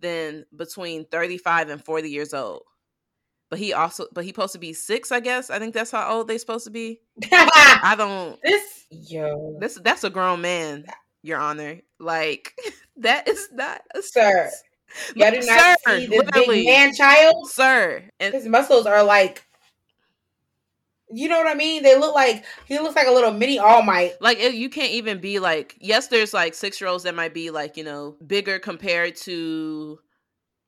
than 0.00 0.44
between 0.56 1.04
35 1.06 1.68
and 1.68 1.84
40 1.84 2.10
years 2.10 2.34
old. 2.34 2.62
But 3.50 3.58
he 3.58 3.72
also 3.72 4.06
but 4.12 4.24
he 4.24 4.30
supposed 4.30 4.52
to 4.52 4.58
be 4.58 4.72
six, 4.72 5.10
I 5.10 5.18
guess. 5.18 5.50
I 5.50 5.58
think 5.58 5.74
that's 5.74 5.90
how 5.90 6.08
old 6.08 6.28
they 6.28 6.38
supposed 6.38 6.64
to 6.66 6.70
be. 6.70 7.00
I 7.32 7.94
don't 7.98 8.38
this 8.42 8.86
yo. 8.90 9.56
This 9.60 9.74
that's 9.82 10.04
a 10.04 10.10
grown 10.10 10.40
man, 10.40 10.84
Your 11.22 11.38
Honor. 11.38 11.80
Like 11.98 12.54
that 12.98 13.26
is 13.26 13.48
not 13.52 13.82
a 13.94 14.02
sir. 14.02 14.50
Y'all 15.16 15.30
do 15.30 15.40
not 15.40 15.78
sir, 15.84 15.98
see 15.98 16.06
this 16.06 16.30
big 16.32 16.66
man 16.66 16.94
child, 16.94 17.50
sir. 17.50 18.04
And 18.20 18.34
his 18.34 18.46
muscles 18.46 18.86
are 18.86 19.02
like, 19.02 19.44
you 21.12 21.28
know 21.28 21.38
what 21.38 21.46
I 21.46 21.54
mean? 21.54 21.82
They 21.82 21.98
look 21.98 22.14
like 22.14 22.44
he 22.66 22.78
looks 22.78 22.96
like 22.96 23.06
a 23.06 23.12
little 23.12 23.32
mini 23.32 23.58
All 23.58 23.82
Might. 23.82 24.20
Like 24.20 24.38
you 24.38 24.68
can't 24.68 24.92
even 24.92 25.20
be 25.20 25.38
like. 25.38 25.76
Yes, 25.80 26.08
there's 26.08 26.32
like 26.32 26.54
six 26.54 26.80
year 26.80 26.88
olds 26.88 27.04
that 27.04 27.14
might 27.14 27.34
be 27.34 27.50
like 27.50 27.76
you 27.76 27.84
know 27.84 28.16
bigger 28.26 28.58
compared 28.58 29.16
to 29.16 29.98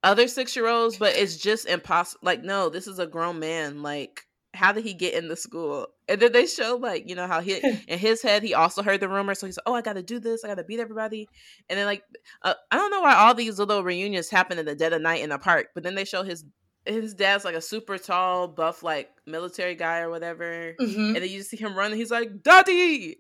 other 0.02 0.28
six 0.28 0.56
year 0.56 0.66
olds, 0.66 0.96
but 0.96 1.16
it's 1.16 1.36
just 1.36 1.66
impossible. 1.66 2.20
Like 2.22 2.42
no, 2.42 2.68
this 2.68 2.86
is 2.86 2.98
a 2.98 3.06
grown 3.06 3.38
man. 3.38 3.82
Like 3.82 4.26
how 4.54 4.70
did 4.70 4.84
he 4.84 4.92
get 4.92 5.14
in 5.14 5.28
the 5.28 5.36
school? 5.36 5.86
And 6.08 6.20
then 6.20 6.32
they 6.32 6.44
show 6.46 6.76
like, 6.76 7.08
you 7.08 7.14
know, 7.14 7.26
how 7.26 7.40
he 7.40 7.56
in 7.88 7.98
his 7.98 8.22
head 8.22 8.42
he 8.42 8.54
also 8.54 8.82
heard 8.82 9.00
the 9.00 9.08
rumor. 9.08 9.34
So 9.34 9.46
he's 9.46 9.56
like, 9.56 9.64
Oh, 9.66 9.74
I 9.74 9.82
gotta 9.82 10.02
do 10.02 10.18
this, 10.18 10.44
I 10.44 10.48
gotta 10.48 10.64
beat 10.64 10.80
everybody. 10.80 11.28
And 11.68 11.78
then 11.78 11.86
like 11.86 12.02
uh, 12.42 12.54
I 12.70 12.76
don't 12.76 12.90
know 12.90 13.00
why 13.00 13.14
all 13.14 13.34
these 13.34 13.58
little 13.58 13.82
reunions 13.82 14.28
happen 14.28 14.58
in 14.58 14.66
the 14.66 14.74
dead 14.74 14.92
of 14.92 15.02
night 15.02 15.22
in 15.22 15.32
a 15.32 15.38
park, 15.38 15.68
but 15.74 15.82
then 15.82 15.94
they 15.94 16.04
show 16.04 16.22
his 16.22 16.44
his 16.84 17.14
dad's 17.14 17.44
like 17.44 17.54
a 17.54 17.60
super 17.60 17.98
tall, 17.98 18.48
buff, 18.48 18.82
like 18.82 19.10
military 19.26 19.74
guy 19.74 20.00
or 20.00 20.10
whatever. 20.10 20.74
Mm-hmm. 20.80 21.00
And 21.00 21.16
then 21.16 21.28
you 21.28 21.38
just 21.38 21.50
see 21.50 21.56
him 21.56 21.74
running, 21.74 21.98
he's 21.98 22.10
like, 22.10 22.42
Daddy 22.42 23.18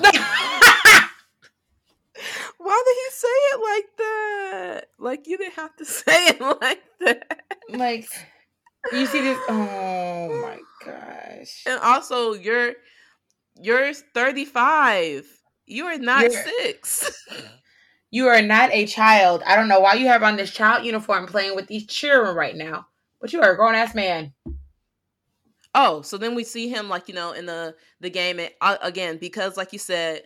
Why 2.58 2.82
did 2.86 2.96
he 2.96 3.10
say 3.10 3.28
it 3.28 3.60
like 3.60 3.96
that? 3.98 4.88
Like 4.98 5.26
you 5.26 5.36
didn't 5.36 5.54
have 5.54 5.74
to 5.76 5.84
say 5.86 6.28
it 6.28 6.40
like 6.40 6.82
that. 7.00 7.40
Like 7.70 8.08
you 8.92 9.06
see 9.06 9.20
this? 9.20 9.38
Oh 9.48 10.40
my 10.42 10.58
gosh! 10.84 11.64
And 11.66 11.78
also, 11.80 12.34
you're 12.34 12.74
you're 13.60 13.92
35. 13.92 15.26
You 15.66 15.86
are 15.86 15.98
not 15.98 16.22
you're, 16.22 16.44
six. 16.60 17.24
you 18.10 18.26
are 18.28 18.42
not 18.42 18.70
a 18.72 18.86
child. 18.86 19.42
I 19.46 19.56
don't 19.56 19.68
know 19.68 19.80
why 19.80 19.94
you 19.94 20.06
have 20.08 20.22
on 20.22 20.36
this 20.36 20.50
child 20.50 20.84
uniform 20.84 21.26
playing 21.26 21.54
with 21.54 21.68
these 21.68 21.86
children 21.86 22.34
right 22.34 22.56
now, 22.56 22.86
but 23.22 23.32
you 23.32 23.40
are 23.40 23.52
a 23.52 23.56
grown 23.56 23.74
ass 23.74 23.94
man. 23.94 24.34
Oh, 25.74 26.02
so 26.02 26.18
then 26.18 26.34
we 26.34 26.44
see 26.44 26.68
him 26.68 26.90
like 26.90 27.08
you 27.08 27.14
know 27.14 27.32
in 27.32 27.46
the 27.46 27.74
the 28.00 28.10
game 28.10 28.38
and, 28.38 28.50
uh, 28.60 28.76
again 28.82 29.16
because 29.16 29.56
like 29.56 29.72
you 29.72 29.78
said, 29.78 30.24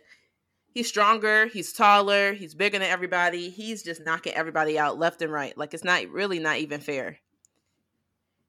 he's 0.73 0.89
stronger, 0.89 1.47
he's 1.47 1.73
taller, 1.73 2.33
he's 2.33 2.55
bigger 2.55 2.79
than 2.81 2.89
everybody. 2.89 3.51
He's 3.51 3.85
just 3.85 4.05
knocking 4.05 4.33
everybody 4.33 4.77
out 4.79 4.99
left 4.99 5.23
and 5.23 5.31
right. 5.31 5.57
Like 5.57 5.75
it's 5.75 5.85
not 5.85 6.09
really 6.09 6.41
not 6.41 6.57
even 6.57 6.81
fair. 6.81 7.19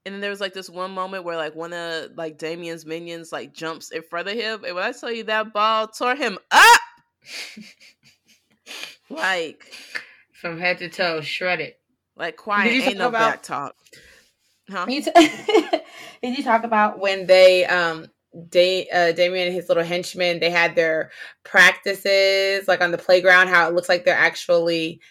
And 0.05 0.15
then 0.15 0.21
there 0.21 0.31
was 0.31 0.41
like 0.41 0.53
this 0.53 0.69
one 0.69 0.91
moment 0.91 1.25
where 1.25 1.35
like 1.35 1.53
one 1.53 1.73
of 1.73 2.15
like 2.15 2.37
Damian's 2.37 2.85
minions 2.85 3.33
like 3.33 3.53
jumps 3.53 3.91
in 3.91 4.01
front 4.01 4.29
of 4.29 4.35
him, 4.35 4.63
and 4.63 4.73
when 4.73 4.83
I 4.83 4.93
tell 4.93 5.11
you 5.11 5.25
that 5.25 5.53
ball 5.53 5.89
tore 5.89 6.15
him 6.15 6.39
up, 6.49 6.81
like 9.09 9.71
from 10.31 10.57
head 10.57 10.77
to 10.79 10.87
toe, 10.87 11.19
shredded. 11.19 11.73
Like 12.17 12.35
quiet, 12.35 12.71
ain't 12.71 12.97
no 12.97 13.09
about, 13.09 13.33
back 13.33 13.43
talk. 13.43 13.75
Huh? 14.69 14.85
Did 14.85 15.05
you, 15.05 15.11
t- 15.11 15.79
did 16.21 16.37
you 16.37 16.43
talk 16.43 16.63
about 16.63 16.99
when 16.99 17.27
they 17.27 17.65
um 17.65 18.07
Da- 18.49 18.87
uh, 18.93 19.11
Damian 19.13 19.47
and 19.47 19.55
his 19.55 19.67
little 19.67 19.83
henchmen 19.83 20.39
they 20.39 20.49
had 20.49 20.75
their 20.75 21.11
practices 21.43 22.67
like 22.67 22.81
on 22.81 22.91
the 22.91 22.97
playground? 22.97 23.47
How 23.47 23.67
it 23.67 23.73
looks 23.73 23.89
like 23.89 24.05
they're 24.05 24.15
actually 24.15 25.01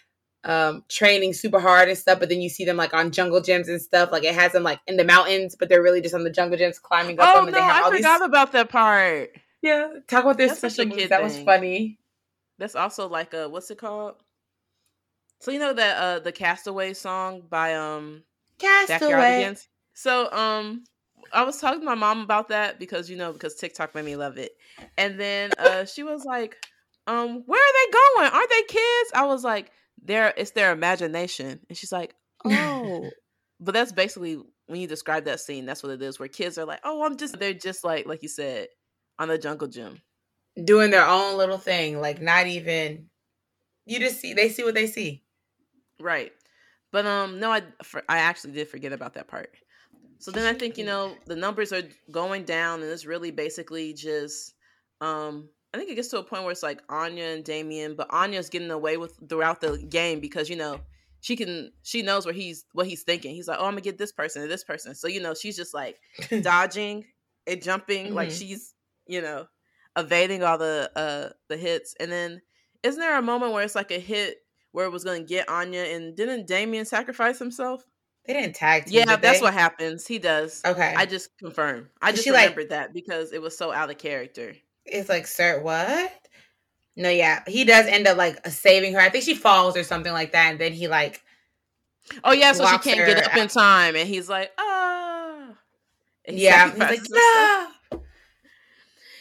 um, 0.46 0.84
training 0.88 1.32
super 1.32 1.58
hard 1.58 1.88
and 1.88 1.98
stuff, 1.98 2.20
but 2.20 2.28
then 2.28 2.40
you 2.40 2.48
see 2.48 2.64
them 2.64 2.76
like 2.76 2.94
on 2.94 3.10
jungle 3.10 3.40
gyms 3.40 3.68
and 3.68 3.82
stuff. 3.82 4.12
Like 4.12 4.24
it 4.24 4.34
has 4.34 4.52
them 4.52 4.62
like 4.62 4.80
in 4.86 4.96
the 4.96 5.04
mountains, 5.04 5.56
but 5.58 5.68
they're 5.68 5.82
really 5.82 6.00
just 6.00 6.14
on 6.14 6.22
the 6.22 6.30
jungle 6.30 6.58
gyms 6.58 6.80
climbing 6.80 7.18
up. 7.18 7.34
Oh 7.36 7.44
them, 7.44 7.54
no, 7.54 7.60
I 7.60 7.90
forgot 7.90 8.20
these... 8.20 8.26
about 8.26 8.52
that 8.52 8.68
part. 8.68 9.30
Yeah, 9.62 9.88
talk 10.06 10.24
about 10.24 10.38
this 10.38 10.58
special 10.58 10.86
moves. 10.86 11.08
That 11.08 11.22
was 11.22 11.36
funny. 11.38 11.98
That's 12.58 12.76
also 12.76 13.08
like 13.08 13.34
a 13.34 13.48
what's 13.48 13.70
it 13.70 13.78
called? 13.78 14.14
So 15.40 15.50
you 15.50 15.58
know 15.58 15.72
that 15.72 15.96
uh 15.96 16.18
the 16.20 16.32
Castaway 16.32 16.94
song 16.94 17.42
by 17.50 17.74
um 17.74 18.22
Castaway. 18.58 19.54
So 19.94 20.30
um 20.32 20.84
I 21.32 21.42
was 21.42 21.60
talking 21.60 21.80
to 21.80 21.86
my 21.86 21.94
mom 21.94 22.20
about 22.20 22.48
that 22.48 22.78
because 22.78 23.10
you 23.10 23.16
know 23.16 23.32
because 23.32 23.56
TikTok 23.56 23.94
made 23.94 24.04
me 24.04 24.16
love 24.16 24.38
it, 24.38 24.52
and 24.96 25.18
then 25.18 25.50
uh 25.58 25.84
she 25.84 26.02
was 26.02 26.24
like, 26.24 26.56
um, 27.06 27.42
where 27.46 27.60
are 27.60 27.86
they 27.86 27.92
going? 27.92 28.32
Aren't 28.32 28.50
they 28.50 28.62
kids? 28.62 29.10
I 29.14 29.26
was 29.26 29.44
like, 29.44 29.70
their 30.02 30.34
it's 30.36 30.52
their 30.52 30.72
imagination. 30.72 31.60
And 31.68 31.78
she's 31.78 31.92
like, 31.92 32.14
oh. 32.44 33.10
but 33.60 33.74
that's 33.74 33.92
basically 33.92 34.38
when 34.66 34.80
you 34.80 34.86
describe 34.86 35.24
that 35.24 35.40
scene, 35.40 35.66
that's 35.66 35.82
what 35.82 35.92
it 35.92 36.02
is, 36.02 36.18
where 36.18 36.28
kids 36.28 36.58
are 36.58 36.64
like, 36.64 36.80
oh, 36.84 37.04
I'm 37.04 37.16
just 37.16 37.38
they're 37.38 37.54
just 37.54 37.84
like 37.84 38.06
like 38.06 38.22
you 38.22 38.28
said, 38.28 38.68
on 39.18 39.28
the 39.28 39.38
jungle 39.38 39.68
gym. 39.68 40.00
Doing 40.62 40.90
their 40.90 41.06
own 41.06 41.36
little 41.36 41.58
thing, 41.58 42.00
like 42.00 42.20
not 42.20 42.46
even 42.46 43.06
you 43.84 44.00
just 44.00 44.20
see 44.20 44.34
they 44.34 44.48
see 44.48 44.64
what 44.64 44.74
they 44.74 44.86
see. 44.86 45.22
Right. 46.00 46.32
But 46.92 47.06
um 47.06 47.40
no, 47.40 47.52
I 47.52 47.62
for, 47.82 48.02
I 48.08 48.18
actually 48.18 48.52
did 48.52 48.68
forget 48.68 48.92
about 48.92 49.14
that 49.14 49.28
part. 49.28 49.50
So 50.18 50.30
then 50.30 50.46
I 50.46 50.58
think, 50.58 50.78
you 50.78 50.84
know, 50.86 51.14
the 51.26 51.36
numbers 51.36 51.72
are 51.72 51.82
going 52.10 52.44
down 52.44 52.82
and 52.82 52.90
it's 52.90 53.04
really 53.04 53.30
basically 53.30 53.92
just 53.92 54.54
um 55.00 55.48
I 55.74 55.78
think 55.78 55.90
it 55.90 55.96
gets 55.96 56.08
to 56.08 56.18
a 56.18 56.22
point 56.22 56.44
where 56.44 56.52
it's 56.52 56.62
like 56.62 56.80
Anya 56.88 57.24
and 57.24 57.44
Damian, 57.44 57.96
but 57.96 58.08
Anya's 58.10 58.48
getting 58.48 58.70
away 58.70 58.96
with 58.96 59.18
throughout 59.28 59.60
the 59.60 59.76
game 59.76 60.20
because 60.20 60.48
you 60.48 60.56
know 60.56 60.80
she 61.20 61.36
can 61.36 61.72
she 61.82 62.02
knows 62.02 62.24
where 62.24 62.34
he's 62.34 62.64
what 62.72 62.86
he's 62.86 63.02
thinking. 63.02 63.34
He's 63.34 63.48
like, 63.48 63.58
oh, 63.60 63.64
I'm 63.64 63.72
gonna 63.72 63.82
get 63.82 63.98
this 63.98 64.12
person 64.12 64.42
and 64.42 64.50
this 64.50 64.64
person. 64.64 64.94
So 64.94 65.08
you 65.08 65.20
know 65.20 65.34
she's 65.34 65.56
just 65.56 65.74
like 65.74 65.98
dodging 66.42 67.04
and 67.46 67.62
jumping, 67.62 68.06
mm-hmm. 68.06 68.14
like 68.14 68.30
she's 68.30 68.74
you 69.06 69.20
know 69.20 69.46
evading 69.96 70.42
all 70.42 70.56
the 70.56 70.90
uh 70.96 71.30
the 71.48 71.56
hits. 71.56 71.94
And 72.00 72.10
then 72.10 72.40
isn't 72.82 73.00
there 73.00 73.18
a 73.18 73.22
moment 73.22 73.52
where 73.52 73.64
it's 73.64 73.74
like 73.74 73.90
a 73.90 73.98
hit 73.98 74.38
where 74.76 74.86
it 74.86 74.92
was 74.92 75.04
gonna 75.04 75.24
get 75.24 75.48
Anya 75.48 75.82
and 75.82 76.14
didn't 76.14 76.46
Damian 76.46 76.84
sacrifice 76.84 77.38
himself? 77.38 77.84
They 78.26 78.34
didn't 78.34 78.56
tag. 78.56 78.86
Team, 78.86 78.94
yeah, 78.94 79.16
that's 79.16 79.38
they? 79.38 79.44
what 79.44 79.54
happens. 79.54 80.06
He 80.06 80.18
does. 80.18 80.60
Okay, 80.64 80.94
I 80.96 81.06
just 81.06 81.36
confirmed. 81.38 81.86
I 82.02 82.12
just 82.12 82.26
remembered 82.26 82.64
like, 82.64 82.68
that 82.70 82.92
because 82.92 83.32
it 83.32 83.40
was 83.40 83.56
so 83.56 83.72
out 83.72 83.90
of 83.90 83.98
character 83.98 84.54
it's 84.86 85.08
like, 85.08 85.26
sir, 85.26 85.60
what? 85.62 86.12
No, 86.96 87.10
yeah, 87.10 87.42
he 87.46 87.64
does 87.64 87.86
end 87.86 88.06
up 88.06 88.16
like 88.16 88.46
saving 88.46 88.94
her. 88.94 89.00
I 89.00 89.10
think 89.10 89.24
she 89.24 89.34
falls 89.34 89.76
or 89.76 89.84
something 89.84 90.12
like 90.12 90.32
that, 90.32 90.52
and 90.52 90.60
then 90.60 90.72
he 90.72 90.88
like, 90.88 91.22
oh 92.24 92.32
yeah, 92.32 92.52
so 92.52 92.66
she 92.66 92.78
can't 92.78 93.06
get 93.06 93.22
up 93.22 93.34
out. 93.34 93.38
in 93.38 93.48
time, 93.48 93.96
and 93.96 94.08
he's 94.08 94.28
like, 94.28 94.50
ah, 94.56 95.48
yeah, 96.28 96.70
he's 96.70 96.78
like, 96.78 97.00
no. 97.10 97.68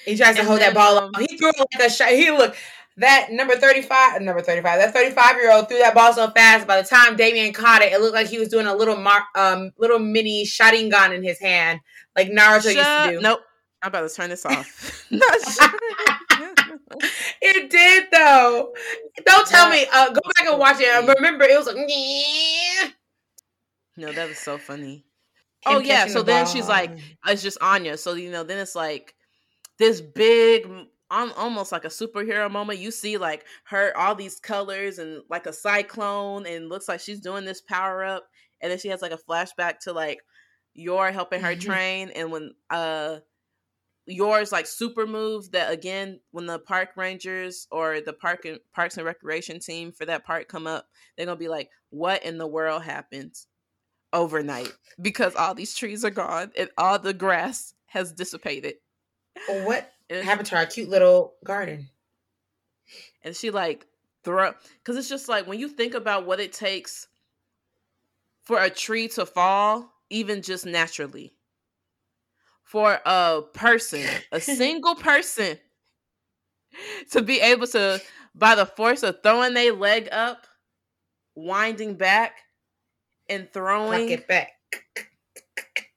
He 0.05 0.15
tries 0.15 0.35
to 0.35 0.41
and 0.41 0.47
hold 0.47 0.61
then, 0.61 0.73
that 0.73 0.79
ball 0.79 0.97
um, 0.99 1.11
He 1.17 1.35
threw 1.35 1.51
like 1.57 1.87
a 1.87 1.89
shot. 1.89 2.09
He 2.09 2.29
look 2.29 2.55
that 2.97 3.27
number 3.31 3.55
35, 3.55 4.21
number 4.21 4.41
35, 4.41 4.79
that 4.79 4.93
35 4.93 5.35
year 5.35 5.51
old 5.51 5.67
threw 5.67 5.77
that 5.79 5.93
ball 5.93 6.13
so 6.13 6.29
fast. 6.31 6.65
By 6.65 6.81
the 6.81 6.87
time 6.87 7.15
Damian 7.15 7.53
caught 7.53 7.81
it, 7.81 7.91
it 7.91 7.99
looked 7.99 8.13
like 8.13 8.27
he 8.27 8.39
was 8.39 8.49
doing 8.49 8.67
a 8.67 8.75
little 8.75 8.97
mar- 8.97 9.27
um 9.35 9.71
little 9.77 9.99
mini 9.99 10.45
shotting 10.45 10.89
gun 10.89 11.11
in 11.11 11.23
his 11.23 11.39
hand, 11.39 11.79
like 12.15 12.29
Naruto 12.29 12.73
Shut, 12.73 12.75
used 12.75 12.87
to 12.87 13.11
do. 13.11 13.21
Nope. 13.21 13.41
I'm 13.81 13.89
about 13.89 14.09
to 14.09 14.15
turn 14.15 14.29
this 14.29 14.45
off. 14.45 15.05
it 17.41 17.69
did 17.69 18.05
though. 18.11 18.73
Don't 19.25 19.47
tell 19.47 19.69
me. 19.69 19.85
Uh, 19.91 20.09
go 20.09 20.21
back 20.35 20.47
and 20.47 20.59
watch 20.59 20.77
it. 20.79 21.15
Remember, 21.15 21.43
it 21.43 21.57
was 21.57 21.67
like. 21.67 21.75
No, 23.97 24.11
that 24.11 24.27
was 24.27 24.37
so 24.37 24.57
funny. 24.57 25.05
Him 25.65 25.75
oh 25.75 25.79
yeah. 25.79 26.07
So 26.07 26.19
the 26.19 26.25
then 26.25 26.47
she's 26.47 26.67
like, 26.67 26.97
it's 27.27 27.41
just 27.41 27.57
Anya. 27.61 27.97
So 27.97 28.13
you 28.13 28.31
know, 28.31 28.43
then 28.43 28.57
it's 28.57 28.75
like 28.75 29.13
this 29.77 30.01
big, 30.01 30.67
almost 31.09 31.71
like 31.71 31.85
a 31.85 31.89
superhero 31.89 32.49
moment. 32.49 32.79
You 32.79 32.91
see 32.91 33.17
like 33.17 33.45
her, 33.65 33.95
all 33.97 34.15
these 34.15 34.39
colors 34.39 34.99
and 34.99 35.21
like 35.29 35.45
a 35.45 35.53
cyclone, 35.53 36.45
and 36.45 36.69
looks 36.69 36.87
like 36.87 36.99
she's 36.99 37.19
doing 37.19 37.45
this 37.45 37.61
power 37.61 38.03
up, 38.03 38.27
and 38.61 38.71
then 38.71 38.79
she 38.79 38.89
has 38.89 39.01
like 39.01 39.11
a 39.11 39.17
flashback 39.17 39.79
to 39.79 39.93
like 39.93 40.21
Yor 40.73 41.11
helping 41.11 41.41
her 41.41 41.55
train, 41.55 42.09
and 42.09 42.31
when 42.31 42.51
uh 42.69 43.17
Yor's 44.07 44.51
like 44.51 44.67
super 44.67 45.07
moves 45.07 45.49
that 45.49 45.71
again 45.71 46.19
when 46.29 46.45
the 46.45 46.59
park 46.59 46.89
rangers 46.95 47.67
or 47.71 48.01
the 48.01 48.13
park 48.13 48.45
and 48.45 48.59
parks 48.71 48.97
and 48.97 49.05
recreation 49.05 49.59
team 49.59 49.91
for 49.91 50.05
that 50.05 50.23
park 50.23 50.47
come 50.47 50.67
up 50.67 50.85
they're 51.17 51.25
gonna 51.25 51.35
be 51.35 51.47
like 51.47 51.71
what 51.89 52.23
in 52.23 52.37
the 52.37 52.45
world 52.45 52.83
happens 52.83 53.47
overnight? 54.15 54.71
Because 54.99 55.35
all 55.35 55.53
these 55.53 55.75
trees 55.75 56.03
are 56.03 56.09
gone 56.09 56.51
and 56.57 56.69
all 56.77 56.97
the 56.97 57.13
grass 57.13 57.75
has 57.87 58.11
dissipated. 58.11 58.75
What 59.47 59.91
happened 60.09 60.47
to 60.47 60.55
our 60.55 60.65
cute 60.65 60.89
little 60.89 61.33
garden. 61.43 61.89
And 63.23 63.35
she 63.35 63.49
like 63.49 63.87
throw 64.23 64.53
because 64.79 64.97
it's 64.97 65.09
just 65.09 65.27
like 65.27 65.47
when 65.47 65.59
you 65.59 65.67
think 65.67 65.93
about 65.93 66.25
what 66.25 66.39
it 66.39 66.53
takes 66.53 67.07
for 68.43 68.61
a 68.61 68.69
tree 68.69 69.07
to 69.09 69.25
fall 69.25 69.91
even 70.09 70.41
just 70.41 70.65
naturally. 70.65 71.33
For 72.63 72.99
a 73.05 73.41
person, 73.53 74.05
a 74.31 74.39
single 74.41 74.95
person, 74.95 75.57
to 77.11 77.21
be 77.21 77.39
able 77.39 77.67
to, 77.67 78.01
by 78.33 78.55
the 78.55 78.65
force 78.65 79.03
of 79.03 79.21
throwing 79.21 79.53
their 79.53 79.73
leg 79.73 80.09
up, 80.11 80.47
winding 81.35 81.95
back, 81.95 82.37
and 83.29 83.51
throwing 83.51 84.09
it 84.09 84.27
back, 84.27 84.51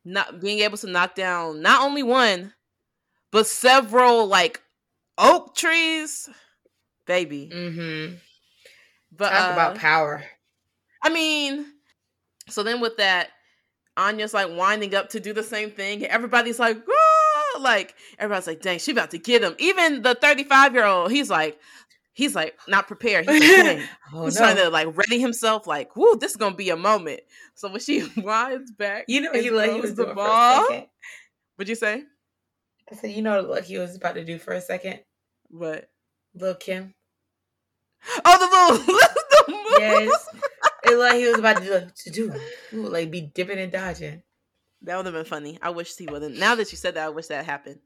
not 0.05 0.41
being 0.41 0.61
able 0.61 0.79
to 0.79 0.87
knock 0.87 1.15
down 1.15 1.63
not 1.63 1.83
only 1.83 2.03
one, 2.03 2.53
but 3.31 3.47
several 3.47 4.27
like 4.27 4.61
oak 5.17 5.55
trees, 5.55 6.29
baby. 7.07 7.51
Mm-hmm. 7.53 8.15
But 9.17 9.31
talk 9.31 9.51
uh, 9.51 9.53
about 9.53 9.79
power. 9.79 10.25
I 11.03 11.11
mean, 11.11 11.67
so 12.49 12.63
then 12.63 12.81
with 12.81 12.97
that, 12.99 13.29
Anya's 13.97 14.35
like 14.35 14.49
winding 14.51 14.95
up 14.95 15.11
to 15.11 15.21
do 15.21 15.33
the 15.33 15.43
same 15.43 15.71
thing. 15.71 16.05
Everybody's 16.05 16.59
like, 16.59 16.79
Whoa! 16.87 17.61
like 17.61 17.95
everybody's 18.19 18.47
like, 18.47 18.61
dang, 18.61 18.79
she 18.79 18.93
about 18.93 19.11
to 19.11 19.19
get 19.19 19.43
him. 19.43 19.55
Even 19.59 20.03
the 20.03 20.15
35 20.15 20.75
year 20.75 20.85
old, 20.85 21.11
he's 21.11 21.31
like, 21.31 21.59
he's 22.13 22.35
like 22.35 22.57
not 22.69 22.87
prepared. 22.87 23.29
He's, 23.29 23.65
like, 23.65 23.81
oh, 24.13 24.25
he's 24.25 24.35
no. 24.37 24.41
trying 24.41 24.57
to 24.57 24.71
like 24.71 24.97
ready 24.97 25.21
himself, 25.21 25.67
like, 25.67 25.97
whoo, 25.97 26.17
this 26.17 26.33
is 26.33 26.37
gonna 26.37 26.55
be 26.55 26.71
a 26.71 26.77
moment. 26.77 27.21
So 27.55 27.71
when 27.71 27.81
she 27.81 28.09
winds 28.17 28.71
back, 28.73 29.05
you 29.09 29.21
know, 29.21 29.33
he 29.33 29.51
like 29.51 29.73
he 29.73 29.81
was 29.81 29.95
the 29.95 30.07
ball. 30.07 30.67
What'd 31.57 31.69
you 31.69 31.75
say? 31.75 32.05
I 32.91 32.95
said, 32.95 33.11
you 33.11 33.23
know 33.23 33.43
what 33.45 33.65
he 33.65 33.79
was 33.79 33.97
about 33.97 34.15
to 34.15 34.25
do 34.25 34.39
for 34.39 34.53
a 34.53 34.61
second. 34.61 35.01
What? 35.49 35.89
Lil 36.35 36.55
Kim. 36.55 36.95
Oh, 38.25 38.39
the 38.39 38.87
little, 38.87 38.97
the 39.47 39.81
yes 39.81 40.29
it 40.91 40.99
like 40.99 41.17
he 41.17 41.29
was 41.29 41.39
about 41.39 41.59
to 41.59 41.65
do, 41.65 41.75
like, 41.75 41.95
to 41.95 42.11
do 42.11 42.33
Ooh, 42.75 42.89
like 42.89 43.11
be 43.11 43.21
dipping 43.21 43.59
and 43.59 43.73
dodging. 43.73 44.23
That 44.83 44.97
would 44.97 45.07
have 45.07 45.15
been 45.15 45.25
funny. 45.25 45.59
I 45.61 45.71
wish 45.71 45.97
he 45.97 46.07
wouldn't. 46.07 46.39
Now 46.39 46.55
that 46.55 46.71
you 46.71 46.79
said 46.79 46.95
that, 46.95 47.07
I 47.07 47.11
wish 47.11 47.27
that 47.27 47.45
happened. 47.45 47.81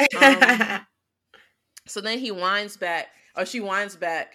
Um, 0.20 0.80
so 1.86 2.00
then 2.00 2.18
he 2.18 2.30
winds 2.30 2.76
back, 2.76 3.08
or 3.36 3.44
she 3.44 3.60
winds 3.60 3.94
back 3.96 4.34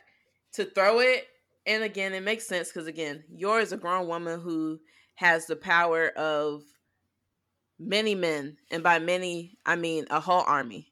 to 0.53 0.65
throw 0.65 0.99
it. 0.99 1.25
And 1.65 1.83
again, 1.83 2.13
it 2.13 2.23
makes 2.23 2.47
sense 2.47 2.69
because 2.69 2.87
again, 2.87 3.23
is 3.29 3.71
a 3.73 3.77
grown 3.77 4.07
woman 4.07 4.39
who 4.39 4.79
has 5.15 5.45
the 5.45 5.55
power 5.55 6.09
of 6.09 6.63
many 7.79 8.15
men, 8.15 8.57
and 8.71 8.83
by 8.83 8.99
many, 8.99 9.57
I 9.65 9.75
mean 9.75 10.07
a 10.09 10.19
whole 10.19 10.43
army. 10.45 10.91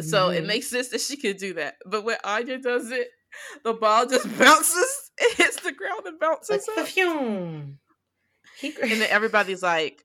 So 0.00 0.28
it 0.28 0.38
mm-hmm. 0.38 0.46
makes 0.46 0.68
sense 0.68 0.88
that 0.88 1.00
she 1.00 1.16
could 1.16 1.38
do 1.38 1.54
that. 1.54 1.76
But 1.86 2.04
when 2.04 2.18
Anya 2.24 2.58
does 2.58 2.90
it, 2.90 3.08
the 3.64 3.72
ball 3.72 4.06
just 4.06 4.26
bounces, 4.38 5.10
it 5.18 5.36
hits 5.36 5.60
the 5.60 5.72
ground 5.72 6.02
and 6.06 6.18
bounces. 6.18 6.68
Like, 6.76 6.86
fume. 6.86 7.78
He... 8.58 8.74
and 8.80 9.00
then 9.00 9.08
everybody's 9.10 9.62
like, 9.62 10.04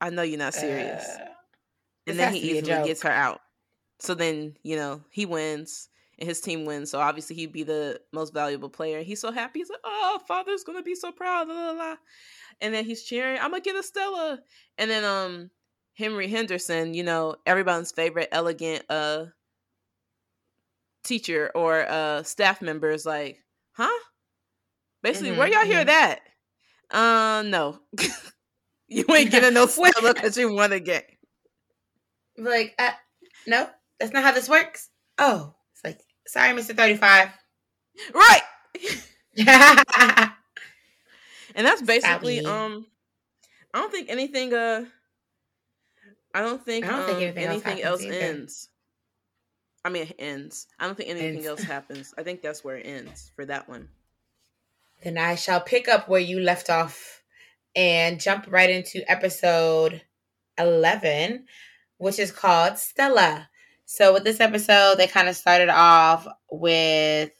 I 0.00 0.10
know 0.10 0.22
you're 0.22 0.38
not 0.38 0.54
serious. 0.54 1.04
Uh, 1.04 1.26
and 2.08 2.18
then 2.18 2.34
he 2.34 2.58
easily 2.58 2.86
gets 2.86 3.02
her 3.02 3.10
out. 3.10 3.40
So 4.00 4.14
then, 4.14 4.56
you 4.64 4.74
know, 4.74 5.02
he 5.10 5.26
wins 5.26 5.88
and 6.18 6.28
his 6.28 6.40
team 6.40 6.64
wins. 6.64 6.90
So 6.90 6.98
obviously 6.98 7.36
he'd 7.36 7.52
be 7.52 7.62
the 7.62 8.00
most 8.12 8.34
valuable 8.34 8.68
player. 8.68 9.02
He's 9.02 9.20
so 9.20 9.30
happy. 9.30 9.60
He's 9.60 9.70
like, 9.70 9.78
oh, 9.84 10.20
father's 10.26 10.64
gonna 10.64 10.82
be 10.82 10.96
so 10.96 11.12
proud. 11.12 11.46
Blah, 11.46 11.74
blah. 11.74 11.96
And 12.62 12.72
then 12.72 12.84
he's 12.84 13.02
cheering, 13.02 13.38
I'm 13.40 13.50
gonna 13.50 13.60
get 13.60 13.76
a 13.76 13.82
Stella. 13.82 14.38
And 14.78 14.90
then 14.90 15.04
um 15.04 15.50
Henry 15.94 16.28
Henderson, 16.28 16.94
you 16.94 17.02
know, 17.02 17.36
everybody's 17.44 17.92
favorite 17.92 18.28
elegant 18.32 18.84
uh 18.88 19.26
teacher 21.04 21.50
or 21.54 21.86
uh 21.86 22.22
staff 22.22 22.62
member 22.62 22.90
is 22.90 23.04
like, 23.04 23.38
huh? 23.72 23.90
Basically, 25.02 25.30
mm-hmm, 25.30 25.40
where 25.40 25.48
y'all 25.48 25.62
mm-hmm. 25.62 25.72
hear 25.72 25.84
that? 25.84 26.20
Uh 26.90 27.42
no. 27.44 27.80
you 28.88 29.04
ain't 29.10 29.30
getting 29.32 29.54
no 29.54 29.66
Stella 29.66 30.14
because 30.14 30.38
you 30.38 30.54
won 30.54 30.72
a 30.72 30.80
game. 30.80 31.02
Like, 32.38 32.74
uh, 32.78 32.92
no, 33.46 33.68
that's 33.98 34.12
not 34.12 34.22
how 34.22 34.32
this 34.32 34.48
works. 34.48 34.88
Oh, 35.18 35.54
it's 35.72 35.84
like, 35.84 36.00
sorry, 36.26 36.58
Mr. 36.58 36.76
35. 36.76 37.28
Right. 38.14 38.42
and 41.54 41.66
that's 41.66 41.82
basically 41.82 42.44
um 42.44 42.86
I 43.74 43.78
don't 43.78 43.92
think 43.92 44.08
anything 44.10 44.52
uh 44.54 44.84
I 46.34 46.40
don't 46.40 46.64
think, 46.64 46.86
I 46.86 46.90
don't 46.90 47.00
um, 47.00 47.06
think 47.06 47.22
anything, 47.22 47.44
anything 47.44 47.82
else, 47.82 48.02
else 48.02 48.12
ends. 48.12 48.68
I 49.84 49.90
mean, 49.90 50.04
it 50.04 50.16
ends. 50.18 50.66
I 50.78 50.86
don't 50.86 50.96
think 50.96 51.10
anything 51.10 51.36
ends. 51.36 51.46
else 51.46 51.62
happens. 51.62 52.14
I 52.16 52.22
think 52.22 52.42
that's 52.42 52.64
where 52.64 52.76
it 52.76 52.86
ends 52.86 53.32
for 53.34 53.44
that 53.46 53.68
one. 53.68 53.88
Then 55.02 55.18
I 55.18 55.34
shall 55.34 55.60
pick 55.60 55.88
up 55.88 56.08
where 56.08 56.20
you 56.20 56.40
left 56.40 56.70
off 56.70 57.22
and 57.74 58.20
jump 58.20 58.46
right 58.48 58.70
into 58.70 59.02
episode 59.10 60.02
11, 60.58 61.46
which 61.98 62.18
is 62.18 62.30
called 62.30 62.78
Stella. 62.78 63.48
So, 63.84 64.14
with 64.14 64.24
this 64.24 64.40
episode, 64.40 64.96
they 64.96 65.08
kind 65.08 65.28
of 65.28 65.36
started 65.36 65.68
off 65.68 66.26
with 66.50 67.30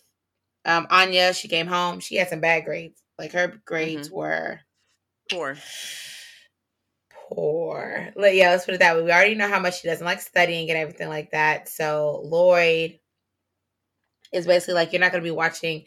um, 0.66 0.86
Anya. 0.90 1.32
She 1.32 1.48
came 1.48 1.68
home. 1.68 2.00
She 2.00 2.16
had 2.16 2.28
some 2.28 2.40
bad 2.40 2.64
grades. 2.64 3.01
Like 3.18 3.32
her 3.32 3.60
grades 3.64 4.08
mm-hmm. 4.08 4.16
were 4.16 4.60
poor 5.30 5.56
poor. 7.34 8.12
Like, 8.16 8.34
yeah, 8.34 8.50
let's 8.50 8.64
put 8.64 8.74
it 8.74 8.80
that 8.80 8.96
way. 8.96 9.02
We 9.02 9.12
already 9.12 9.34
know 9.34 9.48
how 9.48 9.60
much 9.60 9.80
she 9.80 9.88
doesn't 9.88 10.04
like 10.04 10.20
studying 10.20 10.70
and 10.70 10.78
everything 10.78 11.08
like 11.08 11.30
that. 11.30 11.68
So 11.68 12.22
Lloyd 12.24 12.98
is 14.32 14.46
basically 14.46 14.74
like, 14.74 14.92
you're 14.92 15.00
not 15.00 15.12
going 15.12 15.22
to 15.22 15.28
be 15.28 15.34
watching. 15.34 15.84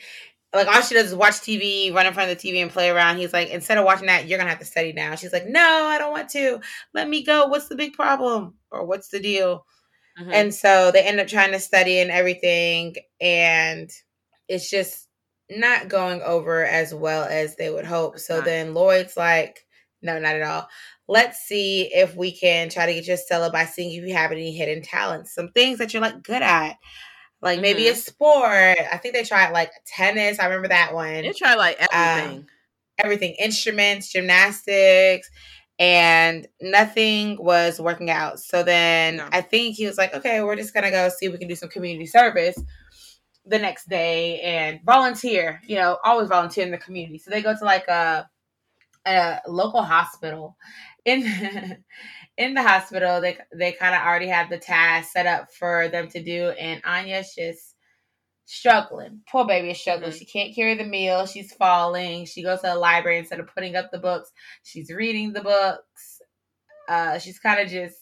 Like 0.54 0.68
all 0.68 0.82
she 0.82 0.96
does 0.96 1.08
is 1.08 1.16
watch 1.16 1.34
TV, 1.34 1.94
run 1.94 2.06
in 2.06 2.14
front 2.14 2.32
of 2.32 2.40
the 2.40 2.50
TV 2.50 2.62
and 2.62 2.72
play 2.72 2.90
around. 2.90 3.18
He's 3.18 3.34
like, 3.34 3.50
instead 3.50 3.78
of 3.78 3.84
watching 3.84 4.08
that, 4.08 4.26
you're 4.26 4.38
gonna 4.38 4.50
have 4.50 4.60
to 4.60 4.66
study 4.66 4.94
now. 4.94 5.16
She's 5.16 5.34
like, 5.34 5.50
no, 5.50 5.60
I 5.60 5.98
don't 5.98 6.14
want 6.14 6.30
to. 6.30 6.62
Let 6.94 7.10
me 7.10 7.26
go. 7.26 7.48
What's 7.48 7.68
the 7.68 7.76
big 7.76 7.92
problem? 7.92 8.54
Or 8.72 8.86
what's 8.86 9.10
the 9.10 9.20
deal? 9.20 9.66
Mm-hmm. 10.18 10.32
And 10.32 10.54
so 10.54 10.92
they 10.92 11.02
end 11.02 11.20
up 11.20 11.28
trying 11.28 11.52
to 11.52 11.60
study 11.60 12.00
and 12.00 12.10
everything, 12.10 12.96
and 13.20 13.92
it's 14.48 14.70
just 14.70 15.05
not 15.50 15.88
going 15.88 16.22
over 16.22 16.66
as 16.66 16.94
well 16.94 17.24
as 17.24 17.56
they 17.56 17.70
would 17.70 17.86
hope. 17.86 18.20
So 18.20 18.42
then 18.42 18.74
Lloyd's 18.74 19.16
like, 19.18 19.66
no, 20.02 20.20
not 20.20 20.36
at 20.36 20.44
all 20.44 20.68
let's 21.08 21.40
see 21.40 21.84
if 21.94 22.16
we 22.16 22.32
can 22.32 22.70
try 22.70 22.86
to 22.86 22.94
get 22.94 23.08
your 23.08 23.18
Stella 23.18 23.52
by 23.52 23.66
seeing 23.66 23.92
if 23.92 24.08
you 24.08 24.16
have 24.16 24.32
any 24.32 24.52
hidden 24.56 24.82
talents, 24.82 25.34
some 25.34 25.50
things 25.50 25.78
that 25.78 25.94
you're 25.94 26.02
like 26.02 26.24
good 26.24 26.42
at. 26.42 26.78
Like 27.42 27.62
maybe 27.62 27.84
mm-hmm. 27.84 27.94
a 27.94 27.96
sport. 27.96 28.78
I 28.92 28.98
think 28.98 29.14
they 29.14 29.24
tried 29.24 29.52
like 29.52 29.72
tennis. 29.86 30.40
I 30.40 30.46
remember 30.46 30.70
that 30.70 30.94
one. 30.94 31.22
They 31.22 31.34
tried 31.34 31.56
like 31.56 31.78
everything. 31.92 32.40
Um, 32.40 32.46
everything. 32.98 33.36
Instruments, 33.38 34.12
gymnastics, 34.12 35.30
and 35.78 36.48
nothing 36.60 37.38
was 37.40 37.80
working 37.80 38.10
out. 38.10 38.40
So 38.40 38.64
then 38.64 39.18
no. 39.18 39.28
I 39.32 39.42
think 39.42 39.76
he 39.76 39.86
was 39.86 39.98
like, 39.98 40.16
okay, 40.16 40.42
we're 40.42 40.56
just 40.56 40.74
gonna 40.74 40.90
go 40.90 41.10
see 41.10 41.28
if 41.28 41.34
we 41.34 41.38
can 41.38 41.48
do 41.48 41.56
some 41.56 41.70
community 41.70 42.08
service 42.08 42.58
the 43.46 43.60
next 43.60 43.88
day 43.88 44.40
and 44.42 44.80
volunteer, 44.86 45.62
you 45.68 45.76
know, 45.76 45.98
always 46.04 46.30
volunteer 46.30 46.66
in 46.66 46.72
the 46.72 46.78
community. 46.78 47.20
So 47.20 47.30
they 47.30 47.42
go 47.42 47.56
to 47.56 47.66
like 47.66 47.88
a 47.88 48.30
a 49.06 49.42
local 49.48 49.84
hospital. 49.84 50.58
In 51.06 51.24
in 52.38 52.54
the 52.54 52.64
hospital 52.64 53.22
they 53.22 53.38
they 53.54 53.72
kind 53.72 53.96
of 53.96 54.02
already 54.02 54.28
have 54.28 54.50
the 54.50 54.58
task 54.58 55.12
set 55.12 55.26
up 55.26 55.54
for 55.54 55.88
them 55.88 56.10
to 56.10 56.22
do 56.22 56.50
and 56.50 56.82
anya's 56.84 57.34
just 57.36 57.76
struggling. 58.46 59.22
Poor 59.30 59.46
baby 59.46 59.72
is 59.72 59.80
struggling. 59.80 60.10
Mm-hmm. 60.10 60.18
she 60.18 60.26
can't 60.26 60.56
carry 60.56 60.76
the 60.76 60.84
meal. 60.84 61.26
She's 61.26 61.54
falling. 61.54 62.26
She 62.26 62.44
goes 62.44 62.62
to 62.62 62.68
the 62.68 62.76
library 62.76 63.20
instead 63.20 63.40
of 63.40 63.54
putting 63.54 63.76
up 63.76 63.92
the 63.92 64.00
books. 64.00 64.32
She's 64.64 64.90
reading 64.92 65.34
the 65.34 65.42
books. 65.42 66.22
Uh 66.88 67.20
she's 67.20 67.40
kind 67.40 67.60
of 67.60 67.70
just 67.70 67.98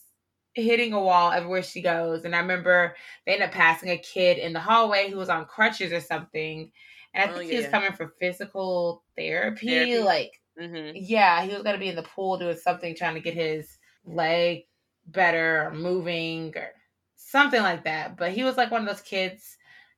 hitting 0.55 0.93
a 0.93 1.01
wall 1.01 1.31
everywhere 1.31 1.63
she 1.63 1.81
goes 1.81 2.25
and 2.25 2.35
i 2.35 2.39
remember 2.39 2.95
they 3.25 3.33
end 3.33 3.43
up 3.43 3.51
passing 3.51 3.89
a 3.89 3.97
kid 3.97 4.37
in 4.37 4.53
the 4.53 4.59
hallway 4.59 5.09
who 5.09 5.17
was 5.17 5.29
on 5.29 5.45
crutches 5.45 5.91
or 5.91 5.99
something 5.99 6.71
and 7.13 7.29
i 7.29 7.33
oh, 7.33 7.37
think 7.37 7.49
yeah. 7.49 7.57
he 7.57 7.63
was 7.63 7.71
coming 7.71 7.91
for 7.91 8.13
physical 8.19 9.03
therapy. 9.15 9.67
therapy. 9.67 9.99
like 9.99 10.39
Mm-hmm. 10.59 10.91
Yeah, 10.95 11.43
he 11.43 11.53
was 11.53 11.63
gonna 11.63 11.77
be 11.77 11.89
in 11.89 11.95
the 11.95 12.03
pool 12.03 12.37
doing 12.37 12.57
something, 12.57 12.95
trying 12.95 13.15
to 13.15 13.21
get 13.21 13.33
his 13.33 13.77
leg 14.05 14.63
better 15.07 15.67
or 15.67 15.73
moving 15.73 16.53
or 16.55 16.69
something 17.15 17.61
like 17.61 17.83
that. 17.85 18.17
But 18.17 18.31
he 18.31 18.43
was 18.43 18.57
like 18.57 18.71
one 18.71 18.81
of 18.81 18.87
those 18.87 19.01
kids 19.01 19.57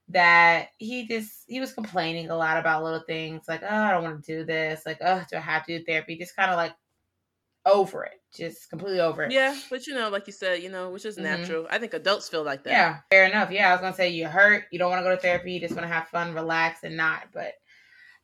that 0.10 0.70
he 0.78 1.08
just 1.08 1.44
he 1.48 1.60
was 1.60 1.74
complaining 1.74 2.30
a 2.30 2.36
lot 2.36 2.58
about 2.58 2.84
little 2.84 3.04
things 3.08 3.42
like 3.48 3.64
oh 3.64 3.68
I 3.68 3.92
don't 3.92 4.04
want 4.04 4.24
to 4.24 4.38
do 4.38 4.46
this 4.46 4.84
like 4.86 5.00
oh 5.02 5.24
do 5.32 5.38
I 5.38 5.40
have 5.40 5.66
to 5.66 5.80
do 5.80 5.84
therapy 5.84 6.16
just 6.16 6.36
kind 6.36 6.52
of 6.52 6.58
like 6.58 6.74
over 7.66 8.04
it 8.04 8.22
just 8.36 8.70
completely 8.70 9.00
over 9.00 9.24
it. 9.24 9.32
Yeah, 9.32 9.58
but 9.70 9.88
you 9.88 9.94
know, 9.94 10.10
like 10.10 10.28
you 10.28 10.34
said, 10.34 10.62
you 10.62 10.70
know, 10.70 10.90
which 10.90 11.06
is 11.06 11.16
mm-hmm. 11.16 11.24
natural. 11.24 11.68
I 11.70 11.78
think 11.78 11.94
adults 11.94 12.30
feel 12.30 12.44
like 12.44 12.64
that. 12.64 12.72
Yeah, 12.72 12.98
fair 13.10 13.26
enough. 13.26 13.52
Yeah, 13.52 13.70
I 13.70 13.72
was 13.72 13.82
gonna 13.82 13.96
say 13.96 14.10
you're 14.10 14.30
hurt, 14.30 14.66
you 14.72 14.80
don't 14.80 14.90
want 14.90 15.00
to 15.00 15.04
go 15.04 15.16
to 15.16 15.22
therapy, 15.22 15.54
you 15.54 15.60
just 15.60 15.76
want 15.76 15.88
to 15.88 15.94
have 15.94 16.08
fun, 16.08 16.34
relax, 16.34 16.84
and 16.84 16.98
not. 16.98 17.24
But 17.34 17.54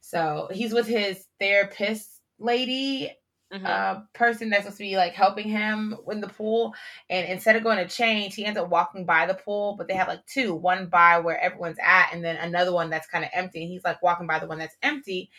so 0.01 0.49
he's 0.51 0.73
with 0.73 0.87
his 0.87 1.25
therapist 1.39 2.07
lady, 2.39 3.11
mm-hmm. 3.53 3.65
uh, 3.65 4.01
person 4.13 4.49
that's 4.49 4.63
supposed 4.63 4.77
to 4.77 4.83
be 4.83 4.97
like 4.97 5.13
helping 5.13 5.47
him 5.47 5.95
in 6.09 6.21
the 6.21 6.27
pool, 6.27 6.73
and 7.09 7.27
instead 7.27 7.55
of 7.55 7.63
going 7.63 7.77
to 7.77 7.87
change, 7.87 8.35
he 8.35 8.45
ends 8.45 8.59
up 8.59 8.69
walking 8.69 9.05
by 9.05 9.25
the 9.25 9.35
pool. 9.35 9.75
But 9.77 9.87
they 9.87 9.95
have 9.95 10.07
like 10.07 10.25
two, 10.25 10.55
one 10.55 10.87
by 10.87 11.19
where 11.19 11.39
everyone's 11.39 11.79
at, 11.81 12.09
and 12.13 12.23
then 12.23 12.37
another 12.37 12.73
one 12.73 12.89
that's 12.89 13.07
kind 13.07 13.23
of 13.23 13.31
empty. 13.33 13.63
And 13.63 13.71
he's 13.71 13.83
like 13.83 14.01
walking 14.01 14.27
by 14.27 14.39
the 14.39 14.47
one 14.47 14.59
that's 14.59 14.75
empty, 14.83 15.29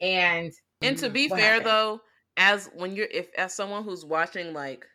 and 0.00 0.52
and 0.80 0.98
to 0.98 1.10
be 1.10 1.28
fair 1.28 1.38
happened? 1.38 1.66
though 1.66 2.00
as 2.36 2.68
when 2.74 2.94
you're 2.94 3.08
if 3.10 3.28
as 3.36 3.54
someone 3.54 3.84
who's 3.84 4.04
watching 4.04 4.52
like 4.52 4.86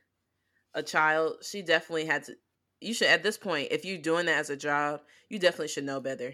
a 0.74 0.84
child, 0.84 1.38
she 1.44 1.62
definitely 1.62 2.06
had 2.06 2.24
to. 2.26 2.36
You 2.82 2.94
should 2.94 3.08
at 3.08 3.24
this 3.24 3.38
point, 3.38 3.70
if 3.72 3.86
you're 3.86 3.98
doing 3.98 4.28
that 4.28 4.38
as 4.38 4.50
a 4.50 4.58
job, 4.58 5.02
you 5.30 5.40
definitely 5.40 5.70
should 5.70 5.86
know 5.86 6.00
better. 6.00 6.34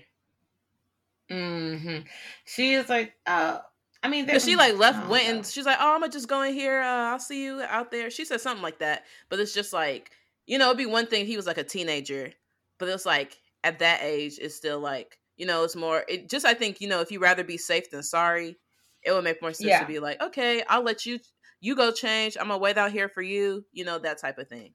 Mm-hmm. 1.32 2.06
She 2.46 2.74
is 2.74 2.90
like, 2.90 3.14
uh, 3.26 3.60
I 4.04 4.10
mean, 4.10 4.28
she 4.40 4.58
like 4.58 4.78
left, 4.78 5.06
oh, 5.06 5.10
went, 5.10 5.30
and 5.30 5.46
she's 5.46 5.66
like, 5.66 5.78
"Oh, 5.80 5.94
I'm 5.94 6.02
gonna 6.02 6.12
just 6.12 6.28
go 6.28 6.42
in 6.42 6.54
here. 6.54 6.82
Uh, 6.82 7.12
I'll 7.12 7.20
see 7.20 7.44
you 7.46 7.62
out 7.62 7.90
there." 7.92 8.10
She 8.10 8.26
said 8.26 8.42
something 8.42 8.62
like 8.62 8.80
that, 8.80 9.04
but 9.30 9.40
it's 9.40 9.54
just 9.54 9.72
like, 9.72 10.12
you 10.46 10.58
know, 10.58 10.66
it'd 10.66 10.78
be 10.78 10.86
one 10.86 11.08
thing 11.08 11.26
he 11.26 11.38
was 11.38 11.48
like 11.48 11.58
a 11.58 11.64
teenager, 11.64 12.34
but 12.78 12.90
it's 12.90 13.06
like 13.06 13.40
at 13.64 13.80
that 13.80 14.02
age, 14.04 14.40
it's 14.42 14.56
still 14.56 14.80
like, 14.80 15.18
you 15.38 15.46
know, 15.46 15.64
it's 15.64 15.76
more. 15.76 16.04
It 16.10 16.30
just, 16.30 16.46
I 16.46 16.54
think, 16.54 16.82
you 16.82 16.90
know, 16.90 17.00
if 17.00 17.12
you 17.12 17.20
rather 17.20 17.46
be 17.46 17.58
safe 17.58 17.90
than 17.90 18.04
sorry, 18.04 18.58
it 19.04 19.12
would 19.12 19.24
make 19.24 19.42
more 19.42 19.54
sense 19.54 19.70
yeah. 19.70 19.80
to 19.80 19.86
be 19.86 20.00
like, 20.00 20.22
okay, 20.22 20.64
I'll 20.68 20.84
let 20.84 21.06
you 21.06 21.20
you 21.60 21.76
go 21.76 21.92
change. 21.92 22.38
I'm 22.38 22.48
gonna 22.48 22.58
wait 22.58 22.78
out 22.78 22.92
here 22.92 23.10
for 23.10 23.22
you. 23.22 23.66
You 23.72 23.86
know 23.86 24.00
that 24.00 24.20
type 24.20 24.38
of 24.38 24.48
thing. 24.48 24.74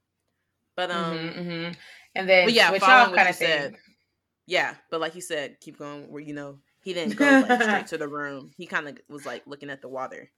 But 0.77 0.91
um, 0.91 1.19
mm-hmm, 1.19 1.41
mm-hmm. 1.41 1.73
and 2.15 2.29
then 2.29 2.49
yeah, 2.51 2.77
following 2.79 3.15
what 3.15 3.27
you 3.27 3.33
said. 3.33 3.75
Yeah, 4.47 4.75
but 4.91 5.01
like 5.01 5.15
you 5.15 5.21
said, 5.21 5.61
keep 5.61 5.79
going. 5.79 6.11
Where 6.11 6.23
you 6.23 6.35
know 6.35 6.59
he 6.83 6.95
didn't 6.95 7.17
go 7.17 7.45
like, 7.49 7.63
straight 7.63 7.87
to 7.89 7.99
the 7.99 8.09
room. 8.09 8.53
He 8.57 8.67
kind 8.67 8.89
of 8.89 8.99
was 9.09 9.27
like 9.27 9.43
looking 9.47 9.71
at 9.71 9.83
the 9.83 9.89
water. 9.89 10.31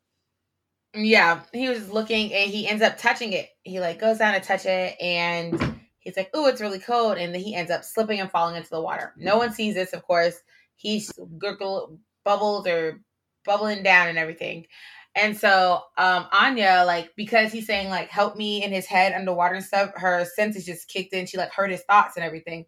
Yeah, 0.92 1.42
he 1.52 1.68
was 1.68 1.90
looking 1.90 2.32
and 2.32 2.50
he 2.50 2.66
ends 2.66 2.82
up 2.82 2.98
touching 2.98 3.32
it. 3.32 3.48
He 3.62 3.78
like 3.78 4.00
goes 4.00 4.18
down 4.18 4.34
to 4.34 4.40
touch 4.40 4.66
it 4.66 4.96
and 5.00 5.78
he's 6.00 6.16
like, 6.16 6.30
"Oh, 6.34 6.48
it's 6.48 6.60
really 6.60 6.80
cold," 6.80 7.18
and 7.18 7.32
then 7.32 7.40
he 7.40 7.54
ends 7.54 7.70
up 7.70 7.84
slipping 7.84 8.18
and 8.18 8.30
falling 8.30 8.56
into 8.56 8.70
the 8.70 8.80
water. 8.80 9.14
No 9.16 9.38
one 9.38 9.52
sees 9.52 9.74
this, 9.74 9.92
of 9.92 10.02
course. 10.02 10.40
He's 10.74 11.12
gurgle 11.38 12.00
bubbles 12.24 12.66
or 12.66 13.00
bubbling 13.44 13.82
down 13.82 14.08
and 14.08 14.18
everything. 14.18 14.66
And 15.14 15.36
so 15.36 15.82
um 15.98 16.26
Anya, 16.32 16.84
like, 16.86 17.10
because 17.16 17.52
he's 17.52 17.66
saying 17.66 17.88
like 17.88 18.08
help 18.08 18.36
me 18.36 18.62
in 18.62 18.72
his 18.72 18.86
head 18.86 19.12
underwater 19.12 19.56
and 19.56 19.64
stuff, 19.64 19.90
her 19.96 20.24
senses 20.24 20.64
just 20.64 20.88
kicked 20.88 21.12
in. 21.12 21.26
She 21.26 21.36
like 21.36 21.52
heard 21.52 21.70
his 21.70 21.82
thoughts 21.82 22.16
and 22.16 22.24
everything. 22.24 22.66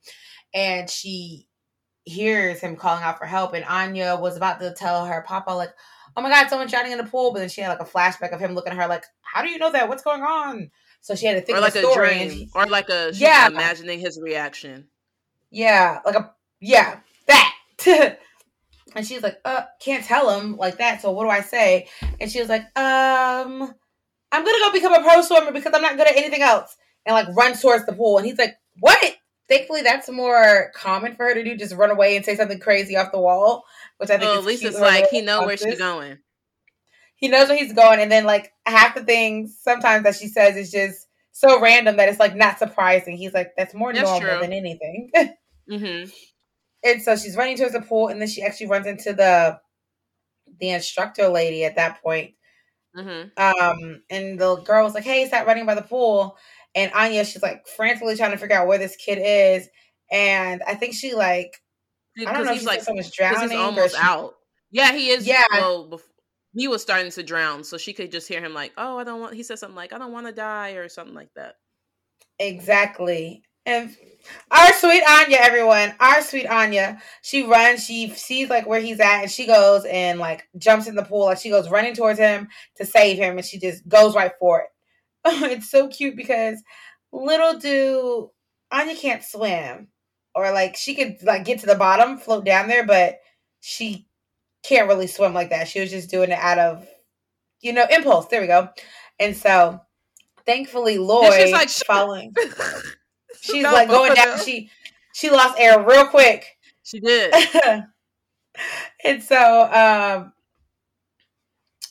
And 0.55 0.91
she 0.91 1.47
hears 2.05 2.61
him 2.61 2.77
calling 2.77 3.03
out 3.03 3.19
for 3.19 3.27
help. 3.27 3.55
And 3.55 3.65
Anya 3.65 4.17
was 4.21 4.37
about 4.37 4.61
to 4.61 4.75
tell 4.75 5.07
her 5.07 5.25
papa, 5.27 5.51
like, 5.51 5.71
oh 6.17 6.21
my 6.23 6.29
god, 6.29 6.49
someone's 6.49 6.71
drowning 6.71 6.93
in 6.93 6.99
the 6.99 7.05
pool. 7.05 7.33
But 7.33 7.41
then 7.41 7.49
she 7.49 7.61
had 7.61 7.69
like 7.69 7.81
a 7.81 7.91
flashback 7.91 8.33
of 8.33 8.41
him 8.41 8.55
looking 8.55 8.73
at 8.73 8.79
her 8.79 8.89
like, 8.89 9.05
How 9.23 9.43
do 9.43 9.51
you 9.51 9.59
know 9.59 9.73
that? 9.73 9.89
What's 9.89 10.03
going 10.03 10.23
on? 10.23 10.71
So 11.01 11.15
she 11.15 11.27
had 11.27 11.35
to 11.35 11.41
think 11.41 11.59
or 11.59 11.61
like 11.61 11.75
a. 11.75 11.95
Dream, 11.95 12.49
or 12.55 12.67
like 12.67 12.89
a 12.89 13.11
yeah, 13.15 13.49
imagining 13.49 13.99
his 13.99 14.21
reaction. 14.21 14.89
Yeah, 15.51 16.01
like 16.05 16.15
a 16.15 16.33
yeah, 16.61 17.01
that. 17.27 17.55
And 18.95 19.07
she's 19.07 19.23
like, 19.23 19.39
uh, 19.45 19.63
can't 19.81 20.05
tell 20.05 20.39
him 20.39 20.57
like 20.57 20.79
that. 20.79 21.01
So 21.01 21.11
what 21.11 21.25
do 21.25 21.31
I 21.31 21.41
say? 21.41 21.89
And 22.21 22.31
she 22.31 22.41
was 22.41 22.49
like, 22.49 22.63
um, 22.77 23.75
I'm 24.33 24.45
gonna 24.45 24.59
go 24.59 24.73
become 24.73 24.95
a 24.95 25.03
pro 25.03 25.23
swimmer 25.23 25.53
because 25.53 25.73
I'm 25.75 25.83
not 25.83 25.97
good 25.97 26.07
at 26.07 26.17
anything 26.17 26.43
else. 26.43 26.77
And 27.07 27.15
like 27.15 27.35
runs 27.37 27.61
towards 27.61 27.87
the 27.87 27.93
pool. 27.93 28.19
And 28.19 28.27
he's 28.27 28.39
like, 28.39 28.55
what? 28.81 29.17
Thankfully, 29.49 29.83
that's 29.83 30.09
more 30.09 30.71
common 30.75 31.15
for 31.15 31.27
her 31.27 31.35
to 31.35 31.45
do. 31.45 31.57
Just 31.57 31.75
run 31.75 31.91
away 31.91 32.17
and 32.17 32.25
say 32.25 32.37
something 32.37 32.61
crazy 32.61 32.97
off 32.97 33.13
the 33.13 33.21
wall, 33.21 33.65
which 33.99 34.09
I 34.09 34.15
think. 34.17 34.31
Well, 34.31 34.39
at 34.39 34.45
least 34.45 34.65
it's 34.65 34.81
like 34.81 35.09
he 35.11 35.21
knows 35.21 35.47
where 35.47 35.57
she's 35.57 35.79
going. 35.79 36.19
He 37.17 37.29
knows 37.29 37.49
where 37.49 37.59
he's 37.59 37.73
going, 37.73 38.01
and 38.01 38.11
then 38.11 38.25
like 38.25 38.53
half 38.67 38.95
the 38.95 39.05
things 39.05 39.59
sometimes 39.61 40.05
that 40.05 40.17
she 40.17 40.29
says 40.29 40.57
is 40.57 40.71
just 40.71 41.07
so 41.33 41.61
random 41.61 41.97
that 41.97 42.09
it's 42.09 42.21
like 42.21 42.37
not 42.37 42.59
surprising. 42.59 43.17
He's 43.17 43.35
like, 43.35 43.53
that's 43.57 43.75
more 43.75 43.93
that's 43.93 44.05
normal 44.05 44.31
true. 44.31 44.41
than 44.41 44.53
anything. 44.53 45.11
mm-hmm. 45.71 46.11
And 46.85 47.03
so 47.03 47.17
she's 47.17 47.37
running 47.37 47.57
towards 47.57 47.75
the 47.75 47.81
pool, 47.81 48.09
and 48.09 48.21
then 48.21 48.29
she 48.29 48.43
actually 48.43 48.69
runs 48.69 48.87
into 48.87 49.13
the 49.13 49.61
the 50.61 50.71
instructor 50.71 51.29
lady 51.29 51.65
at 51.65 51.77
that 51.77 52.03
point. 52.03 52.35
Mm-hmm. 52.97 53.31
Um, 53.37 54.03
and 54.11 54.39
the 54.39 54.57
girl 54.57 54.85
was 54.85 54.95
like, 54.95 55.05
"Hey, 55.05 55.27
stop 55.27 55.47
running 55.47 55.67
by 55.67 55.75
the 55.75 55.83
pool." 55.83 56.37
And 56.75 56.93
Anya, 56.93 57.25
she's 57.25 57.43
like 57.43 57.67
frantically 57.67 58.17
trying 58.17 58.33
to 58.33 58.37
figure 58.39 58.57
out 58.57 58.67
where 58.67 58.79
this 58.79 58.97
kid 58.97 59.19
is, 59.23 59.69
and 60.11 60.63
I 60.67 60.75
think 60.75 60.95
she 60.95 61.15
like, 61.15 61.63
I 62.19 62.33
don't 62.33 62.45
know, 62.45 62.55
she's 62.55 62.65
like 62.65 62.83
someone's 62.83 63.11
drowning. 63.11 63.51
He's 63.51 63.59
almost 63.59 63.95
she, 63.95 64.01
out. 64.03 64.35
Yeah, 64.71 64.93
he 64.93 65.11
is. 65.11 65.27
Yeah. 65.27 65.45
Well, 65.53 65.89
before, 65.89 66.09
he 66.55 66.69
was 66.69 66.83
starting 66.83 67.11
to 67.13 67.23
drown, 67.23 67.65
so 67.65 67.79
she 67.79 67.93
could 67.93 68.13
just 68.13 68.29
hear 68.29 68.41
him 68.41 68.55
like, 68.55 68.73
"Oh, 68.77 68.99
I 68.99 69.05
don't 69.05 69.21
want." 69.21 69.35
He 69.35 69.43
said 69.43 69.59
something 69.59 69.77
like, 69.77 69.93
"I 69.93 69.99
don't 69.99 70.13
want 70.13 70.27
to 70.27 70.33
die" 70.33 70.73
or 70.73 70.89
something 70.89 71.15
like 71.15 71.33
that. 71.37 71.55
Exactly. 72.39 73.43
And 73.65 73.97
our 74.51 74.73
sweet 74.73 75.03
Anya, 75.09 75.39
everyone, 75.41 75.95
our 76.01 76.21
sweet 76.23 76.47
Anya, 76.47 77.01
she 77.23 77.45
runs, 77.45 77.85
she 77.85 78.11
sees 78.11 78.51
like 78.51 78.67
where 78.67 78.81
he's 78.81 79.01
at, 79.01 79.23
and 79.23 79.31
she 79.31 79.47
goes 79.47 79.85
and 79.85 80.19
like 80.19 80.49
jumps 80.59 80.89
in 80.89 80.95
the 80.95 81.05
pool. 81.05 81.27
Like 81.27 81.39
she 81.39 81.51
goes 81.51 81.71
running 81.71 81.95
towards 81.95 82.19
him 82.19 82.49
to 82.77 82.85
save 82.85 83.19
him, 83.19 83.37
and 83.37 83.47
she 83.47 83.59
just 83.59 83.87
goes 83.89 84.15
right 84.15 84.33
for 84.41 84.63
it. 84.63 84.69
it's 85.53 85.71
so 85.71 85.89
cute 85.89 86.17
because 86.17 86.63
little 87.13 87.59
do 87.59 88.31
Anya 88.73 88.97
can't 88.97 89.23
swim, 89.23 89.89
or 90.35 90.51
like 90.51 90.77
she 90.77 90.95
could 90.95 91.23
like 91.23 91.45
get 91.45 91.61
to 91.61 91.67
the 91.67 91.77
bottom, 91.77 92.19
float 92.19 92.45
down 92.45 92.69
there, 92.69 92.85
but 92.85 93.21
she 93.61 94.09
can't 94.65 94.89
really 94.89 95.07
swim 95.07 95.35
like 95.35 95.51
that. 95.51 95.69
She 95.69 95.81
was 95.81 95.91
just 95.91 96.11
doing 96.11 96.31
it 96.31 96.39
out 96.39 96.59
of, 96.59 96.89
you 97.61 97.73
know, 97.73 97.87
impulse. 97.91 98.27
There 98.27 98.41
we 98.41 98.47
go. 98.47 98.69
And 99.21 99.37
so, 99.37 99.81
thankfully, 100.47 100.99
Lloyd 100.99 101.53
like 101.53 101.69
following. 101.69 102.35
She's 103.43 103.65
like 103.65 103.89
going 103.89 104.15
down. 104.15 104.39
She 104.39 104.71
she 105.13 105.31
lost 105.31 105.59
air 105.59 105.85
real 105.85 106.07
quick. 106.07 106.47
She 106.85 107.01
did. 107.01 107.35
and 109.05 109.23
so 109.23 109.73
um 109.73 110.33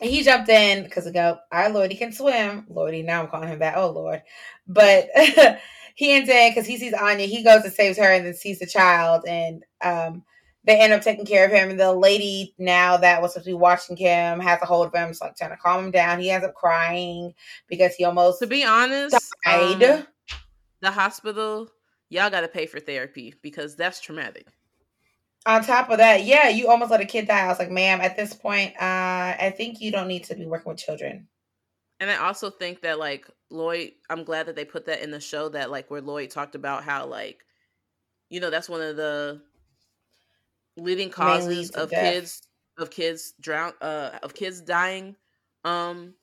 he 0.01 0.23
jumped 0.23 0.49
in 0.49 0.84
because 0.84 1.05
I 1.05 1.11
go, 1.11 1.38
our 1.51 1.69
Lordy 1.69 1.95
can 1.95 2.11
swim. 2.11 2.65
Lordy, 2.69 3.03
now 3.03 3.21
I'm 3.21 3.27
calling 3.27 3.49
him 3.49 3.59
that. 3.59 3.77
Oh 3.77 3.91
Lord. 3.91 4.23
But 4.65 5.09
he 5.95 6.13
ends 6.13 6.30
in 6.30 6.51
because 6.51 6.65
he 6.65 6.77
sees 6.77 6.93
Anya. 6.93 7.27
He 7.27 7.43
goes 7.43 7.63
and 7.63 7.73
saves 7.73 7.97
her 7.97 8.11
and 8.11 8.25
then 8.25 8.34
sees 8.34 8.59
the 8.59 8.65
child 8.65 9.25
and 9.27 9.63
um 9.81 10.23
they 10.63 10.80
end 10.80 10.93
up 10.93 11.01
taking 11.01 11.25
care 11.25 11.45
of 11.45 11.51
him. 11.51 11.69
And 11.69 11.80
the 11.80 11.91
lady 11.91 12.55
now 12.57 12.95
that 12.95 13.21
was 13.21 13.34
supposed 13.34 13.45
to 13.45 13.51
be 13.51 13.55
watching 13.55 13.97
him 13.97 14.39
has 14.39 14.61
a 14.61 14.65
hold 14.65 14.88
of 14.88 14.93
him, 14.93 15.09
it's 15.09 15.19
like 15.19 15.35
trying 15.35 15.49
to 15.49 15.57
calm 15.57 15.85
him 15.85 15.91
down. 15.91 16.21
He 16.21 16.31
ends 16.31 16.45
up 16.45 16.55
crying 16.55 17.34
because 17.67 17.93
he 17.95 18.05
almost 18.05 18.39
to 18.39 18.47
be 18.47 18.63
honest 18.63 19.17
died. 19.43 19.84
Um, 19.84 20.07
the 20.81 20.91
hospital, 20.91 21.69
y'all 22.09 22.29
got 22.29 22.41
to 22.41 22.47
pay 22.47 22.65
for 22.65 22.79
therapy 22.79 23.33
because 23.41 23.75
that's 23.75 23.99
traumatic. 23.99 24.47
On 25.45 25.63
top 25.63 25.89
of 25.89 25.97
that, 25.97 26.23
yeah, 26.23 26.49
you 26.49 26.67
almost 26.67 26.91
let 26.91 27.01
a 27.01 27.05
kid 27.05 27.27
die. 27.27 27.45
I 27.45 27.47
was 27.47 27.57
like, 27.57 27.71
ma'am, 27.71 27.99
at 28.01 28.15
this 28.15 28.33
point, 28.33 28.73
uh, 28.75 29.35
I 29.39 29.53
think 29.55 29.81
you 29.81 29.91
don't 29.91 30.07
need 30.07 30.23
to 30.25 30.35
be 30.35 30.45
working 30.45 30.71
with 30.71 30.79
children. 30.79 31.27
And 31.99 32.11
I 32.11 32.17
also 32.17 32.49
think 32.49 32.81
that 32.81 32.99
like 32.99 33.27
Lloyd, 33.49 33.91
I'm 34.09 34.23
glad 34.23 34.47
that 34.47 34.55
they 34.55 34.65
put 34.65 34.85
that 34.85 35.01
in 35.01 35.11
the 35.11 35.19
show 35.19 35.49
that 35.49 35.71
like 35.71 35.89
where 35.89 36.01
Lloyd 36.01 36.29
talked 36.29 36.55
about 36.55 36.83
how 36.83 37.05
like, 37.05 37.43
you 38.29 38.39
know, 38.39 38.49
that's 38.49 38.69
one 38.69 38.81
of 38.81 38.97
the 38.97 39.41
leading 40.77 41.09
causes 41.09 41.71
of 41.71 41.89
death. 41.89 42.13
kids 42.13 42.41
of 42.77 42.89
kids 42.89 43.33
drown 43.39 43.73
uh 43.81 44.11
of 44.23 44.33
kids 44.33 44.61
dying 44.61 45.15
um 45.65 46.13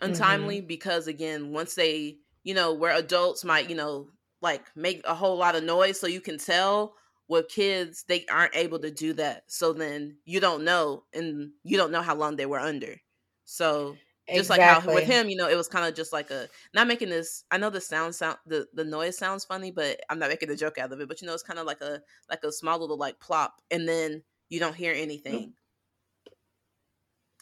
untimely 0.00 0.58
mm-hmm. 0.58 0.68
because 0.68 1.08
again 1.08 1.52
once 1.52 1.74
they 1.74 2.16
you 2.44 2.54
know, 2.54 2.72
where 2.72 2.96
adults 2.96 3.44
might, 3.44 3.68
you 3.68 3.76
know, 3.76 4.08
like 4.42 4.64
make 4.74 5.02
a 5.04 5.14
whole 5.14 5.36
lot 5.36 5.56
of 5.56 5.64
noise 5.64 6.00
so 6.00 6.06
you 6.06 6.20
can 6.20 6.38
tell 6.38 6.94
with 7.28 7.48
kids 7.48 8.04
they 8.08 8.24
aren't 8.26 8.56
able 8.56 8.78
to 8.78 8.90
do 8.90 9.12
that. 9.14 9.44
So 9.46 9.72
then 9.72 10.16
you 10.24 10.40
don't 10.40 10.64
know 10.64 11.04
and 11.14 11.50
you 11.62 11.76
don't 11.76 11.92
know 11.92 12.02
how 12.02 12.14
long 12.14 12.36
they 12.36 12.46
were 12.46 12.58
under. 12.58 12.96
So 13.44 13.96
just 14.28 14.50
exactly. 14.50 14.64
like 14.66 14.82
how 14.82 14.94
with 14.94 15.04
him, 15.04 15.28
you 15.28 15.36
know, 15.36 15.48
it 15.48 15.56
was 15.56 15.68
kind 15.68 15.86
of 15.86 15.94
just 15.94 16.12
like 16.12 16.30
a 16.30 16.48
not 16.74 16.86
making 16.86 17.08
this. 17.08 17.44
I 17.50 17.58
know 17.58 17.70
the 17.70 17.80
sound 17.80 18.14
sound 18.14 18.38
the 18.46 18.66
the 18.74 18.84
noise 18.84 19.18
sounds 19.18 19.44
funny, 19.44 19.70
but 19.70 20.00
I'm 20.08 20.18
not 20.18 20.28
making 20.30 20.50
a 20.50 20.56
joke 20.56 20.78
out 20.78 20.92
of 20.92 21.00
it. 21.00 21.08
But 21.08 21.20
you 21.20 21.26
know, 21.26 21.34
it's 21.34 21.42
kind 21.42 21.58
of 21.58 21.66
like 21.66 21.80
a 21.80 22.00
like 22.28 22.44
a 22.44 22.52
small 22.52 22.78
little 22.78 22.98
like 22.98 23.18
plop, 23.20 23.60
and 23.70 23.88
then 23.88 24.22
you 24.48 24.60
don't 24.60 24.74
hear 24.74 24.92
anything. 24.94 25.54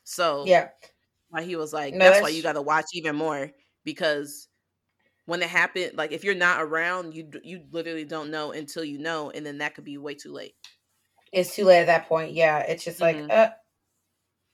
So 0.04 0.44
yeah, 0.46 0.68
why 1.28 1.42
he 1.42 1.56
was 1.56 1.72
like, 1.72 1.92
no, 1.92 1.98
that's, 2.00 2.16
that's 2.16 2.22
why 2.22 2.30
you 2.30 2.42
got 2.42 2.54
to 2.54 2.62
watch 2.62 2.86
even 2.94 3.16
more 3.16 3.50
because 3.84 4.47
when 5.28 5.42
it 5.42 5.48
happened 5.48 5.92
like 5.94 6.12
if 6.12 6.24
you're 6.24 6.34
not 6.34 6.62
around 6.62 7.14
you 7.14 7.30
you 7.42 7.62
literally 7.70 8.04
don't 8.04 8.30
know 8.30 8.52
until 8.52 8.82
you 8.82 8.98
know 8.98 9.30
and 9.30 9.44
then 9.44 9.58
that 9.58 9.74
could 9.74 9.84
be 9.84 9.98
way 9.98 10.14
too 10.14 10.32
late 10.32 10.54
it's 11.32 11.54
too 11.54 11.64
late 11.64 11.80
at 11.80 11.86
that 11.86 12.08
point 12.08 12.32
yeah 12.32 12.58
it's 12.60 12.84
just 12.84 13.00
like 13.00 13.16
mm-hmm. 13.16 13.30
uh, 13.30 13.48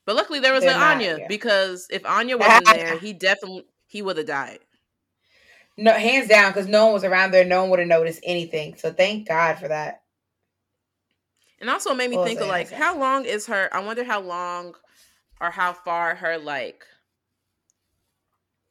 but 0.04 0.16
luckily 0.16 0.40
there 0.40 0.52
was 0.52 0.64
an 0.64 0.70
not, 0.70 0.96
anya 0.96 1.18
yeah. 1.20 1.26
because 1.28 1.86
if 1.90 2.04
anya 2.04 2.36
wasn't 2.36 2.66
there 2.66 2.98
he 2.98 3.12
definitely 3.12 3.64
he 3.94 4.02
would 4.02 4.16
have 4.16 4.26
died. 4.26 4.58
No, 5.76 5.92
hands 5.92 6.28
down, 6.28 6.50
because 6.50 6.66
no 6.66 6.86
one 6.86 6.94
was 6.94 7.04
around 7.04 7.30
there. 7.30 7.44
No 7.44 7.60
one 7.60 7.70
would 7.70 7.78
have 7.78 7.86
noticed 7.86 8.18
anything. 8.24 8.74
So 8.76 8.92
thank 8.92 9.28
God 9.28 9.54
for 9.54 9.68
that. 9.68 10.02
And 11.60 11.70
also 11.70 11.94
made 11.94 12.10
me 12.10 12.16
think 12.24 12.40
of 12.40 12.48
like, 12.48 12.70
how 12.70 12.98
long 12.98 13.24
is 13.24 13.46
her? 13.46 13.68
I 13.72 13.78
wonder 13.78 14.02
how 14.02 14.20
long 14.20 14.74
or 15.40 15.50
how 15.50 15.72
far 15.72 16.16
her 16.16 16.38
like 16.38 16.84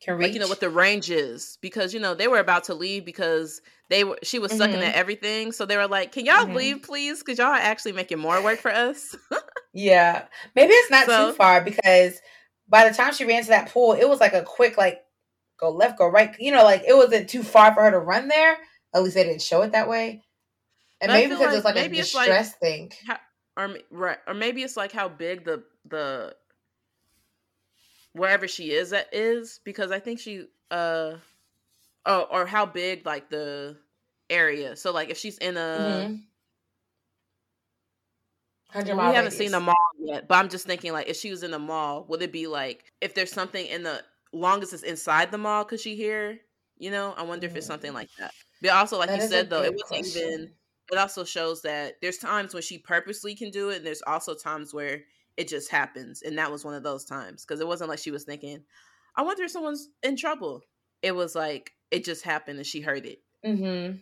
can 0.03 0.17
reach. 0.17 0.27
Like, 0.27 0.34
you 0.34 0.39
know 0.39 0.47
what 0.47 0.59
the 0.59 0.69
range 0.69 1.09
is 1.09 1.57
because 1.61 1.93
you 1.93 1.99
know 1.99 2.13
they 2.13 2.27
were 2.27 2.39
about 2.39 2.65
to 2.65 2.73
leave 2.73 3.05
because 3.05 3.61
they 3.89 4.03
were 4.03 4.17
she 4.23 4.39
was 4.39 4.51
mm-hmm. 4.51 4.59
sucking 4.59 4.81
at 4.81 4.95
everything 4.95 5.51
so 5.51 5.65
they 5.65 5.77
were 5.77 5.88
like 5.88 6.11
can 6.11 6.25
y'all 6.25 6.45
mm-hmm. 6.45 6.55
leave 6.55 6.81
please 6.84 7.19
because 7.19 7.38
y'all 7.38 7.47
are 7.47 7.55
actually 7.55 7.91
making 7.91 8.19
more 8.19 8.41
work 8.43 8.59
for 8.59 8.71
us 8.71 9.15
yeah 9.73 10.25
maybe 10.55 10.73
it's 10.73 10.91
not 10.91 11.05
so, 11.05 11.30
too 11.30 11.35
far 11.35 11.61
because 11.61 12.19
by 12.67 12.88
the 12.88 12.95
time 12.95 13.13
she 13.13 13.25
ran 13.25 13.43
to 13.43 13.49
that 13.49 13.69
pool 13.69 13.93
it 13.93 14.07
was 14.07 14.19
like 14.19 14.34
a 14.34 14.43
quick 14.43 14.77
like 14.77 15.01
go 15.59 15.69
left 15.69 15.97
go 15.97 16.07
right 16.07 16.35
you 16.39 16.51
know 16.51 16.63
like 16.63 16.84
it 16.88 16.95
wasn't 16.95 17.30
too 17.30 17.43
far 17.43 17.73
for 17.73 17.84
her 17.84 17.91
to 17.91 17.99
run 17.99 18.27
there 18.27 18.57
at 18.93 19.03
least 19.03 19.15
they 19.15 19.23
didn't 19.23 19.41
show 19.41 19.61
it 19.61 19.71
that 19.71 19.89
way 19.89 20.23
and 21.01 21.11
maybe 21.11 21.30
because 21.30 21.47
like, 21.47 21.55
it's 21.55 21.65
like 21.65 21.75
maybe 21.75 21.99
a 21.99 22.01
distress 22.01 22.27
like, 22.27 22.59
thing 22.59 22.91
how, 23.05 23.17
or 23.57 23.77
right 23.91 24.17
or 24.27 24.34
maybe 24.34 24.63
it's 24.63 24.77
like 24.77 24.91
how 24.91 25.07
big 25.07 25.45
the 25.45 25.63
the 25.89 26.34
wherever 28.14 28.48
she 28.48 28.72
is 28.72 28.94
at 28.94 29.10
is 29.11 29.60
because 29.64 29.91
I 29.91 29.99
think 29.99 30.19
she 30.19 30.48
uh 30.72 31.15
oh 32.06 32.27
or 32.31 32.45
how 32.45 32.65
big 32.65 33.06
like 33.06 33.30
the 33.30 33.77
area. 34.30 34.76
So 34.76 34.91
like 34.91 35.10
if 35.10 35.18
she's 35.18 35.38
in 35.38 35.57
a 35.57 36.10
mm-hmm. 38.76 38.98
we 38.98 39.15
haven't 39.15 39.31
seen 39.31 39.52
the 39.52 39.60
mall 39.60 39.76
yet, 39.99 40.27
but 40.27 40.35
I'm 40.35 40.49
just 40.49 40.65
thinking 40.65 40.94
like 40.94 41.10
if 41.10 41.18
she 41.18 41.30
was 41.30 41.44
in 41.44 41.52
the 41.52 41.60
mall, 41.60 42.06
would 42.10 42.22
it 42.22 42.31
be 42.31 42.48
like 42.48 42.85
if 43.02 43.14
there's 43.14 43.31
something 43.31 43.65
in 43.65 43.84
the 43.84 44.02
longest 44.31 44.73
is 44.73 44.84
inside 44.84 45.31
the 45.31 45.38
mall, 45.38 45.65
could 45.65 45.80
she 45.80 45.95
hear? 45.95 46.40
You 46.77 46.91
know, 46.91 47.14
I 47.18 47.23
wonder 47.23 47.48
mm-hmm. 47.48 47.53
if 47.53 47.57
it's 47.60 47.68
something 47.68 47.91
mm. 47.91 47.95
like 47.95 48.10
that. 48.19 48.34
But 48.61 48.72
also, 48.72 48.98
like 48.98 49.10
that 49.10 49.22
you 49.22 49.27
said 49.27 49.49
though, 49.49 49.61
it 49.61 49.73
wasn't 49.73 49.90
question. 49.90 50.22
even. 50.22 50.52
It 50.91 50.98
also 50.98 51.23
shows 51.23 51.61
that 51.61 51.95
there's 52.02 52.18
times 52.18 52.53
when 52.53 52.61
she 52.61 52.77
purposely 52.77 53.35
can 53.35 53.52
do 53.52 53.69
it, 53.69 53.77
and 53.77 53.85
there's 53.85 54.02
also 54.06 54.35
times 54.35 54.73
where 54.73 55.03
it 55.38 55.47
just 55.47 55.69
happens. 55.69 56.22
And 56.22 56.38
that 56.38 56.51
was 56.51 56.65
one 56.65 56.73
of 56.73 56.84
those 56.84 57.05
times 57.05 57.45
because 57.45 57.60
it 57.60 57.68
wasn't 57.68 57.89
like 57.89 57.99
she 57.99 58.11
was 58.11 58.23
thinking, 58.23 58.64
I 59.15 59.23
wonder 59.23 59.43
if 59.43 59.51
someone's 59.51 59.89
in 60.01 60.15
trouble. 60.15 60.61
It 61.01 61.15
was 61.15 61.35
like 61.35 61.72
it 61.91 62.05
just 62.05 62.23
happened 62.23 62.57
and 62.57 62.68
she 62.68 62.81
heard 62.81 63.05
it. 63.05 63.19
Mm-hmm. 63.45 63.97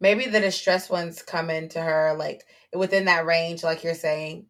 Maybe 0.00 0.26
the 0.26 0.40
distress 0.40 0.90
ones 0.90 1.22
come 1.22 1.50
into 1.50 1.80
her 1.80 2.14
like 2.18 2.42
within 2.74 3.06
that 3.06 3.26
range, 3.26 3.62
like 3.62 3.84
you're 3.84 3.94
saying, 3.94 4.46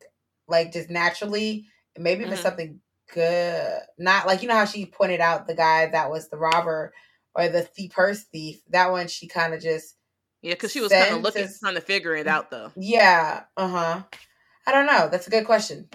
like 0.49 0.73
just 0.73 0.91
naturally. 0.91 1.67
Maybe 1.97 2.23
if 2.23 2.27
mm-hmm. 2.27 2.33
it's 2.35 2.43
something 2.43 2.81
good, 3.13 3.81
not 3.99 4.27
like 4.27 4.43
you 4.43 4.49
know 4.49 4.57
how 4.57 4.65
she 4.65 4.87
pointed 4.87 5.21
out 5.21 5.47
the 5.47 5.55
guy 5.55 5.87
that 5.87 6.11
was 6.11 6.29
the 6.29 6.37
robber 6.37 6.93
or 7.35 7.49
the 7.49 7.63
thief, 7.63 7.93
purse 7.93 8.25
thief. 8.25 8.61
That 8.71 8.91
one 8.91 9.09
she 9.09 9.29
kind 9.29 9.55
of 9.55 9.61
just 9.61 9.95
yeah, 10.43 10.53
because 10.55 10.73
she 10.73 10.81
was 10.81 10.93
kind 10.93 11.15
of 11.15 11.23
looking, 11.23 11.49
trying 11.61 11.75
to 11.75 11.81
figure 11.81 12.15
it 12.15 12.27
out 12.27 12.51
though. 12.51 12.71
Yeah. 12.77 13.45
Uh 13.57 13.69
huh. 13.69 14.03
I 14.67 14.73
don't 14.73 14.87
know. 14.87 15.09
That's 15.11 15.27
a 15.27 15.31
good 15.31 15.47
question. 15.47 15.89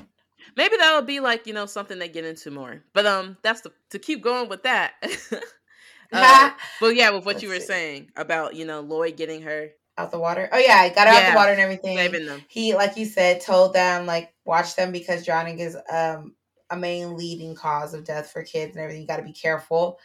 Maybe 0.55 0.75
that'll 0.77 1.01
be 1.01 1.19
like 1.19 1.47
you 1.47 1.53
know 1.53 1.65
something 1.65 1.99
they 1.99 2.09
get 2.09 2.25
into 2.25 2.51
more. 2.51 2.83
But 2.93 3.05
um, 3.05 3.37
that's 3.41 3.61
the, 3.61 3.71
to 3.91 3.99
keep 3.99 4.23
going 4.23 4.49
with 4.49 4.63
that. 4.63 4.93
uh, 6.13 6.51
but 6.81 6.95
yeah, 6.95 7.11
with 7.11 7.25
what 7.25 7.35
Let's 7.35 7.43
you 7.43 7.49
were 7.49 7.59
see. 7.59 7.65
saying 7.65 8.11
about 8.15 8.55
you 8.55 8.65
know 8.65 8.81
Lloyd 8.81 9.17
getting 9.17 9.41
her 9.43 9.69
out 9.97 10.11
the 10.11 10.19
water. 10.19 10.49
Oh 10.51 10.57
yeah, 10.57 10.77
I 10.77 10.89
got 10.89 11.07
her 11.07 11.13
yeah, 11.13 11.19
out 11.19 11.31
the 11.31 11.35
water 11.35 11.51
and 11.51 11.61
everything. 11.61 12.39
He, 12.47 12.73
like 12.73 12.97
you 12.97 13.05
said, 13.05 13.41
told 13.41 13.73
them 13.73 14.05
like 14.05 14.33
watch 14.45 14.75
them 14.75 14.91
because 14.91 15.25
drowning 15.25 15.59
is 15.59 15.77
um 15.91 16.35
a 16.69 16.77
main 16.77 17.17
leading 17.17 17.55
cause 17.55 17.93
of 17.93 18.03
death 18.03 18.31
for 18.31 18.43
kids 18.43 18.75
and 18.75 18.83
everything. 18.83 19.01
You 19.01 19.07
got 19.07 19.17
to 19.17 19.23
be 19.23 19.33
careful. 19.33 19.99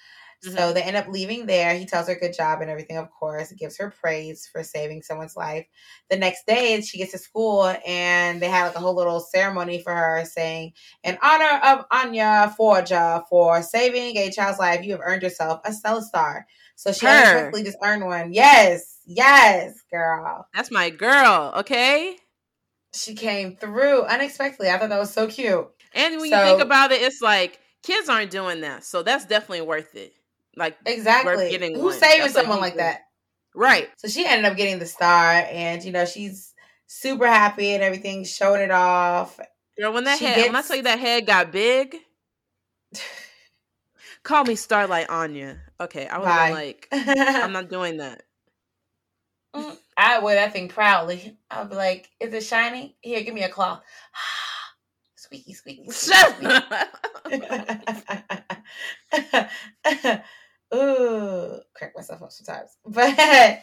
Mm-hmm. 0.45 0.57
So 0.57 0.73
they 0.73 0.83
end 0.83 0.97
up 0.97 1.09
leaving 1.09 1.47
there. 1.47 1.75
He 1.75 1.87
tells 1.87 2.09
her 2.09 2.15
good 2.15 2.35
job 2.35 2.61
and 2.61 2.71
everything, 2.71 2.97
of 2.97 3.11
course. 3.11 3.53
gives 3.53 3.79
her 3.79 3.91
praise 3.91 4.49
for 4.51 4.63
saving 4.63 5.03
someone's 5.03 5.37
life. 5.37 5.67
The 6.11 6.17
next 6.17 6.47
day, 6.47 6.81
she 6.83 6.99
gets 6.99 7.13
to 7.13 7.19
school 7.19 7.75
and 7.87 8.41
they 8.41 8.49
had 8.49 8.67
like 8.67 8.77
a 8.77 8.81
whole 8.81 8.95
little 8.95 9.21
ceremony 9.21 9.81
for 9.83 9.95
her 9.95 10.25
saying, 10.25 10.73
In 11.03 11.19
honor 11.23 11.61
of 11.65 11.87
Anya 11.91 12.55
Forger 12.57 13.23
for 13.29 13.63
saving 13.63 14.17
a 14.17 14.31
child's 14.31 14.59
life, 14.59 14.85
you 14.85 14.93
have 14.93 15.01
earned 15.03 15.23
yourself 15.23 15.61
a 15.65 15.73
Stella 15.73 16.03
Star. 16.03 16.47
So 16.77 16.93
she 16.93 17.07
unexpectedly 17.07 17.63
just 17.65 17.79
earned 17.83 18.05
one. 18.05 18.33
Yes, 18.33 18.99
yes, 19.07 19.81
girl. 19.91 20.47
That's 20.55 20.71
my 20.71 20.91
girl, 20.91 21.55
okay? 21.59 22.17
She 22.93 23.15
came 23.15 23.57
through 23.57 24.03
unexpectedly. 24.03 24.71
I 24.71 24.79
thought 24.79 24.89
that 24.89 24.99
was 24.99 25.13
so 25.13 25.27
cute. 25.27 25.69
And 25.95 26.21
when 26.21 26.31
so, 26.31 26.37
you 26.37 26.45
think 26.45 26.61
about 26.61 26.93
it, 26.93 27.01
it's 27.01 27.23
like 27.23 27.61
kids 27.83 28.09
aren't 28.09 28.31
doing 28.31 28.63
that. 28.63 28.85
So 28.85 29.03
that's 29.03 29.25
definitely 29.25 29.63
worth 29.63 29.95
it. 29.95 30.13
Like 30.57 30.77
exactly, 30.87 31.51
getting 31.51 31.75
who's 31.75 31.99
saving 31.99 32.23
That's 32.23 32.35
someone 32.35 32.61
like 32.61 32.77
that? 32.77 33.03
Right. 33.55 33.89
So 33.99 34.09
she 34.09 34.27
ended 34.27 34.51
up 34.51 34.57
getting 34.57 34.79
the 34.79 34.87
star, 34.87 35.31
and 35.51 35.83
you 35.83 35.93
know 35.93 36.05
she's 36.05 36.55
super 36.87 37.27
happy 37.27 37.73
and 37.73 37.83
everything, 37.83 38.25
showing 38.25 38.63
it 38.63 38.71
off. 38.71 39.39
Girl, 39.79 39.93
when 39.93 40.05
that 40.05 40.19
she 40.19 40.25
head, 40.27 40.37
gets... 40.37 40.49
when 40.49 40.57
I 40.57 40.63
tell 40.63 40.77
you 40.77 40.83
that 40.85 40.99
head 40.99 41.27
got 41.27 41.51
big, 41.51 41.97
call 44.23 44.45
me 44.45 44.55
Starlight 44.55 45.11
Anya. 45.11 45.61
Okay, 45.81 46.07
I 46.07 46.19
was 46.19 46.27
like, 46.27 46.89
I'm 46.93 47.53
not 47.53 47.69
doing 47.69 47.99
that. 47.99 48.23
Mm, 49.55 49.77
I 49.97 50.19
wear 50.19 50.37
that 50.37 50.53
thing 50.53 50.69
proudly. 50.69 51.37
I'll 51.51 51.67
be 51.67 51.77
like, 51.77 52.11
"Is 52.21 52.33
it 52.35 52.43
shiny? 52.43 52.97
Here, 53.01 53.23
give 53.23 53.35
me 53.35 53.43
a 53.43 53.49
claw." 53.49 53.81
squeaky, 55.17 55.53
squeaky. 55.55 55.91
squeaky. 55.91 56.49
Ooh, 60.75 61.61
crack 61.75 61.93
myself 61.95 62.23
up 62.23 62.33
sometimes. 62.33 62.77
But 62.87 63.63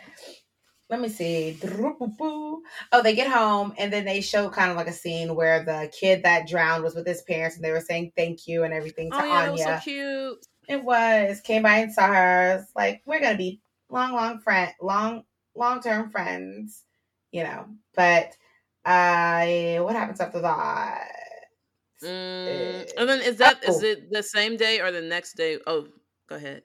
let 0.89 0.99
me 0.99 1.07
see. 1.07 1.57
Oh, 1.63 3.01
they 3.01 3.15
get 3.15 3.31
home 3.31 3.73
and 3.77 3.91
then 3.93 4.03
they 4.03 4.19
show 4.19 4.49
kind 4.49 4.71
of 4.71 4.77
like 4.77 4.89
a 4.89 4.93
scene 4.93 5.35
where 5.35 5.63
the 5.63 5.89
kid 5.97 6.23
that 6.23 6.47
drowned 6.47 6.83
was 6.83 6.95
with 6.95 7.07
his 7.07 7.21
parents 7.21 7.55
and 7.55 7.63
they 7.63 7.71
were 7.71 7.79
saying 7.79 8.11
thank 8.17 8.45
you 8.45 8.63
and 8.63 8.73
everything 8.73 9.09
to 9.11 9.21
oh, 9.21 9.23
yeah, 9.23 9.33
Anya. 9.33 9.47
It 9.47 9.51
was 9.51 9.63
so 9.63 9.79
cute. 9.83 10.45
It 10.67 10.83
was. 10.83 11.41
Came 11.41 11.63
by 11.63 11.77
and 11.77 11.93
saw 11.93 12.07
her. 12.07 12.57
It's 12.61 12.71
like 12.75 13.01
we're 13.05 13.21
gonna 13.21 13.37
be 13.37 13.61
long, 13.89 14.11
long 14.13 14.39
friend, 14.39 14.71
long, 14.81 15.23
long 15.55 15.81
term 15.81 16.11
friends, 16.11 16.83
you 17.31 17.43
know. 17.43 17.67
But 17.95 18.33
uh, 18.83 19.77
what 19.83 19.95
happens 19.95 20.19
after 20.19 20.41
that? 20.41 21.07
Mm, 22.03 22.91
and 22.97 23.09
then 23.09 23.21
is 23.21 23.37
that 23.37 23.59
oh. 23.65 23.69
is 23.69 23.83
it 23.83 24.11
the 24.11 24.23
same 24.23 24.57
day 24.57 24.81
or 24.81 24.91
the 24.91 25.01
next 25.01 25.37
day? 25.37 25.59
Oh, 25.67 25.87
go 26.27 26.35
ahead. 26.35 26.63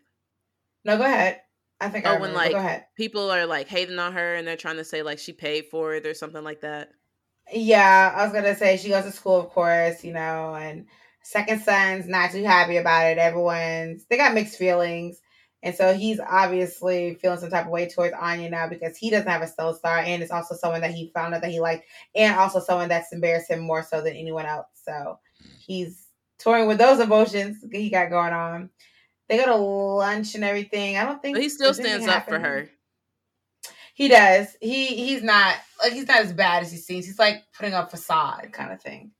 No, 0.86 0.96
go 0.96 1.02
ahead. 1.04 1.40
I 1.80 1.88
think. 1.88 2.06
Oh, 2.06 2.14
I 2.14 2.20
when 2.20 2.32
like 2.32 2.86
people 2.96 3.28
are 3.30 3.44
like 3.44 3.66
hating 3.66 3.98
on 3.98 4.12
her 4.12 4.36
and 4.36 4.46
they're 4.46 4.56
trying 4.56 4.76
to 4.76 4.84
say 4.84 5.02
like 5.02 5.18
she 5.18 5.32
paid 5.32 5.66
for 5.66 5.94
it 5.94 6.06
or 6.06 6.14
something 6.14 6.44
like 6.44 6.60
that. 6.60 6.90
Yeah, 7.52 8.14
I 8.16 8.24
was 8.24 8.32
gonna 8.32 8.54
say 8.54 8.76
she 8.76 8.90
goes 8.90 9.04
to 9.04 9.10
school, 9.10 9.40
of 9.40 9.50
course, 9.50 10.04
you 10.04 10.12
know, 10.12 10.54
and 10.54 10.86
second 11.24 11.60
son's 11.60 12.06
not 12.06 12.30
too 12.30 12.44
happy 12.44 12.76
about 12.76 13.06
it. 13.06 13.18
Everyone's 13.18 14.06
they 14.08 14.16
got 14.16 14.32
mixed 14.32 14.58
feelings. 14.58 15.20
And 15.62 15.74
so 15.74 15.92
he's 15.92 16.20
obviously 16.20 17.14
feeling 17.20 17.40
some 17.40 17.50
type 17.50 17.64
of 17.64 17.72
way 17.72 17.88
towards 17.88 18.14
Anya 18.20 18.48
now 18.48 18.68
because 18.68 18.96
he 18.96 19.10
doesn't 19.10 19.28
have 19.28 19.42
a 19.42 19.48
soul 19.48 19.74
star 19.74 19.98
and 19.98 20.22
it's 20.22 20.30
also 20.30 20.54
someone 20.54 20.82
that 20.82 20.92
he 20.92 21.10
found 21.12 21.34
out 21.34 21.42
that 21.42 21.50
he 21.50 21.58
liked 21.58 21.86
and 22.14 22.36
also 22.36 22.60
someone 22.60 22.88
that's 22.88 23.12
embarrassed 23.12 23.50
him 23.50 23.58
more 23.58 23.82
so 23.82 24.00
than 24.00 24.14
anyone 24.14 24.46
else. 24.46 24.68
So 24.84 25.18
he's 25.58 26.06
touring 26.38 26.68
with 26.68 26.78
those 26.78 27.00
emotions 27.00 27.64
he 27.72 27.90
got 27.90 28.10
going 28.10 28.32
on. 28.32 28.70
They 29.28 29.38
go 29.38 29.46
to 29.46 29.56
lunch 29.56 30.34
and 30.34 30.44
everything. 30.44 30.96
I 30.96 31.04
don't 31.04 31.20
think 31.20 31.36
but 31.36 31.42
he 31.42 31.48
still 31.48 31.74
stands 31.74 32.06
up 32.06 32.28
for 32.28 32.38
her. 32.38 32.68
He 33.94 34.08
does. 34.08 34.56
He 34.60 34.86
he's 34.88 35.22
not 35.22 35.56
like 35.82 35.92
he's 35.92 36.06
not 36.06 36.20
as 36.20 36.32
bad 36.32 36.62
as 36.62 36.70
he 36.70 36.78
seems. 36.78 37.06
He's 37.06 37.18
like 37.18 37.42
putting 37.56 37.74
up 37.74 37.90
facade 37.90 38.50
kind 38.52 38.72
of 38.72 38.80
thing. 38.80 39.12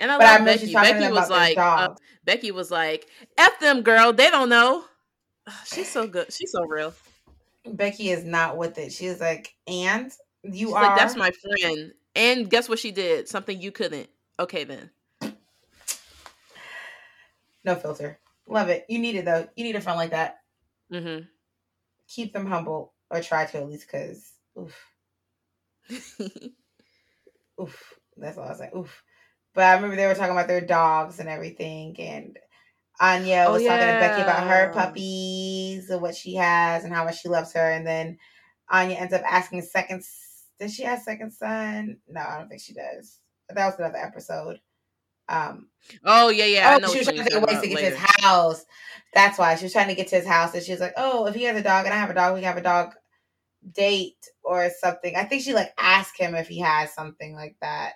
And 0.00 0.10
I 0.10 0.18
but 0.18 0.24
love 0.24 0.40
I 0.40 0.44
Becky. 0.44 0.72
Becky 0.72 1.12
was 1.12 1.30
like, 1.30 1.56
uh, 1.56 1.94
Becky 2.24 2.50
was 2.50 2.70
like, 2.70 3.06
"F 3.36 3.58
them, 3.60 3.82
girl. 3.82 4.12
They 4.12 4.30
don't 4.30 4.48
know." 4.48 4.84
She's 5.64 5.90
so 5.90 6.06
good. 6.06 6.32
She's 6.32 6.52
so 6.52 6.64
real. 6.64 6.94
Becky 7.64 8.10
is 8.10 8.24
not 8.24 8.56
with 8.56 8.78
it. 8.78 8.92
She's 8.92 9.20
like, 9.20 9.54
and 9.66 10.10
you 10.42 10.68
She's 10.68 10.74
are. 10.74 10.82
Like, 10.82 10.98
That's 10.98 11.16
my 11.16 11.30
friend. 11.30 11.92
And 12.14 12.50
guess 12.50 12.68
what 12.68 12.78
she 12.78 12.90
did? 12.90 13.28
Something 13.28 13.60
you 13.60 13.70
couldn't. 13.70 14.08
Okay, 14.40 14.64
then. 14.64 14.90
No 17.64 17.74
filter. 17.74 18.18
Love 18.48 18.68
it. 18.68 18.86
You 18.88 18.98
need 18.98 19.16
it 19.16 19.24
though. 19.24 19.46
You 19.56 19.64
need 19.64 19.76
a 19.76 19.80
friend 19.80 19.98
like 19.98 20.10
that. 20.10 20.38
Mm-hmm. 20.92 21.24
Keep 22.08 22.32
them 22.32 22.46
humble 22.46 22.94
or 23.10 23.20
try 23.20 23.44
to 23.46 23.58
at 23.58 23.68
least 23.68 23.86
because 23.86 24.32
oof. 24.58 24.74
oof. 27.60 27.94
That's 28.16 28.38
all 28.38 28.48
I 28.48 28.54
say. 28.54 28.70
Oof. 28.76 29.02
But 29.54 29.64
I 29.64 29.74
remember 29.74 29.96
they 29.96 30.06
were 30.06 30.14
talking 30.14 30.32
about 30.32 30.48
their 30.48 30.60
dogs 30.60 31.20
and 31.20 31.28
everything 31.28 31.96
and 32.00 32.38
Anya 33.00 33.46
oh, 33.48 33.52
was 33.52 33.62
yeah. 33.62 33.76
talking 33.76 33.86
to 33.86 34.00
Becky 34.00 34.22
about 34.22 34.48
her 34.48 34.72
puppies 34.72 35.88
and 35.90 36.02
what 36.02 36.16
she 36.16 36.34
has 36.34 36.84
and 36.84 36.92
how 36.92 37.04
much 37.04 37.20
she 37.20 37.28
loves 37.28 37.52
her. 37.52 37.70
And 37.70 37.86
then 37.86 38.18
Anya 38.70 38.96
ends 38.96 39.12
up 39.12 39.22
asking 39.24 39.62
second 39.62 40.02
does 40.58 40.74
she 40.74 40.82
have 40.82 41.00
second 41.02 41.30
son? 41.32 41.98
No, 42.08 42.20
I 42.20 42.38
don't 42.38 42.48
think 42.48 42.60
she 42.60 42.74
does. 42.74 43.20
That 43.48 43.66
was 43.66 43.78
another 43.78 43.98
episode. 43.98 44.60
Um, 45.28 45.68
oh 46.04 46.28
yeah, 46.28 46.44
yeah. 46.44 46.78
Oh, 46.82 46.92
she 46.92 46.98
was 46.98 47.06
trying 47.06 47.24
to 47.24 47.30
take 47.30 47.46
ways 47.46 47.60
to 47.60 47.68
get 47.68 47.76
later. 47.76 47.90
to 47.90 47.96
his 47.96 48.10
house. 48.22 48.64
That's 49.14 49.38
why 49.38 49.54
she 49.56 49.64
was 49.64 49.72
trying 49.72 49.88
to 49.88 49.94
get 49.94 50.08
to 50.08 50.16
his 50.16 50.26
house, 50.26 50.54
and 50.54 50.62
she 50.62 50.72
was 50.72 50.80
like, 50.80 50.94
"Oh, 50.96 51.26
if 51.26 51.34
he 51.34 51.44
has 51.44 51.56
a 51.56 51.62
dog 51.62 51.84
and 51.84 51.94
I 51.94 51.98
have 51.98 52.10
a 52.10 52.14
dog, 52.14 52.34
we 52.34 52.40
can 52.40 52.48
have 52.48 52.56
a 52.56 52.62
dog 52.62 52.94
date 53.72 54.28
or 54.42 54.70
something." 54.80 55.16
I 55.16 55.24
think 55.24 55.42
she 55.42 55.54
like 55.54 55.72
asked 55.78 56.18
him 56.18 56.34
if 56.34 56.48
he 56.48 56.60
has 56.60 56.92
something 56.92 57.34
like 57.34 57.56
that, 57.60 57.94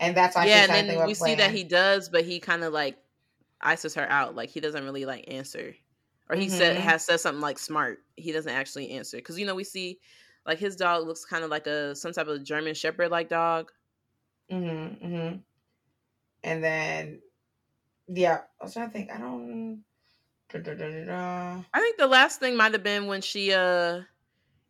and 0.00 0.16
that's 0.16 0.36
why. 0.36 0.46
Yeah, 0.46 0.66
and 0.68 0.88
then 0.88 1.06
we 1.06 1.14
see 1.14 1.34
that 1.34 1.50
he 1.50 1.64
does, 1.64 2.08
but 2.08 2.24
he 2.24 2.40
kind 2.40 2.64
of 2.64 2.72
like 2.72 2.96
ices 3.60 3.94
her 3.94 4.08
out. 4.08 4.34
Like 4.34 4.50
he 4.50 4.60
doesn't 4.60 4.84
really 4.84 5.06
like 5.06 5.24
answer, 5.28 5.74
or 6.28 6.36
he 6.36 6.46
mm-hmm. 6.46 6.56
said 6.56 6.76
has 6.76 7.04
said 7.04 7.20
something 7.20 7.42
like 7.42 7.58
smart. 7.58 7.98
He 8.16 8.32
doesn't 8.32 8.52
actually 8.52 8.90
answer 8.90 9.16
because 9.16 9.38
you 9.38 9.46
know 9.46 9.54
we 9.54 9.64
see 9.64 9.98
like 10.46 10.58
his 10.58 10.76
dog 10.76 11.06
looks 11.06 11.24
kind 11.24 11.44
of 11.44 11.50
like 11.50 11.66
a 11.66 11.94
some 11.96 12.12
type 12.12 12.28
of 12.28 12.44
German 12.44 12.74
Shepherd 12.74 13.10
like 13.10 13.28
dog. 13.28 13.70
Mm-hmm, 14.50 15.06
mm-hmm. 15.06 15.36
And 16.44 16.62
then, 16.62 17.20
yeah, 18.06 18.42
I 18.60 18.64
was 18.64 18.74
trying 18.74 18.88
to 18.88 18.92
think. 18.92 19.10
I 19.10 19.18
don't. 19.18 19.82
Da, 20.52 20.60
da, 20.60 20.74
da, 20.74 21.62
I 21.72 21.80
think 21.80 21.96
the 21.96 22.06
last 22.06 22.38
thing 22.38 22.56
might 22.56 22.74
have 22.74 22.84
been 22.84 23.06
when 23.06 23.22
she 23.22 23.52
uh, 23.52 24.02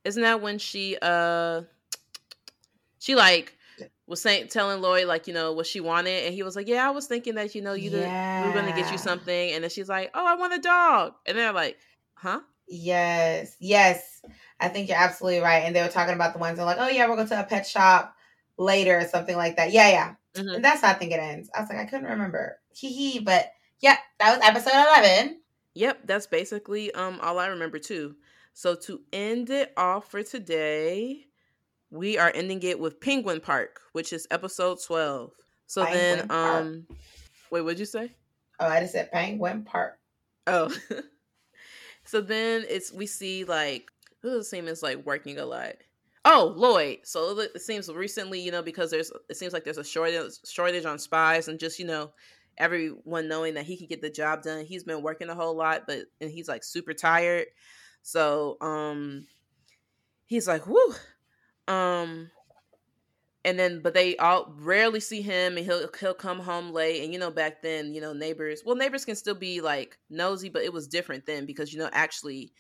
isn't 0.05 0.23
that 0.23 0.41
when 0.41 0.59
she 0.59 0.97
uh, 1.03 1.63
she 2.99 3.15
like 3.15 3.55
was 4.07 4.23
saying 4.23 4.49
telling 4.49 4.81
Lloyd 4.81 5.07
like 5.07 5.27
you 5.27 5.35
know 5.35 5.53
what 5.53 5.67
she 5.67 5.81
wanted, 5.81 6.25
and 6.25 6.35
he 6.35 6.43
was 6.43 6.57
like, 6.57 6.69
yeah, 6.69 6.87
I 6.87 6.91
was 6.91 7.07
thinking 7.07 7.35
that 7.35 7.55
you 7.55 7.61
know 7.61 7.75
you 7.75 7.91
yeah. 7.91 8.43
we 8.43 8.49
were 8.49 8.55
gonna 8.55 8.75
get 8.75 8.91
you 8.91 8.97
something, 8.97 9.51
and 9.53 9.63
then 9.63 9.69
she's 9.69 9.89
like, 9.89 10.11
oh, 10.15 10.27
I 10.27 10.37
want 10.37 10.55
a 10.55 10.59
dog, 10.59 11.15
and 11.27 11.37
they're 11.37 11.53
like, 11.53 11.77
huh? 12.15 12.41
Yes, 12.67 13.57
yes, 13.61 14.23
I 14.59 14.69
think 14.69 14.89
you're 14.89 14.97
absolutely 14.97 15.41
right. 15.41 15.65
And 15.65 15.77
they 15.77 15.83
were 15.83 15.89
talking 15.89 16.15
about 16.15 16.33
the 16.33 16.39
ones 16.39 16.57
that 16.57 16.63
are 16.63 16.67
like, 16.67 16.79
oh 16.79 16.89
yeah, 16.89 17.07
we're 17.09 17.17
going 17.17 17.29
to 17.29 17.41
a 17.41 17.45
pet 17.45 17.67
shop 17.67 18.15
later 18.57 18.99
or 18.99 19.05
something 19.05 19.37
like 19.37 19.57
that. 19.57 19.73
Yeah, 19.73 19.91
yeah. 19.91 20.15
Mm-hmm. 20.35 20.57
And 20.57 20.65
that's 20.65 20.83
how 20.83 20.91
I 20.91 20.95
think 20.95 21.13
it 21.13 21.21
ends. 21.21 21.51
I 21.55 21.61
was 21.61 21.69
like, 21.69 21.79
I 21.79 21.85
couldn't 21.85 22.09
remember. 22.09 22.59
Hee 22.75 22.93
hee. 22.93 23.21
But 23.21 23.53
yeah, 23.81 23.97
that 24.19 24.37
was 24.37 24.47
episode 24.47 24.73
11. 24.75 25.41
Yep, 25.75 26.01
that's 26.05 26.27
basically 26.27 26.93
um 26.95 27.19
all 27.23 27.39
I 27.39 27.49
remember 27.49 27.79
too. 27.79 28.17
So 28.53 28.75
to 28.77 29.01
end 29.13 29.51
it 29.51 29.73
off 29.77 30.11
for 30.11 30.23
today, 30.23 31.27
we 31.91 32.19
are 32.19 32.33
ending 32.35 32.63
it 32.63 32.79
with 32.79 33.01
Penguin 33.01 33.41
Park, 33.41 33.81
which 33.93 34.13
is 34.13 34.27
episode 34.31 34.79
12. 34.85 35.33
So 35.67 35.85
Penguin 35.85 36.29
then 36.29 36.31
um 36.31 36.87
Park. 36.89 36.99
wait, 37.51 37.61
what'd 37.63 37.79
you 37.79 37.87
say? 37.87 38.13
Oh, 38.61 38.67
I 38.67 38.81
just 38.81 38.93
said 38.93 39.11
Penguin 39.11 39.63
Park. 39.63 39.99
Oh. 40.47 40.75
so 42.05 42.21
then 42.21 42.65
it's 42.69 42.93
we 42.93 43.07
see 43.07 43.45
like 43.45 43.91
who 44.23 44.39
it 44.39 44.45
seem 44.45 44.69
is 44.69 44.83
like 44.83 45.05
working 45.05 45.39
a 45.39 45.45
lot? 45.45 45.75
Oh, 46.25 46.55
Lloyd. 46.57 47.01
So 47.05 47.39
it 47.39 47.61
seems 47.61 47.89
recently, 47.89 48.41
you 48.41 48.51
know, 48.51 48.63
because 48.63 48.91
there's 48.91 49.13
it 49.29 49.37
seems 49.37 49.53
like 49.53 49.65
there's 49.65 49.79
a 49.79 49.85
shortage 49.85 50.33
shortage 50.47 50.85
on 50.87 50.99
spies 50.99 51.49
and 51.49 51.59
just 51.61 51.79
you 51.79 51.87
know 51.87 52.13
everyone 52.57 53.29
knowing 53.29 53.55
that 53.55 53.65
he 53.67 53.77
can 53.77 53.87
get 53.87 54.01
the 54.01 54.11
job 54.11 54.43
done. 54.43 54.65
He's 54.65 54.85
been 54.85 55.03
working 55.03 55.29
a 55.29 55.35
whole 55.35 55.55
lot, 55.55 55.83
but 55.87 56.07
and 56.21 56.31
he's 56.31 56.49
like 56.49 56.65
super 56.65 56.95
tired. 56.95 57.47
So 58.03 58.57
um, 58.61 59.27
he's 60.27 60.49
like, 60.49 60.67
whoo, 60.67 60.95
um, 61.69 62.31
and 63.45 63.59
then 63.59 63.81
but 63.83 63.93
they 63.95 64.17
all 64.17 64.55
rarely 64.59 65.01
see 65.01 65.21
him, 65.21 65.57
and 65.59 65.67
he'll 65.67 65.89
he'll 66.01 66.15
come 66.15 66.39
home 66.41 66.73
late. 66.73 67.03
And 67.05 67.13
you 67.13 67.19
know, 67.19 67.31
back 67.31 67.61
then, 67.63 67.93
you 67.95 68.01
know, 68.01 68.15
neighbors. 68.15 68.63
Well, 68.65 68.77
neighbors 68.77 69.05
can 69.05 69.17
still 69.17 69.35
be 69.35 69.61
like 69.61 69.99
nosy, 70.09 70.49
but 70.49 70.63
it 70.63 70.73
was 70.73 70.89
different 70.89 71.27
then 71.27 71.45
because 71.47 71.73
you 71.73 71.79
know 71.79 71.91
actually 71.93 72.53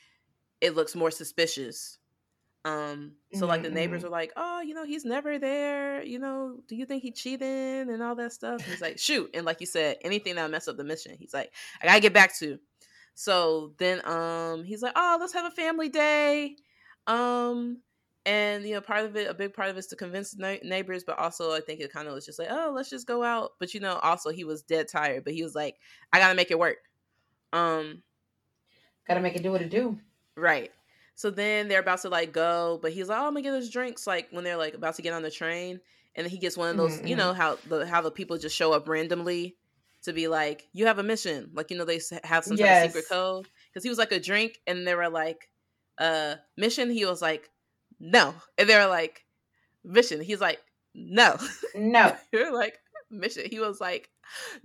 it 0.61 0.74
looks 0.77 0.95
more 0.95 1.11
suspicious 1.11 1.99
um, 2.65 3.12
so 3.32 3.41
mm-hmm. 3.41 3.49
like 3.49 3.62
the 3.62 3.70
neighbors 3.70 3.99
mm-hmm. 3.99 4.07
were 4.07 4.16
like, 4.16 4.32
"Oh, 4.36 4.61
you 4.62 4.74
know, 4.74 4.85
he's 4.85 5.05
never 5.05 5.39
there. 5.39 6.03
You 6.03 6.19
know, 6.19 6.61
do 6.66 6.77
you 6.77 6.86
think 6.86 7.03
he 7.03 7.12
cheated 7.12 7.89
and 7.89 8.03
all 8.03 8.15
that 8.15 8.32
stuff?" 8.32 8.62
And 8.62 8.70
he's 8.70 8.81
like, 8.81 8.99
"Shoot!" 8.99 9.31
And 9.35 9.45
like 9.45 9.61
you 9.61 9.66
said, 9.66 9.99
anything 10.01 10.36
that 10.36 10.51
mess 10.51 10.66
up 10.66 10.78
the 10.78 10.85
mission, 10.85 11.15
he's 11.19 11.35
like, 11.35 11.53
"I 11.82 11.86
gotta 11.86 12.01
get 12.01 12.15
back 12.15 12.35
to." 12.39 12.59
So 13.15 13.74
then, 13.78 14.07
um, 14.07 14.65
he's 14.65 14.82
like, 14.82 14.95
"Oh, 14.97 15.19
let's 15.20 15.35
have 15.35 15.45
a 15.45 15.55
family 15.55 15.91
day." 15.91 16.57
Um, 17.07 17.82
and 18.24 18.65
you 18.65 18.73
know, 18.73 18.81
part 18.81 19.05
of 19.05 19.15
it, 19.15 19.28
a 19.28 19.35
big 19.35 19.53
part 19.53 19.69
of 19.69 19.77
it 19.77 19.81
is 19.81 19.86
to 19.89 19.97
convince 19.97 20.35
na- 20.35 20.57
neighbors, 20.62 21.05
but 21.05 21.19
also 21.19 21.53
I 21.53 21.61
think 21.61 21.81
it 21.81 21.93
kind 21.93 22.09
of 22.09 22.15
was 22.15 22.24
just 22.24 22.39
like, 22.39 22.49
"Oh, 22.51 22.73
let's 22.74 22.89
just 22.89 23.07
go 23.07 23.23
out." 23.23 23.53
But 23.61 23.74
you 23.74 23.81
know, 23.81 23.99
also 24.03 24.31
he 24.31 24.45
was 24.45 24.62
dead 24.62 24.89
tired, 24.89 25.24
but 25.24 25.35
he 25.35 25.43
was 25.43 25.55
like, 25.55 25.77
"I 26.15 26.19
gotta 26.19 26.35
make 26.35 26.51
it 26.51 26.59
work." 26.59 26.78
Um, 27.53 28.03
gotta 29.07 29.20
make 29.20 29.36
it 29.36 29.43
do 29.43 29.53
what 29.53 29.61
it 29.61 29.70
do. 29.70 29.99
Right. 30.35 30.73
So 31.15 31.31
then 31.31 31.69
they're 31.69 31.81
about 31.81 32.03
to 32.03 32.09
like 32.09 32.32
go, 32.32 32.78
but 32.82 32.93
he's 32.93 33.09
like, 33.09 33.19
"Oh, 33.19 33.27
I'm 33.27 33.35
gonna 33.35 33.43
get 33.43 33.55
us 33.55 33.69
drinks." 33.69 34.07
Like 34.07 34.28
when 34.31 34.45
they're 34.45 34.57
like 34.57 34.74
about 34.74 34.97
to 34.97 35.03
get 35.03 35.12
on 35.12 35.23
the 35.23 35.31
train, 35.31 35.81
and 36.16 36.24
then 36.24 36.31
he 36.31 36.39
gets 36.39 36.57
one 36.57 36.69
of 36.69 36.77
those, 36.77 36.99
mm-hmm. 36.99 37.07
you 37.07 37.16
know 37.16 37.32
how 37.32 37.59
the 37.69 37.86
how 37.86 38.01
the 38.01 38.11
people 38.11 38.36
just 38.36 38.57
show 38.57 38.73
up 38.73 38.89
randomly 38.89 39.57
to 40.03 40.12
be 40.12 40.27
like, 40.27 40.69
"You 40.73 40.86
have 40.86 40.99
a 40.99 41.05
mission." 41.05 41.51
Like 41.55 41.70
you 41.70 41.78
know 41.78 41.85
they 41.85 42.01
have 42.24 42.45
some 42.45 42.57
yes. 42.57 42.86
of 42.86 42.91
secret 42.91 43.09
code 43.09 43.49
because 43.70 43.85
he 43.85 43.89
was 43.89 43.99
like 43.99 44.12
a 44.12 44.20
drink, 44.20 44.59
and 44.66 44.86
they 44.86 44.95
were 44.95 45.09
like, 45.09 45.49
"Uh, 45.99 46.36
mission." 46.57 46.91
He 46.91 47.05
was 47.05 47.23
like, 47.23 47.49
"No," 48.01 48.35
and 48.59 48.69
they 48.69 48.77
were 48.77 48.86
like, 48.86 49.24
"Mission." 49.85 50.20
He's 50.20 50.41
like, 50.41 50.61
"No, 50.95 51.36
no." 51.77 52.16
You're 52.32 52.53
like, 52.53 52.78
"Mission." 53.09 53.45
He 53.49 53.61
was 53.61 53.81
like, 53.81 54.11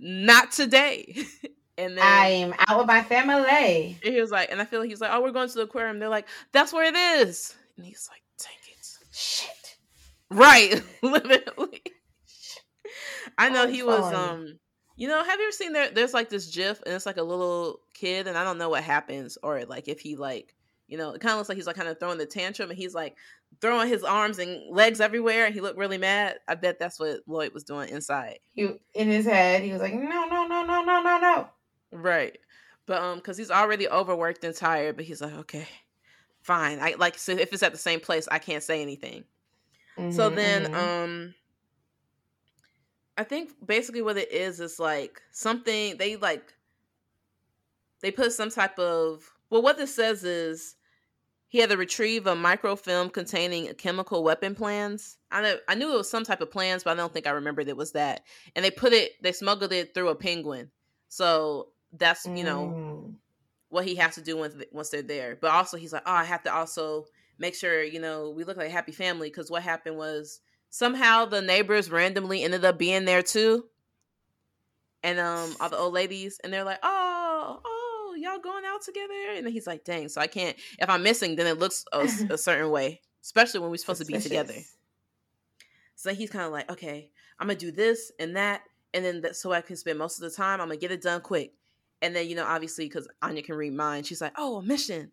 "Not 0.00 0.50
today." 0.50 1.24
And 1.80 1.96
then 1.96 2.04
I'm 2.04 2.54
out 2.68 2.78
with 2.78 2.86
my 2.86 3.02
family. 3.02 3.98
he 4.02 4.20
was 4.20 4.30
like, 4.30 4.50
and 4.52 4.60
I 4.60 4.66
feel 4.66 4.80
like 4.80 4.90
he's 4.90 5.00
like, 5.00 5.10
oh, 5.12 5.22
we're 5.22 5.32
going 5.32 5.48
to 5.48 5.54
the 5.54 5.62
aquarium. 5.62 5.98
They're 5.98 6.10
like, 6.10 6.28
that's 6.52 6.72
where 6.72 6.84
it 6.84 6.94
is. 6.94 7.54
And 7.76 7.86
he's 7.86 8.08
like, 8.10 8.22
dang 8.38 8.52
it. 8.70 8.86
Shit. 9.12 9.76
Right. 10.30 10.82
Literally. 11.02 11.82
I 13.38 13.48
know 13.48 13.66
he 13.66 13.82
was 13.82 14.12
um 14.12 14.58
you 14.96 15.08
know, 15.08 15.24
have 15.24 15.38
you 15.38 15.46
ever 15.46 15.52
seen 15.52 15.72
there 15.72 15.90
there's 15.90 16.12
like 16.12 16.28
this 16.28 16.54
GIF 16.54 16.82
and 16.84 16.94
it's 16.94 17.06
like 17.06 17.16
a 17.16 17.22
little 17.22 17.80
kid 17.94 18.26
and 18.26 18.36
I 18.36 18.44
don't 18.44 18.58
know 18.58 18.68
what 18.68 18.84
happens 18.84 19.38
or 19.42 19.64
like 19.64 19.88
if 19.88 20.00
he 20.00 20.16
like 20.16 20.54
you 20.88 20.98
know, 20.98 21.12
it 21.12 21.20
kind 21.20 21.32
of 21.32 21.38
looks 21.38 21.48
like 21.48 21.56
he's 21.56 21.68
like 21.68 21.76
kind 21.76 21.88
of 21.88 21.98
throwing 22.00 22.18
the 22.18 22.26
tantrum 22.26 22.68
and 22.68 22.78
he's 22.78 22.94
like 22.94 23.16
throwing 23.60 23.88
his 23.88 24.02
arms 24.02 24.38
and 24.38 24.60
legs 24.74 25.00
everywhere 25.00 25.46
and 25.46 25.54
he 25.54 25.60
looked 25.60 25.78
really 25.78 25.98
mad. 25.98 26.38
I 26.48 26.56
bet 26.56 26.78
that's 26.78 26.98
what 26.98 27.20
Lloyd 27.26 27.54
was 27.54 27.64
doing 27.64 27.88
inside. 27.88 28.40
He 28.52 28.68
in 28.94 29.08
his 29.08 29.24
head, 29.24 29.62
he 29.62 29.72
was 29.72 29.80
like, 29.80 29.94
No, 29.94 30.26
no, 30.26 30.46
no, 30.46 30.64
no, 30.64 30.82
no, 30.82 31.02
no, 31.02 31.18
no. 31.18 31.48
Right. 31.92 32.38
But 32.86 33.02
um 33.02 33.20
cuz 33.20 33.36
he's 33.36 33.50
already 33.50 33.88
overworked 33.88 34.44
and 34.44 34.54
tired, 34.54 34.96
but 34.96 35.04
he's 35.04 35.20
like, 35.20 35.34
"Okay. 35.34 35.68
Fine. 36.42 36.80
I 36.80 36.94
like 36.98 37.18
so 37.18 37.32
if 37.32 37.52
it's 37.52 37.62
at 37.62 37.72
the 37.72 37.78
same 37.78 38.00
place, 38.00 38.26
I 38.30 38.38
can't 38.38 38.62
say 38.62 38.82
anything." 38.82 39.24
Mm-hmm, 39.96 40.12
so 40.12 40.30
then 40.30 40.64
mm-hmm. 40.64 40.74
um 40.74 41.34
I 43.16 43.24
think 43.24 43.50
basically 43.64 44.02
what 44.02 44.16
it 44.16 44.32
is 44.32 44.60
is 44.60 44.80
like 44.80 45.20
something 45.30 45.96
they 45.98 46.16
like 46.16 46.54
they 48.00 48.10
put 48.10 48.32
some 48.32 48.50
type 48.50 48.78
of 48.78 49.30
well 49.50 49.62
what 49.62 49.76
this 49.76 49.94
says 49.94 50.24
is 50.24 50.76
he 51.50 51.58
had 51.58 51.70
to 51.70 51.76
retrieve 51.76 52.28
a 52.28 52.34
microfilm 52.36 53.10
containing 53.10 53.74
chemical 53.74 54.22
weapon 54.22 54.54
plans. 54.54 55.18
I 55.32 55.42
know 55.42 55.56
I 55.68 55.74
knew 55.74 55.92
it 55.92 55.96
was 55.96 56.08
some 56.08 56.24
type 56.24 56.40
of 56.40 56.50
plans, 56.50 56.84
but 56.84 56.92
I 56.92 56.94
don't 56.94 57.12
think 57.12 57.26
I 57.26 57.30
remembered 57.32 57.68
it 57.68 57.76
was 57.76 57.92
that. 57.92 58.22
And 58.54 58.64
they 58.64 58.70
put 58.70 58.92
it 58.92 59.20
they 59.20 59.32
smuggled 59.32 59.72
it 59.72 59.92
through 59.92 60.08
a 60.08 60.14
penguin. 60.14 60.70
So 61.08 61.68
that's 61.92 62.26
you 62.26 62.44
know 62.44 62.66
mm. 62.66 63.14
what 63.68 63.86
he 63.86 63.96
has 63.96 64.14
to 64.14 64.22
do 64.22 64.36
once 64.36 64.54
once 64.72 64.90
they're 64.90 65.02
there. 65.02 65.36
But 65.40 65.50
also 65.52 65.76
he's 65.76 65.92
like, 65.92 66.02
oh, 66.06 66.12
I 66.12 66.24
have 66.24 66.42
to 66.44 66.54
also 66.54 67.06
make 67.38 67.54
sure 67.54 67.82
you 67.82 68.00
know 68.00 68.30
we 68.30 68.44
look 68.44 68.56
like 68.56 68.68
a 68.68 68.72
happy 68.72 68.92
family 68.92 69.28
because 69.28 69.50
what 69.50 69.62
happened 69.62 69.96
was 69.96 70.40
somehow 70.70 71.24
the 71.24 71.42
neighbors 71.42 71.90
randomly 71.90 72.42
ended 72.42 72.64
up 72.64 72.78
being 72.78 73.04
there 73.04 73.22
too, 73.22 73.64
and 75.02 75.18
um 75.18 75.54
all 75.60 75.68
the 75.68 75.78
old 75.78 75.94
ladies, 75.94 76.40
and 76.42 76.52
they're 76.52 76.64
like, 76.64 76.80
oh, 76.82 77.60
oh, 77.64 78.16
y'all 78.18 78.38
going 78.38 78.64
out 78.66 78.82
together, 78.82 79.14
and 79.36 79.48
he's 79.48 79.66
like, 79.66 79.84
dang, 79.84 80.08
so 80.08 80.20
I 80.20 80.26
can't 80.26 80.56
if 80.78 80.88
I'm 80.88 81.02
missing, 81.02 81.36
then 81.36 81.46
it 81.46 81.58
looks 81.58 81.84
a, 81.92 82.00
a 82.30 82.38
certain 82.38 82.70
way, 82.70 83.00
especially 83.22 83.60
when 83.60 83.70
we're 83.70 83.76
supposed 83.76 83.98
Suspicious. 83.98 84.24
to 84.24 84.30
be 84.30 84.36
together. 84.36 84.60
So 85.96 86.14
he's 86.14 86.30
kind 86.30 86.46
of 86.46 86.52
like, 86.52 86.70
okay, 86.70 87.10
I'm 87.38 87.46
gonna 87.46 87.58
do 87.58 87.72
this 87.72 88.10
and 88.18 88.36
that, 88.36 88.62
and 88.94 89.04
then 89.04 89.20
that, 89.22 89.36
so 89.36 89.52
I 89.52 89.60
can 89.60 89.76
spend 89.76 89.98
most 89.98 90.18
of 90.18 90.30
the 90.30 90.34
time. 90.34 90.60
I'm 90.60 90.68
gonna 90.68 90.78
get 90.78 90.90
it 90.90 91.02
done 91.02 91.20
quick. 91.20 91.52
And 92.02 92.16
then, 92.16 92.28
you 92.28 92.34
know, 92.34 92.46
obviously, 92.46 92.86
because 92.86 93.08
Anya 93.20 93.42
can 93.42 93.56
read 93.56 93.74
mine, 93.74 94.04
she's 94.04 94.20
like, 94.20 94.32
oh, 94.36 94.56
a 94.56 94.62
mission. 94.62 95.12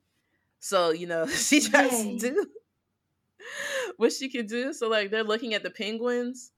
So, 0.59 0.91
you 0.91 1.07
know, 1.07 1.27
she 1.27 1.59
tries 1.61 2.05
Yay. 2.05 2.17
to 2.17 2.29
do 2.29 2.45
what 3.97 4.13
she 4.13 4.29
can 4.29 4.45
do. 4.45 4.73
So, 4.73 4.87
like, 4.87 5.11
they're 5.11 5.23
looking 5.23 5.53
at 5.53 5.63
the 5.63 5.69
penguins. 5.69 6.51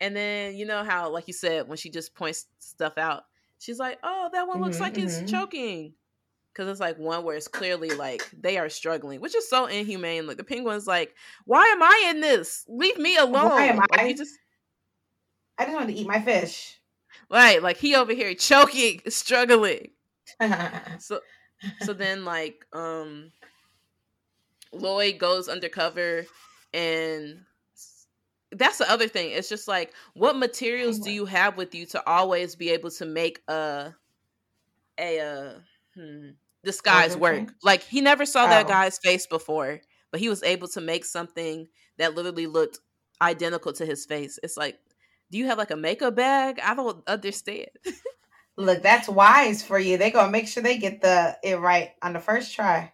And 0.00 0.14
then, 0.14 0.56
you 0.56 0.66
know, 0.66 0.84
how, 0.84 1.10
like 1.10 1.26
you 1.26 1.32
said, 1.32 1.68
when 1.68 1.78
she 1.78 1.90
just 1.90 2.14
points 2.14 2.46
stuff 2.58 2.98
out, 2.98 3.24
she's 3.58 3.78
like, 3.78 3.98
oh, 4.02 4.28
that 4.32 4.46
one 4.46 4.60
looks 4.60 4.76
mm-hmm, 4.76 4.84
like 4.84 4.94
mm-hmm. 4.94 5.24
it's 5.24 5.30
choking. 5.30 5.94
Because 6.52 6.68
it's 6.68 6.80
like 6.80 6.98
one 6.98 7.22
where 7.22 7.36
it's 7.36 7.48
clearly 7.48 7.90
like 7.90 8.30
they 8.38 8.56
are 8.56 8.70
struggling, 8.70 9.20
which 9.20 9.34
is 9.34 9.48
so 9.48 9.66
inhumane. 9.66 10.26
Like, 10.26 10.38
the 10.38 10.44
penguin's 10.44 10.86
like, 10.86 11.14
why 11.44 11.66
am 11.66 11.82
I 11.82 12.08
in 12.10 12.20
this? 12.20 12.64
Leave 12.66 12.98
me 12.98 13.16
alone. 13.16 13.50
Why 13.50 13.66
am 13.66 13.80
I? 13.80 13.86
Like, 14.04 14.16
just... 14.16 14.38
I 15.58 15.64
just 15.64 15.76
want 15.76 15.88
to 15.88 15.94
eat 15.94 16.06
my 16.06 16.20
fish. 16.20 16.75
Right, 17.30 17.62
like 17.62 17.76
he 17.76 17.94
over 17.94 18.12
here 18.12 18.34
choking, 18.34 19.02
struggling. 19.08 19.92
so 20.98 21.20
so 21.78 21.92
then 21.92 22.24
like 22.24 22.66
um 22.72 23.32
Lloyd 24.72 25.18
goes 25.18 25.48
undercover 25.48 26.26
and 26.72 27.44
that's 28.52 28.78
the 28.78 28.90
other 28.90 29.08
thing. 29.08 29.30
It's 29.32 29.48
just 29.48 29.68
like, 29.68 29.92
what 30.14 30.36
materials 30.36 30.98
do 30.98 31.10
you 31.10 31.26
have 31.26 31.56
with 31.56 31.74
you 31.74 31.86
to 31.86 32.06
always 32.08 32.54
be 32.54 32.70
able 32.70 32.90
to 32.92 33.04
make 33.04 33.42
a 33.48 33.94
a 34.98 35.20
uh, 35.20 35.58
hmm, 35.94 36.30
disguise 36.64 37.16
work? 37.16 37.52
Like 37.62 37.82
he 37.82 38.00
never 38.00 38.26
saw 38.26 38.46
that 38.46 38.66
Oh. 38.66 38.68
guy's 38.68 38.98
face 38.98 39.26
before, 39.26 39.80
but 40.10 40.20
he 40.20 40.28
was 40.28 40.42
able 40.42 40.68
to 40.68 40.80
make 40.80 41.04
something 41.04 41.68
that 41.98 42.14
literally 42.14 42.46
looked 42.46 42.78
identical 43.20 43.72
to 43.74 43.86
his 43.86 44.06
face. 44.06 44.38
It's 44.42 44.56
like, 44.56 44.78
do 45.30 45.38
you 45.38 45.46
have 45.46 45.58
like 45.58 45.70
a 45.70 45.76
makeup 45.76 46.14
bag? 46.14 46.60
I 46.62 46.74
don't 46.74 47.06
understand. 47.08 47.68
Look, 48.56 48.82
that's 48.82 49.08
wise 49.08 49.62
for 49.62 49.78
you. 49.78 49.98
They 49.98 50.10
gonna 50.10 50.30
make 50.30 50.48
sure 50.48 50.62
they 50.62 50.78
get 50.78 51.02
the 51.02 51.36
it 51.42 51.58
right 51.58 51.90
on 52.02 52.14
the 52.14 52.20
first 52.20 52.54
try. 52.54 52.92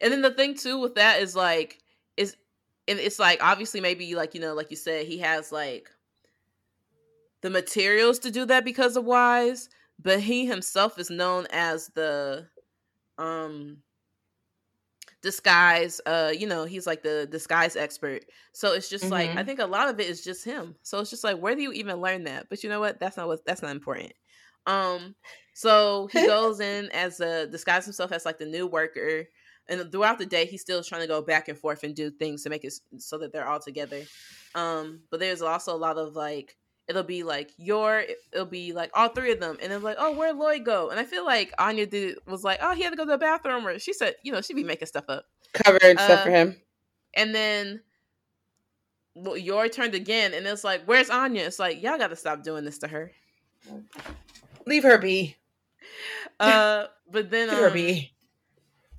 And 0.00 0.12
then 0.12 0.22
the 0.22 0.32
thing 0.32 0.56
too 0.56 0.78
with 0.78 0.96
that 0.96 1.20
is 1.20 1.36
like 1.36 1.78
is 2.16 2.36
and 2.86 2.98
it's 2.98 3.18
like 3.18 3.42
obviously 3.42 3.80
maybe 3.80 4.14
like 4.14 4.34
you 4.34 4.40
know 4.40 4.54
like 4.54 4.70
you 4.70 4.76
said 4.76 5.06
he 5.06 5.18
has 5.18 5.52
like 5.52 5.88
the 7.40 7.50
materials 7.50 8.18
to 8.20 8.30
do 8.30 8.44
that 8.46 8.64
because 8.64 8.96
of 8.96 9.04
Wise, 9.04 9.68
but 10.02 10.20
he 10.20 10.46
himself 10.46 10.98
is 10.98 11.10
known 11.10 11.46
as 11.50 11.88
the 11.94 12.46
um 13.16 13.78
disguise 15.22 16.00
uh 16.06 16.32
you 16.36 16.46
know 16.46 16.64
he's 16.64 16.86
like 16.86 17.02
the 17.02 17.26
disguise 17.30 17.76
expert. 17.76 18.24
So 18.52 18.72
it's 18.72 18.88
just 18.88 19.10
like 19.10 19.32
i 19.36 19.42
Mhm. 19.42 19.44
think 19.44 19.58
a 19.60 19.66
lot 19.66 19.88
of 19.88 19.98
it 20.00 20.06
is 20.08 20.22
just 20.24 20.44
him. 20.44 20.76
So 20.82 21.00
it's 21.00 21.10
just 21.10 21.24
like 21.24 21.38
where 21.38 21.54
do 21.56 21.62
you 21.62 21.72
even 21.72 21.96
learn 22.00 22.24
that? 22.24 22.48
But 22.48 22.62
you 22.62 22.68
know 22.70 22.80
what? 22.80 23.00
That's 23.00 23.16
not 23.16 23.28
what 23.28 23.44
that's 23.44 23.62
not 23.62 23.72
important. 23.72 24.12
Um 24.66 25.16
so 25.54 26.06
he 26.08 26.22
goes 26.22 26.60
in 26.60 26.90
as 26.92 27.20
a 27.20 27.46
disguise 27.48 27.84
himself 27.84 28.12
as 28.12 28.24
like 28.24 28.38
the 28.38 28.46
new 28.46 28.66
worker 28.66 29.24
and 29.68 29.90
throughout 29.92 30.18
the 30.18 30.26
day 30.26 30.46
he's 30.46 30.60
still 30.62 30.82
trying 30.82 31.00
to 31.02 31.06
go 31.08 31.20
back 31.22 31.48
and 31.48 31.58
forth 31.58 31.82
and 31.84 31.94
do 31.96 32.10
things 32.10 32.42
to 32.44 32.50
make 32.50 32.64
it 32.64 32.74
so 32.98 33.18
that 33.18 33.32
they're 33.32 33.48
all 33.48 33.60
together. 33.60 34.08
Um 34.54 35.02
but 35.10 35.20
there's 35.20 35.42
also 35.42 35.74
a 35.74 35.76
lot 35.78 35.98
of 35.98 36.14
like 36.16 36.56
it'll 36.88 37.02
be 37.02 37.22
like 37.22 37.50
your 37.58 38.02
it'll 38.32 38.46
be 38.46 38.72
like 38.72 38.90
all 38.94 39.08
three 39.08 39.32
of 39.32 39.40
them 39.40 39.56
and 39.62 39.70
then 39.70 39.82
like 39.82 39.96
oh 39.98 40.12
where'd 40.16 40.36
lloyd 40.36 40.64
go 40.64 40.88
and 40.90 40.98
i 40.98 41.04
feel 41.04 41.24
like 41.24 41.52
anya 41.58 41.86
did 41.86 42.16
was 42.26 42.42
like 42.44 42.58
oh 42.62 42.74
he 42.74 42.82
had 42.82 42.90
to 42.90 42.96
go 42.96 43.04
to 43.04 43.10
the 43.10 43.18
bathroom 43.18 43.66
or 43.66 43.78
she 43.78 43.92
said 43.92 44.14
you 44.22 44.32
know 44.32 44.40
she'd 44.40 44.54
be 44.56 44.64
making 44.64 44.86
stuff 44.88 45.04
up 45.08 45.26
Covering 45.52 45.96
stuff 45.98 46.20
Uh, 46.20 46.24
for 46.24 46.30
him. 46.30 46.56
and 47.14 47.34
then 47.34 47.80
well, 49.14 49.36
your 49.36 49.68
turned 49.68 49.94
again 49.94 50.32
and 50.34 50.46
it's 50.46 50.64
like 50.64 50.82
where's 50.86 51.10
anya 51.10 51.42
it's 51.44 51.58
like 51.58 51.82
y'all 51.82 51.98
gotta 51.98 52.16
stop 52.16 52.42
doing 52.42 52.64
this 52.64 52.78
to 52.78 52.88
her 52.88 53.12
Leave 54.66 54.82
her 54.84 54.98
be. 54.98 55.36
uh 56.40 56.84
but 57.10 57.30
then 57.30 57.48
Leave 57.48 57.58
her 57.58 57.66
um, 57.68 57.72
be. 57.72 58.12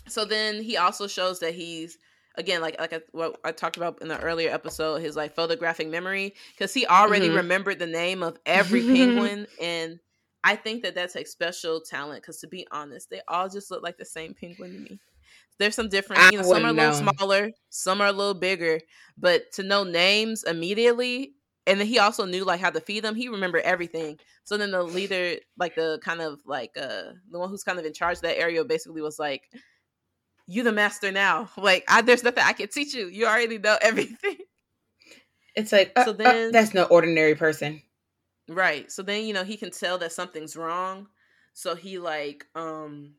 so 0.08 0.26
then 0.26 0.62
he 0.62 0.78
also 0.78 1.08
shows 1.08 1.40
that 1.40 1.54
he's 1.54 1.98
again 2.36 2.62
like 2.62 2.80
like 2.80 2.94
I, 2.94 3.02
what 3.12 3.40
I 3.44 3.52
talked 3.52 3.78
about 3.78 4.02
in 4.02 4.08
the 4.08 4.20
earlier 4.20 4.50
episode 4.52 5.02
his 5.02 5.16
like 5.16 5.34
photographic 5.36 5.88
memory 5.90 6.36
because 6.54 6.74
he 6.74 6.86
already 6.88 7.30
Mhm. 7.30 7.36
remembered 7.36 7.80
the 7.80 7.88
name 7.88 8.24
of 8.24 8.40
every 8.46 8.84
penguin 8.84 9.48
and 9.62 10.00
I 10.44 10.56
think 10.56 10.84
that 10.84 10.96
that 10.96 11.12
takes 11.12 11.32
special 11.32 11.82
talent 11.82 12.22
because 12.22 12.40
to 12.42 12.48
be 12.48 12.68
honest 12.72 13.10
they 13.10 13.22
all 13.28 13.50
just 13.50 13.72
look 13.72 13.84
like 13.84 13.98
the 13.98 14.06
same 14.06 14.34
penguin 14.34 14.74
to 14.74 14.80
me 14.80 15.00
there's 15.60 15.76
some 15.76 15.90
different 15.90 16.24
I 16.24 16.32
you 16.32 16.38
know 16.38 16.44
some 16.44 16.66
are 16.66 16.70
a 16.70 16.74
little 16.74 16.94
know. 16.94 17.12
smaller 17.18 17.52
some 17.70 18.02
are 18.02 18.08
a 18.08 18.12
little 18.14 18.34
bigger 18.34 18.80
but 19.18 19.52
to 19.54 19.64
know 19.64 19.84
names 19.84 20.44
immediately 20.44 21.34
and 21.68 21.80
then 21.80 21.88
he 21.88 22.00
also 22.00 22.26
knew 22.26 22.46
like 22.46 22.60
how 22.62 22.70
to 22.70 22.80
feed 22.82 23.04
them 23.04 23.16
he 23.16 23.28
remembered 23.30 23.64
everything 23.64 24.18
so 24.44 24.58
then 24.58 24.72
the 24.72 24.84
leader 24.84 25.36
like 25.58 25.76
the 25.76 26.00
kind 26.04 26.22
of 26.22 26.40
like 26.46 26.72
uh 26.78 27.12
the 27.30 27.40
one 27.40 27.50
who's 27.50 27.64
kind 27.64 27.80
of 27.80 27.86
in 27.86 27.94
charge 27.94 28.18
of 28.18 28.22
that 28.24 28.38
area 28.40 28.64
basically 28.64 29.02
was 29.02 29.20
like 29.20 29.50
you 30.52 30.64
the 30.64 30.72
master 30.72 31.12
now. 31.12 31.50
Like 31.58 31.84
I, 31.88 32.02
there's 32.02 32.24
nothing 32.24 32.44
i 32.44 32.54
can 32.54 32.68
teach 32.70 32.94
you. 32.94 33.08
You 33.08 33.28
already 33.28 33.58
know 33.60 33.78
everything. 33.82 34.38
It's 35.56 35.72
like 35.72 35.92
uh, 35.96 36.06
So 36.06 36.12
uh, 36.12 36.14
then- 36.14 36.52
that's 36.52 36.74
no 36.74 36.84
ordinary 36.86 37.36
person. 37.36 37.82
right. 38.48 38.92
So 38.92 39.04
then 39.04 39.26
you 39.26 39.34
know 39.34 39.44
he 39.44 39.58
can 39.58 39.72
tell 39.72 39.98
that 40.00 40.12
something's 40.12 40.56
wrong. 40.56 41.08
So 41.54 41.76
he 41.76 42.00
like 42.00 42.46
um 42.56 43.14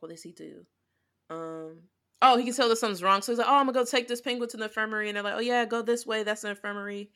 what 0.00 0.10
does 0.10 0.22
he 0.22 0.32
do? 0.32 0.64
Um 1.30 1.78
oh 2.22 2.36
he 2.36 2.44
can 2.44 2.54
tell 2.54 2.68
that 2.68 2.76
something's 2.78 3.02
wrong. 3.02 3.22
So 3.22 3.32
he's 3.32 3.38
like 3.38 3.48
oh 3.48 3.56
i'm 3.56 3.66
gonna 3.66 3.78
go 3.78 3.84
take 3.84 4.06
this 4.08 4.20
penguin 4.20 4.48
to 4.50 4.56
the 4.56 4.64
infirmary. 4.64 5.08
And 5.08 5.16
they're 5.16 5.22
like 5.24 5.34
oh 5.34 5.40
yeah 5.40 5.64
go 5.64 5.82
this 5.82 6.06
way. 6.06 6.22
That's 6.22 6.42
the 6.42 6.50
infirmary. 6.50 7.10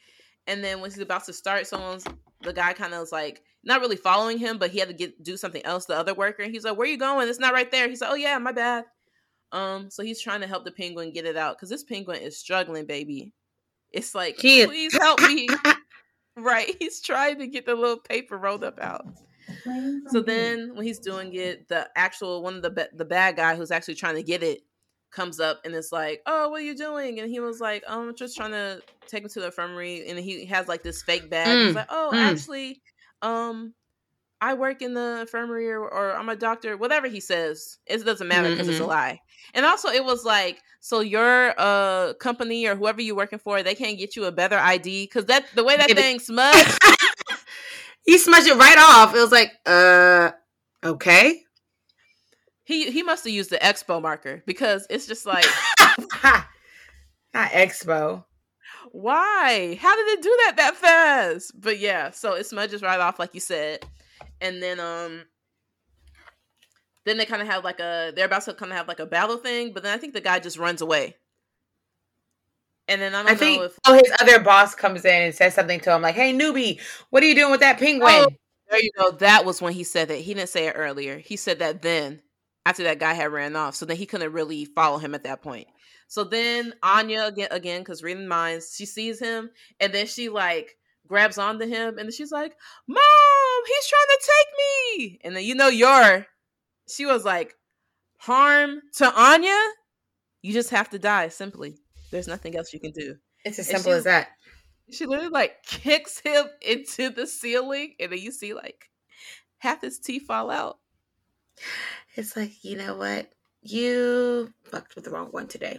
And 0.49 0.63
then 0.65 0.81
when 0.81 0.91
he's 0.91 0.99
about 1.01 1.25
to 1.27 1.33
start 1.33 1.67
someone's 1.69 2.05
the 2.43 2.53
guy 2.53 2.73
kind 2.73 2.95
of 2.95 3.01
was 3.01 3.13
like 3.13 3.43
not 3.65 3.81
really 3.81 3.97
following 3.97 4.39
him 4.39 4.59
but 4.59 4.71
he 4.71 4.79
had 4.79 4.89
to 4.89 4.95
get 4.95 5.23
do 5.23 5.37
something 5.37 5.65
else 5.65 5.87
the 5.87 5.97
other 5.97 6.15
worker 6.15 6.43
and 6.43 6.53
he's 6.53 6.65
like 6.65 6.77
where 6.77 6.87
are 6.87 6.91
you 6.91 6.99
going? 6.99 7.29
It's 7.29 7.39
not 7.39 7.53
right 7.55 7.71
there. 7.71 7.89
He's 7.89 8.01
like 8.01 8.11
oh 8.11 8.17
yeah 8.17 8.39
my 8.39 8.53
bad. 8.53 8.85
Um 9.53 9.91
so 9.91 10.03
he's 10.03 10.21
trying 10.21 10.41
to 10.41 10.47
help 10.47 10.65
the 10.65 10.73
penguin 10.73 11.13
get 11.13 11.27
it 11.27 11.37
out 11.37 11.57
because 11.57 11.69
this 11.69 11.85
penguin 11.85 12.23
is 12.23 12.39
struggling 12.39 12.87
baby. 12.87 13.33
It's 13.91 14.15
like 14.15 14.39
please 14.67 14.97
help 14.97 15.21
me. 15.23 15.49
Right 16.35 16.75
he's 16.79 17.03
trying 17.03 17.39
to 17.41 17.47
get 17.47 17.67
the 17.67 17.75
little 17.75 17.99
paper 17.99 18.39
rolled 18.39 18.65
up 18.65 18.81
out. 18.81 19.05
So 20.09 20.23
then 20.23 20.75
when 20.75 20.87
he's 20.87 20.99
doing 20.99 21.35
it, 21.35 21.69
the 21.69 21.89
actual 21.95 22.43
one 22.43 22.55
of 22.55 22.63
the 22.63 22.71
ba- 22.71 22.89
the 22.95 23.05
bad 23.05 23.37
guy 23.37 23.55
who's 23.55 23.71
actually 23.71 23.97
trying 23.97 24.15
to 24.15 24.23
get 24.23 24.43
it 24.43 24.63
comes 25.13 25.41
up 25.41 25.61
and 25.65 25.75
it's 25.75 25.93
like, 25.93 26.23
"Oh, 26.27 26.49
what 26.49 26.61
are 26.61 26.65
you 26.65 26.77
doing?" 26.77 27.21
And 27.21 27.31
he 27.31 27.41
was 27.41 27.61
like, 27.61 27.85
oh, 27.89 28.09
"I'm 28.09 28.17
just 28.17 28.37
trying 28.37 28.53
to 28.53 28.83
take 29.07 29.23
him 29.23 29.29
to 29.31 29.41
the 29.41 29.47
infirmary." 29.47 30.09
And 30.09 30.19
he 30.19 30.45
has 30.47 30.69
like 30.69 30.83
this 30.83 31.03
fake 31.03 31.31
bag. 31.31 31.59
He's 31.59 31.73
Mm, 31.73 31.75
like, 31.75 31.87
"Oh, 31.91 32.13
mm. 32.15 32.19
actually, 32.21 32.81
um, 33.23 33.75
I 34.41 34.55
work 34.55 34.83
in 34.83 34.95
the 34.95 35.19
infirmary 35.21 35.69
or, 35.71 35.81
or 35.83 36.13
I'm 36.15 36.29
a 36.29 36.37
doctor." 36.37 36.77
Whatever 36.77 37.07
he 37.09 37.21
says, 37.21 37.79
it 37.87 38.05
doesn't 38.05 38.27
matter 38.27 38.51
because 38.51 38.69
it's 38.69 38.81
a 38.81 38.83
Mhm. 38.83 38.89
lie. 38.89 39.21
And 39.55 39.65
also, 39.67 39.89
it 39.89 40.05
was 40.05 40.25
like, 40.25 40.61
so 40.81 41.01
your 41.01 41.55
uh 41.59 42.15
company 42.15 42.67
or 42.67 42.75
whoever 42.75 43.01
you're 43.01 43.15
working 43.17 43.39
for, 43.39 43.63
they 43.63 43.75
can't 43.75 43.99
get 43.99 44.17
you 44.17 44.25
a 44.25 44.33
better 44.33 44.59
ID 44.59 45.05
because 45.05 45.27
that 45.27 45.45
the 45.55 45.63
way 45.65 45.77
that 45.77 45.91
thing 45.91 46.19
smudged. 46.19 46.79
he 48.05 48.19
smudged 48.19 48.49
it 48.49 48.57
right 48.57 48.79
off. 48.79 49.15
It 49.15 49.21
was 49.21 49.33
like, 49.33 49.53
uh, 49.67 50.33
okay. 50.85 51.42
He 52.65 52.91
he 52.91 53.03
must 53.03 53.25
have 53.25 53.33
used 53.33 53.51
the 53.51 53.59
expo 53.59 54.01
marker 54.01 54.43
because 54.47 54.87
it's 54.89 55.07
just 55.07 55.27
like 55.27 55.45
Not 57.35 57.51
expo. 57.51 58.25
why? 58.93 59.79
How 59.81 59.97
did 59.97 60.19
it 60.19 60.23
do 60.23 60.39
that 60.47 60.57
that 60.57 60.77
fast? 60.77 61.53
But 61.61 61.79
yeah, 61.79 62.11
so 62.11 62.35
it 62.35 62.47
smudges 62.47 62.83
right 62.83 63.01
off 63.01 63.19
like 63.19 63.35
you 63.35 63.41
said, 63.41 63.85
and 64.41 64.63
then 64.63 64.79
um, 64.81 65.25
then 67.05 67.17
they 67.17 67.25
kind 67.27 67.43
of 67.43 67.49
have 67.49 67.65
like 67.65 67.81
a 67.81 68.13
they're 68.15 68.27
about 68.27 68.43
to 68.43 68.55
kind 68.55 68.71
of 68.73 68.79
have 68.79 68.89
like 68.89 69.01
a 69.01 69.07
battle 69.07 69.37
thing, 69.39 69.73
but 69.73 69.83
then 69.83 69.93
I 69.95 69.99
think 69.99 70.15
the 70.15 70.21
guy 70.21 70.39
just 70.39 70.59
runs 70.59 70.83
away, 70.83 71.17
and 72.89 73.01
then 73.01 73.15
I 73.15 73.23
don't 73.23 73.31
I 73.31 73.33
know 73.33 73.39
think 73.39 73.63
if 73.63 73.79
oh 73.87 73.95
his 73.95 74.13
other 74.21 74.41
boss 74.41 74.75
comes 74.75 75.05
in 75.05 75.23
and 75.23 75.35
says 75.35 75.55
something 75.55 75.81
to 75.81 75.95
him 75.95 76.03
like, 76.03 76.15
"Hey 76.15 76.33
newbie, 76.33 76.81
what 77.11 77.23
are 77.23 77.27
you 77.27 77.35
doing 77.35 77.51
with 77.51 77.61
that 77.61 77.79
penguin?" 77.79 78.09
Oh. 78.11 78.29
there 78.71 78.81
you 78.83 78.91
go. 78.99 79.11
That 79.13 79.45
was 79.45 79.61
when 79.63 79.73
he 79.73 79.85
said 79.85 80.09
that. 80.09 80.19
He 80.19 80.35
didn't 80.35 80.49
say 80.51 80.67
it 80.69 80.75
earlier. 80.77 81.19
He 81.19 81.37
said 81.37 81.59
that 81.61 81.83
then 81.83 82.23
after 82.65 82.85
that 82.85 82.99
guy 83.01 83.13
had 83.15 83.33
ran 83.33 83.57
off, 83.57 83.75
so 83.75 83.85
then 83.87 83.97
he 83.97 84.07
couldn't 84.07 84.33
really 84.33 84.65
follow 84.65 84.99
him 84.99 85.15
at 85.15 85.25
that 85.25 85.43
point. 85.43 85.67
So 86.09 86.25
then 86.25 86.75
Anya 86.83 87.25
again, 87.27 87.49
again, 87.51 87.81
because 87.81 88.03
reading 88.03 88.29
minds, 88.29 88.75
she 88.77 88.87
sees 88.87 89.19
him, 89.19 89.51
and 89.81 89.93
then 89.93 90.07
she 90.07 90.29
like 90.29 90.77
grabs 91.07 91.39
onto 91.39 91.67
him, 91.67 91.99
and 91.99 92.13
she's 92.13 92.31
like, 92.33 92.55
"Mom, 92.87 92.99
he's 93.67 93.87
trying 93.89 94.09
to 94.09 94.21
take 94.27 94.47
me!" 95.09 95.21
And 95.25 95.37
then 95.37 95.45
you 95.45 95.55
know, 95.55 95.69
your 95.69 96.27
she 96.89 97.07
was 97.07 97.25
like, 97.25 97.55
"Harm 98.19 98.83
to 98.97 99.13
Anya, 99.13 99.59
you 100.43 100.53
just 100.53 100.71
have 100.71 100.91
to 100.91 100.99
die. 100.99 101.29
Simply, 101.29 101.77
there's 102.11 102.29
nothing 102.29 102.57
else 102.57 102.73
you 102.73 102.81
can 102.81 102.93
do." 102.93 103.17
It's 103.45 103.59
as 103.59 103.69
And 103.69 103.79
simple 103.79 103.93
she- 103.93 103.99
as 103.99 104.05
that. 104.05 104.29
She 104.91 105.07
literally 105.07 105.31
like 105.31 105.63
kicks 105.65 106.19
him 106.21 106.45
into 106.61 107.09
the 107.09 107.27
ceiling, 107.27 107.95
and 107.99 108.13
then 108.13 108.19
you 108.19 108.31
see 108.33 108.53
like 108.53 108.91
half 109.59 109.81
his 109.81 109.99
teeth 109.99 110.27
fall 110.27 110.51
out. 110.51 110.79
It's 112.15 112.37
like 112.37 112.63
you 112.65 112.77
know 112.77 112.97
what, 112.97 113.31
you 113.63 114.53
fucked 114.65 114.95
with 114.95 115.05
the 115.05 115.11
wrong 115.11 115.29
one 115.29 115.47
today. 115.49 115.79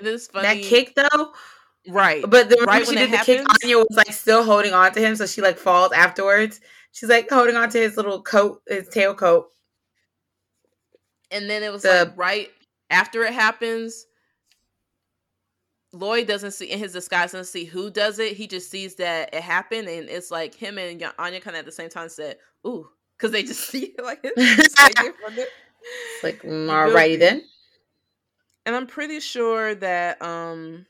It's 0.00 0.26
funny, 0.28 0.46
That 0.62 0.68
kick 0.68 0.94
though, 0.94 1.32
right? 1.88 2.24
but 2.28 2.48
the 2.48 2.64
Right 2.66 2.86
she 2.86 2.94
did 2.94 3.08
it 3.08 3.10
the 3.10 3.16
kick, 3.24 3.38
happens- 3.40 3.58
Anya 3.64 3.78
was 3.78 3.86
like 3.96 4.12
still 4.12 4.44
holding 4.44 4.72
on 4.72 4.92
to 4.92 5.00
him, 5.00 5.16
so 5.16 5.26
she 5.26 5.40
like 5.42 5.58
falls 5.58 5.92
afterwards. 5.92 6.60
She's 6.92 7.08
like 7.08 7.28
holding 7.30 7.56
on 7.56 7.68
to 7.70 7.78
his 7.78 7.96
little 7.96 8.20
coat, 8.22 8.62
his 8.66 8.88
tail 8.88 9.14
coat. 9.14 9.48
And 11.30 11.48
then 11.48 11.62
it 11.62 11.72
was 11.72 11.82
The- 11.82 12.06
like 12.06 12.16
right 12.16 12.50
after 12.90 13.22
it 13.24 13.32
happens, 13.32 14.06
Lloyd 15.92 16.26
doesn't 16.28 16.52
see 16.52 16.66
in 16.70 16.78
his 16.78 16.92
disguise 16.92 17.32
doesn't 17.32 17.50
see 17.50 17.64
who 17.64 17.90
does 17.90 18.18
it. 18.20 18.36
He 18.36 18.46
just 18.46 18.70
sees 18.70 18.94
that 18.96 19.34
it 19.34 19.42
happened, 19.42 19.88
and 19.88 20.08
it's 20.08 20.30
like 20.30 20.54
him 20.54 20.78
and 20.78 21.02
Anya 21.18 21.40
kind 21.40 21.56
of 21.56 21.60
at 21.60 21.66
the 21.66 21.72
same 21.72 21.88
time 21.90 22.08
said, 22.08 22.38
"Ooh," 22.66 22.88
because 23.20 23.32
they 23.32 23.42
just 23.42 23.60
see 23.70 23.86
it 23.98 24.04
like 24.04 24.20
it's 24.24 24.76
taken 24.76 25.12
from. 25.20 25.38
It's 25.38 26.22
like, 26.22 26.42
mm, 26.42 26.68
alrighty 26.68 27.18
then. 27.18 27.42
and 28.66 28.74
I'm 28.76 28.86
pretty 28.86 29.20
sure 29.20 29.74
that 29.74 30.20
um 30.22 30.86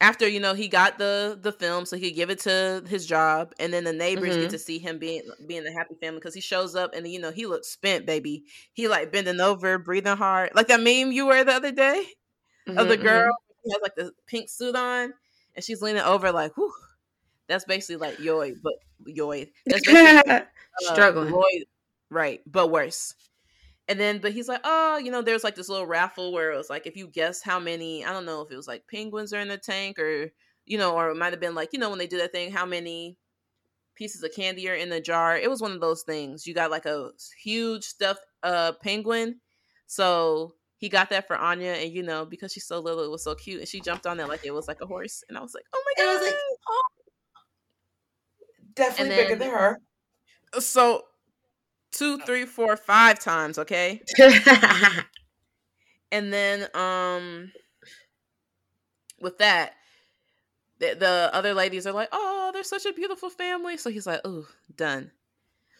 after 0.00 0.28
you 0.28 0.40
know 0.40 0.54
he 0.54 0.68
got 0.68 0.98
the 0.98 1.38
the 1.40 1.52
film 1.52 1.86
so 1.86 1.96
he 1.96 2.10
could 2.10 2.16
give 2.16 2.30
it 2.30 2.40
to 2.40 2.82
his 2.88 3.06
job 3.06 3.52
and 3.58 3.72
then 3.72 3.84
the 3.84 3.92
neighbors 3.92 4.36
Mhm. 4.36 4.40
get 4.40 4.50
to 4.50 4.58
see 4.58 4.78
him 4.78 4.98
being 4.98 5.22
being 5.46 5.66
a 5.66 5.72
happy 5.72 5.94
family 6.00 6.18
because 6.18 6.34
he 6.34 6.40
shows 6.40 6.74
up 6.74 6.94
and 6.94 7.06
you 7.08 7.18
know 7.20 7.30
he 7.30 7.46
looks 7.46 7.68
spent 7.68 8.04
baby 8.06 8.44
he 8.72 8.88
like 8.88 9.12
bending 9.12 9.40
over 9.40 9.78
breathing 9.78 10.16
hard 10.16 10.50
like 10.54 10.68
that 10.68 10.80
meme 10.80 11.12
you 11.12 11.26
were 11.26 11.44
the 11.44 11.52
other 11.52 11.72
day 11.72 12.04
of 12.76 12.88
the 12.88 12.96
Mhm, 12.96 12.98
girl 12.98 13.36
She 13.64 13.72
has 13.72 13.80
like 13.82 13.94
the 13.96 14.12
pink 14.26 14.50
suit 14.50 14.76
on, 14.76 15.14
and 15.54 15.64
she's 15.64 15.82
leaning 15.82 16.02
over 16.02 16.32
like, 16.32 16.56
whew. 16.56 16.72
That's 17.48 17.64
basically 17.66 17.96
like 17.96 18.18
Yor, 18.20 18.50
but 18.62 18.74
Yor. 19.06 19.46
That's 19.70 19.84
basically 19.84 20.12
uh, 20.88 20.92
Struggling. 20.92 21.32
Lloyd, 21.32 21.66
right, 22.10 22.40
but 22.46 22.70
worse. 22.70 23.14
And 23.86 24.00
then, 24.00 24.18
but 24.18 24.32
he's 24.32 24.48
like, 24.48 24.62
oh, 24.64 24.96
you 24.96 25.10
know, 25.10 25.20
there's 25.20 25.44
like 25.44 25.56
this 25.56 25.68
little 25.68 25.86
raffle 25.86 26.32
where 26.32 26.52
it 26.52 26.56
was 26.56 26.70
like, 26.70 26.86
if 26.86 26.96
you 26.96 27.06
guess 27.06 27.42
how 27.42 27.58
many, 27.60 28.04
I 28.04 28.12
don't 28.12 28.24
know 28.24 28.40
if 28.40 28.50
it 28.50 28.56
was 28.56 28.66
like 28.66 28.86
penguins 28.88 29.32
are 29.34 29.40
in 29.40 29.48
the 29.48 29.58
tank 29.58 29.98
or, 29.98 30.32
you 30.64 30.78
know, 30.78 30.94
or 30.94 31.10
it 31.10 31.16
might 31.16 31.34
have 31.34 31.40
been 31.40 31.54
like, 31.54 31.74
you 31.74 31.78
know, 31.78 31.90
when 31.90 31.98
they 31.98 32.06
do 32.06 32.18
that 32.18 32.32
thing, 32.32 32.50
how 32.50 32.64
many 32.64 33.18
pieces 33.94 34.22
of 34.22 34.32
candy 34.34 34.68
are 34.68 34.74
in 34.74 34.88
the 34.88 35.00
jar. 35.00 35.36
It 35.36 35.50
was 35.50 35.60
one 35.60 35.72
of 35.72 35.80
those 35.80 36.02
things. 36.02 36.46
You 36.46 36.54
got 36.54 36.70
like 36.70 36.86
a 36.86 37.10
huge 37.40 37.84
stuffed 37.84 38.24
uh 38.42 38.72
penguin. 38.82 39.40
So 39.86 40.54
he 40.78 40.88
got 40.88 41.10
that 41.10 41.26
for 41.26 41.36
Anya, 41.36 41.72
and 41.72 41.92
you 41.92 42.02
know, 42.02 42.24
because 42.24 42.52
she's 42.52 42.66
so 42.66 42.80
little, 42.80 43.04
it 43.04 43.10
was 43.10 43.22
so 43.22 43.34
cute, 43.34 43.60
and 43.60 43.68
she 43.68 43.80
jumped 43.80 44.06
on 44.06 44.18
it 44.20 44.28
like 44.28 44.44
it 44.44 44.52
was 44.52 44.68
like 44.68 44.80
a 44.80 44.86
horse, 44.86 45.22
and 45.28 45.38
I 45.38 45.40
was 45.40 45.54
like, 45.54 45.64
oh 45.74 45.82
my 45.84 46.04
god, 46.04 46.10
It 46.10 46.14
was 46.14 46.26
like, 46.26 46.40
oh. 46.68 46.82
Definitely 48.74 49.14
And 49.14 49.28
bigger 49.28 49.38
than 49.38 49.50
her. 49.50 49.78
So 50.60 51.04
two, 51.92 52.18
three, 52.18 52.46
four, 52.46 52.76
five 52.76 53.18
times, 53.18 53.58
okay, 53.58 54.02
and 56.12 56.32
then 56.32 56.66
um, 56.74 57.52
with 59.20 59.38
that, 59.38 59.72
the, 60.80 60.96
the 60.98 61.30
other 61.32 61.54
ladies 61.54 61.86
are 61.86 61.92
like, 61.92 62.08
oh, 62.12 62.50
they're 62.52 62.62
such 62.62 62.86
a 62.86 62.92
beautiful 62.92 63.30
family, 63.30 63.76
so 63.76 63.90
he's 63.90 64.06
like, 64.06 64.20
oh, 64.24 64.46
done. 64.74 65.10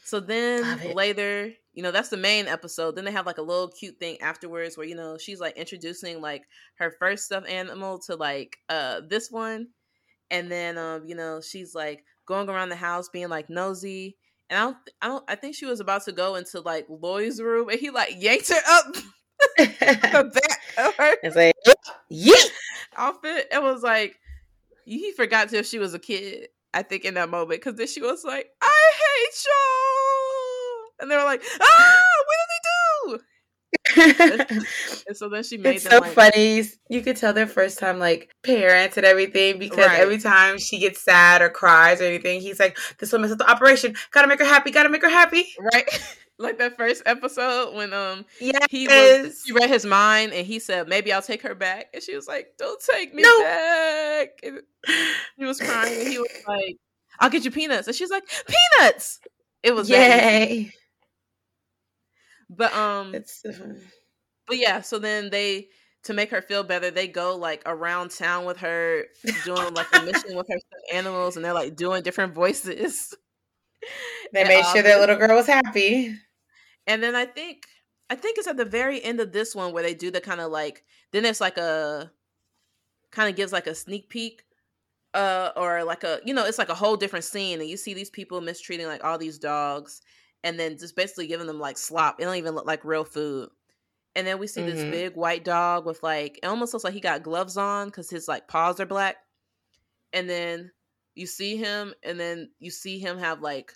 So 0.04 0.20
then 0.20 0.94
later, 0.94 1.50
you 1.72 1.82
know, 1.82 1.90
that's 1.90 2.10
the 2.10 2.18
main 2.18 2.46
episode. 2.46 2.94
Then 2.94 3.06
they 3.06 3.10
have 3.10 3.24
like 3.24 3.38
a 3.38 3.42
little 3.42 3.68
cute 3.68 3.98
thing 3.98 4.20
afterwards 4.20 4.76
where, 4.76 4.86
you 4.86 4.94
know, 4.94 5.16
she's 5.16 5.40
like 5.40 5.56
introducing 5.56 6.20
like 6.20 6.42
her 6.76 6.94
first 6.98 7.24
stuffed 7.24 7.48
animal 7.48 7.98
to 8.00 8.14
like 8.14 8.58
uh 8.68 9.00
this 9.08 9.30
one. 9.30 9.68
And 10.30 10.52
then 10.52 10.76
um, 10.76 11.06
you 11.06 11.14
know, 11.14 11.40
she's 11.40 11.74
like 11.74 12.04
going 12.26 12.50
around 12.50 12.68
the 12.68 12.76
house 12.76 13.08
being 13.08 13.30
like 13.30 13.48
nosy. 13.48 14.16
And 14.50 14.58
I 14.58 14.62
don't 14.62 14.76
I 15.02 15.08
don't 15.08 15.24
I 15.28 15.34
think 15.34 15.54
she 15.56 15.66
was 15.66 15.80
about 15.80 16.04
to 16.04 16.12
go 16.12 16.34
into 16.34 16.60
like 16.60 16.86
Lloyd's 16.88 17.40
room 17.40 17.68
and 17.68 17.78
he 17.78 17.90
like 17.90 18.14
yanked 18.16 18.48
her 18.48 18.60
up 18.68 18.94
the 19.58 20.30
back 20.34 20.86
of 20.86 20.94
her 20.96 21.16
it's 21.22 21.36
like, 21.36 21.54
yeet. 22.10 22.50
outfit 22.96 23.48
and 23.52 23.62
was 23.62 23.82
like 23.82 24.16
he 24.84 25.12
forgot 25.12 25.48
to 25.48 25.58
if 25.58 25.66
she 25.66 25.78
was 25.78 25.94
a 25.94 25.98
kid 25.98 26.48
i 26.72 26.82
think 26.82 27.04
in 27.04 27.14
that 27.14 27.28
moment 27.30 27.60
because 27.60 27.74
then 27.76 27.86
she 27.86 28.00
was 28.00 28.24
like 28.24 28.48
i 28.62 28.90
hate 28.92 29.44
you 29.46 30.90
and 31.00 31.10
they 31.10 31.16
were 31.16 31.24
like 31.24 31.42
ah 31.60 32.04
what 32.26 32.36
did 32.38 32.50
they 32.50 33.18
do 33.18 33.24
and 33.96 35.16
so 35.16 35.28
then 35.28 35.42
she 35.42 35.56
made 35.56 35.76
it's 35.76 35.84
them 35.84 35.92
so 35.92 35.98
like 36.00 36.12
funny. 36.12 36.64
You 36.88 37.00
could 37.02 37.16
tell 37.16 37.32
their 37.32 37.46
first 37.46 37.78
time 37.78 37.98
like 37.98 38.30
parents 38.42 38.96
and 38.96 39.06
everything 39.06 39.58
because 39.58 39.78
Right. 39.86 40.00
every 40.00 40.18
time 40.18 40.58
she 40.58 40.78
gets 40.78 41.00
sad 41.02 41.42
or 41.42 41.48
cries 41.50 42.00
or 42.00 42.04
anything, 42.04 42.40
he's 42.40 42.58
like, 42.60 42.78
"This 42.98 43.12
woman's 43.12 43.32
at 43.32 43.38
the 43.38 43.50
operation. 43.50 43.94
Gotta 44.10 44.28
make 44.28 44.38
her 44.40 44.44
happy. 44.44 44.70
Gotta 44.70 44.88
make 44.88 45.02
her 45.02 45.08
happy." 45.08 45.46
right 45.72 45.88
like 46.38 46.58
that 46.58 46.76
first 46.76 47.02
episode 47.06 47.74
when 47.74 47.92
um 47.92 48.24
Yes. 48.40 48.66
he 48.70 48.88
was 48.88 49.42
he 49.46 49.52
read 49.52 49.70
his 49.70 49.86
mind 49.86 50.32
and 50.32 50.44
he 50.44 50.58
said 50.58 50.88
maybe 50.88 51.12
i'll 51.12 51.22
take 51.22 51.42
her 51.42 51.54
back 51.54 51.86
and 51.94 52.02
she 52.02 52.16
was 52.16 52.26
like 52.26 52.48
don't 52.58 52.82
take 52.82 53.14
me 53.14 53.22
No. 53.22 53.40
back 53.44 54.28
and 54.42 54.60
he 55.36 55.44
was 55.44 55.60
crying 55.60 55.96
and 55.96 56.08
he 56.08 56.18
was 56.18 56.26
like 56.48 56.76
i'll 57.20 57.30
get 57.30 57.44
you 57.44 57.52
peanuts 57.52 57.86
and 57.86 57.94
she's 57.94 58.10
like 58.10 58.24
peanuts 58.48 59.20
it 59.62 59.74
was. 59.76 59.88
Yay. 59.88 60.72
But 62.50 62.72
um 62.74 63.14
It's 63.14 63.42
But 64.46 64.58
yeah, 64.58 64.80
so 64.82 64.98
then 64.98 65.30
they 65.30 65.68
to 66.04 66.12
make 66.12 66.30
her 66.30 66.42
feel 66.42 66.62
better, 66.62 66.90
they 66.90 67.08
go 67.08 67.36
like 67.36 67.62
around 67.66 68.10
town 68.10 68.44
with 68.44 68.58
her, 68.58 69.04
doing 69.44 69.72
like 69.74 69.86
a 69.94 70.02
mission 70.02 70.36
with 70.36 70.46
her 70.48 70.58
animals, 70.92 71.36
and 71.36 71.44
they're 71.44 71.54
like 71.54 71.76
doing 71.76 72.02
different 72.02 72.34
voices. 72.34 73.14
they 74.32 74.40
And, 74.40 74.48
made 74.48 74.64
um, 74.64 74.72
sure 74.72 74.82
their 74.82 75.00
little 75.00 75.16
girl 75.16 75.36
was 75.36 75.46
happy. 75.46 76.14
And 76.86 77.02
then 77.02 77.14
I 77.14 77.24
think 77.26 77.66
I 78.10 78.16
think 78.16 78.38
it's 78.38 78.46
at 78.46 78.56
the 78.56 78.64
very 78.64 79.02
end 79.02 79.20
of 79.20 79.32
this 79.32 79.54
one 79.54 79.72
where 79.72 79.82
they 79.82 79.94
do 79.94 80.10
the 80.10 80.20
kind 80.20 80.40
of 80.40 80.50
like 80.50 80.84
then 81.12 81.24
it's 81.24 81.40
like 81.40 81.56
a 81.58 82.12
kind 83.10 83.28
of 83.30 83.36
gives 83.36 83.52
like 83.52 83.66
a 83.66 83.74
sneak 83.74 84.08
peek 84.08 84.42
uh 85.14 85.50
or 85.56 85.84
like 85.84 86.04
a 86.04 86.20
you 86.24 86.34
know 86.34 86.44
it's 86.44 86.58
like 86.58 86.68
a 86.68 86.74
whole 86.74 86.96
different 86.96 87.24
scene 87.24 87.60
and 87.60 87.68
you 87.70 87.76
see 87.76 87.94
these 87.94 88.10
people 88.10 88.40
mistreating 88.40 88.86
like 88.86 89.04
all 89.04 89.16
these 89.18 89.38
dogs 89.38 90.02
and 90.44 90.60
then 90.60 90.78
just 90.78 90.94
basically 90.94 91.26
giving 91.26 91.48
them 91.48 91.58
like 91.58 91.76
slop 91.76 92.20
it 92.20 92.24
don't 92.24 92.36
even 92.36 92.54
look 92.54 92.66
like 92.66 92.84
real 92.84 93.04
food 93.04 93.48
and 94.14 94.24
then 94.26 94.38
we 94.38 94.46
see 94.46 94.62
this 94.62 94.78
Mhm. 94.80 94.90
big 94.92 95.16
white 95.16 95.44
dog 95.44 95.84
with 95.86 96.00
like 96.04 96.38
it 96.42 96.46
almost 96.46 96.72
looks 96.72 96.84
like 96.84 96.94
he 96.94 97.00
got 97.00 97.24
gloves 97.24 97.56
on 97.56 97.88
because 97.88 98.08
his 98.08 98.28
like 98.28 98.46
paws 98.46 98.78
are 98.78 98.86
black 98.86 99.16
and 100.12 100.30
then 100.30 100.70
you 101.16 101.26
see 101.26 101.56
him 101.56 101.92
and 102.04 102.20
then 102.20 102.50
you 102.60 102.70
see 102.70 102.98
him 103.00 103.18
have 103.18 103.40
like 103.40 103.72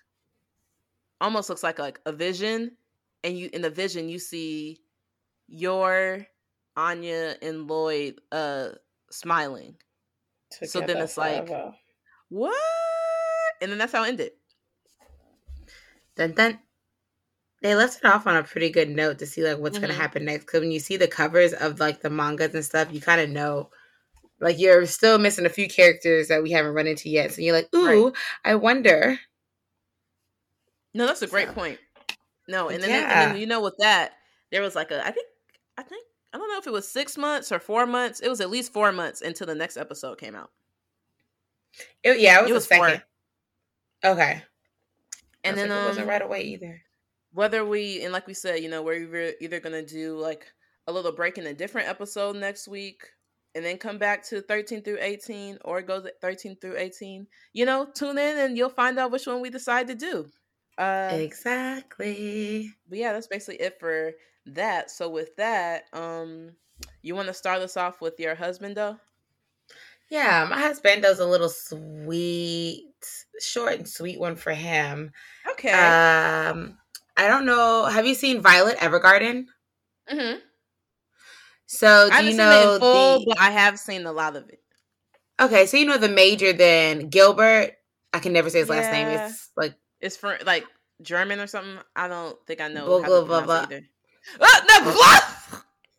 almost 1.20 1.48
looks 1.48 1.64
like 1.64 1.80
like 1.80 1.98
a 2.06 2.12
vision 2.12 2.76
and 3.24 3.36
you 3.36 3.50
in 3.52 3.62
the 3.62 3.70
vision 3.70 4.08
you 4.08 4.18
see 4.20 4.80
your 5.48 6.24
Anya 6.76 7.34
and 7.42 7.66
Lloyd 7.66 8.20
uh 8.30 8.68
smiling. 9.10 9.74
So 10.52 10.78
then 10.78 10.88
Together 10.88 11.04
it's 11.04 11.16
like- 11.16 11.46
forever. 11.48 11.74
What? 12.28 12.54
And 13.60 13.70
then 13.72 13.78
that's 13.78 13.92
how 13.92 14.04
it 14.04 14.08
ended. 14.08 14.32
Dun, 16.18 16.32
dun. 16.32 16.58
They 17.62 17.74
left 17.74 17.98
it 17.98 18.04
off 18.04 18.26
on 18.26 18.36
a 18.36 18.42
pretty 18.44 18.70
good 18.70 18.90
note 18.90 19.18
to 19.20 19.26
see 19.26 19.42
like 19.42 19.58
what's 19.58 19.78
Mhm. 19.78 19.82
gonna 19.82 19.94
happen 19.94 20.24
next. 20.26 20.44
Because 20.44 20.60
when 20.60 20.70
you 20.70 20.80
see 20.80 20.96
the 20.96 21.08
covers 21.08 21.52
of 21.54 21.80
like 21.80 22.02
the 22.02 22.10
mangas 22.10 22.54
and 22.54 22.64
stuff, 22.64 22.88
you 22.92 23.00
kind 23.00 23.20
of 23.20 23.30
know. 23.30 23.70
Like 24.40 24.58
you're 24.60 24.86
still 24.86 25.18
missing 25.18 25.46
a 25.46 25.50
few 25.50 25.66
characters 25.68 26.28
that 26.28 26.42
we 26.42 26.52
haven't 26.52 26.74
run 26.74 26.86
into 26.86 27.08
yet. 27.08 27.32
So 27.32 27.40
you're 27.40 27.56
like, 27.56 27.68
ooh, 27.74 28.06
Right. 28.08 28.14
I 28.44 28.54
wonder. 28.54 29.18
No, 30.94 31.06
that's 31.06 31.22
a 31.22 31.26
great 31.26 31.48
So- 31.48 31.54
point. 31.54 31.80
No, 32.46 32.68
and 32.68 32.82
then, 32.82 32.90
Yeah. 32.90 33.22
and 33.22 33.32
then 33.32 33.40
you 33.40 33.46
know 33.46 33.60
with 33.60 33.76
that 33.78 34.12
there 34.50 34.62
was 34.62 34.74
like 34.74 34.90
a 34.90 35.04
I 35.06 35.10
think 35.10 35.26
I 35.76 35.82
think 35.82 36.04
I 36.32 36.38
don't 36.38 36.48
know 36.48 36.58
if 36.58 36.66
it 36.66 36.72
was 36.72 36.88
six 36.90 37.16
months 37.16 37.50
or 37.52 37.58
four 37.58 37.86
months. 37.86 38.20
It 38.20 38.28
was 38.28 38.40
at 38.40 38.50
least 38.50 38.72
four 38.72 38.92
months 38.92 39.20
until 39.22 39.46
the 39.46 39.54
next 39.54 39.76
episode 39.76 40.18
came 40.18 40.34
out. 40.34 40.50
It- 42.02 42.20
yeah, 42.20 42.38
it 42.38 42.42
was, 42.42 42.50
It 42.50 42.54
was 42.54 42.66
second. 42.66 43.02
Okay. 44.04 44.42
And 45.44 45.56
then 45.56 45.70
it 45.70 45.74
um, 45.74 45.84
wasn't 45.86 46.08
right 46.08 46.22
away 46.22 46.42
either. 46.42 46.80
whether 47.32 47.64
we 47.64 48.02
and 48.02 48.12
like 48.12 48.26
we 48.26 48.34
said, 48.34 48.62
you 48.62 48.68
know, 48.68 48.82
we're 48.82 49.02
either, 49.04 49.34
either 49.40 49.60
gonna 49.60 49.84
do 49.84 50.16
like 50.18 50.46
a 50.86 50.92
little 50.92 51.12
break 51.12 51.38
in 51.38 51.46
a 51.46 51.54
different 51.54 51.88
episode 51.88 52.36
next 52.36 52.66
week 52.68 53.02
and 53.54 53.64
then 53.64 53.78
come 53.78 53.98
back 53.98 54.22
to 54.24 54.40
13 54.42 54.82
through 54.82 54.98
18 55.00 55.58
or 55.64 55.82
go 55.82 56.00
to 56.02 56.12
13 56.20 56.56
through 56.60 56.76
18 56.76 57.26
you 57.52 57.64
know 57.66 57.86
tune 57.94 58.18
in 58.18 58.38
and 58.38 58.56
you'll 58.56 58.68
find 58.70 58.98
out 58.98 59.10
which 59.10 59.26
one 59.26 59.40
we 59.40 59.50
decide 59.50 59.86
to 59.88 59.94
do 59.94 60.26
uh 60.78 61.10
Exactly. 61.12 62.72
but 62.88 62.98
yeah 62.98 63.12
that's 63.12 63.26
basically 63.26 63.56
it 63.60 63.78
for 63.80 64.12
that 64.46 64.90
so 64.90 65.08
with 65.08 65.34
that 65.36 65.84
um 65.92 66.52
you 67.02 67.14
want 67.14 67.28
to 67.28 67.34
start 67.34 67.60
us 67.60 67.76
off 67.76 68.00
with 68.00 68.18
your 68.20 68.34
husband 68.34 68.76
though 68.76 68.98
Yeah, 70.10 70.46
my 70.48 70.58
husband 70.58 71.02
does 71.02 71.18
a 71.18 71.26
little 71.26 71.48
sweet, 71.50 72.86
short 73.40 73.74
and 73.74 73.88
sweet 73.88 74.18
one 74.18 74.36
for 74.36 74.52
him. 74.52 75.12
okay 75.50 75.70
Um, 75.70 76.78
I 77.16 77.28
don't 77.28 77.46
know. 77.46 77.84
Have 77.84 78.06
you 78.06 78.14
seen 78.14 78.40
Violet 78.40 78.78
Evergarden? 78.78 79.46
Mm-hmm. 80.10 80.38
So 81.66 82.08
do 82.10 82.24
you 82.24 82.36
know 82.36 82.78
full 82.80 83.18
the? 83.20 83.36
i 83.38 83.50
have 83.50 83.78
seen 83.78 84.06
a 84.06 84.12
lot 84.12 84.36
of 84.36 84.48
it 84.48 84.60
Okay, 85.40 85.66
so 85.66 85.76
you 85.76 85.84
know 85.84 85.98
the 85.98 86.08
major 86.08 86.52
then 86.52 87.10
Gilbert. 87.10 87.72
I 88.12 88.18
can 88.20 88.32
never 88.32 88.48
say 88.50 88.60
his 88.60 88.70
last 88.70 88.90
name. 88.90 89.06
It's 89.06 89.50
like 89.56 89.74
it's 90.00 90.16
for 90.16 90.38
like 90.46 90.64
german 91.02 91.38
or 91.38 91.46
something 91.46 91.78
i 91.94 92.08
don't 92.08 92.36
think 92.46 92.60
i 92.60 92.66
know 92.66 92.86
Blah, 92.86 93.22
blah, 93.24 93.40
to 93.40 93.46
blah, 93.46 93.62
either 93.62 93.82
Ah, 94.40 94.64
no, 94.68 94.92
blah! 94.92 95.20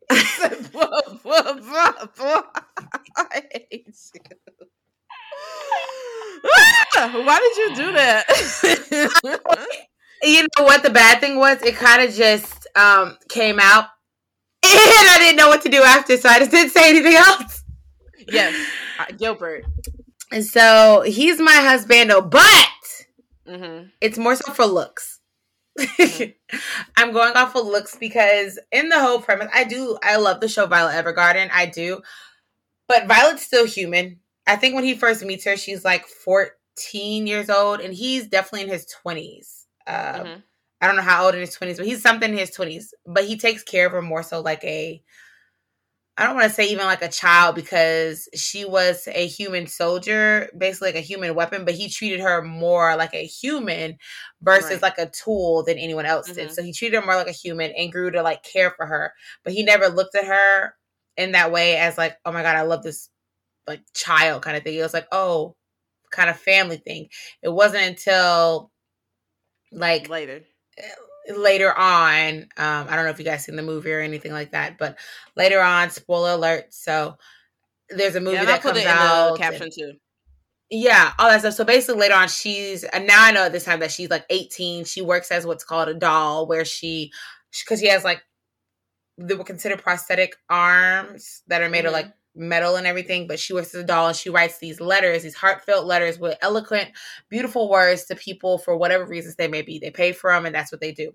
blah, 0.72 1.02
blah, 1.23 1.53
blah, 1.53 2.06
blah. 2.18 2.44
I 3.31 3.43
hate 3.51 3.87
you. 4.13 4.21
Why 7.23 7.39
did 7.39 7.57
you 7.57 7.75
do 7.75 7.91
that? 7.93 8.25
you 10.23 10.41
know 10.57 10.65
what 10.65 10.83
the 10.83 10.89
bad 10.89 11.19
thing 11.19 11.37
was? 11.37 11.61
It 11.61 11.75
kind 11.75 12.01
of 12.01 12.13
just 12.13 12.67
um 12.75 13.17
came 13.29 13.59
out, 13.59 13.85
and 14.63 14.71
I 14.73 15.17
didn't 15.19 15.37
know 15.37 15.49
what 15.49 15.61
to 15.63 15.69
do 15.69 15.81
after, 15.83 16.17
so 16.17 16.29
I 16.29 16.39
just 16.39 16.51
didn't 16.51 16.71
say 16.71 16.89
anything 16.89 17.15
else. 17.15 17.63
yes, 18.27 18.53
uh, 18.99 19.05
Gilbert. 19.17 19.65
And 20.31 20.45
so 20.45 21.03
he's 21.05 21.39
my 21.39 21.51
husband, 21.55 22.11
but 22.29 22.67
hmm 23.47 23.83
it's 24.01 24.17
more 24.17 24.35
so 24.35 24.53
for 24.53 24.65
looks. 24.65 25.19
I'm 26.97 27.13
going 27.13 27.35
off 27.35 27.55
of 27.55 27.65
looks 27.65 27.95
because 27.95 28.59
in 28.71 28.89
the 28.89 28.99
whole 28.99 29.21
premise, 29.21 29.49
I 29.53 29.63
do 29.63 29.97
I 30.03 30.17
love 30.17 30.41
the 30.41 30.47
show 30.49 30.65
Violet 30.67 30.93
Evergarden. 30.93 31.49
I 31.53 31.65
do. 31.67 32.01
But 32.90 33.07
Violet's 33.07 33.44
still 33.44 33.68
human. 33.68 34.20
I 34.48 34.57
think 34.57 34.74
when 34.76 34.84
he 34.84 34.95
first 34.95 35.24
meets 35.24 35.45
her, 35.45 35.56
she's 35.56 35.86
like 35.86 36.06
14 36.07 37.28
years 37.28 37.49
old, 37.49 37.80
and 37.80 37.94
he's 37.94 38.28
definitely 38.28 38.64
in 38.64 38.70
his 38.70 38.88
20s. 38.88 39.68
Uh, 39.88 40.24
Mhm. 40.24 40.44
I 40.82 40.88
don't 40.88 40.95
know 40.95 41.02
how 41.03 41.26
old 41.26 41.36
in 41.36 41.41
his 41.41 41.56
20s, 41.56 41.78
but 41.78 41.86
he's 41.86 42.02
something 42.02 42.32
in 42.32 42.38
his 42.38 42.52
20s. 42.52 42.94
But 43.06 43.26
he 43.26 43.38
takes 43.38 43.64
care 43.64 43.86
of 43.86 43.91
her 43.91 44.02
more 44.02 44.24
so 44.24 44.41
like 44.41 44.64
a 44.64 45.02
I 46.18 46.26
don't 46.26 46.36
want 46.36 46.49
to 46.49 46.53
say 46.53 46.66
even 46.66 46.86
like 46.86 47.02
a 47.02 47.07
child 47.07 47.56
because 47.56 48.28
she 48.36 48.66
was 48.66 49.07
a 49.07 49.26
human 49.26 49.68
soldier, 49.68 50.49
basically 50.57 50.90
like 50.90 50.98
a 50.98 50.99
human 50.99 51.34
weapon, 51.34 51.64
but 51.64 51.76
he 51.76 51.88
treated 51.88 52.20
her 52.20 52.41
more 52.41 52.98
like 52.98 53.14
a 53.14 53.26
human 53.26 53.98
versus 54.41 54.72
right. 54.72 54.82
like 54.82 54.98
a 54.98 55.10
tool 55.11 55.64
than 55.64 55.78
anyone 55.78 56.06
else 56.06 56.28
mm-hmm. 56.28 56.40
did. 56.40 56.52
So 56.52 56.61
he 56.61 56.74
treated 56.74 56.99
her 56.99 57.06
more 57.06 57.16
like 57.16 57.30
a 57.30 57.32
human 57.32 57.72
and 57.72 57.90
grew 57.90 58.11
to 58.11 58.22
like 58.22 58.44
care 58.44 58.72
for 58.72 58.86
her. 58.86 59.14
But 59.45 59.53
he 59.53 59.64
never 59.64 59.88
looked 59.88 60.14
at 60.14 60.26
her 60.26 60.76
in 61.18 61.34
that 61.34 61.52
way 61.52 61.77
as 61.77 61.98
like, 61.98 62.18
oh 62.26 62.31
my 62.31 62.44
God, 62.44 62.56
I 62.56 62.61
love 62.64 62.84
this 62.84 63.10
like 63.68 63.81
child 63.94 64.41
kind 64.41 64.57
of 64.57 64.64
thing. 64.64 64.76
It 64.76 64.81
was 64.81 64.94
like, 64.94 65.07
oh, 65.11 65.56
kind 66.11 66.30
of 66.30 66.40
family 66.40 66.77
thing. 66.77 67.07
It 67.41 67.49
wasn't 67.49 67.84
until 67.84 68.72
like 69.72 70.10
later 70.10 70.41
later 71.38 71.76
on, 71.77 72.48
um, 72.57 72.88
I 72.90 72.95
don't 72.95 73.06
know 73.06 73.11
if 73.11 73.19
you 73.19 73.26
guys 73.26 73.45
seen 73.45 73.56
the 73.56 73.61
movie 73.61 73.91
or 73.91 73.99
anything 73.99 74.31
like 74.31 74.52
that, 74.52 74.77
but 74.77 74.98
later 75.36 75.61
on, 75.61 75.90
spoiler 75.90 76.31
alert. 76.31 76.73
So 76.73 77.18
there's 77.90 78.15
a 78.15 78.22
movie 78.22 78.38
yeah, 78.38 78.45
that 78.45 78.61
comes 78.61 78.84
out. 78.86 79.38
caption 79.38 79.64
and, 79.64 79.72
too. 79.72 79.94
Yeah, 80.69 81.11
all 81.18 81.30
that 81.30 81.40
stuff. 81.40 81.56
So 81.56 81.65
basically, 81.65 81.99
later 82.02 82.15
on, 82.15 82.27
she's 82.27 82.84
and 82.84 83.07
now 83.07 83.23
I 83.23 83.31
know 83.31 83.45
at 83.45 83.52
this 83.52 83.65
time 83.65 83.80
that 83.80 83.91
she's 83.91 84.10
like 84.10 84.26
18. 84.30 84.86
She 84.86 85.02
works 85.02 85.31
as 85.31 85.45
what's 85.45 85.64
called 85.64 85.90
a 85.90 85.94
doll, 85.94 86.48
where 86.48 86.65
she 86.65 87.11
because 87.64 87.80
she 87.80 87.88
has 87.88 88.03
like 88.03 88.22
they 89.19 89.35
were 89.35 89.43
considered 89.43 89.81
prosthetic 89.81 90.35
arms 90.49 91.43
that 91.47 91.61
are 91.61 91.69
made 91.69 91.79
mm-hmm. 91.79 91.87
of 91.87 91.93
like 91.93 92.13
metal 92.35 92.75
and 92.77 92.87
everything, 92.87 93.27
but 93.27 93.39
she 93.39 93.53
works 93.53 93.75
as 93.75 93.83
a 93.83 93.85
doll 93.85 94.07
and 94.07 94.15
she 94.15 94.29
writes 94.29 94.59
these 94.59 94.79
letters, 94.79 95.23
these 95.23 95.35
heartfelt 95.35 95.85
letters 95.85 96.17
with 96.17 96.37
eloquent, 96.41 96.89
beautiful 97.27 97.69
words 97.69 98.05
to 98.05 98.15
people 98.15 98.57
for 98.57 98.77
whatever 98.77 99.05
reasons 99.05 99.35
they 99.35 99.47
may 99.47 99.61
be. 99.61 99.77
They 99.77 99.91
pay 99.91 100.13
for 100.13 100.31
them 100.31 100.45
and 100.45 100.55
that's 100.55 100.71
what 100.71 100.79
they 100.79 100.93
do. 100.93 101.11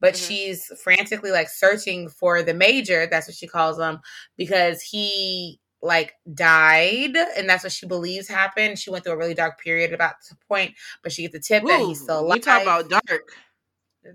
But 0.00 0.14
mm-hmm. 0.14 0.28
she's 0.28 0.66
frantically 0.82 1.30
like 1.30 1.48
searching 1.48 2.08
for 2.10 2.42
the 2.42 2.52
major, 2.52 3.06
that's 3.06 3.26
what 3.26 3.36
she 3.36 3.46
calls 3.46 3.78
him, 3.78 4.00
because 4.36 4.82
he 4.82 5.60
like 5.80 6.14
died 6.34 7.16
and 7.16 7.48
that's 7.48 7.62
what 7.62 7.72
she 7.72 7.86
believes 7.86 8.28
happened. 8.28 8.78
She 8.78 8.90
went 8.90 9.04
through 9.04 9.14
a 9.14 9.18
really 9.18 9.34
dark 9.34 9.60
period 9.60 9.94
about 9.94 10.16
the 10.28 10.36
point, 10.46 10.74
but 11.02 11.12
she 11.12 11.22
gets 11.22 11.32
the 11.32 11.40
tip 11.40 11.64
Ooh, 11.64 11.68
that 11.68 11.80
he's 11.80 12.02
still 12.02 12.20
alive. 12.20 12.36
You 12.36 12.42
talk 12.42 12.62
about 12.62 12.90
dark. 12.90 13.32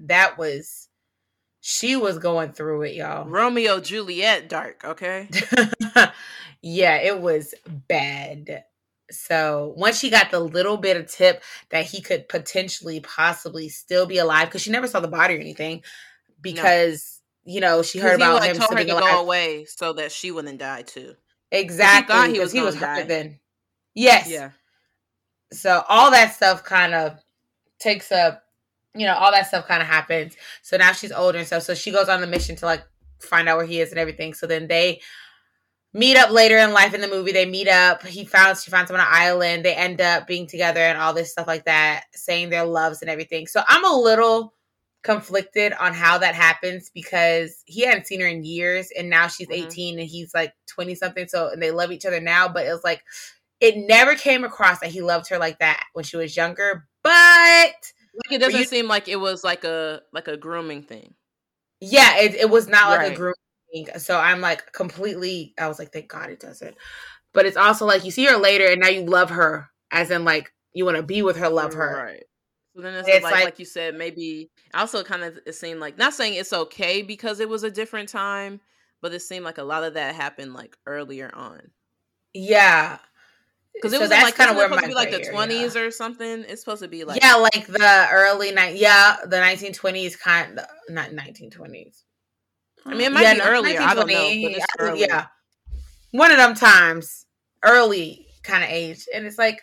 That 0.02 0.38
was 0.38 0.90
she 1.62 1.96
was 1.96 2.18
going 2.18 2.52
through 2.52 2.82
it, 2.82 2.96
y'all. 2.96 3.28
Romeo 3.28 3.80
Juliet 3.80 4.50
dark, 4.50 4.84
okay? 4.84 5.30
yeah, 6.62 6.98
it 6.98 7.22
was 7.22 7.54
bad. 7.88 8.64
So 9.12 9.74
once 9.78 10.00
she 10.00 10.10
got 10.10 10.32
the 10.32 10.40
little 10.40 10.78
bit 10.78 10.98
of 10.98 11.08
tip 11.08 11.44
that 11.70 11.86
he 11.86 12.02
could 12.02 12.28
potentially 12.28 13.00
possibly 13.00 13.70
still 13.70 14.08
be 14.08 14.18
alive, 14.18 14.48
because 14.48 14.62
she 14.62 14.72
never 14.72 14.88
saw 14.88 15.00
the 15.00 15.08
body 15.08 15.36
or 15.36 15.40
anything, 15.40 15.84
because 16.42 17.22
no. 17.46 17.54
you 17.54 17.62
know 17.62 17.84
she 17.84 18.00
heard 18.00 18.16
about 18.16 18.44
him 18.44 18.58
told 18.58 18.78
her 18.78 18.84
to 18.84 18.92
alive. 18.94 19.04
go 19.04 19.22
away 19.22 19.66
so 19.66 19.94
that 19.94 20.12
she 20.12 20.32
wouldn't 20.32 20.60
die 20.60 20.82
too. 20.82 21.14
Exactly, 21.52 22.28
he, 22.28 22.34
he 22.34 22.40
was 22.40 22.52
he 22.52 22.62
was 22.62 22.76
hurt 22.76 23.08
then. 23.08 23.40
Yes. 23.94 24.28
Yeah. 24.28 24.52
So 25.54 25.84
all 25.88 26.10
that 26.12 26.34
stuff 26.34 26.64
kind 26.64 26.96
of 26.96 27.20
takes 27.78 28.12
up 28.12 28.44
you 28.96 29.06
know, 29.06 29.16
all 29.16 29.32
that 29.32 29.48
stuff 29.48 29.68
kind 29.68 29.82
of 29.82 29.88
happens. 29.88 30.36
So 30.62 30.78
now 30.78 30.92
she's 30.92 31.12
older 31.12 31.38
and 31.38 31.48
stuff. 31.48 31.64
So 31.64 31.74
she 31.74 31.92
goes 31.92 32.10
on 32.10 32.22
the 32.22 32.28
mission 32.28 32.56
to 32.58 32.66
like 32.66 32.84
find 33.20 33.48
out 33.48 33.58
where 33.58 33.66
he 33.66 33.80
is 33.80 33.92
and 33.92 34.00
everything. 34.00 34.34
So 34.34 34.48
then 34.48 34.68
they 34.68 35.02
meet 35.94 36.18
up 36.18 36.32
later 36.32 36.58
in 36.58 36.74
life 36.74 36.94
in 36.94 37.02
the 37.02 37.08
movie. 37.08 37.32
They 37.32 37.46
meet 37.46 37.68
up. 37.68 38.06
He 38.06 38.26
found 38.26 38.58
she 38.58 38.72
finds 38.72 38.90
him 38.90 38.96
on 38.96 39.02
an 39.02 39.08
island. 39.10 39.64
They 39.64 39.76
end 39.76 40.02
up 40.02 40.28
being 40.28 40.48
together 40.48 40.82
and 40.82 40.98
all 40.98 41.14
this 41.14 41.32
stuff 41.32 41.48
like 41.48 41.66
that, 41.66 42.06
saying 42.14 42.50
their 42.50 42.66
loves 42.66 43.02
and 43.02 43.10
everything. 43.10 43.48
So 43.48 43.62
I'm 43.68 43.86
a 43.86 43.96
little 43.96 44.54
conflicted 45.04 45.74
on 45.74 45.94
how 45.94 46.20
that 46.20 46.36
happens 46.36 46.92
because 46.94 47.64
he 47.66 47.82
hadn't 47.82 48.06
seen 48.06 48.22
her 48.22 48.28
in 48.28 48.44
years 48.44 48.90
and 48.96 49.10
now 49.10 49.28
she's 49.28 49.48
mm-hmm. 49.48 49.68
18 49.68 50.00
and 50.00 50.08
he's 50.08 50.34
like 50.34 50.54
20 50.68 50.96
something. 50.96 51.28
So 51.28 51.50
and 51.50 51.62
they 51.62 51.72
love 51.72 51.92
each 51.92 52.06
other 52.06 52.22
now, 52.22 52.48
but 52.48 52.66
it 52.66 52.72
was 52.72 52.84
like 52.84 53.04
it 53.60 53.78
never 53.78 54.16
came 54.16 54.44
across 54.44 54.80
that 54.80 54.90
he 54.90 55.02
loved 55.02 55.30
her 55.30 55.38
like 55.38 55.60
that 55.60 55.86
when 55.94 56.04
she 56.04 56.18
was 56.18 56.36
younger. 56.36 56.88
But 57.04 57.74
like 58.14 58.34
it 58.34 58.40
doesn't 58.40 58.60
you, 58.60 58.66
seem 58.66 58.88
like 58.88 59.08
it 59.08 59.18
was 59.18 59.44
like 59.44 59.64
a 59.64 60.02
like 60.12 60.28
a 60.28 60.38
grooming 60.38 60.84
thing. 60.84 61.14
Yeah, 61.80 62.18
it, 62.20 62.36
it 62.36 62.50
was 62.50 62.68
not 62.68 62.90
right. 62.90 63.08
like 63.08 63.14
a 63.14 63.16
grooming 63.16 63.36
thing. 63.74 63.88
So 64.00 64.18
I'm 64.18 64.42
like 64.42 64.72
completely 64.74 65.54
I 65.60 65.68
was 65.68 65.80
like, 65.80 65.92
thank 65.92 66.10
God 66.10 66.30
it 66.30 66.40
doesn't. 66.40 66.76
But 67.34 67.46
it's 67.46 67.58
also 67.58 67.86
like 67.86 68.04
you 68.04 68.12
see 68.12 68.26
her 68.26 68.38
later 68.38 68.68
and 68.68 68.82
now 68.82 68.90
you 68.90 69.04
love 69.06 69.30
her, 69.30 69.70
as 69.92 70.12
in 70.12 70.26
like 70.26 70.54
you 70.74 70.86
want 70.86 70.98
to 70.98 71.04
be 71.04 71.22
with 71.22 71.38
her, 71.38 71.50
love 71.50 71.74
her. 71.74 72.04
Right. 72.06 72.24
So 72.76 72.82
then 72.82 72.94
it's, 72.96 73.08
it's 73.08 73.24
like, 73.24 73.34
like, 73.34 73.46
like 73.46 73.60
you 73.60 73.66
said, 73.66 73.96
maybe 73.96 74.50
also 74.74 75.04
kind 75.04 75.24
of 75.24 75.38
it 75.46 75.56
seemed 75.56 75.80
like 75.80 75.98
not 75.98 76.14
saying 76.14 76.36
it's 76.36 76.54
okay 76.54 77.02
because 77.02 77.40
it 77.40 77.50
was 77.50 77.64
a 77.64 77.72
different 77.72 78.10
time, 78.10 78.62
but 79.02 79.14
it 79.14 79.22
seemed 79.22 79.46
like 79.46 79.58
a 79.58 79.64
lot 79.64 79.84
of 79.84 79.96
that 79.96 80.16
happened 80.16 80.54
like 80.54 80.78
earlier 80.86 81.32
on. 81.34 81.72
Yeah, 82.34 83.00
because 83.74 83.94
it 83.94 83.98
so 83.98 84.02
was 84.02 84.10
like 84.10 84.36
kind 84.36 84.50
of 84.50 84.56
where 84.56 84.68
supposed 84.68 84.84
to 84.84 84.88
be 84.90 84.94
like 84.94 85.12
the 85.12 85.24
twenties 85.24 85.76
yeah. 85.76 85.82
or 85.82 85.92
something. 85.92 86.46
It's 86.48 86.62
supposed 86.62 86.82
to 86.82 86.88
be 86.88 87.04
like 87.04 87.22
yeah, 87.22 87.36
like 87.36 87.68
the 87.68 88.08
early 88.12 88.52
night. 88.52 88.76
Yeah, 88.76 89.18
the 89.24 89.40
nineteen 89.40 89.74
twenties 89.74 90.16
kind. 90.16 90.60
Of, 90.60 90.66
not 90.90 91.14
nineteen 91.14 91.50
twenties. 91.50 92.04
I 92.86 92.92
mean, 92.92 93.02
it 93.02 93.12
might 93.12 93.22
yeah, 93.22 93.34
be 93.34 93.40
no, 93.40 93.46
earlier. 93.46 93.82
I 93.82 93.94
don't 93.94 94.08
know, 94.08 94.94
yeah, 94.96 95.28
one 96.12 96.32
of 96.32 96.38
them 96.38 96.56
times, 96.56 97.26
early 97.64 98.28
kind 98.44 98.64
of 98.64 98.70
age, 98.70 99.06
and 99.14 99.26
it's 99.26 99.38
like 99.38 99.62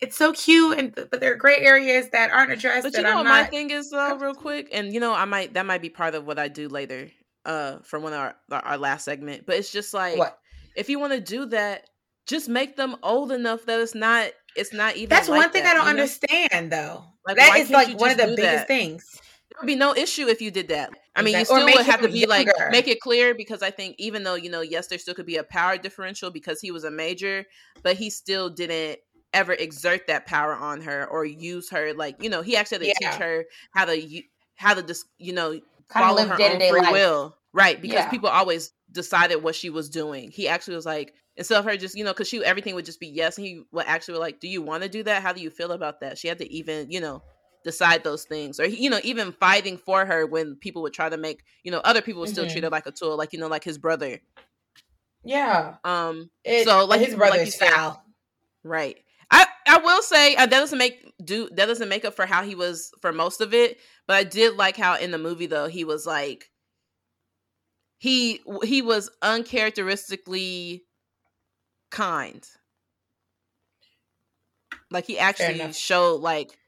it's 0.00 0.16
so 0.16 0.32
cute, 0.32 0.78
and 0.78 0.94
but 0.94 1.20
there 1.20 1.32
are 1.32 1.36
gray 1.36 1.58
areas 1.58 2.08
that 2.10 2.30
aren't 2.30 2.52
addressed. 2.52 2.84
But 2.84 2.94
you 2.94 3.02
know, 3.02 3.16
what 3.16 3.26
my 3.26 3.44
thing 3.44 3.70
is 3.70 3.90
though, 3.90 4.16
real 4.16 4.34
quick, 4.34 4.68
and 4.72 4.92
you 4.92 5.00
know, 5.00 5.12
I 5.12 5.26
might 5.26 5.54
that 5.54 5.66
might 5.66 5.82
be 5.82 5.90
part 5.90 6.14
of 6.14 6.26
what 6.26 6.38
I 6.38 6.48
do 6.48 6.68
later, 6.68 7.10
uh, 7.44 7.78
from 7.82 8.02
one 8.02 8.12
of 8.12 8.18
our 8.18 8.34
our 8.50 8.78
last 8.78 9.04
segment. 9.04 9.44
But 9.46 9.56
it's 9.56 9.70
just 9.70 9.92
like 9.92 10.16
what? 10.16 10.38
if 10.74 10.88
you 10.88 10.98
want 10.98 11.12
to 11.12 11.20
do 11.20 11.46
that, 11.46 11.88
just 12.26 12.48
make 12.48 12.76
them 12.76 12.96
old 13.02 13.32
enough 13.32 13.64
that 13.66 13.80
it's 13.80 13.94
not 13.94 14.30
it's 14.56 14.72
not 14.72 14.96
even 14.96 15.08
that's 15.08 15.28
like 15.28 15.38
one 15.38 15.50
thing 15.50 15.64
that, 15.64 15.76
i 15.76 15.78
don't 15.78 15.88
understand 15.88 16.70
know? 16.70 16.76
though 16.76 17.04
like, 17.26 17.36
that 17.36 17.56
is 17.58 17.70
like 17.70 17.98
one 17.98 18.10
of 18.10 18.16
the 18.16 18.26
biggest 18.26 18.40
that? 18.40 18.68
things 18.68 19.04
there 19.50 19.58
would 19.60 19.66
be 19.66 19.76
no 19.76 19.94
issue 19.94 20.26
if 20.26 20.40
you 20.40 20.50
did 20.50 20.68
that 20.68 20.90
i 21.16 21.22
mean 21.22 21.34
exactly. 21.34 21.62
you 21.62 21.68
still 21.68 21.78
would 21.78 21.86
have 21.86 22.00
to 22.00 22.08
be 22.08 22.20
younger. 22.20 22.52
like 22.52 22.70
make 22.70 22.88
it 22.88 23.00
clear 23.00 23.34
because 23.34 23.62
i 23.62 23.70
think 23.70 23.94
even 23.98 24.22
though 24.22 24.34
you 24.34 24.50
know 24.50 24.60
yes 24.60 24.86
there 24.88 24.98
still 24.98 25.14
could 25.14 25.26
be 25.26 25.36
a 25.36 25.44
power 25.44 25.76
differential 25.76 26.30
because 26.30 26.60
he 26.60 26.70
was 26.70 26.84
a 26.84 26.90
major 26.90 27.44
but 27.82 27.96
he 27.96 28.10
still 28.10 28.50
didn't 28.50 28.98
ever 29.32 29.52
exert 29.52 30.06
that 30.06 30.26
power 30.26 30.54
on 30.54 30.80
her 30.80 31.06
or 31.06 31.24
use 31.24 31.70
her 31.70 31.92
like 31.94 32.22
you 32.22 32.28
know 32.28 32.42
he 32.42 32.56
actually 32.56 32.88
had 32.88 32.96
to 32.96 33.04
yeah. 33.04 33.10
teach 33.10 33.20
her 33.20 33.44
how 33.72 33.84
to 33.84 34.22
how 34.56 34.74
to 34.74 34.82
just 34.82 35.06
you 35.18 35.32
know 35.32 35.52
kind 35.88 36.04
follow 36.04 36.26
her 36.26 36.42
own 36.42 36.58
free 36.58 36.80
life. 36.80 36.92
will 36.92 37.36
right 37.52 37.80
because 37.80 37.98
yeah. 37.98 38.10
people 38.10 38.28
always 38.28 38.72
decided 38.90 39.36
what 39.36 39.54
she 39.54 39.70
was 39.70 39.88
doing 39.88 40.30
he 40.30 40.48
actually 40.48 40.74
was 40.74 40.86
like 40.86 41.14
instead 41.40 41.58
of 41.58 41.64
her 41.64 41.74
just 41.74 41.96
you 41.96 42.04
know 42.04 42.12
because 42.12 42.28
she 42.28 42.44
everything 42.44 42.74
would 42.74 42.84
just 42.84 43.00
be 43.00 43.08
yes 43.08 43.38
and 43.38 43.46
he 43.46 43.62
would 43.72 43.86
actually 43.86 44.18
like 44.18 44.40
do 44.40 44.46
you 44.46 44.60
want 44.60 44.82
to 44.82 44.88
do 44.88 45.02
that? 45.02 45.22
How 45.22 45.32
do 45.32 45.40
you 45.40 45.50
feel 45.50 45.72
about 45.72 46.00
that? 46.00 46.18
She 46.18 46.28
had 46.28 46.38
to 46.38 46.52
even 46.52 46.90
you 46.90 47.00
know 47.00 47.22
decide 47.64 48.04
those 48.04 48.24
things 48.24 48.60
or 48.60 48.66
you 48.66 48.90
know 48.90 49.00
even 49.02 49.32
fighting 49.32 49.78
for 49.78 50.04
her 50.04 50.26
when 50.26 50.54
people 50.56 50.82
would 50.82 50.92
try 50.92 51.08
to 51.08 51.16
make 51.16 51.42
you 51.64 51.72
know 51.72 51.78
other 51.78 52.02
people 52.02 52.20
would 52.20 52.28
still 52.28 52.44
mm-hmm. 52.44 52.52
treat 52.52 52.64
her 52.64 52.70
like 52.70 52.86
a 52.86 52.92
tool 52.92 53.16
like 53.16 53.32
you 53.32 53.38
know 53.38 53.48
like 53.48 53.64
his 53.64 53.78
brother. 53.78 54.20
Yeah. 55.24 55.76
Um 55.82 56.30
it, 56.44 56.66
so 56.66 56.84
like 56.84 57.00
his 57.00 57.14
brother 57.14 57.38
like 57.38 57.48
said, 57.48 57.94
right. 58.62 58.98
I 59.30 59.46
i 59.66 59.78
will 59.78 60.02
say 60.02 60.34
uh, 60.36 60.46
that 60.46 60.50
doesn't 60.50 60.78
make 60.78 61.10
do 61.24 61.48
that 61.54 61.66
doesn't 61.66 61.88
make 61.88 62.04
up 62.04 62.14
for 62.14 62.26
how 62.26 62.42
he 62.42 62.54
was 62.54 62.92
for 63.00 63.12
most 63.12 63.40
of 63.40 63.54
it 63.54 63.78
but 64.08 64.16
i 64.16 64.24
did 64.24 64.56
like 64.56 64.76
how 64.76 64.96
in 64.96 65.12
the 65.12 65.18
movie 65.18 65.46
though 65.46 65.68
he 65.68 65.84
was 65.84 66.04
like 66.04 66.50
he 67.98 68.40
he 68.64 68.82
was 68.82 69.08
uncharacteristically 69.22 70.82
kind. 71.90 72.46
Like 74.90 75.06
he 75.06 75.18
actually 75.18 75.72
showed 75.72 76.20
like 76.20 76.58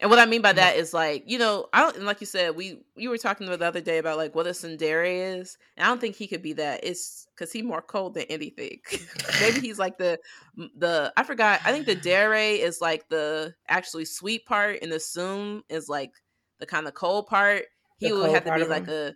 and 0.00 0.10
what 0.10 0.18
I 0.18 0.26
mean 0.26 0.42
by 0.42 0.52
that 0.52 0.76
is 0.76 0.92
like, 0.92 1.22
you 1.26 1.38
know, 1.38 1.68
I 1.72 1.80
don't 1.80 2.02
like 2.02 2.20
you 2.20 2.26
said, 2.26 2.56
we 2.56 2.84
you 2.96 3.10
were 3.10 3.18
talking 3.18 3.46
the 3.46 3.64
other 3.64 3.80
day 3.80 3.98
about 3.98 4.16
like 4.16 4.34
what 4.34 4.46
a 4.46 4.50
tsundere 4.50 5.38
is. 5.38 5.56
And 5.76 5.86
I 5.86 5.88
don't 5.88 6.00
think 6.00 6.16
he 6.16 6.26
could 6.26 6.42
be 6.42 6.52
that. 6.54 6.80
It's 6.82 7.26
because 7.34 7.52
he's 7.52 7.64
more 7.64 7.80
cold 7.80 8.14
than 8.14 8.24
anything. 8.24 8.80
Maybe 9.40 9.60
he's 9.60 9.78
like 9.78 9.96
the 9.98 10.18
the 10.56 11.12
I 11.16 11.22
forgot. 11.22 11.60
I 11.64 11.72
think 11.72 11.86
the 11.86 11.94
dere 12.02 12.34
is 12.34 12.80
like 12.80 13.08
the 13.08 13.54
actually 13.68 14.04
sweet 14.04 14.46
part, 14.46 14.80
and 14.82 14.90
the 14.90 14.98
soon 14.98 15.62
is 15.68 15.88
like 15.88 16.12
the 16.58 16.66
kind 16.66 16.88
of 16.88 16.94
cold 16.94 17.28
part. 17.28 17.66
He 17.98 18.08
the 18.08 18.16
would 18.16 18.30
have 18.30 18.44
to 18.44 18.54
be 18.56 18.64
like 18.64 18.88
a 18.88 19.14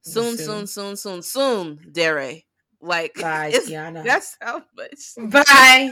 soon, 0.00 0.38
soon, 0.38 0.66
soon, 0.66 0.96
soon, 0.96 1.22
soon 1.22 1.92
dere. 1.92 2.40
Like 2.84 3.14
Bye, 3.14 3.50
Tiana. 3.50 4.04
That's 4.04 4.36
how 4.42 4.62
much. 4.76 5.30
Bye. 5.30 5.90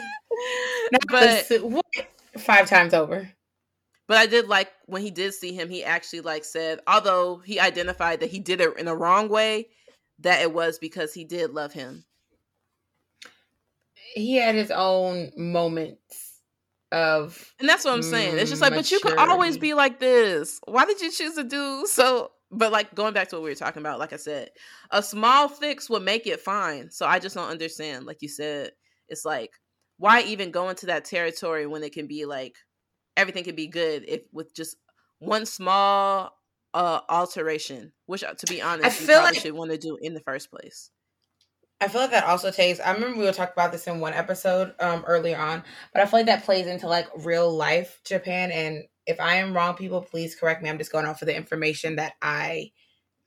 but 1.10 1.50
five 2.38 2.68
times 2.68 2.92
over. 2.92 3.30
But 4.08 4.18
I 4.18 4.26
did 4.26 4.46
like 4.46 4.70
when 4.84 5.00
he 5.00 5.10
did 5.10 5.32
see 5.32 5.54
him, 5.54 5.70
he 5.70 5.82
actually 5.82 6.20
like 6.20 6.44
said, 6.44 6.80
although 6.86 7.38
he 7.38 7.58
identified 7.58 8.20
that 8.20 8.30
he 8.30 8.40
did 8.40 8.60
it 8.60 8.76
in 8.78 8.88
a 8.88 8.94
wrong 8.94 9.30
way, 9.30 9.68
that 10.18 10.42
it 10.42 10.52
was 10.52 10.78
because 10.78 11.14
he 11.14 11.24
did 11.24 11.52
love 11.52 11.72
him. 11.72 12.04
He 14.14 14.36
had 14.36 14.54
his 14.54 14.70
own 14.70 15.32
moments 15.38 16.40
of 16.90 17.54
And 17.58 17.66
that's 17.66 17.86
what 17.86 17.94
I'm 17.94 18.02
saying. 18.02 18.36
It's 18.36 18.50
just 18.50 18.60
like, 18.60 18.72
maturity. 18.74 18.96
but 19.02 19.10
you 19.10 19.16
could 19.16 19.30
always 19.30 19.56
be 19.56 19.72
like 19.72 19.98
this. 19.98 20.60
Why 20.66 20.84
did 20.84 21.00
you 21.00 21.10
choose 21.10 21.36
to 21.36 21.44
do 21.44 21.86
so 21.86 22.32
but 22.52 22.70
like 22.70 22.94
going 22.94 23.14
back 23.14 23.28
to 23.28 23.36
what 23.36 23.42
we 23.42 23.50
were 23.50 23.56
talking 23.56 23.82
about, 23.82 23.98
like 23.98 24.12
I 24.12 24.16
said, 24.16 24.50
a 24.90 25.02
small 25.02 25.48
fix 25.48 25.88
would 25.88 26.02
make 26.02 26.26
it 26.26 26.40
fine. 26.40 26.90
So 26.90 27.06
I 27.06 27.18
just 27.18 27.34
don't 27.34 27.48
understand. 27.48 28.04
Like 28.04 28.18
you 28.20 28.28
said, 28.28 28.72
it's 29.08 29.24
like 29.24 29.50
why 29.96 30.22
even 30.22 30.50
go 30.50 30.68
into 30.68 30.86
that 30.86 31.04
territory 31.04 31.66
when 31.66 31.82
it 31.82 31.92
can 31.92 32.06
be 32.06 32.24
like 32.26 32.56
everything 33.16 33.44
can 33.44 33.54
be 33.54 33.68
good 33.68 34.04
if 34.06 34.22
with 34.32 34.54
just 34.54 34.76
one 35.18 35.46
small 35.46 36.36
uh 36.74 37.00
alteration, 37.08 37.92
which 38.06 38.22
uh, 38.22 38.34
to 38.34 38.46
be 38.46 38.60
honest, 38.60 38.86
I 38.86 38.90
feel 38.90 39.18
you 39.18 39.24
like 39.24 39.34
should 39.36 39.54
want 39.54 39.70
to 39.70 39.78
do 39.78 39.96
in 40.00 40.14
the 40.14 40.20
first 40.20 40.50
place. 40.50 40.90
I 41.80 41.88
feel 41.88 42.02
like 42.02 42.12
that 42.12 42.24
also 42.24 42.50
takes. 42.50 42.78
I 42.80 42.92
remember 42.92 43.18
we 43.18 43.24
were 43.24 43.32
talking 43.32 43.54
about 43.56 43.72
this 43.72 43.86
in 43.86 43.98
one 43.98 44.12
episode 44.12 44.74
um 44.78 45.04
earlier 45.06 45.38
on, 45.38 45.64
but 45.92 46.02
I 46.02 46.06
feel 46.06 46.20
like 46.20 46.26
that 46.26 46.44
plays 46.44 46.66
into 46.66 46.86
like 46.86 47.08
real 47.24 47.50
life 47.50 48.00
Japan. 48.04 48.50
And 48.52 48.84
if 49.06 49.20
I 49.20 49.36
am 49.36 49.54
wrong, 49.54 49.74
people 49.74 50.02
please 50.02 50.34
correct 50.34 50.62
me. 50.62 50.68
I'm 50.68 50.78
just 50.78 50.92
going 50.92 51.06
off 51.06 51.22
of 51.22 51.26
the 51.26 51.36
information 51.36 51.96
that 51.96 52.14
I 52.22 52.72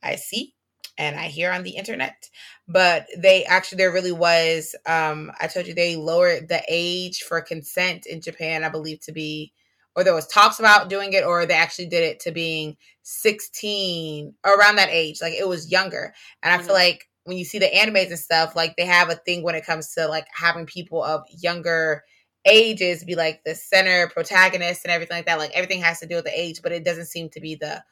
I 0.01 0.15
see 0.15 0.53
and 0.97 1.19
I 1.19 1.25
hear 1.25 1.51
on 1.51 1.63
the 1.63 1.71
internet. 1.71 2.29
But 2.67 3.07
they 3.17 3.45
actually 3.45 3.77
there 3.77 3.91
really 3.91 4.11
was. 4.11 4.75
Um, 4.85 5.31
I 5.39 5.47
told 5.47 5.67
you 5.67 5.73
they 5.73 5.95
lowered 5.95 6.47
the 6.47 6.61
age 6.67 7.23
for 7.23 7.41
consent 7.41 8.05
in 8.05 8.21
Japan. 8.21 8.63
I 8.63 8.69
believe 8.69 9.01
to 9.01 9.11
be 9.11 9.53
or 9.95 10.03
there 10.03 10.13
was 10.13 10.27
talks 10.27 10.59
about 10.59 10.89
doing 10.89 11.13
it 11.13 11.23
or 11.23 11.45
they 11.45 11.53
actually 11.53 11.87
did 11.87 12.03
it 12.03 12.19
to 12.21 12.31
being 12.31 12.75
16 13.03 14.33
around 14.45 14.75
that 14.75 14.89
age 14.89 15.21
like 15.21 15.33
it 15.33 15.47
was 15.47 15.71
younger 15.71 16.13
and 16.43 16.53
i 16.53 16.57
mm-hmm. 16.57 16.65
feel 16.65 16.75
like 16.75 17.07
when 17.23 17.37
you 17.37 17.45
see 17.45 17.59
the 17.59 17.65
animes 17.67 18.09
and 18.09 18.19
stuff 18.19 18.55
like 18.55 18.75
they 18.75 18.85
have 18.85 19.09
a 19.09 19.15
thing 19.15 19.41
when 19.41 19.55
it 19.55 19.65
comes 19.65 19.93
to 19.93 20.07
like 20.07 20.27
having 20.33 20.65
people 20.65 21.03
of 21.03 21.23
younger 21.29 22.03
ages 22.45 23.03
be 23.03 23.15
like 23.15 23.43
the 23.43 23.55
center 23.55 24.07
protagonist 24.09 24.85
and 24.85 24.91
everything 24.91 25.17
like 25.17 25.25
that 25.25 25.39
like 25.39 25.51
everything 25.53 25.81
has 25.81 25.99
to 25.99 26.05
do 26.05 26.15
with 26.15 26.25
the 26.25 26.39
age 26.39 26.61
but 26.61 26.71
it 26.71 26.85
doesn't 26.85 27.07
seem 27.07 27.29
to 27.29 27.39
be 27.39 27.55
the 27.55 27.83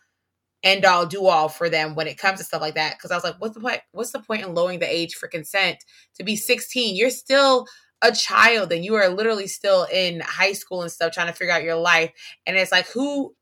end 0.64 0.86
all 0.86 1.06
do 1.06 1.26
all 1.26 1.50
for 1.50 1.70
them 1.70 1.96
when 1.96 2.08
it 2.08 2.18
comes 2.18 2.40
to 2.40 2.46
stuff 2.46 2.62
like 2.62 2.76
that. 2.76 2.96
Because 2.98 3.12
i 3.12 3.16
was 3.16 3.24
like 3.24 3.36
what's 3.40 3.56
the 3.56 3.62
point 3.62 3.82
what's 3.92 4.12
the 4.12 4.20
point 4.20 4.44
in 4.44 4.54
lowering 4.54 4.80
the 4.80 4.92
age 4.92 5.16
for 5.16 5.28
consent 5.28 5.78
to 6.16 6.24
be 6.24 6.36
16 6.36 6.96
you're 6.96 7.10
still 7.10 7.68
a 8.04 8.12
child 8.12 8.72
and 8.72 8.84
you 8.84 8.96
are 8.96 9.10
literally 9.10 9.48
still 9.48 9.88
in 9.92 10.20
high 10.20 10.52
school 10.52 10.82
and 10.82 10.92
stuff 10.92 11.14
trying 11.14 11.28
to 11.28 11.34
figure 11.34 11.54
out 11.54 11.64
your 11.64 11.76
life. 11.76 12.12
And 12.46 12.58
it's 12.58 12.72
like 12.72 12.88
who 12.88 13.34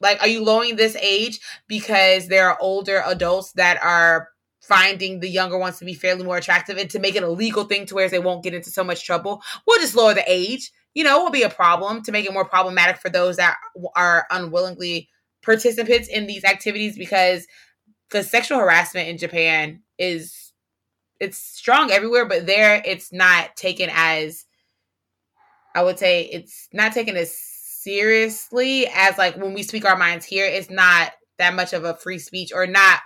like 0.00 0.20
are 0.20 0.28
you 0.28 0.44
lowering 0.44 0.76
this 0.76 0.96
age 0.96 1.40
because 1.66 2.28
there 2.28 2.48
are 2.48 2.58
older 2.60 3.02
adults 3.06 3.52
that 3.52 3.82
are 3.82 4.28
finding 4.60 5.20
the 5.20 5.28
younger 5.28 5.58
ones 5.58 5.78
to 5.78 5.84
be 5.84 5.94
fairly 5.94 6.24
more 6.24 6.36
attractive 6.36 6.76
and 6.76 6.90
to 6.90 6.98
make 6.98 7.16
it 7.16 7.22
a 7.22 7.30
legal 7.30 7.64
thing 7.64 7.86
to 7.86 7.94
where 7.94 8.08
they 8.08 8.18
won't 8.18 8.42
get 8.42 8.54
into 8.54 8.70
so 8.70 8.84
much 8.84 9.04
trouble 9.04 9.42
we'll 9.66 9.80
just 9.80 9.96
lower 9.96 10.14
the 10.14 10.24
age 10.26 10.70
you 10.94 11.02
know 11.02 11.20
it 11.20 11.22
will 11.22 11.30
be 11.30 11.42
a 11.42 11.50
problem 11.50 12.02
to 12.02 12.12
make 12.12 12.26
it 12.26 12.32
more 12.32 12.44
problematic 12.44 12.98
for 12.98 13.08
those 13.08 13.36
that 13.36 13.56
are 13.96 14.26
unwillingly 14.30 15.08
participants 15.42 16.08
in 16.08 16.26
these 16.26 16.44
activities 16.44 16.98
because 16.98 17.46
the 18.10 18.22
sexual 18.22 18.58
harassment 18.58 19.08
in 19.08 19.16
japan 19.16 19.80
is 19.98 20.50
it's 21.20 21.36
strong 21.36 21.90
everywhere, 21.90 22.24
but 22.24 22.46
there 22.46 22.82
it's 22.84 23.12
not 23.12 23.54
taken 23.54 23.90
as 23.92 24.46
I 25.74 25.84
would 25.84 25.98
say 25.98 26.22
it's 26.22 26.68
not 26.72 26.92
taken 26.92 27.16
as 27.16 27.36
seriously 27.38 28.88
as 28.92 29.18
like 29.18 29.36
when 29.36 29.54
we 29.54 29.62
speak 29.62 29.84
our 29.84 29.96
minds 29.96 30.24
here. 30.24 30.46
It's 30.46 30.70
not 30.70 31.12
that 31.38 31.54
much 31.54 31.72
of 31.72 31.84
a 31.84 31.94
free 31.94 32.18
speech 32.18 32.52
or 32.52 32.66
not. 32.66 33.00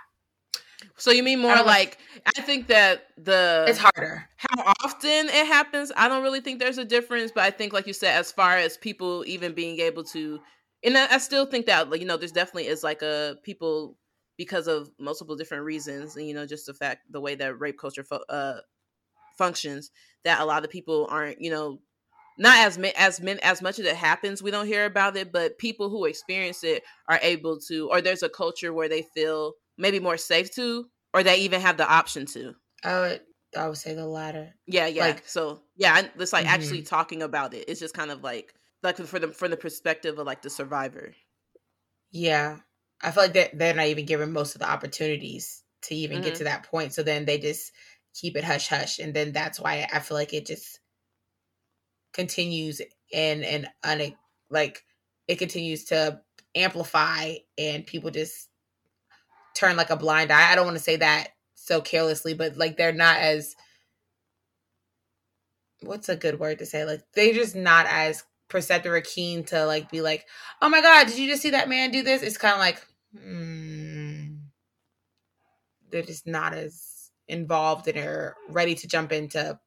So 0.97 1.11
you 1.11 1.23
mean 1.23 1.39
more 1.39 1.51
I 1.51 1.61
like 1.61 1.97
I 2.25 2.41
think 2.41 2.67
that 2.67 3.07
the 3.17 3.65
it's 3.67 3.79
harder. 3.79 4.29
How 4.37 4.73
often 4.83 5.27
it 5.29 5.47
happens, 5.47 5.91
I 5.95 6.07
don't 6.07 6.21
really 6.23 6.41
think 6.41 6.59
there's 6.59 6.77
a 6.77 6.85
difference, 6.85 7.31
but 7.33 7.43
I 7.43 7.51
think 7.51 7.73
like 7.73 7.87
you 7.87 7.93
said, 7.93 8.17
as 8.17 8.31
far 8.31 8.57
as 8.57 8.77
people 8.77 9.23
even 9.27 9.53
being 9.53 9.79
able 9.79 10.03
to 10.05 10.39
and 10.83 10.97
I, 10.97 11.15
I 11.15 11.17
still 11.17 11.45
think 11.45 11.65
that 11.65 11.89
like 11.89 12.01
you 12.01 12.07
know, 12.07 12.17
there's 12.17 12.31
definitely 12.31 12.67
is 12.67 12.83
like 12.83 13.01
a 13.01 13.37
people 13.43 13.97
because 14.37 14.67
of 14.67 14.89
multiple 14.99 15.35
different 15.35 15.63
reasons 15.63 16.15
and 16.15 16.27
you 16.27 16.33
know 16.33 16.45
just 16.45 16.65
the 16.65 16.73
fact 16.73 17.11
the 17.11 17.21
way 17.21 17.35
that 17.35 17.59
rape 17.59 17.77
culture 17.79 18.03
fu- 18.03 18.15
uh, 18.29 18.59
functions 19.37 19.91
that 20.23 20.41
a 20.41 20.45
lot 20.45 20.63
of 20.63 20.69
people 20.69 21.07
aren't 21.09 21.41
you 21.41 21.51
know 21.51 21.79
not 22.37 22.57
as 22.57 22.77
men, 22.77 22.91
as 22.97 23.21
men 23.21 23.39
as 23.43 23.61
much 23.61 23.79
as 23.79 23.85
it 23.85 23.95
happens 23.95 24.43
we 24.43 24.51
don't 24.51 24.67
hear 24.67 24.85
about 24.85 25.15
it 25.15 25.31
but 25.31 25.57
people 25.57 25.89
who 25.89 26.05
experience 26.05 26.63
it 26.63 26.83
are 27.07 27.19
able 27.21 27.59
to 27.59 27.89
or 27.89 28.01
there's 28.01 28.23
a 28.23 28.29
culture 28.29 28.73
where 28.73 28.89
they 28.89 29.01
feel 29.13 29.53
maybe 29.77 29.99
more 29.99 30.17
safe 30.17 30.53
to 30.55 30.85
or 31.13 31.23
they 31.23 31.37
even 31.37 31.61
have 31.61 31.77
the 31.77 31.89
option 31.89 32.25
to 32.25 32.53
i 32.83 32.99
would 32.99 33.21
i 33.57 33.67
would 33.67 33.77
say 33.77 33.93
the 33.93 34.05
latter 34.05 34.53
yeah 34.67 34.87
yeah 34.87 35.07
like, 35.07 35.27
so 35.27 35.61
yeah 35.75 36.01
it's 36.17 36.33
like 36.33 36.45
mm-hmm. 36.45 36.53
actually 36.53 36.81
talking 36.81 37.21
about 37.21 37.53
it 37.53 37.65
it's 37.67 37.79
just 37.79 37.93
kind 37.93 38.11
of 38.11 38.23
like 38.23 38.53
like 38.83 38.97
for 38.97 39.19
the 39.19 39.29
from 39.29 39.51
the 39.51 39.57
perspective 39.57 40.19
of 40.19 40.25
like 40.25 40.41
the 40.41 40.49
survivor 40.49 41.13
yeah 42.11 42.57
I 43.01 43.11
feel 43.11 43.23
like 43.23 43.33
they're, 43.33 43.49
they're 43.53 43.75
not 43.75 43.87
even 43.87 44.05
given 44.05 44.31
most 44.31 44.55
of 44.55 44.61
the 44.61 44.69
opportunities 44.69 45.63
to 45.83 45.95
even 45.95 46.17
mm-hmm. 46.17 46.25
get 46.25 46.35
to 46.35 46.45
that 46.45 46.63
point. 46.63 46.93
So 46.93 47.03
then 47.03 47.25
they 47.25 47.37
just 47.37 47.71
keep 48.13 48.35
it 48.35 48.43
hush 48.43 48.67
hush. 48.67 48.99
And 48.99 49.13
then 49.13 49.31
that's 49.31 49.59
why 49.59 49.87
I 49.91 49.99
feel 49.99 50.17
like 50.17 50.33
it 50.33 50.45
just 50.45 50.79
continues 52.13 52.81
and, 53.13 53.43
and 53.43 53.67
un, 53.83 54.15
like 54.49 54.83
it 55.27 55.37
continues 55.37 55.85
to 55.85 56.21
amplify 56.55 57.33
and 57.57 57.85
people 57.85 58.11
just 58.11 58.49
turn 59.55 59.77
like 59.77 59.89
a 59.89 59.97
blind 59.97 60.31
eye. 60.31 60.51
I 60.51 60.55
don't 60.55 60.65
want 60.65 60.77
to 60.77 60.83
say 60.83 60.97
that 60.97 61.29
so 61.55 61.81
carelessly, 61.81 62.35
but 62.35 62.57
like 62.57 62.77
they're 62.77 62.93
not 62.93 63.17
as 63.17 63.55
what's 65.81 66.09
a 66.09 66.15
good 66.15 66.39
word 66.39 66.59
to 66.59 66.65
say? 66.65 66.85
Like 66.85 67.01
they're 67.13 67.33
just 67.33 67.55
not 67.55 67.87
as 67.89 68.23
perceptive 68.49 68.91
or 68.91 69.01
keen 69.01 69.43
to 69.45 69.65
like 69.65 69.89
be 69.89 70.01
like, 70.01 70.25
oh 70.61 70.69
my 70.69 70.81
god, 70.81 71.07
did 71.07 71.17
you 71.17 71.29
just 71.29 71.41
see 71.41 71.51
that 71.51 71.69
man 71.69 71.91
do 71.91 72.03
this? 72.03 72.21
It's 72.21 72.37
kind 72.37 72.53
of 72.53 72.59
like, 72.59 72.85
mm, 73.17 74.37
they're 75.89 76.03
just 76.03 76.27
not 76.27 76.53
as 76.53 77.11
involved 77.27 77.87
and 77.87 77.97
are 77.97 78.35
ready 78.49 78.75
to 78.75 78.87
jump 78.87 79.11
in 79.11 79.27
to 79.29 79.59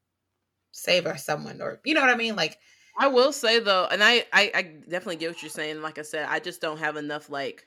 save 0.71 1.07
or 1.07 1.17
someone 1.17 1.61
or 1.61 1.81
you 1.85 1.95
know 1.95 2.01
what 2.01 2.11
I 2.11 2.17
mean? 2.17 2.37
Like, 2.37 2.59
I 2.97 3.09
will 3.09 3.33
say 3.33 3.61
though, 3.61 3.87
and 3.91 4.03
I, 4.03 4.25
I 4.33 4.51
I 4.55 4.63
definitely 4.63 5.17
get 5.17 5.31
what 5.31 5.43
you're 5.43 5.51
saying. 5.51 5.83
Like 5.83 5.99
I 5.99 6.03
said, 6.03 6.27
I 6.29 6.41
just 6.41 6.61
don't 6.61 6.79
have 6.79 6.97
enough 6.97 7.31
like 7.31 7.67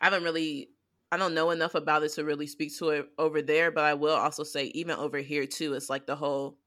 I 0.00 0.06
haven't 0.06 0.22
really 0.24 0.70
I 1.10 1.16
don't 1.16 1.34
know 1.34 1.50
enough 1.50 1.74
about 1.74 2.02
it 2.02 2.12
to 2.12 2.24
really 2.24 2.46
speak 2.46 2.76
to 2.78 2.90
it 2.90 3.08
over 3.18 3.40
there, 3.40 3.70
but 3.70 3.84
I 3.84 3.94
will 3.94 4.14
also 4.14 4.44
say 4.44 4.66
even 4.66 4.96
over 4.96 5.18
here 5.18 5.46
too, 5.46 5.74
it's 5.74 5.88
like 5.88 6.06
the 6.06 6.16
whole 6.16 6.58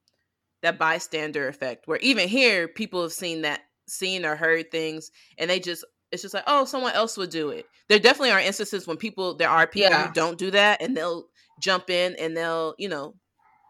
that 0.62 0.80
bystander 0.80 1.48
effect 1.48 1.88
where 1.88 1.98
even 2.00 2.28
here 2.28 2.68
people 2.68 3.02
have 3.02 3.14
seen 3.14 3.42
that 3.42 3.62
seen 3.88 4.26
or 4.26 4.36
heard 4.36 4.72
things 4.72 5.12
and 5.38 5.50
they 5.50 5.60
just 5.60 5.84
it's 6.12 6.22
just 6.22 6.34
like 6.36 6.44
oh 6.46 6.66
someone 6.66 6.94
else 6.94 7.18
would 7.18 7.30
do 7.30 7.50
it. 7.50 7.66
There 7.90 8.00
definitely 8.00 8.32
are 8.32 8.40
instances 8.40 8.88
when 8.88 8.98
people 8.98 9.36
there 9.36 9.50
are 9.50 9.68
people 9.68 9.92
yeah. 9.92 10.08
who 10.08 10.14
don't 10.14 10.38
do 10.38 10.52
that 10.52 10.82
and 10.82 10.96
they'll 10.96 11.26
jump 11.60 11.90
in 11.90 12.16
and 12.20 12.36
they'll 12.36 12.74
you 12.78 12.90
know 12.90 13.16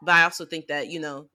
but 0.01 0.13
i 0.13 0.23
also 0.23 0.45
think 0.45 0.67
that 0.67 0.87
you 0.87 0.99
know 0.99 1.27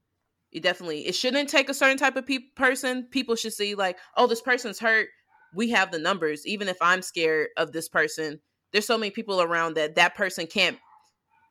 it 0.52 0.62
definitely 0.62 1.06
it 1.06 1.14
shouldn't 1.14 1.48
take 1.48 1.68
a 1.68 1.74
certain 1.74 1.98
type 1.98 2.16
of 2.16 2.26
pe- 2.26 2.50
person. 2.54 3.06
People 3.10 3.36
should 3.36 3.52
see 3.52 3.74
like 3.74 3.98
oh 4.16 4.26
this 4.26 4.40
person's 4.40 4.78
hurt. 4.78 5.08
We 5.54 5.70
have 5.70 5.90
the 5.90 5.98
numbers. 5.98 6.46
Even 6.46 6.68
if 6.68 6.76
i'm 6.80 7.02
scared 7.02 7.48
of 7.56 7.72
this 7.72 7.88
person 7.88 8.40
there's 8.76 8.86
so 8.86 8.98
many 8.98 9.10
people 9.10 9.40
around 9.40 9.74
that 9.74 9.94
that 9.94 10.14
person 10.14 10.46
can't 10.46 10.76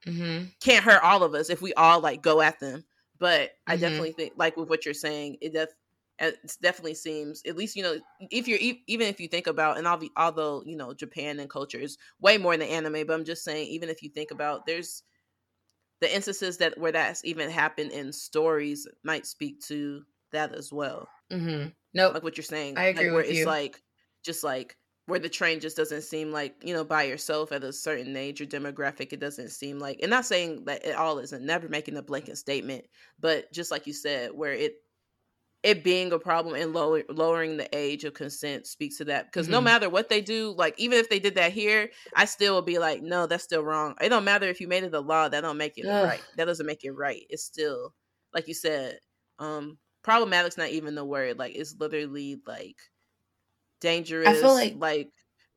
mm-hmm. 0.06 0.45
can't 0.61 0.84
hurt 0.84 1.02
all 1.02 1.23
of 1.23 1.34
us 1.34 1.49
if 1.49 1.60
we 1.60 1.73
all 1.73 1.99
like 1.99 2.22
go 2.22 2.39
at 2.39 2.60
them 2.60 2.84
but 3.18 3.49
mm-hmm. 3.49 3.72
i 3.72 3.76
definitely 3.76 4.11
think 4.11 4.34
like 4.38 4.56
with 4.56 4.69
what 4.69 4.85
you're 4.85 4.93
saying 4.93 5.35
it 5.41 5.52
def- 5.52 5.73
it 6.19 6.38
definitely 6.61 6.93
seems 6.93 7.41
at 7.47 7.57
least 7.57 7.76
you 7.76 7.81
know 7.81 7.97
if 8.30 8.47
you're 8.47 8.60
even 8.85 9.07
if 9.07 9.19
you 9.19 9.27
think 9.27 9.47
about 9.47 9.80
and 9.80 9.99
be 9.99 10.11
although 10.15 10.61
you 10.68 10.77
know 10.77 10.93
japan 10.93 11.39
and 11.39 11.49
culture 11.49 11.80
is 11.80 11.97
way 12.22 12.38
more 12.38 12.56
than 12.56 12.68
anime 12.68 13.07
but 13.07 13.15
i'm 13.15 13.26
just 13.26 13.43
saying 13.43 13.68
even 13.69 13.89
if 13.89 14.03
you 14.03 14.10
think 14.10 14.30
about 14.30 14.68
there's 14.68 15.02
the 16.02 16.14
instances 16.14 16.57
that 16.57 16.77
where 16.77 16.91
that's 16.91 17.26
even 17.26 17.49
happened 17.49 17.89
in 17.89 18.14
stories 18.14 18.88
might 19.03 19.26
speak 19.26 19.60
to 19.61 20.03
that 20.31 20.53
as 20.53 20.72
well 20.72 21.07
mm-hmm. 21.31 21.69
no 21.95 22.11
like 22.11 22.22
what 22.22 22.38
you're 22.38 22.43
saying 22.43 22.77
i 22.77 22.84
agree 22.84 23.06
like, 23.06 23.14
where 23.14 23.22
with 23.23 23.31
it's 23.31 23.39
you. 23.39 23.45
like 23.47 23.81
just 24.23 24.43
like 24.43 24.77
where 25.07 25.19
the 25.19 25.30
train 25.30 25.60
just 25.60 25.77
doesn't 25.77 26.02
seem 26.02 26.32
like 26.32 26.56
you 26.64 26.73
know 26.73 26.84
by 26.84 27.03
yourself 27.03 27.52
at 27.52 27.64
a 27.64 27.73
certain 27.73 28.15
age 28.15 28.41
or 28.41 28.45
demographic 28.45 29.14
it 29.14 29.19
doesn't 29.19 29.49
seem 29.49 29.80
like 29.80 29.99
and 30.02 30.10
not 30.10 30.26
saying 30.26 30.64
that 30.65 30.86
it 30.86 30.95
all 30.95 31.19
isn't 31.19 31.45
never 31.45 31.69
making 31.69 31.98
a 31.98 32.02
blanket 32.02 32.38
statement 32.38 32.86
but 33.19 33.52
just 33.52 33.72
like 33.72 33.88
you 33.88 33.94
said 33.94 34.32
where 34.34 34.53
it 34.53 34.76
it 35.64 35.84
being 35.84 36.11
a 36.11 36.19
problem 36.19 36.53
and 36.53 36.73
lower, 36.73 37.02
lowering 37.10 37.57
the 37.57 37.68
age 37.76 38.03
of 38.03 38.14
consent 38.14 38.68
speaks 38.68 38.98
to 38.98 39.06
that 39.06 39.26
because 39.26 39.48
mm-hmm. 39.48 39.53
no 39.53 39.61
matter 39.61 39.90
what 39.90 40.10
they 40.10 40.22
do 40.22 40.53
like 40.57 40.76
even 40.77 40.99
if 40.99 41.10
they 41.10 41.19
did 41.19 41.36
that 41.36 41.52
here 41.52 41.90
i 42.15 42.26
still 42.26 42.56
would 42.56 42.65
be 42.65 42.77
like 42.77 43.02
no 43.02 43.26
that's 43.26 43.44
still 43.44 43.64
wrong 43.64 43.95
it 44.02 44.10
don't 44.10 44.23
matter 44.23 44.48
if 44.48 44.61
you 44.61 44.68
made 44.68 44.84
it 44.84 44.94
a 44.94 44.99
law 44.99 45.27
that 45.27 45.41
don't 45.41 45.57
make 45.57 45.77
it 45.77 45.88
Ugh. 45.88 46.06
right 46.06 46.23
that 46.38 46.45
doesn't 46.45 46.68
make 46.68 46.84
it 46.84 46.91
right 46.91 47.23
it's 47.30 47.44
still 47.44 47.94
like 48.34 48.48
you 48.48 48.53
said 48.53 48.99
um 49.40 49.77
problematic's 50.03 50.57
not 50.57 50.69
even 50.69 50.94
the 50.94 51.06
word 51.06 51.40
like 51.40 51.56
it's 51.56 51.76
literally 51.80 52.40
like 52.45 52.77
dangerous 53.86 54.28
I 54.28 54.34
feel 54.34 54.53
like 54.53 54.76
like 54.78 55.10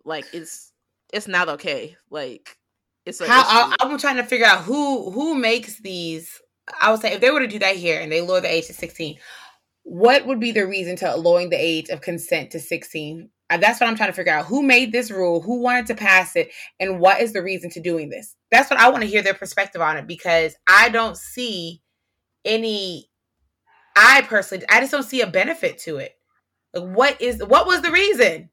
like 0.05 0.25
it's 0.33 0.73
it's 1.13 1.27
not 1.27 1.49
okay 1.49 1.97
like 2.11 2.57
it's 3.07 3.25
how 3.25 3.43
I, 3.47 3.77
i'm 3.81 3.99
trying 3.99 4.17
to 4.17 4.23
figure 4.23 4.47
out 4.47 4.65
who 4.65 5.11
who 5.11 5.35
makes 5.35 5.81
these 5.81 6.41
i 6.81 6.91
would 6.91 7.01
say 7.01 7.15
if 7.15 7.21
they 7.21 7.31
were 7.31 7.41
to 7.41 7.47
do 7.47 7.59
that 7.61 7.77
here 7.77 8.01
and 8.01 8.13
they 8.13 8.21
lower 8.21 8.41
the 8.41 8.53
age 8.53 8.67
to 8.67 8.75
16 8.75 9.17
what 9.85 10.27
would 10.27 10.39
be 10.39 10.53
the 10.53 10.67
reason 10.67 10.97
to 10.97 11.17
lowering 11.17 11.49
the 11.49 11.57
age 11.57 11.89
of 11.89 12.03
consent 12.03 12.51
to 12.51 12.61
16 12.61 13.31
uh, 13.51 13.57
that's 13.57 13.81
what 13.81 13.89
I'm 13.89 13.97
trying 13.97 14.11
to 14.11 14.15
figure 14.15 14.33
out. 14.33 14.45
Who 14.47 14.63
made 14.63 14.93
this 14.93 15.11
rule? 15.11 15.41
Who 15.41 15.63
wanted 15.63 15.87
to 15.87 15.95
pass 15.95 16.37
it? 16.37 16.51
And 16.79 17.01
what 17.01 17.23
is 17.23 17.33
the 17.33 17.43
reason 17.43 17.71
to 17.71 17.81
doing 17.81 18.11
this? 18.11 18.37
That's 18.51 18.69
what 18.69 18.79
I 18.79 18.91
want 18.91 19.05
to 19.05 19.09
hear 19.09 19.23
their 19.23 19.35
perspective 19.35 19.81
on 19.81 19.97
it 19.97 20.07
because 20.07 20.55
I 20.67 20.91
don't 20.91 21.17
see 21.17 21.83
any. 22.45 23.09
I 23.97 24.23
personally, 24.23 24.67
I 24.69 24.81
just 24.81 24.93
don't 24.93 25.03
see 25.03 25.23
a 25.23 25.27
benefit 25.27 25.79
to 25.79 25.97
it. 25.97 26.18
Like, 26.75 26.97
what 26.97 27.21
is 27.21 27.43
what 27.45 27.67
was 27.67 27.83
the 27.83 27.91
reason? 27.91 28.51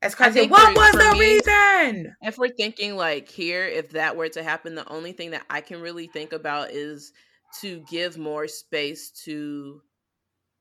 As 0.00 0.14
said, 0.14 0.48
what 0.48 0.76
was 0.76 0.92
the 0.92 1.12
me, 1.14 1.20
reason? 1.20 2.14
If 2.22 2.38
we're 2.38 2.50
thinking 2.50 2.96
like 2.96 3.28
here, 3.28 3.64
if 3.64 3.90
that 3.90 4.16
were 4.16 4.28
to 4.28 4.44
happen, 4.44 4.76
the 4.76 4.88
only 4.88 5.12
thing 5.12 5.32
that 5.32 5.42
I 5.50 5.60
can 5.60 5.80
really 5.80 6.06
think 6.06 6.32
about 6.32 6.70
is 6.70 7.12
to 7.60 7.82
give 7.90 8.16
more 8.16 8.46
space 8.46 9.10
to, 9.24 9.82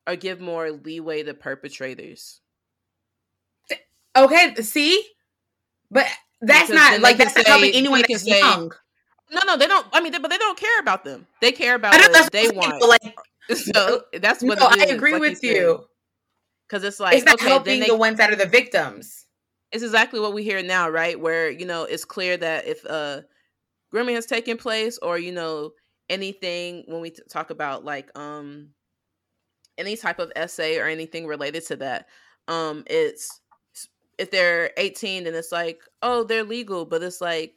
or 0.08 0.16
give 0.16 0.42
more 0.42 0.72
leeway 0.72 1.22
to 1.22 1.36
perpetrators. 1.36 2.42
Okay, 4.16 4.56
see, 4.56 5.06
but 5.92 6.08
that's 6.42 6.72
because 6.72 6.92
not 6.92 7.02
like 7.02 7.18
that's 7.18 7.34
say, 7.34 7.42
not 7.42 7.48
helping 7.48 7.74
anyone 7.74 8.02
that's 8.10 8.24
say, 8.24 8.40
young. 8.40 8.72
No, 9.32 9.42
no, 9.46 9.58
they 9.58 9.68
don't. 9.68 9.86
I 9.94 10.02
mean, 10.02 10.14
they, 10.14 10.18
but 10.18 10.32
they 10.32 10.40
don't 10.40 10.58
care 10.58 10.80
about 10.80 11.06
them. 11.06 11.28
They 11.42 11.52
care 11.52 11.76
about 11.76 11.94
what 11.94 12.32
they 12.32 12.50
want. 12.50 12.82
Like, 12.82 13.16
so 13.56 14.02
that's 14.20 14.42
what. 14.42 14.58
No, 14.58 14.66
I 14.68 14.86
agree 14.86 15.14
like 15.14 15.22
with 15.22 15.44
you. 15.44 15.86
Because 16.68 16.84
it's 16.84 17.00
like 17.00 17.16
it's 17.16 17.26
not 17.26 17.36
okay, 17.36 17.48
helping 17.50 17.80
they, 17.80 17.88
the 17.88 17.96
ones 17.96 18.18
that 18.18 18.32
are 18.32 18.36
the 18.36 18.46
victims. 18.46 19.26
It's 19.72 19.84
exactly 19.84 20.20
what 20.20 20.34
we 20.34 20.44
hear 20.44 20.62
now, 20.64 20.90
right? 20.90 21.20
Where 21.20 21.50
you 21.50 21.66
know 21.66 21.84
it's 21.84 22.06
clear 22.06 22.38
that 22.38 22.68
if 22.68 22.86
uh 22.86 23.22
grooming 23.92 24.16
has 24.16 24.26
taken 24.26 24.58
place, 24.58 24.98
or 25.00 25.18
you 25.18 25.32
know 25.32 25.72
anything 26.10 26.84
when 26.88 27.02
we 27.02 27.12
t- 27.12 27.22
talk 27.30 27.50
about 27.50 27.86
like 27.86 28.18
um 28.18 28.70
any 29.78 29.96
type 29.96 30.20
of 30.20 30.32
essay 30.36 30.80
or 30.80 30.88
anything 30.88 31.28
related 31.28 31.66
to 31.68 31.76
that, 31.78 32.08
um, 32.48 32.84
it's 32.88 33.42
if 34.18 34.32
they're 34.32 34.72
18 34.78 35.24
then 35.24 35.36
it's 35.36 35.52
like 35.52 35.80
oh 36.02 36.24
they're 36.24 36.44
legal 36.44 36.86
but 36.86 37.04
it's 37.04 37.22
like 37.22 37.56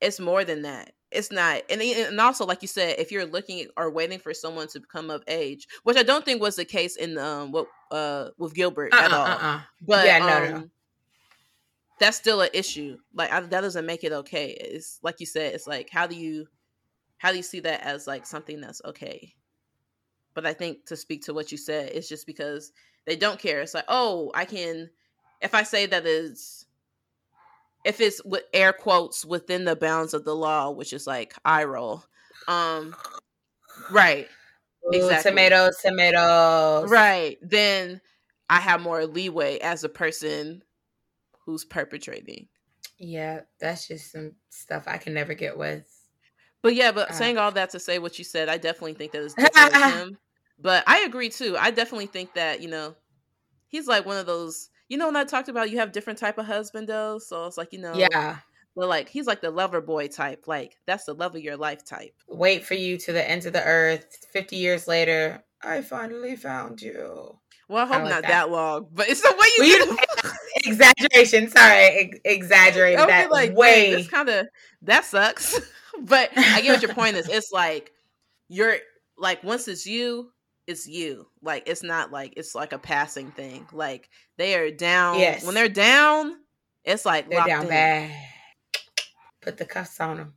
it's 0.00 0.20
more 0.20 0.44
than 0.44 0.62
that 0.62 0.92
it's 1.10 1.30
not 1.30 1.62
and, 1.70 1.80
and 1.80 2.20
also 2.20 2.44
like 2.44 2.62
you 2.62 2.68
said 2.68 2.98
if 2.98 3.12
you're 3.12 3.26
looking 3.26 3.66
or 3.76 3.90
waiting 3.90 4.18
for 4.18 4.34
someone 4.34 4.66
to 4.66 4.80
become 4.80 5.10
of 5.10 5.22
age 5.28 5.68
which 5.84 5.96
i 5.96 6.02
don't 6.02 6.24
think 6.24 6.40
was 6.40 6.56
the 6.56 6.64
case 6.64 6.96
in 6.96 7.16
um 7.18 7.52
what 7.52 7.66
uh 7.90 8.28
with 8.38 8.54
gilbert 8.54 8.92
uh-uh, 8.92 9.02
at 9.02 9.12
all 9.12 9.26
uh-uh. 9.26 9.60
but 9.82 10.06
yeah 10.06 10.18
no, 10.18 10.26
um, 10.26 10.60
no. 10.62 10.68
that's 12.00 12.16
still 12.16 12.40
an 12.40 12.50
issue 12.52 12.96
like 13.14 13.30
I, 13.30 13.40
that 13.40 13.60
doesn't 13.60 13.86
make 13.86 14.04
it 14.04 14.12
okay 14.12 14.50
it's 14.50 14.98
like 15.02 15.20
you 15.20 15.26
said 15.26 15.54
it's 15.54 15.66
like 15.66 15.90
how 15.90 16.06
do 16.06 16.16
you 16.16 16.46
how 17.18 17.30
do 17.30 17.36
you 17.36 17.42
see 17.42 17.60
that 17.60 17.82
as 17.82 18.06
like 18.06 18.26
something 18.26 18.60
that's 18.60 18.82
okay 18.84 19.34
but 20.34 20.44
i 20.44 20.52
think 20.52 20.86
to 20.86 20.96
speak 20.96 21.22
to 21.22 21.34
what 21.34 21.52
you 21.52 21.58
said 21.58 21.90
it's 21.94 22.08
just 22.08 22.26
because 22.26 22.72
they 23.06 23.16
don't 23.16 23.38
care 23.38 23.60
it's 23.60 23.74
like 23.74 23.84
oh 23.88 24.32
i 24.34 24.44
can 24.44 24.90
if 25.40 25.54
I 25.54 25.62
say 25.62 25.86
that 25.86 26.06
is 26.06 26.65
if 27.86 28.00
it's 28.00 28.22
with 28.24 28.44
air 28.52 28.72
quotes 28.72 29.24
within 29.24 29.64
the 29.64 29.76
bounds 29.76 30.12
of 30.12 30.24
the 30.24 30.34
law, 30.34 30.70
which 30.70 30.92
is 30.92 31.06
like 31.06 31.34
eye 31.44 31.64
roll. 31.64 32.04
Um 32.48 32.94
right. 33.90 34.26
Ooh, 34.86 34.96
exactly. 34.96 35.30
Tomatoes, 35.30 35.76
tomatoes. 35.82 36.90
Right. 36.90 37.38
Then 37.40 38.00
I 38.50 38.60
have 38.60 38.80
more 38.80 39.06
leeway 39.06 39.58
as 39.58 39.84
a 39.84 39.88
person 39.88 40.62
who's 41.44 41.64
perpetrating. 41.64 42.48
Yeah, 42.98 43.40
that's 43.60 43.88
just 43.88 44.12
some 44.12 44.32
stuff 44.50 44.84
I 44.86 44.98
can 44.98 45.14
never 45.14 45.34
get 45.34 45.56
with. 45.56 45.86
But 46.62 46.74
yeah, 46.74 46.92
but 46.92 47.10
uh, 47.10 47.12
saying 47.12 47.38
all 47.38 47.52
that 47.52 47.70
to 47.70 47.80
say 47.80 47.98
what 47.98 48.18
you 48.18 48.24
said, 48.24 48.48
I 48.48 48.56
definitely 48.56 48.94
think 48.94 49.12
that 49.12 49.22
is 49.22 49.34
different 49.34 49.74
him. 49.94 50.18
But 50.58 50.84
I 50.86 51.00
agree 51.00 51.28
too. 51.28 51.56
I 51.58 51.70
definitely 51.70 52.06
think 52.06 52.34
that, 52.34 52.60
you 52.62 52.68
know, 52.68 52.96
he's 53.68 53.86
like 53.86 54.06
one 54.06 54.16
of 54.16 54.26
those 54.26 54.70
you 54.88 54.98
know 54.98 55.06
when 55.06 55.16
I 55.16 55.24
talked 55.24 55.48
about 55.48 55.70
you 55.70 55.78
have 55.78 55.92
different 55.92 56.18
type 56.18 56.38
of 56.38 56.46
husband 56.46 56.88
though, 56.88 57.18
so 57.18 57.46
it's 57.46 57.58
like 57.58 57.72
you 57.72 57.80
know, 57.80 57.94
yeah. 57.94 58.38
But 58.74 58.88
like 58.88 59.08
he's 59.08 59.26
like 59.26 59.40
the 59.40 59.50
lover 59.50 59.80
boy 59.80 60.08
type, 60.08 60.44
like 60.46 60.76
that's 60.86 61.04
the 61.04 61.14
love 61.14 61.34
of 61.34 61.42
your 61.42 61.56
life 61.56 61.84
type. 61.84 62.14
Wait 62.28 62.64
for 62.64 62.74
you 62.74 62.98
to 62.98 63.12
the 63.12 63.28
end 63.28 63.46
of 63.46 63.52
the 63.52 63.64
earth. 63.64 64.26
Fifty 64.32 64.56
years 64.56 64.86
later, 64.86 65.42
I 65.62 65.82
finally 65.82 66.36
found 66.36 66.82
you. 66.82 67.38
Well, 67.68 67.84
I 67.84 67.86
hope 67.86 68.02
like 68.02 68.10
not 68.10 68.22
that. 68.22 68.28
that. 68.28 68.50
long, 68.50 68.88
but 68.92 69.08
it's 69.08 69.22
the 69.22 69.32
way 69.32 69.66
you, 69.66 69.86
well, 69.86 69.96
you 69.96 70.30
exaggeration. 70.70 71.48
Sorry, 71.48 71.84
ex- 71.84 72.18
exaggerated 72.24 73.08
that 73.08 73.30
like, 73.30 73.56
way. 73.56 73.90
It's 73.90 74.08
kind 74.08 74.28
of 74.28 74.46
that 74.82 75.04
sucks, 75.04 75.58
but 76.00 76.30
I 76.36 76.60
get 76.60 76.72
what 76.72 76.82
your 76.82 76.94
point 76.94 77.16
is. 77.16 77.28
It's 77.28 77.50
like 77.52 77.92
you're 78.48 78.76
like 79.18 79.42
once 79.42 79.66
it's 79.68 79.86
you, 79.86 80.30
it's 80.66 80.86
you. 80.86 81.26
Like 81.42 81.64
it's 81.66 81.82
not 81.82 82.12
like 82.12 82.34
it's 82.36 82.54
like 82.54 82.72
a 82.72 82.78
passing 82.78 83.30
thing. 83.30 83.66
Like 83.72 84.08
they 84.36 84.54
are 84.56 84.70
down. 84.70 85.18
Yes. 85.18 85.44
When 85.44 85.54
they're 85.54 85.68
down, 85.68 86.36
it's 86.84 87.04
like 87.04 87.28
they're 87.28 87.44
down 87.44 87.62
in. 87.62 87.68
bad. 87.68 88.10
Put 89.40 89.58
the 89.58 89.64
cuffs 89.64 90.00
on 90.00 90.16
them. 90.16 90.34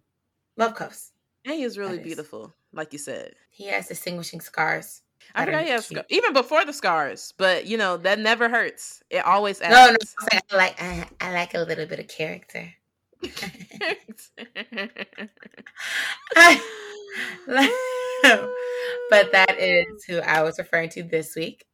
Love 0.58 0.76
cuffs. 0.76 1.12
And 1.46 1.56
he's 1.56 1.78
really 1.78 2.00
beautiful, 2.00 2.54
like 2.74 2.94
you 2.94 3.00
said. 3.00 3.34
He 3.50 3.68
has 3.68 3.88
distinguishing 3.88 4.42
scars. 4.42 5.02
I 5.34 5.46
forgot 5.46 5.64
he 5.64 5.70
has 5.70 5.86
scars. 5.86 6.06
even 6.10 6.34
before 6.34 6.66
the 6.66 6.74
scars, 6.74 7.34
but 7.38 7.66
you 7.66 7.78
know 7.78 7.98
that 7.98 8.20
never 8.20 8.50
hurts. 8.50 9.02
It 9.10 9.26
always 9.26 9.62
adds. 9.62 9.74
No, 9.74 9.92
no, 9.92 9.98
I 10.52 10.56
like 10.56 10.82
I, 10.82 11.08
I 11.22 11.34
like 11.34 11.54
a 11.54 11.60
little 11.60 11.86
bit 11.86 12.00
of 12.00 12.08
character. 12.08 12.74
but 18.24 19.32
that 19.32 19.56
is 19.60 20.04
who 20.06 20.20
I 20.20 20.44
was 20.44 20.58
referring 20.58 20.90
to 20.90 21.04
this 21.04 21.36
week. 21.36 21.66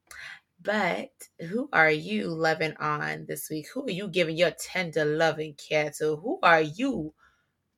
But 0.61 1.11
who 1.49 1.69
are 1.72 1.91
you 1.91 2.30
loving 2.30 2.76
on 2.77 3.26
this 3.27 3.49
week? 3.49 3.67
Who 3.73 3.85
are 3.85 3.91
you 3.91 4.07
giving 4.07 4.35
your 4.35 4.51
tender 4.51 5.05
loving 5.05 5.55
care 5.55 5.91
to? 5.99 6.15
Who 6.15 6.39
are 6.41 6.61
you 6.61 7.13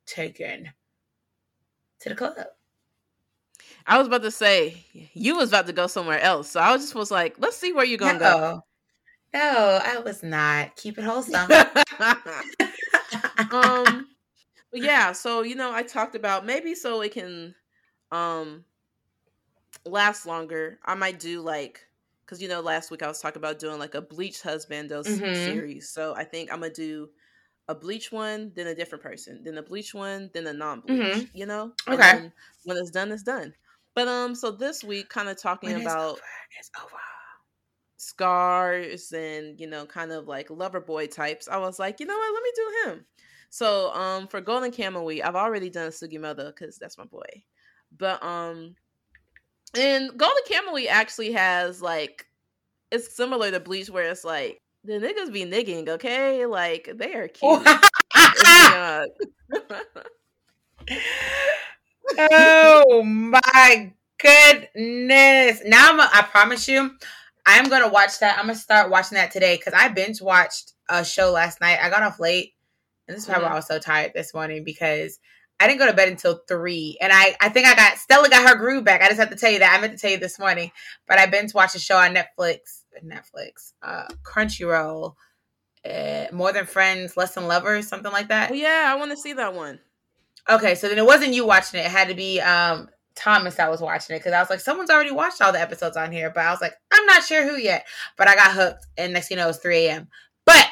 taking 0.06 0.70
to 2.00 2.08
the 2.08 2.14
club? 2.14 2.34
I 3.86 3.98
was 3.98 4.06
about 4.06 4.22
to 4.22 4.30
say 4.30 4.84
you 5.12 5.36
was 5.36 5.50
about 5.50 5.66
to 5.66 5.72
go 5.72 5.86
somewhere 5.86 6.20
else, 6.20 6.50
so 6.50 6.60
I 6.60 6.72
was 6.72 6.82
just 6.82 6.94
was 6.94 7.10
like, 7.10 7.36
let's 7.38 7.56
see 7.56 7.72
where 7.72 7.84
you're 7.84 7.98
gonna 7.98 8.14
no. 8.14 8.18
go. 8.18 8.64
No, 9.34 9.80
I 9.84 9.98
was 9.98 10.22
not. 10.22 10.74
Keep 10.76 10.98
it 10.98 11.04
wholesome. 11.04 11.50
um, 13.50 14.08
yeah, 14.72 15.12
so 15.12 15.42
you 15.42 15.54
know, 15.54 15.72
I 15.72 15.82
talked 15.82 16.14
about 16.14 16.46
maybe 16.46 16.74
so 16.74 17.02
it 17.02 17.12
can 17.12 17.54
um 18.12 18.64
last 19.84 20.26
longer. 20.26 20.78
I 20.84 20.94
might 20.94 21.18
do 21.20 21.40
like 21.40 21.86
because 22.24 22.42
you 22.42 22.48
know 22.48 22.60
last 22.60 22.90
week 22.90 23.02
I 23.02 23.08
was 23.08 23.20
talking 23.20 23.40
about 23.40 23.58
doing 23.58 23.78
like 23.78 23.94
a 23.94 24.02
bleach 24.02 24.42
husbandos 24.42 25.06
mm-hmm. 25.06 25.34
series. 25.34 25.88
So 25.88 26.14
I 26.14 26.24
think 26.24 26.52
I'm 26.52 26.60
gonna 26.60 26.72
do 26.72 27.08
a 27.68 27.74
bleach 27.74 28.10
one, 28.10 28.52
then 28.54 28.66
a 28.66 28.74
different 28.74 29.04
person, 29.04 29.42
then 29.44 29.58
a 29.58 29.62
bleach 29.62 29.94
one, 29.94 30.30
then 30.32 30.46
a 30.46 30.52
non-bleach. 30.52 31.00
Mm-hmm. 31.00 31.36
You 31.36 31.46
know, 31.46 31.72
okay. 31.86 32.30
when 32.64 32.76
it's 32.76 32.90
done, 32.90 33.12
it's 33.12 33.22
done. 33.22 33.54
But 33.94 34.08
um, 34.08 34.34
so 34.34 34.50
this 34.50 34.82
week, 34.84 35.08
kind 35.08 35.28
of 35.28 35.40
talking 35.40 35.72
when 35.72 35.82
about 35.82 36.12
over, 36.12 36.20
it's 36.58 36.70
over. 36.82 36.96
scars 37.96 39.12
and 39.12 39.58
you 39.60 39.66
know, 39.66 39.84
kind 39.86 40.12
of 40.12 40.26
like 40.26 40.50
lover 40.50 40.80
boy 40.80 41.06
types. 41.06 41.48
I 41.48 41.58
was 41.58 41.78
like, 41.78 42.00
you 42.00 42.06
know 42.06 42.16
what? 42.16 42.34
Let 42.34 42.42
me 42.42 42.50
do 42.54 42.90
him. 42.90 43.06
So 43.50 43.92
um, 43.92 44.28
for 44.28 44.40
Golden 44.40 44.70
Kamuy 44.70 45.04
Week, 45.04 45.24
I've 45.24 45.36
already 45.36 45.70
done 45.70 45.90
Sugimoto 45.90 46.46
because 46.46 46.78
that's 46.78 46.98
my 46.98 47.04
boy. 47.04 47.42
But 47.96 48.22
um, 48.22 48.76
and 49.76 50.16
Golden 50.16 50.42
Kamuy 50.50 50.88
actually 50.88 51.32
has 51.32 51.82
like 51.82 52.26
it's 52.90 53.14
similar 53.14 53.50
to 53.50 53.60
Bleach 53.60 53.90
where 53.90 54.10
it's 54.10 54.24
like 54.24 54.60
the 54.84 54.94
niggas 54.94 55.32
be 55.32 55.44
nigging, 55.44 55.88
okay? 55.88 56.46
Like 56.46 56.90
they 56.94 57.14
are 57.14 57.28
cute. 57.28 57.62
oh 62.32 63.02
my 63.04 63.92
goodness. 64.18 65.62
Now 65.66 65.90
I'm 65.90 66.00
a, 66.00 66.08
I 66.12 66.26
promise 66.30 66.68
you, 66.68 66.90
I'm 67.46 67.68
gonna 67.68 67.88
watch 67.88 68.18
that. 68.20 68.38
I'm 68.38 68.46
gonna 68.46 68.54
start 68.54 68.90
watching 68.90 69.16
that 69.16 69.30
today 69.30 69.56
because 69.56 69.74
I 69.74 69.88
binge 69.88 70.20
watched 70.20 70.72
a 70.88 71.04
show 71.04 71.30
last 71.30 71.60
night. 71.60 71.78
I 71.82 71.90
got 71.90 72.02
off 72.02 72.20
late. 72.20 72.54
And 73.06 73.16
this 73.16 73.22
is 73.22 73.28
probably 73.28 73.44
mm-hmm. 73.44 73.50
why 73.50 73.56
I 73.56 73.58
was 73.58 73.66
so 73.66 73.78
tired 73.78 74.12
this 74.14 74.34
morning 74.34 74.64
because 74.64 75.18
I 75.60 75.66
didn't 75.66 75.80
go 75.80 75.86
to 75.86 75.92
bed 75.92 76.08
until 76.08 76.42
three, 76.46 76.96
and 77.00 77.12
I 77.12 77.36
I 77.40 77.48
think 77.48 77.66
I 77.66 77.74
got 77.74 77.98
Stella 77.98 78.28
got 78.28 78.48
her 78.48 78.56
groove 78.56 78.84
back. 78.84 79.02
I 79.02 79.08
just 79.08 79.18
have 79.18 79.30
to 79.30 79.36
tell 79.36 79.50
you 79.50 79.58
that 79.58 79.76
I 79.76 79.80
meant 79.80 79.92
to 79.92 79.98
tell 79.98 80.10
you 80.10 80.18
this 80.18 80.38
morning, 80.38 80.70
but 81.08 81.18
I've 81.18 81.30
been 81.30 81.48
to 81.48 81.56
watch 81.56 81.74
a 81.74 81.80
show 81.80 81.96
on 81.96 82.14
Netflix, 82.14 82.84
Netflix, 83.04 83.72
uh, 83.82 84.06
Crunchyroll, 84.22 85.14
uh, 85.84 86.24
More 86.32 86.52
Than 86.52 86.66
Friends, 86.66 87.16
Less 87.16 87.34
Than 87.34 87.48
Lovers, 87.48 87.88
something 87.88 88.12
like 88.12 88.28
that. 88.28 88.52
Oh, 88.52 88.54
yeah, 88.54 88.92
I 88.92 88.96
want 88.96 89.10
to 89.10 89.16
see 89.16 89.32
that 89.32 89.54
one. 89.54 89.80
Okay, 90.48 90.76
so 90.76 90.88
then 90.88 90.98
it 90.98 91.06
wasn't 91.06 91.34
you 91.34 91.44
watching 91.44 91.80
it; 91.80 91.86
it 91.86 91.90
had 91.90 92.08
to 92.08 92.14
be 92.14 92.40
um, 92.40 92.88
Thomas 93.16 93.56
that 93.56 93.70
was 93.70 93.80
watching 93.80 94.14
it 94.14 94.20
because 94.20 94.32
I 94.32 94.40
was 94.40 94.50
like, 94.50 94.60
someone's 94.60 94.90
already 94.90 95.10
watched 95.10 95.42
all 95.42 95.52
the 95.52 95.60
episodes 95.60 95.96
on 95.96 96.12
here, 96.12 96.30
but 96.30 96.46
I 96.46 96.52
was 96.52 96.60
like, 96.60 96.74
I'm 96.92 97.06
not 97.06 97.24
sure 97.24 97.48
who 97.48 97.56
yet. 97.56 97.84
But 98.16 98.28
I 98.28 98.36
got 98.36 98.52
hooked, 98.52 98.86
and 98.96 99.12
next 99.12 99.28
thing 99.28 99.38
you 99.38 99.40
know, 99.40 99.46
it 99.46 99.48
was 99.48 99.58
3 99.58 99.86
a.m. 99.86 100.08
But 100.44 100.70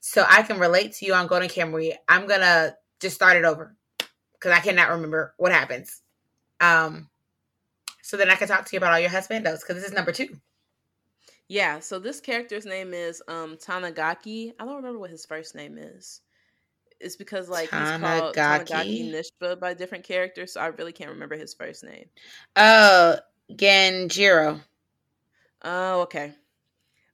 so 0.00 0.24
I 0.28 0.42
can 0.42 0.58
relate 0.58 0.94
to 0.94 1.04
you 1.04 1.12
on 1.12 1.26
Golden 1.26 1.50
Kamuy, 1.50 1.92
I'm 2.08 2.26
gonna 2.26 2.74
just 2.98 3.14
start 3.14 3.36
it 3.36 3.44
over 3.44 3.76
because 4.40 4.56
I 4.56 4.60
cannot 4.60 4.90
remember 4.90 5.34
what 5.36 5.52
happens. 5.52 6.00
Um, 6.60 7.08
so 8.02 8.16
then 8.16 8.30
I 8.30 8.34
can 8.34 8.48
talk 8.48 8.64
to 8.64 8.70
you 8.72 8.78
about 8.78 8.92
all 8.92 9.00
your 9.00 9.10
husbandos 9.10 9.60
because 9.60 9.76
this 9.76 9.84
is 9.84 9.92
number 9.92 10.12
two. 10.12 10.28
Yeah, 11.48 11.80
so 11.80 11.98
this 11.98 12.20
character's 12.20 12.64
name 12.64 12.94
is 12.94 13.22
um 13.28 13.56
Tanigaki. 13.56 14.52
I 14.58 14.64
don't 14.64 14.76
remember 14.76 14.98
what 14.98 15.10
his 15.10 15.26
first 15.26 15.54
name 15.54 15.76
is. 15.78 16.20
It's 17.00 17.16
because 17.16 17.48
like 17.48 17.70
he's 17.70 17.90
called 17.90 18.34
Tanigaki 18.34 19.10
Nishpa 19.10 19.58
by 19.58 19.74
different 19.74 20.04
characters, 20.04 20.52
so 20.52 20.60
I 20.60 20.66
really 20.68 20.92
can't 20.92 21.10
remember 21.10 21.36
his 21.36 21.54
first 21.54 21.82
name. 21.82 22.06
Oh, 22.56 23.16
Genjiro. 23.52 24.60
Oh, 25.62 26.02
okay. 26.02 26.32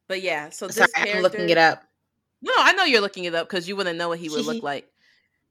But 0.08 0.22
yeah, 0.22 0.50
so 0.50 0.66
this 0.66 0.76
Sorry, 0.76 0.88
character, 0.92 1.16
I'm 1.16 1.22
looking 1.22 1.48
it 1.48 1.58
up. 1.58 1.82
No, 2.42 2.52
I 2.56 2.72
know 2.74 2.84
you're 2.84 3.00
looking 3.00 3.24
it 3.24 3.34
up 3.34 3.48
because 3.48 3.68
you 3.68 3.74
wouldn't 3.74 3.98
know 3.98 4.08
what 4.08 4.18
he 4.18 4.28
would 4.28 4.44
look 4.44 4.62
like. 4.62 4.88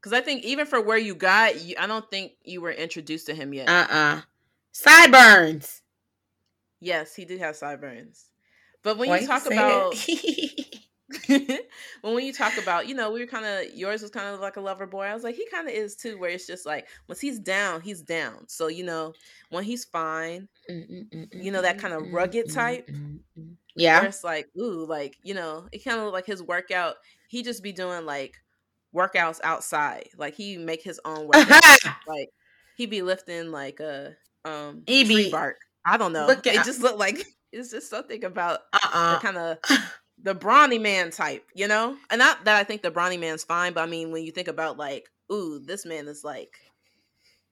Because 0.06 0.20
I 0.20 0.22
think 0.22 0.44
even 0.44 0.66
for 0.66 0.80
where 0.80 0.96
you 0.96 1.16
got, 1.16 1.60
you, 1.60 1.74
I 1.76 1.88
don't 1.88 2.08
think 2.08 2.34
you 2.44 2.60
were 2.60 2.70
introduced 2.70 3.26
to 3.26 3.34
him 3.34 3.52
yet. 3.52 3.68
Uh 3.68 3.88
uh-uh. 3.90 4.16
uh 4.18 4.20
Sideburns. 4.70 5.82
Yes, 6.80 7.16
he 7.16 7.24
did 7.24 7.40
have 7.40 7.56
sideburns. 7.56 8.26
But 8.84 8.98
when 8.98 9.08
Why 9.08 9.18
you 9.18 9.26
talk 9.26 9.44
you 9.46 9.50
about 9.50 9.96
when 11.26 12.14
when 12.14 12.24
you 12.24 12.32
talk 12.32 12.56
about, 12.56 12.86
you 12.86 12.94
know, 12.94 13.10
we 13.10 13.18
were 13.18 13.26
kind 13.26 13.44
of 13.44 13.74
yours 13.74 14.00
was 14.00 14.12
kind 14.12 14.32
of 14.32 14.38
like 14.38 14.56
a 14.56 14.60
lover 14.60 14.86
boy. 14.86 15.06
I 15.06 15.14
was 15.14 15.24
like, 15.24 15.34
he 15.34 15.44
kind 15.50 15.66
of 15.66 15.74
is 15.74 15.96
too, 15.96 16.18
where 16.18 16.30
it's 16.30 16.46
just 16.46 16.66
like 16.66 16.86
once 17.08 17.20
he's 17.20 17.40
down, 17.40 17.80
he's 17.80 18.00
down. 18.00 18.46
So 18.46 18.68
you 18.68 18.84
know, 18.84 19.12
when 19.50 19.64
he's 19.64 19.86
fine, 19.86 20.46
you 20.68 21.50
know 21.50 21.62
that 21.62 21.78
kind 21.78 21.94
of 21.94 22.12
rugged 22.12 22.52
type. 22.52 22.88
Yeah, 23.74 24.04
it's 24.04 24.22
like 24.22 24.46
ooh, 24.56 24.86
like 24.86 25.16
you 25.24 25.34
know, 25.34 25.66
it 25.72 25.84
kind 25.84 25.98
of 25.98 26.12
like 26.12 26.26
his 26.26 26.44
workout. 26.44 26.94
He 27.26 27.42
just 27.42 27.60
be 27.60 27.72
doing 27.72 28.06
like 28.06 28.36
workouts 28.96 29.40
outside. 29.44 30.08
Like 30.16 30.34
he 30.34 30.56
make 30.56 30.82
his 30.82 31.00
own 31.04 31.28
workouts. 31.30 31.94
like 32.06 32.30
he 32.76 32.86
be 32.86 33.02
lifting 33.02 33.50
like 33.50 33.80
a 33.80 34.16
um 34.44 34.82
he 34.86 35.04
tree 35.04 35.30
bark. 35.30 35.58
I 35.84 35.96
don't 35.96 36.12
know. 36.12 36.26
Look 36.26 36.46
at, 36.46 36.56
it 36.56 36.64
just 36.64 36.80
looked 36.80 36.98
like 36.98 37.24
it's 37.52 37.70
just 37.70 37.90
something 37.90 38.24
about 38.24 38.60
uh-uh. 38.72 39.20
kind 39.20 39.36
of 39.36 39.58
the 40.22 40.34
brawny 40.34 40.78
man 40.78 41.10
type, 41.10 41.44
you 41.54 41.68
know? 41.68 41.96
And 42.10 42.18
not 42.18 42.44
that 42.44 42.56
I 42.56 42.64
think 42.64 42.82
the 42.82 42.90
brawny 42.90 43.16
man's 43.16 43.44
fine, 43.44 43.72
but 43.72 43.82
I 43.82 43.86
mean 43.86 44.10
when 44.10 44.24
you 44.24 44.32
think 44.32 44.48
about 44.48 44.78
like, 44.78 45.08
ooh, 45.32 45.60
this 45.60 45.86
man 45.86 46.08
is 46.08 46.24
like 46.24 46.58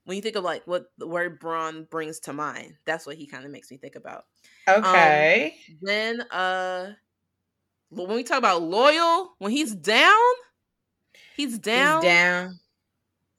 when 0.05 0.16
you 0.16 0.23
think 0.23 0.37
of 0.37 0.45
like 0.45 0.66
what 0.66 0.87
the 0.99 1.07
word 1.07 1.39
brawn 1.39 1.87
brings 1.91 2.21
to 2.21 2.33
mind, 2.33 2.75
that's 2.85 3.07
what 3.07 3.16
he 3.16 3.27
kind 3.27 3.45
of 3.45 3.51
makes 3.51 3.71
me 3.71 3.77
think 3.77 3.97
about. 3.97 4.25
Um, 4.66 4.85
okay. 4.85 5.55
Um, 5.69 5.79
then 5.83 6.21
uh 6.31 6.93
when 7.91 8.16
we 8.16 8.25
talk 8.25 8.39
about 8.39 8.62
loyal, 8.62 9.35
when 9.39 9.53
he's 9.53 9.75
down, 9.75 10.19
he's 11.35 11.59
down. 11.59 12.02
He's 12.02 12.11
down. 12.11 12.59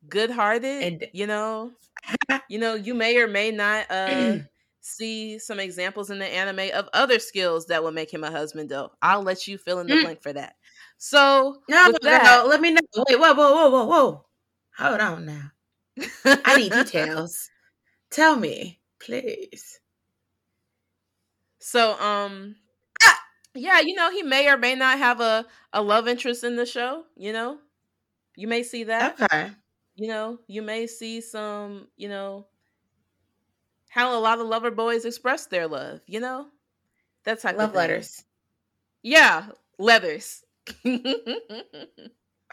Good 0.07 0.31
hearted. 0.31 0.83
And 0.83 1.07
you 1.13 1.27
know, 1.27 1.71
you 2.49 2.59
know, 2.59 2.75
you 2.75 2.93
may 2.93 3.17
or 3.17 3.27
may 3.27 3.51
not 3.51 3.85
uh 3.89 4.37
see 4.81 5.39
some 5.39 5.59
examples 5.59 6.11
in 6.11 6.19
the 6.19 6.25
anime 6.25 6.69
of 6.73 6.87
other 6.93 7.17
skills 7.17 7.65
that 7.67 7.83
will 7.83 7.91
make 7.91 8.13
him 8.13 8.23
a 8.23 8.31
husband 8.31 8.69
though. 8.69 8.91
I'll 9.01 9.23
let 9.23 9.47
you 9.47 9.57
fill 9.57 9.79
in 9.79 9.87
the 9.87 9.95
mm. 9.95 10.03
blank 10.03 10.21
for 10.21 10.33
that. 10.33 10.55
So 10.97 11.57
no, 11.67 11.93
that, 12.03 12.47
let 12.47 12.61
me 12.61 12.71
know. 12.71 12.81
Wait, 13.09 13.19
whoa, 13.19 13.33
whoa, 13.33 13.53
whoa, 13.53 13.69
whoa, 13.69 13.85
whoa. 13.85 14.25
Hold 14.77 14.99
on 15.01 15.25
now. 15.25 15.51
I 16.25 16.57
need 16.57 16.71
details. 16.71 17.49
Tell 18.11 18.35
me, 18.35 18.79
please. 18.99 19.79
So, 21.59 21.99
um, 21.99 22.55
ah! 23.01 23.19
yeah, 23.53 23.79
you 23.79 23.95
know, 23.95 24.11
he 24.11 24.23
may 24.23 24.47
or 24.49 24.57
may 24.57 24.75
not 24.75 24.99
have 24.99 25.19
a 25.19 25.45
a 25.73 25.81
love 25.81 26.07
interest 26.07 26.43
in 26.43 26.55
the 26.55 26.65
show. 26.65 27.05
You 27.17 27.33
know, 27.33 27.57
you 28.35 28.47
may 28.47 28.63
see 28.63 28.83
that. 28.85 29.19
Okay. 29.21 29.51
You 29.95 30.09
know, 30.09 30.39
you 30.47 30.61
may 30.61 30.87
see 30.87 31.21
some, 31.21 31.87
you 31.95 32.09
know, 32.09 32.47
how 33.89 34.17
a 34.17 34.19
lot 34.19 34.39
of 34.39 34.47
lover 34.47 34.71
boys 34.71 35.05
express 35.05 35.45
their 35.45 35.67
love, 35.67 36.01
you 36.05 36.19
know? 36.19 36.47
That 37.23 37.41
type 37.41 37.57
love 37.57 37.73
letters. 37.73 38.23
Yeah, 39.01 39.47
letters. 39.79 40.43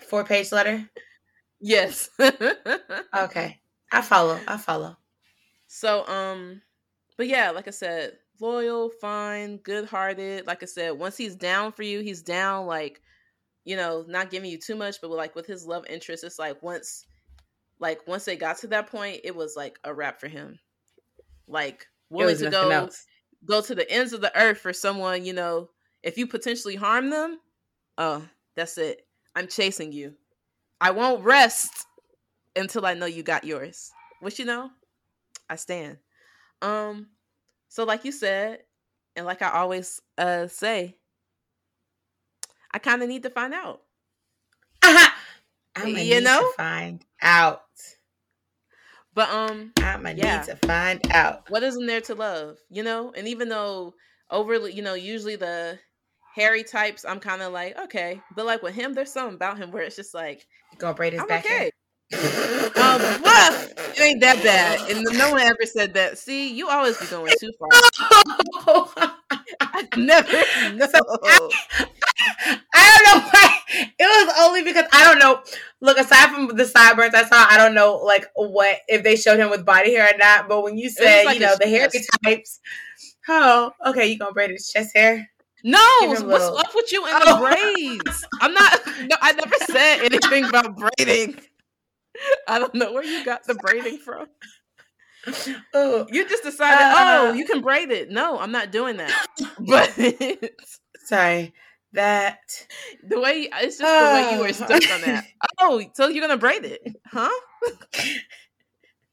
Four 0.02 0.24
page 0.24 0.52
letter? 0.52 0.88
Yes. 1.64 2.10
okay. 3.16 3.60
I 3.92 4.00
follow. 4.00 4.36
I 4.48 4.56
follow. 4.56 4.96
So, 5.68 6.04
um, 6.08 6.60
but 7.16 7.28
yeah, 7.28 7.52
like 7.52 7.68
I 7.68 7.70
said, 7.70 8.14
loyal, 8.40 8.90
fine, 9.00 9.58
good 9.58 9.84
hearted. 9.84 10.44
Like 10.44 10.64
I 10.64 10.66
said, 10.66 10.98
once 10.98 11.16
he's 11.16 11.36
down 11.36 11.70
for 11.70 11.84
you, 11.84 12.00
he's 12.00 12.20
down, 12.20 12.66
like, 12.66 13.00
you 13.64 13.76
know, 13.76 14.04
not 14.08 14.30
giving 14.30 14.50
you 14.50 14.58
too 14.58 14.76
much, 14.76 15.00
but 15.00 15.10
like 15.10 15.34
with 15.34 15.46
his 15.46 15.66
love 15.66 15.84
interest, 15.88 16.24
it's 16.24 16.38
like 16.38 16.62
once 16.62 17.06
like 17.78 18.06
once 18.06 18.24
they 18.24 18.36
got 18.36 18.58
to 18.58 18.66
that 18.68 18.88
point, 18.88 19.20
it 19.24 19.34
was 19.34 19.56
like 19.56 19.78
a 19.84 19.92
wrap 19.92 20.20
for 20.20 20.28
him 20.28 20.58
like 21.52 21.86
willing 22.10 22.36
to 22.38 22.50
go 22.50 22.70
else. 22.70 23.06
go 23.44 23.60
to 23.60 23.74
the 23.74 23.88
ends 23.90 24.12
of 24.12 24.20
the 24.20 24.36
earth 24.38 24.58
for 24.58 24.72
someone, 24.72 25.24
you 25.24 25.32
know, 25.32 25.70
if 26.02 26.18
you 26.18 26.26
potentially 26.26 26.74
harm 26.74 27.10
them, 27.10 27.38
oh, 27.98 28.26
that's 28.56 28.78
it. 28.78 29.06
I'm 29.36 29.46
chasing 29.46 29.92
you. 29.92 30.14
I 30.80 30.90
won't 30.90 31.24
rest 31.24 31.86
until 32.56 32.84
I 32.84 32.94
know 32.94 33.06
you 33.06 33.22
got 33.22 33.44
yours. 33.44 33.92
Which 34.20 34.38
you 34.38 34.44
know, 34.44 34.70
I 35.48 35.56
stand. 35.56 35.98
Um, 36.60 37.08
so 37.68 37.84
like 37.84 38.04
you 38.04 38.12
said, 38.12 38.60
and 39.16 39.26
like 39.26 39.42
I 39.42 39.50
always 39.50 40.00
uh 40.18 40.46
say, 40.48 40.96
I 42.74 42.78
kind 42.78 43.02
of 43.02 43.08
need 43.08 43.22
to 43.24 43.30
find 43.30 43.54
out. 43.54 43.82
I'm 44.82 45.92
gonna 45.92 46.00
you 46.00 46.20
know? 46.20 46.52
find 46.56 47.04
out. 47.20 47.62
But 49.14 49.28
um, 49.30 49.72
I'm 49.78 50.02
gonna 50.02 50.14
yeah. 50.14 50.38
need 50.38 50.46
to 50.46 50.56
find 50.66 51.00
out 51.10 51.50
what 51.50 51.62
isn't 51.62 51.86
there 51.86 52.00
to 52.02 52.14
love, 52.14 52.58
you 52.70 52.82
know. 52.82 53.12
And 53.16 53.28
even 53.28 53.48
though 53.48 53.94
overly, 54.30 54.72
you 54.72 54.82
know, 54.82 54.94
usually 54.94 55.36
the 55.36 55.78
hairy 56.34 56.62
types, 56.62 57.04
I'm 57.04 57.20
kind 57.20 57.42
of 57.42 57.52
like 57.52 57.78
okay, 57.78 58.20
but 58.34 58.46
like 58.46 58.62
with 58.62 58.74
him, 58.74 58.94
there's 58.94 59.12
something 59.12 59.34
about 59.34 59.58
him 59.58 59.70
where 59.70 59.82
it's 59.82 59.96
just 59.96 60.14
like 60.14 60.46
go 60.78 60.92
braid 60.94 61.12
his 61.12 61.22
I'm 61.22 61.28
back 61.28 61.44
okay. 61.44 61.70
um, 62.12 62.18
it 62.76 64.00
ain't 64.00 64.20
that 64.20 64.40
bad, 64.42 64.90
and 64.90 65.04
no 65.18 65.32
one 65.32 65.42
ever 65.42 65.64
said 65.64 65.94
that. 65.94 66.18
See, 66.18 66.52
you 66.52 66.68
always 66.68 66.96
be 66.98 67.06
going 67.06 67.32
too 67.38 67.52
far. 67.58 67.68
I 69.60 69.88
never 69.96 70.76
know. 70.76 70.88
I, 70.94 71.86
I 72.74 72.98
don't 73.04 73.22
know 73.22 73.28
why. 73.30 73.58
It 73.98 74.26
was 74.26 74.34
only 74.40 74.62
because 74.62 74.86
I 74.92 75.04
don't 75.04 75.18
know. 75.18 75.42
Look, 75.80 75.98
aside 75.98 76.32
from 76.32 76.56
the 76.56 76.64
sideburns 76.64 77.14
I 77.14 77.24
saw, 77.24 77.46
I 77.48 77.56
don't 77.56 77.74
know 77.74 77.96
like 77.96 78.26
what 78.34 78.78
if 78.88 79.02
they 79.02 79.16
showed 79.16 79.38
him 79.38 79.50
with 79.50 79.64
body 79.64 79.94
hair 79.94 80.14
or 80.14 80.18
not. 80.18 80.48
But 80.48 80.62
when 80.62 80.78
you 80.78 80.90
said 80.90 81.24
like 81.24 81.34
you 81.34 81.40
know 81.40 81.56
the 81.58 81.68
hair 81.68 81.88
types, 82.24 82.60
oh, 83.28 83.72
okay, 83.86 84.06
you 84.06 84.18
gonna 84.18 84.32
braid 84.32 84.50
his 84.50 84.68
chest 84.68 84.90
hair? 84.94 85.28
No, 85.64 85.78
what's 86.02 86.22
little... 86.22 86.56
up 86.56 86.74
with 86.74 86.90
you 86.92 87.04
and 87.06 87.22
the 87.22 87.36
oh. 87.36 87.40
braids? 87.40 88.24
I'm 88.40 88.52
not. 88.52 88.80
No, 89.08 89.16
I 89.20 89.32
never 89.32 89.56
said 89.64 90.04
anything 90.04 90.44
about 90.44 90.76
braiding. 90.76 91.40
I 92.48 92.58
don't 92.58 92.74
know 92.74 92.92
where 92.92 93.04
you 93.04 93.24
got 93.24 93.44
the 93.44 93.54
braiding 93.54 93.98
from. 93.98 94.26
Oh, 95.72 96.06
you 96.10 96.28
just 96.28 96.42
decided, 96.42 96.82
uh, 96.82 96.94
oh, 96.96 97.32
you 97.32 97.44
can 97.44 97.60
braid 97.60 97.90
it. 97.90 98.10
No, 98.10 98.38
I'm 98.38 98.50
not 98.50 98.72
doing 98.72 98.96
that. 98.96 99.12
But 99.60 99.96
sorry, 101.04 101.52
that 101.92 102.66
the 103.06 103.20
way 103.20 103.48
it's 103.60 103.78
just 103.78 103.82
uh, 103.82 104.08
the 104.08 104.14
way 104.14 104.34
you 104.36 104.40
were 104.42 104.52
stuck 104.52 104.70
on 104.92 105.00
that. 105.02 105.24
Oh, 105.60 105.82
so 105.94 106.08
you're 106.08 106.26
gonna 106.26 106.38
braid 106.38 106.64
it, 106.64 106.96
huh? 107.06 107.30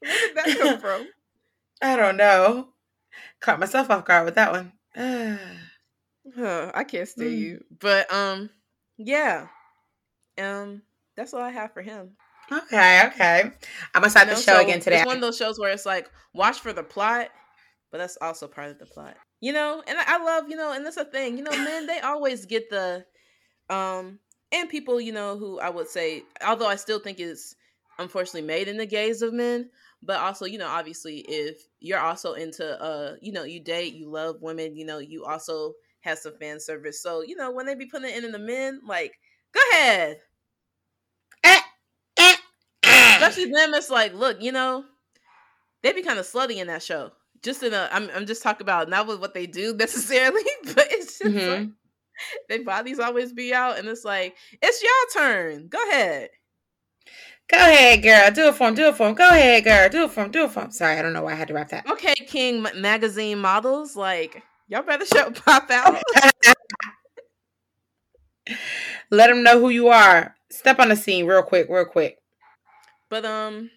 Where 0.00 0.12
did 0.12 0.36
that 0.36 0.58
come 0.58 0.80
from? 0.80 1.06
I 1.82 1.96
don't 1.96 2.16
know. 2.16 2.68
Caught 3.40 3.60
myself 3.60 3.90
off 3.90 4.04
guard 4.04 4.24
with 4.24 4.34
that 4.34 4.52
one. 4.52 4.72
huh, 6.36 6.72
I 6.74 6.84
can't 6.84 7.08
stay 7.08 7.30
mm. 7.30 7.38
you, 7.38 7.64
but 7.78 8.12
um, 8.12 8.50
yeah, 8.98 9.46
um, 10.38 10.82
that's 11.16 11.34
all 11.34 11.42
I 11.42 11.50
have 11.50 11.72
for 11.72 11.82
him. 11.82 12.10
Okay, 12.52 13.06
okay. 13.06 13.50
I'm 13.94 14.02
gonna 14.02 14.10
start 14.10 14.26
you 14.26 14.32
know, 14.32 14.38
the 14.38 14.42
show 14.42 14.56
so 14.56 14.62
again 14.62 14.80
today. 14.80 14.98
It's 14.98 15.06
one 15.06 15.16
of 15.16 15.22
those 15.22 15.36
shows 15.36 15.58
where 15.58 15.70
it's 15.70 15.86
like 15.86 16.10
watch 16.34 16.60
for 16.60 16.72
the 16.72 16.82
plot, 16.82 17.28
but 17.92 17.98
that's 17.98 18.18
also 18.20 18.48
part 18.48 18.70
of 18.70 18.78
the 18.78 18.86
plot. 18.86 19.16
You 19.40 19.52
know, 19.52 19.82
and 19.86 19.98
I 19.98 20.22
love, 20.22 20.50
you 20.50 20.56
know, 20.56 20.72
and 20.72 20.84
that's 20.84 20.96
a 20.98 21.04
thing. 21.04 21.38
You 21.38 21.44
know, 21.44 21.50
men 21.52 21.86
they 21.86 22.00
always 22.00 22.44
get 22.46 22.68
the 22.70 23.04
um 23.70 24.18
and 24.52 24.68
people, 24.68 25.00
you 25.00 25.12
know, 25.12 25.38
who 25.38 25.60
I 25.60 25.70
would 25.70 25.88
say, 25.88 26.24
although 26.46 26.66
I 26.68 26.76
still 26.76 26.98
think 27.00 27.20
it's 27.20 27.54
unfortunately 27.98 28.42
made 28.46 28.68
in 28.68 28.78
the 28.78 28.86
gaze 28.86 29.22
of 29.22 29.32
men, 29.32 29.70
but 30.02 30.18
also, 30.20 30.44
you 30.46 30.58
know, 30.58 30.68
obviously 30.68 31.18
if 31.28 31.62
you're 31.80 32.00
also 32.00 32.34
into 32.34 32.80
uh, 32.82 33.16
you 33.22 33.32
know, 33.32 33.44
you 33.44 33.60
date, 33.60 33.94
you 33.94 34.10
love 34.10 34.42
women, 34.42 34.76
you 34.76 34.84
know, 34.86 34.98
you 34.98 35.24
also 35.24 35.74
have 36.00 36.18
some 36.18 36.34
fan 36.38 36.60
service. 36.60 37.02
So, 37.02 37.22
you 37.22 37.36
know, 37.36 37.50
when 37.52 37.66
they 37.66 37.74
be 37.74 37.86
putting 37.86 38.10
it 38.10 38.24
in 38.24 38.32
the 38.32 38.38
men, 38.38 38.80
like, 38.86 39.14
go 39.54 39.60
ahead 39.72 40.18
especially 42.84 43.46
them. 43.46 43.74
It's 43.74 43.90
like, 43.90 44.14
look, 44.14 44.40
you 44.42 44.52
know, 44.52 44.84
they 45.82 45.92
be 45.92 46.02
kind 46.02 46.18
of 46.18 46.26
slutty 46.26 46.56
in 46.56 46.68
that 46.68 46.82
show. 46.82 47.12
Just 47.42 47.62
in 47.62 47.72
a, 47.72 47.88
I'm, 47.90 48.10
I'm 48.14 48.26
just 48.26 48.42
talking 48.42 48.64
about 48.64 48.88
not 48.88 49.06
with 49.06 49.20
what 49.20 49.34
they 49.34 49.46
do 49.46 49.74
necessarily, 49.78 50.42
but 50.64 50.88
it's 50.90 51.18
just 51.18 51.34
mm-hmm. 51.34 51.62
like 51.62 51.68
their 52.48 52.64
bodies 52.64 52.98
always 52.98 53.32
be 53.32 53.54
out, 53.54 53.78
and 53.78 53.88
it's 53.88 54.04
like, 54.04 54.36
it's 54.60 54.82
your 54.82 55.24
turn. 55.24 55.68
Go 55.68 55.78
ahead. 55.88 56.30
Go 57.48 57.56
ahead, 57.56 58.02
girl. 58.02 58.30
Do 58.30 58.48
it 58.48 58.54
for 58.54 58.68
him. 58.68 58.74
Do 58.74 58.88
it 58.88 58.96
for 58.96 59.08
him. 59.08 59.14
Go 59.14 59.28
ahead, 59.28 59.64
girl. 59.64 59.88
Do 59.88 60.04
it 60.04 60.10
for 60.12 60.24
him. 60.24 60.30
Do 60.30 60.44
it 60.44 60.52
for 60.52 60.62
him. 60.64 60.70
Sorry, 60.70 60.96
I 60.96 61.02
don't 61.02 61.12
know 61.12 61.22
why 61.22 61.32
I 61.32 61.36
had 61.36 61.48
to 61.48 61.54
wrap 61.54 61.70
that. 61.70 61.90
Okay, 61.90 62.14
King 62.14 62.64
magazine 62.76 63.38
models, 63.38 63.96
like 63.96 64.44
Y'all 64.70 64.82
better 64.82 65.04
show 65.14 65.30
pop 65.32 65.68
out. 65.70 66.00
Let 69.10 69.26
them 69.26 69.42
know 69.42 69.60
who 69.60 69.68
you 69.68 69.88
are. 69.88 70.36
Step 70.48 70.78
on 70.78 70.88
the 70.90 70.96
scene 70.96 71.26
real 71.26 71.42
quick, 71.42 71.66
real 71.68 71.84
quick. 71.84 72.18
But 73.08 73.24
um, 73.24 73.70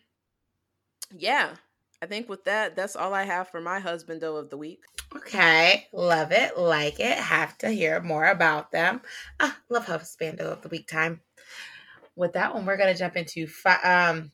yeah, 1.11 1.55
I 2.03 2.05
think 2.05 2.27
with 2.27 2.43
that, 2.43 2.75
that's 2.75 2.97
all 2.97 3.13
I 3.13 3.23
have 3.23 3.47
for 3.47 3.61
my 3.61 3.79
husbando 3.79 4.37
of 4.37 4.49
the 4.49 4.57
week. 4.57 4.83
Okay, 5.15 5.87
love 5.93 6.33
it, 6.33 6.57
like 6.57 6.99
it. 6.99 7.17
Have 7.17 7.57
to 7.59 7.69
hear 7.69 8.01
more 8.01 8.25
about 8.25 8.73
them. 8.73 8.99
Ah, 9.39 9.57
love 9.69 9.85
husbando 9.85 10.41
of 10.41 10.61
the 10.61 10.67
week 10.67 10.85
time. 10.85 11.21
With 12.17 12.33
that 12.33 12.53
one, 12.53 12.65
we're 12.65 12.75
gonna 12.75 12.93
jump 12.93 13.15
into 13.15 13.47
fi- 13.47 13.81
um, 13.83 14.33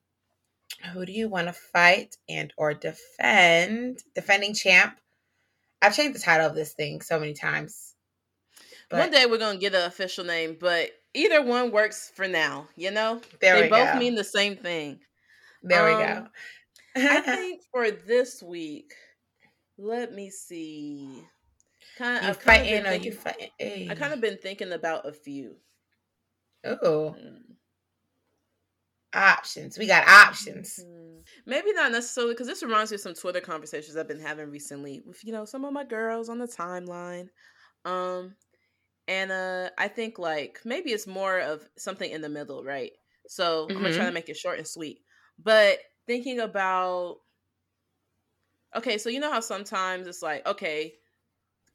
who 0.94 1.06
do 1.06 1.12
you 1.12 1.30
want 1.30 1.46
to 1.46 1.54
fight 1.54 2.18
and 2.28 2.52
or 2.58 2.74
defend? 2.74 4.00
Defending 4.16 4.56
champ. 4.56 4.98
I've 5.80 5.96
changed 5.96 6.16
the 6.16 6.24
title 6.24 6.48
of 6.48 6.56
this 6.56 6.74
thing 6.74 7.02
so 7.02 7.20
many 7.20 7.36
times. 7.36 7.94
But 8.90 8.98
one 8.98 9.12
day 9.12 9.28
we're 9.28 9.38
gonna 9.38 9.60
get 9.60 9.76
an 9.76 9.86
official 9.86 10.26
name, 10.26 10.58
but 10.60 10.90
either 11.14 11.44
one 11.44 11.70
works 11.70 12.12
for 12.16 12.28
now. 12.28 12.68
You 12.76 12.90
know, 12.90 13.22
there 13.42 13.62
they 13.62 13.70
both 13.70 13.94
go. 13.94 14.00
mean 14.00 14.16
the 14.16 14.24
same 14.24 14.56
thing. 14.56 15.02
There 15.62 15.88
um, 15.88 15.98
we 16.00 16.04
go. 16.04 16.28
I 17.00 17.22
think 17.36 17.64
for 17.72 17.92
this 17.92 18.42
week, 18.42 18.94
let 19.78 20.14
me 20.14 20.30
see. 20.30 21.24
Kind 21.98 22.26
of, 22.26 22.36
you 22.36 22.42
fighting 22.42 22.86
or 22.86 22.94
you 22.94 23.12
fighting? 23.12 23.90
I 23.90 23.96
kind 23.96 24.14
of 24.14 24.22
been 24.22 24.38
thinking 24.38 24.72
about 24.72 25.08
a 25.08 25.14
few. 25.14 25.56
Oh. 26.64 27.16
Mm. 27.20 27.42
Options. 29.14 29.78
We 29.78 29.88
got 29.88 30.08
options. 30.08 30.80
Mm. 30.86 31.22
Maybe 31.46 31.74
not 31.74 31.92
necessarily 31.92 32.34
because 32.34 32.48
this 32.48 32.64
reminds 32.64 32.92
me 32.92 32.96
of 32.96 33.02
some 33.02 33.14
Twitter 33.14 33.42
conversations 33.42 33.98
I've 33.98 34.08
been 34.08 34.20
having 34.20 34.52
recently 34.52 35.02
with 35.06 35.24
you 35.24 35.32
know 35.32 35.46
some 35.46 35.66
of 35.66 35.74
my 35.74 35.84
girls 35.84 36.30
on 36.30 36.38
the 36.38 36.48
timeline. 36.48 37.28
Um, 37.86 38.36
and 39.08 39.32
uh, 39.32 39.70
I 39.78 39.88
think 39.88 40.20
like 40.20 40.60
maybe 40.66 40.92
it's 40.92 41.08
more 41.08 41.40
of 41.40 41.68
something 41.78 42.10
in 42.10 42.22
the 42.22 42.30
middle, 42.30 42.64
right? 42.64 42.92
So 43.28 43.66
mm-hmm. 43.66 43.78
I'm 43.78 43.84
gonna 43.84 43.96
try 43.96 44.04
to 44.04 44.10
mm-hmm. 44.10 44.14
make 44.14 44.30
it 44.30 44.38
short 44.38 44.58
and 44.58 44.68
sweet. 44.68 45.00
But 45.42 45.80
thinking 46.10 46.40
about 46.40 47.18
okay, 48.76 48.98
so 48.98 49.10
you 49.10 49.20
know 49.20 49.32
how 49.32 49.40
sometimes 49.40 50.08
it's 50.08 50.24
like, 50.24 50.46
okay, 50.48 50.96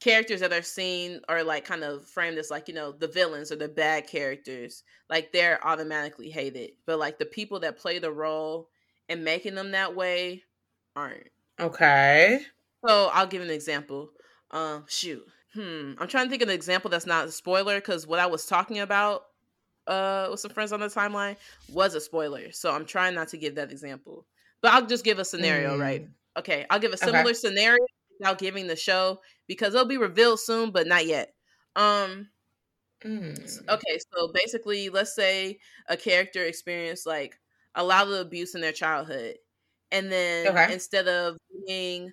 characters 0.01 0.41
that 0.41 0.53
are 0.53 0.63
seen 0.63 1.21
are 1.29 1.45
like 1.45 1.65
kind 1.65 1.85
of 1.85 2.05
framed 2.05 2.37
as 2.37 2.51
like, 2.51 2.67
you 2.67 2.75
know, 2.75 2.91
the 2.91 3.07
villains 3.07 3.53
or 3.53 3.57
the 3.57 3.69
bad 3.69 4.09
characters, 4.09 4.83
like 5.09 5.33
they're 5.33 5.65
automatically 5.65 6.31
hated. 6.31 6.73
But 6.85 6.99
like 6.99 7.19
the 7.19 7.27
people 7.27 7.61
that 7.61 7.79
play 7.79 8.01
the 8.01 8.13
role 8.13 8.69
and 9.09 9.25
making 9.25 9.55
them 9.55 9.71
that 9.71 9.95
way 9.95 10.43
aren't. 10.97 11.29
Okay. 11.61 12.41
So 12.85 13.11
I'll 13.13 13.29
give 13.29 13.43
an 13.43 13.51
example. 13.51 14.11
Um, 14.51 14.85
shoot. 14.89 15.25
Hmm. 15.55 15.93
I'm 15.99 16.09
trying 16.09 16.27
to 16.27 16.31
think 16.31 16.43
of 16.43 16.49
an 16.49 16.55
example 16.55 16.91
that's 16.91 17.07
not 17.07 17.29
a 17.29 17.31
spoiler 17.31 17.77
because 17.77 18.05
what 18.05 18.19
I 18.19 18.27
was 18.27 18.47
talking 18.47 18.81
about 18.81 19.23
uh 19.87 20.29
with 20.31 20.41
some 20.41 20.51
friends 20.51 20.73
on 20.73 20.81
the 20.81 20.87
timeline 20.87 21.37
was 21.73 21.95
a 21.95 22.01
spoiler. 22.01 22.53
So 22.53 22.73
I'm 22.73 22.85
trying 22.85 23.15
not 23.15 23.29
to 23.29 23.37
give 23.37 23.57
that 23.57 23.71
example. 23.71 24.27
But 24.63 24.73
I'll 24.73 24.87
just 24.87 25.05
give 25.05 25.19
a 25.19 25.25
scenario, 25.25 25.77
mm. 25.77 25.81
right? 25.81 26.09
Okay, 26.39 26.65
I'll 26.71 26.79
give 26.79 26.93
a 26.93 26.97
similar 26.97 27.21
okay. 27.21 27.35
scenario 27.35 27.85
without 28.19 28.39
giving 28.39 28.67
the 28.67 28.77
show 28.77 29.21
because 29.47 29.75
it'll 29.75 29.87
be 29.87 29.99
revealed 29.99 30.41
soon, 30.41 30.71
but 30.71 30.87
not 30.87 31.07
yet. 31.07 31.35
Um 31.77 32.29
mm. 33.05 33.69
okay, 33.69 33.99
so 34.13 34.33
basically 34.33 34.89
let's 34.89 35.15
say 35.15 35.59
a 35.89 35.97
character 35.97 36.45
experienced 36.45 37.07
like 37.07 37.39
a 37.75 37.85
lot 37.85 38.07
of 38.07 38.13
abuse 38.13 38.55
in 38.55 38.61
their 38.61 38.73
childhood. 38.73 39.37
And 39.93 40.11
then 40.11 40.49
okay. 40.49 40.73
instead 40.73 41.09
of 41.09 41.37
being 41.67 42.13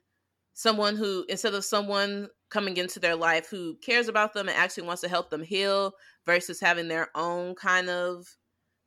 someone 0.53 0.95
who 0.95 1.25
instead 1.29 1.53
of 1.53 1.65
someone 1.65 2.27
coming 2.51 2.77
into 2.77 2.99
their 2.99 3.15
life 3.15 3.49
who 3.49 3.75
cares 3.77 4.07
about 4.07 4.33
them 4.33 4.47
and 4.47 4.57
actually 4.57 4.83
wants 4.83 5.01
to 5.01 5.09
help 5.09 5.29
them 5.31 5.41
heal 5.41 5.93
versus 6.25 6.59
having 6.59 6.87
their 6.87 7.09
own 7.15 7.55
kind 7.55 7.89
of 7.89 8.27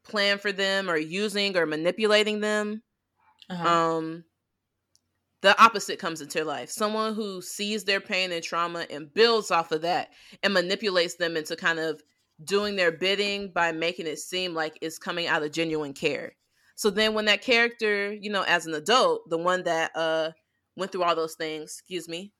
plan 0.05 0.39
for 0.39 0.53
them 0.53 0.89
or 0.89 0.97
using 0.97 1.57
or 1.57 1.66
manipulating 1.66 2.41
them 2.41 2.82
uh-huh. 3.51 3.66
um 3.66 4.24
the 5.41 5.61
opposite 5.62 5.99
comes 5.99 6.20
into 6.20 6.39
your 6.39 6.47
life 6.47 6.70
someone 6.70 7.15
who 7.15 7.41
sees 7.41 7.85
their 7.85 8.01
pain 8.01 8.31
and 8.31 8.43
trauma 8.43 8.86
and 8.91 9.12
builds 9.15 9.51
off 9.51 9.73
of 9.73 9.81
that 9.81 10.11
and 10.43 10.53
manipulates 10.53 11.16
them 11.16 11.36
into 11.36 11.57
kind 11.57 11.78
of 11.78 12.03
doing 12.45 12.77
their 12.77 12.93
bidding 12.93 13.51
by 13.55 13.73
making 13.73 14.07
it 14.07 14.19
seem 14.19 14.55
like 14.55 14.78
it's 14.82 14.99
coming 14.99 15.27
out 15.27 15.43
of 15.43 15.53
genuine 15.53 15.95
care 15.95 16.32
so 16.77 16.91
then 16.91 17.15
when 17.15 17.24
that 17.24 17.41
character 17.41 18.12
you 18.12 18.31
know 18.31 18.45
as 18.47 18.66
an 18.66 18.74
adult 18.74 19.28
the 19.31 19.39
one 19.39 19.62
that 19.62 19.91
uh 19.95 20.31
went 20.77 20.93
through 20.93 21.03
all 21.03 21.16
those 21.16 21.35
things 21.35 21.77
excuse 21.78 22.09
me 22.09 22.31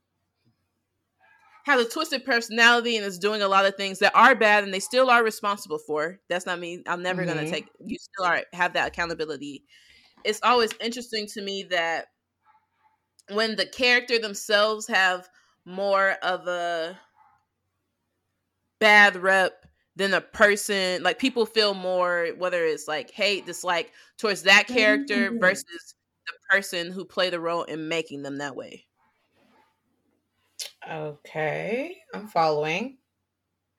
has 1.65 1.81
a 1.81 1.89
twisted 1.89 2.24
personality 2.24 2.97
and 2.97 3.07
is 3.07 3.19
doing 3.19 3.43
a 3.43 3.49
lot 3.49 3.65
of 3.65 3.74
things 3.74 3.99
that 3.99 4.15
are 4.15 4.35
bad 4.35 4.65
and 4.65 4.73
they 4.73 4.81
still 4.81 5.11
are 5.11 5.24
responsible 5.24 5.78
for. 5.78 6.20
That's 6.28 6.47
not 6.47 6.61
me. 6.61 6.82
I'm 6.86 7.03
never 7.03 7.23
mm-hmm. 7.23 7.36
gonna 7.36 7.51
take 7.51 7.69
you 7.81 7.97
still 7.99 8.27
are 8.27 8.43
have 8.53 8.74
that 8.74 8.89
accountability. 8.89 9.65
It's 10.24 10.41
always 10.43 10.70
interesting 10.81 11.27
to 11.28 11.43
me 11.43 11.65
that 11.70 12.07
when 13.31 13.57
the 13.57 13.66
character 13.66 14.19
themselves 14.19 14.86
have 14.89 15.28
more 15.65 16.16
of 16.23 16.47
a 16.47 16.99
bad 18.78 19.16
rep 19.16 19.65
than 19.97 20.12
a 20.12 20.20
person 20.20 21.03
like 21.03 21.19
people 21.19 21.47
feel 21.47 21.73
more 21.73 22.28
whether 22.36 22.65
it's 22.65 22.86
like 22.89 23.11
hate 23.11 23.47
dislike 23.47 23.93
towards 24.19 24.43
that 24.43 24.66
character 24.66 25.31
mm-hmm. 25.31 25.39
versus 25.39 25.95
the 26.27 26.32
person 26.51 26.91
who 26.91 27.05
played 27.05 27.32
a 27.32 27.41
role 27.41 27.62
in 27.62 27.89
making 27.89 28.23
them 28.23 28.39
that 28.39 28.57
way 28.57 28.85
Okay, 30.90 31.97
I'm 32.12 32.27
following. 32.27 32.98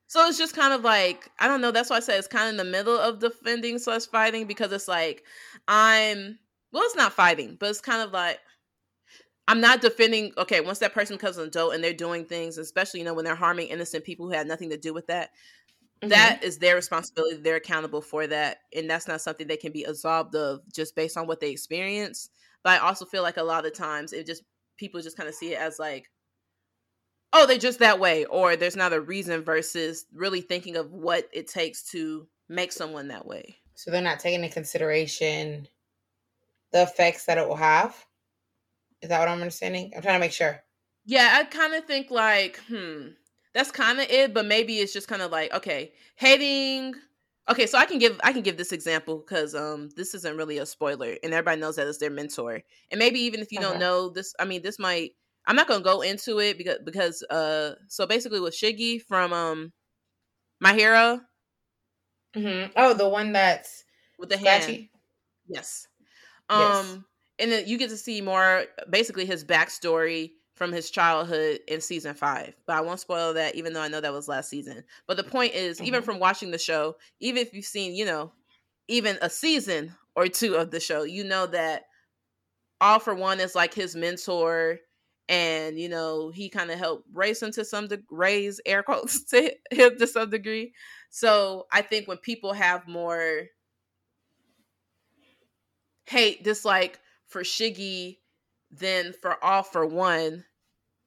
So 0.08 0.26
it's 0.26 0.38
just 0.38 0.54
kind 0.54 0.72
of 0.72 0.82
like 0.82 1.30
I 1.38 1.48
don't 1.48 1.60
know. 1.60 1.70
That's 1.70 1.90
why 1.90 1.96
I 1.96 2.00
said 2.00 2.18
it's 2.18 2.28
kind 2.28 2.44
of 2.44 2.50
in 2.50 2.56
the 2.56 2.64
middle 2.64 2.98
of 2.98 3.18
defending 3.18 3.78
slash 3.78 4.06
fighting 4.06 4.46
because 4.46 4.72
it's 4.72 4.88
like 4.88 5.24
I'm 5.66 6.38
well, 6.72 6.82
it's 6.84 6.96
not 6.96 7.12
fighting, 7.12 7.56
but 7.58 7.70
it's 7.70 7.80
kind 7.80 8.02
of 8.02 8.12
like 8.12 8.38
I'm 9.48 9.60
not 9.60 9.80
defending. 9.80 10.32
Okay, 10.38 10.60
once 10.60 10.78
that 10.80 10.94
person 10.94 11.18
comes 11.18 11.38
an 11.38 11.48
adult 11.48 11.74
and 11.74 11.82
they're 11.82 11.92
doing 11.92 12.24
things, 12.24 12.58
especially 12.58 13.00
you 13.00 13.06
know 13.06 13.14
when 13.14 13.24
they're 13.24 13.34
harming 13.34 13.68
innocent 13.68 14.04
people 14.04 14.26
who 14.26 14.32
had 14.32 14.46
nothing 14.46 14.70
to 14.70 14.76
do 14.76 14.92
with 14.92 15.06
that, 15.08 15.30
mm-hmm. 16.02 16.08
that 16.10 16.40
is 16.42 16.58
their 16.58 16.76
responsibility. 16.76 17.36
They're 17.36 17.56
accountable 17.56 18.02
for 18.02 18.26
that, 18.26 18.58
and 18.74 18.88
that's 18.88 19.08
not 19.08 19.20
something 19.20 19.46
they 19.46 19.56
can 19.56 19.72
be 19.72 19.84
absolved 19.84 20.34
of 20.34 20.60
just 20.72 20.94
based 20.96 21.16
on 21.16 21.26
what 21.26 21.40
they 21.40 21.50
experience. 21.50 22.30
But 22.62 22.80
I 22.80 22.86
also 22.86 23.04
feel 23.04 23.22
like 23.22 23.36
a 23.36 23.42
lot 23.42 23.66
of 23.66 23.74
times 23.74 24.12
it 24.12 24.26
just 24.26 24.42
people 24.76 25.00
just 25.00 25.16
kind 25.16 25.28
of 25.28 25.34
see 25.34 25.54
it 25.54 25.60
as 25.60 25.78
like 25.78 26.10
oh, 27.32 27.46
they're 27.46 27.58
just 27.58 27.80
that 27.80 28.00
way, 28.00 28.24
or 28.26 28.56
there's 28.56 28.76
not 28.76 28.92
a 28.92 29.00
reason 29.00 29.42
versus 29.42 30.06
really 30.12 30.40
thinking 30.40 30.76
of 30.76 30.92
what 30.92 31.28
it 31.32 31.48
takes 31.48 31.82
to 31.90 32.26
make 32.48 32.72
someone 32.72 33.08
that 33.08 33.26
way. 33.26 33.56
So 33.74 33.90
they're 33.90 34.00
not 34.00 34.20
taking 34.20 34.42
into 34.42 34.54
consideration 34.54 35.68
the 36.72 36.82
effects 36.82 37.26
that 37.26 37.38
it 37.38 37.46
will 37.46 37.56
have. 37.56 37.96
Is 39.02 39.10
that 39.10 39.18
what 39.18 39.28
I'm 39.28 39.40
understanding? 39.40 39.92
I'm 39.94 40.02
trying 40.02 40.16
to 40.16 40.20
make 40.20 40.32
sure. 40.32 40.62
Yeah, 41.04 41.36
I 41.38 41.44
kind 41.44 41.74
of 41.74 41.84
think 41.84 42.10
like, 42.10 42.58
hmm, 42.68 43.08
that's 43.54 43.70
kind 43.70 44.00
of 44.00 44.10
it, 44.10 44.34
but 44.34 44.46
maybe 44.46 44.78
it's 44.78 44.92
just 44.92 45.08
kind 45.08 45.22
of 45.22 45.30
like, 45.30 45.52
okay, 45.54 45.92
hating. 46.16 46.94
Okay, 47.48 47.66
so 47.66 47.78
I 47.78 47.86
can 47.86 47.98
give 47.98 48.20
I 48.24 48.32
can 48.32 48.42
give 48.42 48.56
this 48.56 48.72
example 48.72 49.18
because 49.18 49.54
um 49.54 49.90
this 49.96 50.14
isn't 50.14 50.36
really 50.36 50.58
a 50.58 50.66
spoiler, 50.66 51.14
and 51.22 51.32
everybody 51.32 51.60
knows 51.60 51.76
that 51.76 51.86
it's 51.86 51.98
their 51.98 52.10
mentor, 52.10 52.62
and 52.90 52.98
maybe 52.98 53.20
even 53.20 53.40
if 53.40 53.52
you 53.52 53.60
uh-huh. 53.60 53.70
don't 53.70 53.80
know 53.80 54.08
this, 54.08 54.34
I 54.40 54.44
mean, 54.46 54.62
this 54.62 54.78
might 54.78 55.12
I'm 55.46 55.56
not 55.56 55.68
gonna 55.68 55.84
go 55.84 56.00
into 56.00 56.38
it 56.40 56.58
because 56.58 56.78
because 56.84 57.22
uh 57.24 57.74
so 57.88 58.06
basically 58.06 58.40
with 58.40 58.54
Shiggy 58.54 59.00
from 59.00 59.32
um 59.32 59.72
My 60.60 60.72
Hero. 60.74 61.20
Mm-hmm. 62.36 62.72
Oh, 62.76 62.94
the 62.94 63.08
one 63.08 63.32
that's 63.32 63.84
with 64.18 64.28
the 64.28 64.38
scratchy? 64.38 64.72
hand. 64.74 64.88
Yes. 65.48 65.86
Um 66.48 66.58
yes. 66.60 66.98
and 67.38 67.52
then 67.52 67.66
you 67.66 67.78
get 67.78 67.90
to 67.90 67.96
see 67.96 68.20
more 68.20 68.64
basically 68.90 69.24
his 69.24 69.44
backstory 69.44 70.32
from 70.56 70.72
his 70.72 70.90
childhood 70.90 71.60
in 71.68 71.80
season 71.80 72.14
five. 72.14 72.54
But 72.66 72.76
I 72.76 72.80
won't 72.80 73.00
spoil 73.00 73.34
that, 73.34 73.54
even 73.54 73.72
though 73.72 73.82
I 73.82 73.88
know 73.88 74.00
that 74.00 74.12
was 74.12 74.26
last 74.26 74.48
season. 74.48 74.82
But 75.06 75.18
the 75.18 75.24
point 75.24 75.54
is, 75.54 75.76
mm-hmm. 75.76 75.86
even 75.86 76.02
from 76.02 76.18
watching 76.18 76.50
the 76.50 76.58
show, 76.58 76.96
even 77.20 77.42
if 77.42 77.52
you've 77.52 77.66
seen, 77.66 77.94
you 77.94 78.06
know, 78.06 78.32
even 78.88 79.18
a 79.20 79.28
season 79.28 79.94
or 80.14 80.28
two 80.28 80.54
of 80.54 80.70
the 80.70 80.80
show, 80.80 81.02
you 81.02 81.24
know 81.24 81.46
that 81.46 81.82
All 82.80 82.98
for 82.98 83.14
One 83.14 83.38
is 83.38 83.54
like 83.54 83.74
his 83.74 83.94
mentor 83.94 84.78
and 85.28 85.78
you 85.78 85.88
know 85.88 86.30
he 86.30 86.48
kind 86.48 86.70
of 86.70 86.78
helped 86.78 87.06
raise 87.12 87.42
him 87.42 87.50
to 87.50 87.64
some 87.64 87.88
de- 87.88 87.98
raise 88.10 88.60
air 88.64 88.82
quotes 88.82 89.24
to 89.30 89.52
him 89.70 89.98
to 89.98 90.06
some 90.06 90.30
degree 90.30 90.72
so 91.10 91.66
i 91.72 91.82
think 91.82 92.06
when 92.06 92.18
people 92.18 92.52
have 92.52 92.86
more 92.86 93.44
hate 96.06 96.44
dislike 96.44 97.00
for 97.26 97.42
shiggy 97.42 98.18
than 98.70 99.12
for 99.20 99.42
all 99.44 99.62
for 99.62 99.84
one 99.84 100.44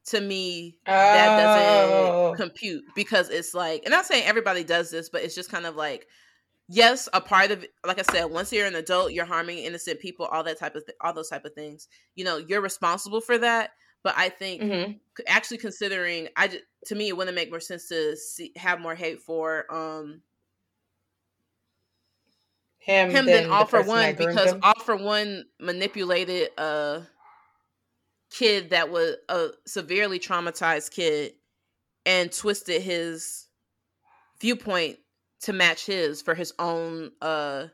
to 0.06 0.20
me 0.20 0.78
oh. 0.88 0.92
that 0.92 1.42
doesn't 1.42 1.94
oh. 1.94 2.34
compute 2.36 2.84
because 2.96 3.30
it's 3.30 3.54
like 3.54 3.84
and 3.86 3.94
i'm 3.94 4.04
saying 4.04 4.26
everybody 4.26 4.64
does 4.64 4.90
this 4.90 5.10
but 5.10 5.22
it's 5.22 5.36
just 5.36 5.52
kind 5.52 5.66
of 5.66 5.76
like 5.76 6.08
yes 6.68 7.08
a 7.14 7.22
part 7.22 7.52
of 7.52 7.66
like 7.86 8.00
i 8.00 8.14
said 8.14 8.26
once 8.26 8.52
you're 8.52 8.68
an 8.68 8.76
adult 8.76 9.12
you're 9.12 9.26
harming 9.26 9.60
innocent 9.60 10.00
people 10.00 10.26
all 10.26 10.44
that 10.44 10.60
type 10.60 10.76
of 10.76 10.86
th- 10.86 10.98
all 11.02 11.14
those 11.14 11.30
type 11.30 11.46
of 11.46 11.54
things 11.54 11.88
you 12.16 12.24
know 12.24 12.38
you're 12.38 12.62
responsible 12.62 13.22
for 13.22 13.38
that 13.38 13.72
but 14.04 14.14
I 14.18 14.30
think 14.30 14.62
mm-hmm. 14.62 14.92
actually 15.28 15.58
considering 15.58 16.30
I 16.36 16.48
just, 16.48 16.64
to 16.86 16.96
me 16.96 17.10
it 17.10 17.18
wouldn't 17.18 17.36
make 17.36 17.50
more 17.50 17.60
sense 17.60 17.88
to 17.90 18.16
see, 18.16 18.52
have 18.56 18.80
more 18.80 18.96
hate 18.96 19.22
for 19.22 19.66
um 19.74 20.22
him, 22.80 23.10
him 23.12 23.26
than, 23.26 23.44
than 23.44 23.52
all 23.52 23.66
for 23.66 23.84
one 23.84 24.16
because 24.16 24.54
him. 24.54 24.60
all 24.64 24.80
for 24.84 24.96
one 24.96 25.46
manipulated 25.60 26.50
a 26.58 27.04
kid 28.32 28.70
that 28.70 28.90
was 28.90 29.16
a 29.28 29.50
severely 29.66 30.20
traumatized 30.20 30.92
kid 30.92 31.34
and 32.06 32.32
twisted 32.32 32.82
his 32.82 33.48
viewpoint 34.40 34.98
to 35.42 35.54
match 35.54 35.86
his 35.86 36.22
for 36.22 36.36
his 36.36 36.54
own 36.60 37.12
uh 37.22 37.66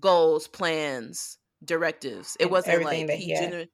goals, 0.00 0.48
plans, 0.48 1.38
directives. 1.64 2.36
It 2.40 2.50
wasn't 2.50 2.84
like 2.84 3.08
he, 3.10 3.16
he 3.16 3.34
genu- 3.34 3.66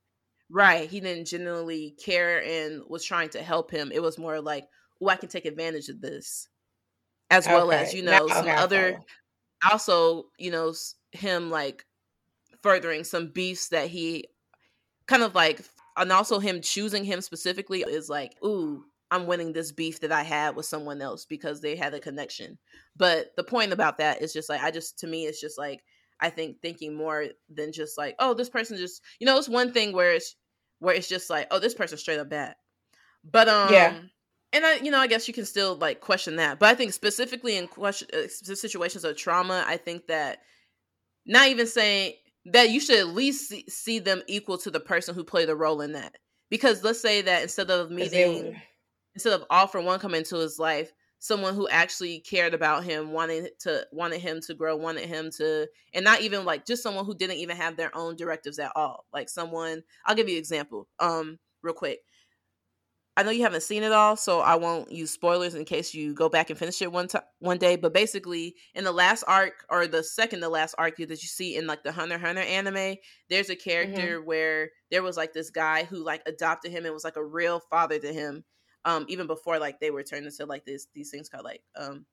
right. 0.51 0.89
He 0.89 1.01
didn't 1.01 1.27
genuinely 1.27 1.95
care 2.03 2.43
and 2.43 2.83
was 2.89 3.05
trying 3.05 3.31
to 3.31 3.43
help 3.43 3.70
him. 3.70 3.91
It 3.93 4.03
was 4.03 4.19
more 4.19 4.41
like, 4.41 4.66
oh, 5.01 5.09
I 5.09 5.16
can 5.16 5.29
take 5.29 5.47
advantage 5.47 5.89
of 5.89 6.01
this, 6.01 6.49
as 7.31 7.47
okay. 7.47 7.55
well 7.55 7.73
as 7.73 7.95
you 7.95 8.03
know 8.03 8.27
now, 8.27 8.35
some 8.35 8.47
okay, 8.47 8.57
other. 8.57 9.01
Also, 9.70 10.27
you 10.39 10.51
know 10.51 10.73
him 11.12 11.51
like 11.51 11.85
furthering 12.62 13.05
some 13.05 13.29
beefs 13.29 13.69
that 13.69 13.89
he 13.89 14.25
kind 15.07 15.23
of 15.23 15.35
like, 15.35 15.61
and 15.97 16.12
also 16.12 16.39
him 16.39 16.61
choosing 16.61 17.05
him 17.05 17.20
specifically 17.20 17.81
is 17.81 18.09
like, 18.09 18.37
ooh, 18.45 18.85
I'm 19.11 19.27
winning 19.27 19.53
this 19.53 19.73
beef 19.73 20.01
that 20.01 20.12
I 20.12 20.23
had 20.23 20.55
with 20.55 20.66
someone 20.66 21.01
else 21.01 21.25
because 21.25 21.61
they 21.61 21.77
had 21.77 21.95
a 21.95 22.01
connection. 22.01 22.59
But 22.97 23.33
the 23.37 23.45
point 23.45 23.73
about 23.73 23.99
that 23.99 24.23
is 24.23 24.33
just 24.33 24.49
like 24.49 24.62
I 24.62 24.70
just 24.70 24.99
to 25.01 25.07
me 25.07 25.25
it's 25.25 25.41
just 25.41 25.59
like 25.59 25.83
I 26.20 26.31
think 26.31 26.61
thinking 26.61 26.95
more 26.95 27.27
than 27.49 27.73
just 27.73 27.97
like, 27.97 28.16
oh, 28.19 28.35
this 28.35 28.49
person 28.49 28.77
just 28.77 29.03
you 29.20 29.27
know, 29.27 29.39
it's 29.39 29.49
one 29.49 29.73
thing 29.73 29.93
where 29.93 30.12
it's 30.12 30.35
where 30.78 30.95
it's 30.95 31.09
just 31.09 31.31
like, 31.31 31.49
oh, 31.51 31.59
this 31.59 31.74
person 31.74 31.99
straight 31.99 32.19
up 32.19 32.28
bad. 32.28 32.55
But 33.24 33.49
um 33.49 33.73
yeah. 33.73 33.95
And 34.51 34.65
I, 34.65 34.77
you 34.77 34.90
know, 34.90 34.99
I 34.99 35.09
guess 35.09 35.28
you 35.28 35.35
can 35.35 35.45
still 35.45 35.77
like 35.77 36.01
question 36.01 36.36
that, 36.36 36.59
but 36.59 36.70
I 36.70 36.74
think 36.74 36.95
specifically 36.95 37.57
in 37.57 37.69
question 37.69 38.09
uh, 38.15 38.28
situations 38.28 39.05
of 39.05 39.15
trauma, 39.15 39.62
I 39.66 39.77
think 39.77 40.07
that 40.07 40.39
not 41.27 41.49
even 41.49 41.66
saying 41.66 42.15
that 42.47 42.70
you 42.70 42.81
should 42.81 42.99
at 42.99 43.09
least 43.09 43.51
see, 43.51 43.66
see 43.69 43.99
them 43.99 44.23
equal 44.27 44.57
to 44.59 44.70
the 44.70 44.81
person 44.81 45.15
who 45.15 45.23
played 45.23 45.51
a 45.51 45.55
role 45.55 45.82
in 45.82 45.93
that. 45.93 46.16
Because 46.51 46.82
let's 46.82 47.01
say 47.01 47.20
that 47.20 47.43
instead 47.43 47.70
of 47.70 47.90
meeting 47.90 48.57
instead 49.15 49.35
of 49.35 49.45
all 49.51 49.66
for 49.66 49.82
one 49.82 50.01
coming 50.01 50.19
into 50.20 50.36
his 50.36 50.59
life 50.59 50.93
someone 51.19 51.55
who 51.55 51.69
actually 51.69 52.20
cared 52.20 52.55
about 52.55 52.85
him 52.85 53.12
wanted 53.12 53.51
to 53.59 53.86
wanted 53.93 54.20
him 54.20 54.40
to 54.40 54.55
grow 54.55 54.77
wanted 54.77 55.05
him 55.05 55.31
to 55.31 55.66
and 55.95 56.05
not 56.05 56.20
even 56.20 56.45
like 56.45 56.65
just 56.65 56.82
someone 56.82 57.05
who 57.05 57.15
didn't 57.15 57.36
even 57.36 57.57
have 57.57 57.77
their 57.77 57.95
own 57.97 58.16
directives 58.16 58.59
at 58.59 58.73
all 58.77 59.05
like 59.12 59.28
someone 59.28 59.82
i'll 60.07 60.15
give 60.15 60.28
you 60.28 60.36
an 60.36 60.40
example 60.40 60.89
um 61.01 61.39
real 61.62 61.74
quick 61.74 61.99
i 63.16 63.23
know 63.24 63.32
you 63.32 63.43
haven't 63.43 63.65
seen 63.65 63.82
it 63.82 63.90
all 63.90 64.15
so 64.15 64.39
i 64.40 64.55
won't 64.55 64.93
use 64.93 65.11
spoilers 65.11 65.57
in 65.57 65.65
case 65.65 65.93
you 65.93 66.15
go 66.15 66.28
back 66.28 66.51
and 66.51 66.59
finish 66.59 66.81
it 66.81 66.93
one 66.93 67.09
time 67.09 67.23
one 67.40 67.59
day 67.59 67.74
but 67.74 67.93
basically 67.93 68.55
in 68.74 68.85
the 68.85 68.93
last 68.93 69.24
arc 69.27 69.65
or 69.70 69.89
the 69.89 70.05
second 70.05 70.40
to 70.40 70.49
last 70.49 70.74
arc 70.78 70.97
that 70.99 71.11
you 71.11 71.16
see 71.16 71.57
in 71.57 71.66
like 71.66 71.82
the 71.82 71.90
hunter 71.90 72.19
hunter 72.19 72.43
anime 72.43 72.95
there's 73.28 73.51
a 73.51 73.57
mm-hmm. 73.57 73.70
character 73.70 74.19
mm-hmm. 74.19 74.27
where 74.27 74.70
there 74.93 75.03
was 75.03 75.16
like 75.16 75.32
this 75.32 75.51
guy 75.51 75.82
who 75.82 76.05
like 76.05 76.23
adopted 76.27 76.70
him 76.70 76.85
and 76.85 76.95
was 76.95 77.05
like 77.05 77.16
a 77.16 77.24
real 77.24 77.59
father 77.59 77.99
to 77.99 78.12
him 78.12 78.45
um 78.89 79.05
even 79.09 79.27
before 79.27 79.59
like 79.59 79.78
they 79.81 79.90
were 79.90 80.02
turned 80.02 80.24
into 80.24 80.47
like 80.47 80.65
this 80.65 80.89
these 80.94 81.10
things 81.10 81.28
called 81.28 81.44
like 81.44 81.62
um 81.77 82.06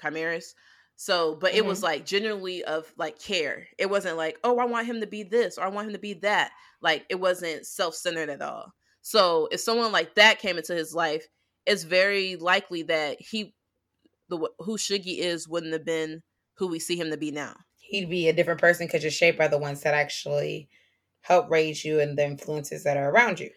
chimeras. 0.00 0.54
So 0.96 1.36
but 1.36 1.50
mm-hmm. 1.50 1.58
it 1.58 1.66
was 1.66 1.78
mm-hmm. 1.78 1.86
like 1.86 2.06
genuinely 2.06 2.64
of 2.64 2.92
like 2.96 3.18
care. 3.18 3.66
It 3.78 3.88
wasn't 3.88 4.16
like 4.16 4.38
oh 4.42 4.58
i 4.58 4.64
want 4.64 4.86
him 4.86 5.00
to 5.00 5.06
be 5.06 5.22
this 5.22 5.56
or 5.56 5.64
i 5.64 5.68
want 5.68 5.86
him 5.86 5.92
to 5.94 6.00
be 6.00 6.14
that. 6.14 6.50
Like 6.82 7.06
it 7.08 7.20
wasn't 7.20 7.66
self-centered 7.66 8.28
at 8.28 8.42
all. 8.42 8.72
So 9.02 9.48
if 9.52 9.60
someone 9.60 9.92
like 9.92 10.14
that 10.16 10.40
came 10.40 10.58
into 10.58 10.74
his 10.74 10.94
life 10.94 11.26
it's 11.66 11.84
very 11.84 12.36
likely 12.36 12.82
that 12.82 13.20
he 13.20 13.54
the 14.28 14.48
who 14.58 14.76
Shiggy 14.76 15.18
is 15.18 15.48
wouldn't 15.48 15.72
have 15.72 15.84
been 15.84 16.22
who 16.54 16.68
we 16.68 16.78
see 16.78 16.96
him 16.96 17.10
to 17.10 17.16
be 17.16 17.30
now. 17.30 17.54
He'd 17.78 18.10
be 18.10 18.28
a 18.28 18.32
different 18.32 18.60
person 18.60 18.86
because 18.86 19.02
you're 19.02 19.10
shaped 19.10 19.38
by 19.38 19.48
the 19.48 19.58
ones 19.58 19.82
that 19.82 19.94
actually 19.94 20.68
help 21.20 21.50
raise 21.50 21.84
you 21.84 22.00
and 22.00 22.18
the 22.18 22.24
influences 22.24 22.84
that 22.84 22.96
are 22.96 23.10
around 23.10 23.38
you 23.40 23.50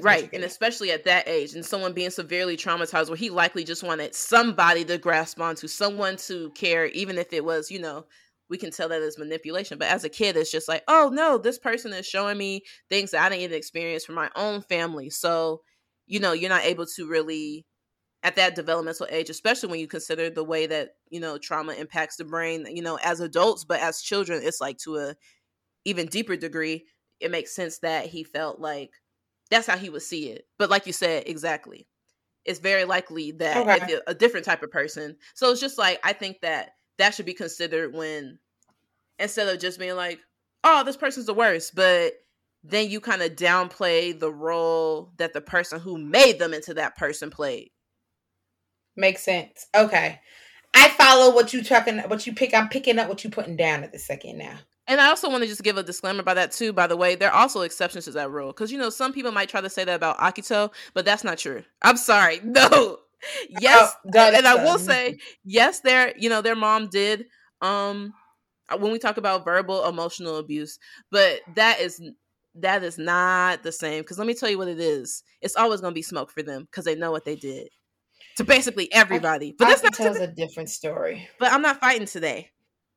right 0.00 0.30
and 0.32 0.44
especially 0.44 0.90
at 0.92 1.04
that 1.04 1.28
age 1.28 1.54
and 1.54 1.64
someone 1.64 1.92
being 1.92 2.10
severely 2.10 2.56
traumatized 2.56 3.08
where 3.08 3.16
he 3.16 3.30
likely 3.30 3.64
just 3.64 3.82
wanted 3.82 4.14
somebody 4.14 4.84
to 4.84 4.98
grasp 4.98 5.40
onto 5.40 5.68
someone 5.68 6.16
to 6.16 6.50
care 6.50 6.86
even 6.86 7.18
if 7.18 7.32
it 7.32 7.44
was 7.44 7.70
you 7.70 7.78
know 7.78 8.04
we 8.48 8.58
can 8.58 8.70
tell 8.70 8.88
that 8.88 9.02
as 9.02 9.18
manipulation 9.18 9.78
but 9.78 9.88
as 9.88 10.04
a 10.04 10.08
kid 10.08 10.36
it's 10.36 10.52
just 10.52 10.68
like 10.68 10.82
oh 10.88 11.10
no 11.12 11.38
this 11.38 11.58
person 11.58 11.92
is 11.92 12.06
showing 12.06 12.38
me 12.38 12.62
things 12.88 13.10
that 13.10 13.24
i 13.24 13.28
didn't 13.28 13.42
even 13.42 13.56
experience 13.56 14.04
from 14.04 14.14
my 14.14 14.30
own 14.36 14.60
family. 14.62 15.10
So 15.10 15.62
you 16.06 16.20
know 16.20 16.32
you're 16.32 16.50
not 16.50 16.64
able 16.64 16.86
to 16.86 17.08
really 17.08 17.66
at 18.22 18.36
that 18.36 18.54
developmental 18.54 19.06
age 19.10 19.30
especially 19.30 19.68
when 19.68 19.80
you 19.80 19.86
consider 19.86 20.30
the 20.30 20.44
way 20.44 20.66
that 20.66 20.90
you 21.10 21.20
know 21.20 21.38
trauma 21.38 21.72
impacts 21.74 22.16
the 22.16 22.24
brain 22.24 22.66
you 22.70 22.82
know 22.82 22.98
as 23.02 23.20
adults 23.20 23.64
but 23.64 23.80
as 23.80 24.00
children 24.00 24.40
it's 24.42 24.60
like 24.60 24.78
to 24.78 24.96
a 24.96 25.14
even 25.84 26.06
deeper 26.06 26.36
degree 26.36 26.84
it 27.20 27.30
makes 27.30 27.54
sense 27.54 27.78
that 27.78 28.06
he 28.06 28.24
felt 28.24 28.60
like 28.60 28.90
that's 29.50 29.66
how 29.66 29.76
he 29.76 29.90
would 29.90 30.02
see 30.02 30.30
it. 30.30 30.46
But 30.58 30.70
like 30.70 30.86
you 30.86 30.92
said, 30.92 31.24
exactly. 31.26 31.86
It's 32.44 32.58
very 32.58 32.84
likely 32.84 33.32
that 33.32 33.56
okay. 33.56 33.94
if 33.94 34.00
a 34.06 34.14
different 34.14 34.44
type 34.44 34.62
of 34.62 34.70
person. 34.70 35.16
So 35.34 35.50
it's 35.50 35.60
just 35.60 35.78
like 35.78 35.98
I 36.04 36.12
think 36.12 36.40
that 36.42 36.72
that 36.98 37.14
should 37.14 37.26
be 37.26 37.34
considered 37.34 37.94
when 37.94 38.38
instead 39.18 39.48
of 39.48 39.60
just 39.60 39.78
being 39.78 39.96
like, 39.96 40.20
"Oh, 40.62 40.84
this 40.84 40.96
person's 40.96 41.26
the 41.26 41.34
worst," 41.34 41.74
but 41.74 42.14
then 42.62 42.90
you 42.90 43.00
kind 43.00 43.22
of 43.22 43.32
downplay 43.32 44.18
the 44.18 44.32
role 44.32 45.12
that 45.18 45.32
the 45.32 45.40
person 45.40 45.80
who 45.80 45.98
made 45.98 46.38
them 46.38 46.54
into 46.54 46.74
that 46.74 46.96
person 46.96 47.30
played. 47.30 47.70
Makes 48.96 49.22
sense. 49.22 49.66
Okay. 49.74 50.20
I 50.74 50.88
follow 50.90 51.34
what 51.34 51.52
you 51.52 51.62
talking 51.62 51.98
what 51.98 52.26
you 52.26 52.34
pick 52.34 52.52
I'm 52.54 52.68
picking 52.68 52.98
up 52.98 53.08
what 53.08 53.22
you 53.24 53.30
putting 53.30 53.56
down 53.56 53.84
at 53.84 53.92
the 53.92 53.98
second 53.98 54.38
now. 54.38 54.58
And 54.86 55.00
I 55.00 55.08
also 55.08 55.30
want 55.30 55.42
to 55.42 55.48
just 55.48 55.62
give 55.62 55.78
a 55.78 55.82
disclaimer 55.82 56.22
by 56.22 56.34
that 56.34 56.52
too. 56.52 56.72
By 56.72 56.86
the 56.86 56.96
way, 56.96 57.14
there 57.14 57.32
are 57.32 57.40
also 57.40 57.62
exceptions 57.62 58.04
to 58.04 58.10
that 58.12 58.30
rule 58.30 58.48
because 58.48 58.70
you 58.70 58.78
know 58.78 58.90
some 58.90 59.12
people 59.12 59.32
might 59.32 59.48
try 59.48 59.60
to 59.60 59.70
say 59.70 59.84
that 59.84 59.94
about 59.94 60.18
Akito, 60.18 60.72
but 60.92 61.04
that's 61.04 61.24
not 61.24 61.38
true. 61.38 61.62
I'm 61.82 61.96
sorry, 61.96 62.40
no. 62.44 62.98
Yes, 63.48 63.94
oh, 64.04 64.10
and 64.18 64.46
I 64.46 64.62
will 64.62 64.78
say 64.78 65.18
yes. 65.44 65.80
Their 65.80 66.14
you 66.18 66.28
know 66.28 66.42
their 66.42 66.56
mom 66.56 66.88
did 66.88 67.24
um 67.62 68.12
uh, 68.68 68.76
when 68.76 68.92
we 68.92 68.98
talk 68.98 69.16
about 69.16 69.44
verbal 69.44 69.86
emotional 69.86 70.36
abuse, 70.36 70.78
but 71.10 71.40
that 71.54 71.80
is 71.80 72.02
that 72.56 72.82
is 72.84 72.98
not 72.98 73.62
the 73.62 73.72
same 73.72 74.02
because 74.02 74.18
let 74.18 74.26
me 74.26 74.34
tell 74.34 74.50
you 74.50 74.58
what 74.58 74.68
it 74.68 74.78
is. 74.78 75.22
It's 75.40 75.56
always 75.56 75.80
going 75.80 75.92
to 75.92 75.94
be 75.94 76.02
smoke 76.02 76.30
for 76.30 76.42
them 76.42 76.64
because 76.64 76.84
they 76.84 76.94
know 76.94 77.10
what 77.10 77.24
they 77.24 77.36
did 77.36 77.68
to 78.36 78.44
basically 78.44 78.92
everybody. 78.92 79.54
But 79.58 79.68
that's 79.68 79.82
not 79.82 79.94
tells 79.94 80.18
a 80.18 80.26
different 80.26 80.68
story. 80.68 81.28
But 81.38 81.52
I'm 81.52 81.62
not 81.62 81.80
fighting 81.80 82.06
today. 82.06 82.50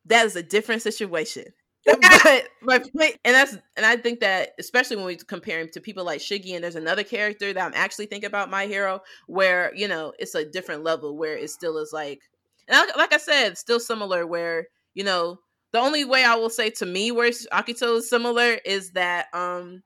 That 0.05 0.25
is 0.25 0.35
a 0.35 0.43
different 0.43 0.81
situation. 0.81 1.45
but 2.23 2.49
my 2.61 2.79
point, 2.97 3.17
and 3.23 3.33
that's, 3.35 3.57
and 3.75 3.85
I 3.85 3.95
think 3.95 4.19
that 4.19 4.49
especially 4.59 4.97
when 4.97 5.05
we 5.05 5.15
compare 5.15 5.59
him 5.59 5.69
to 5.73 5.81
people 5.81 6.03
like 6.03 6.19
Shiggy, 6.19 6.53
and 6.53 6.63
there's 6.63 6.75
another 6.75 7.03
character 7.03 7.53
that 7.53 7.65
I'm 7.65 7.73
actually 7.75 8.07
thinking 8.07 8.27
about 8.27 8.49
My 8.49 8.65
Hero, 8.65 9.01
where 9.27 9.73
you 9.75 9.87
know 9.87 10.13
it's 10.19 10.35
a 10.35 10.45
different 10.45 10.83
level, 10.83 11.17
where 11.17 11.37
it 11.37 11.49
still 11.49 11.77
is 11.77 11.91
like, 11.93 12.21
and 12.67 12.75
I, 12.77 12.97
like 12.97 13.13
I 13.13 13.17
said, 13.17 13.57
still 13.57 13.79
similar, 13.79 14.27
where 14.27 14.67
you 14.95 15.03
know 15.03 15.39
the 15.71 15.79
only 15.79 16.03
way 16.03 16.23
I 16.25 16.35
will 16.35 16.49
say 16.49 16.69
to 16.71 16.85
me 16.85 17.11
where 17.11 17.29
Akito 17.29 17.97
is 17.97 18.09
similar 18.09 18.57
is 18.65 18.91
that 18.91 19.27
um 19.33 19.83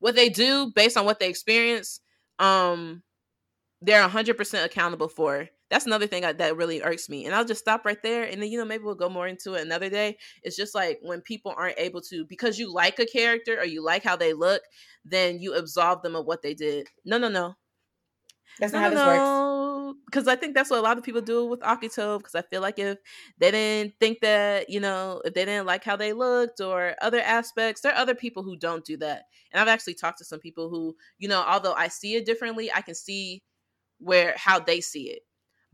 what 0.00 0.14
they 0.16 0.28
do 0.28 0.72
based 0.74 0.96
on 0.96 1.04
what 1.04 1.20
they 1.20 1.28
experience, 1.28 2.00
um, 2.38 3.02
they're 3.82 4.02
100% 4.02 4.64
accountable 4.64 5.08
for 5.08 5.48
that's 5.70 5.86
another 5.86 6.08
thing 6.08 6.22
that 6.22 6.56
really 6.56 6.82
irks 6.82 7.08
me. 7.08 7.26
And 7.26 7.34
I'll 7.34 7.44
just 7.44 7.60
stop 7.60 7.84
right 7.84 8.02
there. 8.02 8.24
And 8.24 8.42
then, 8.42 8.50
you 8.50 8.58
know, 8.58 8.64
maybe 8.64 8.82
we'll 8.82 8.96
go 8.96 9.08
more 9.08 9.28
into 9.28 9.54
it 9.54 9.62
another 9.62 9.88
day. 9.88 10.18
It's 10.42 10.56
just 10.56 10.74
like 10.74 10.98
when 11.00 11.20
people 11.20 11.54
aren't 11.56 11.78
able 11.78 12.00
to, 12.02 12.24
because 12.26 12.58
you 12.58 12.72
like 12.72 12.98
a 12.98 13.06
character 13.06 13.56
or 13.56 13.64
you 13.64 13.82
like 13.84 14.02
how 14.02 14.16
they 14.16 14.32
look, 14.32 14.62
then 15.04 15.38
you 15.38 15.54
absolve 15.54 16.02
them 16.02 16.16
of 16.16 16.26
what 16.26 16.42
they 16.42 16.54
did. 16.54 16.88
No, 17.04 17.18
no, 17.18 17.28
no. 17.28 17.54
That's 18.58 18.72
not 18.72 18.80
no, 18.80 18.82
how 18.82 18.90
this 18.90 18.98
no. 18.98 19.06
works. 19.06 20.00
Because 20.06 20.28
I 20.28 20.34
think 20.34 20.54
that's 20.54 20.70
what 20.70 20.80
a 20.80 20.82
lot 20.82 20.98
of 20.98 21.04
people 21.04 21.20
do 21.20 21.46
with 21.46 21.60
Akito. 21.60 22.18
Because 22.18 22.34
I 22.34 22.42
feel 22.42 22.62
like 22.62 22.80
if 22.80 22.98
they 23.38 23.52
didn't 23.52 23.94
think 24.00 24.20
that, 24.22 24.68
you 24.68 24.80
know, 24.80 25.22
if 25.24 25.34
they 25.34 25.44
didn't 25.44 25.66
like 25.66 25.84
how 25.84 25.94
they 25.94 26.12
looked 26.12 26.60
or 26.60 26.96
other 27.00 27.20
aspects, 27.20 27.82
there 27.82 27.92
are 27.92 27.98
other 27.98 28.16
people 28.16 28.42
who 28.42 28.56
don't 28.56 28.84
do 28.84 28.96
that. 28.96 29.22
And 29.52 29.60
I've 29.60 29.68
actually 29.68 29.94
talked 29.94 30.18
to 30.18 30.24
some 30.24 30.40
people 30.40 30.68
who, 30.68 30.96
you 31.18 31.28
know, 31.28 31.44
although 31.46 31.74
I 31.74 31.86
see 31.88 32.16
it 32.16 32.26
differently, 32.26 32.72
I 32.72 32.82
can 32.82 32.96
see 32.96 33.44
where 33.98 34.34
how 34.36 34.58
they 34.58 34.80
see 34.80 35.10
it 35.10 35.22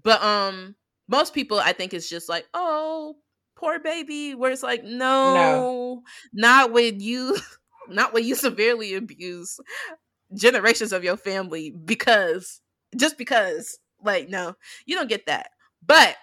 but 0.07 0.23
um 0.23 0.77
most 1.09 1.35
people 1.35 1.59
I 1.59 1.73
think 1.73 1.93
it's 1.93 2.09
just 2.09 2.28
like, 2.28 2.47
oh, 2.55 3.16
poor 3.57 3.81
baby. 3.81 4.37
Where 4.37 4.53
it's 4.53 4.62
like, 4.62 4.85
no, 4.85 5.35
no. 5.35 6.03
not 6.33 6.73
when 6.73 7.01
you 7.01 7.37
not 7.89 8.15
when 8.15 8.24
you 8.24 8.37
severely 8.37 8.95
abuse 8.95 9.59
generations 10.33 10.93
of 10.93 11.03
your 11.03 11.16
family 11.16 11.70
because 11.70 12.61
just 12.97 13.19
because 13.19 13.78
like 14.03 14.28
no 14.28 14.55
you 14.85 14.97
don't 14.97 15.09
get 15.09 15.27
that 15.27 15.51
but 15.87 16.16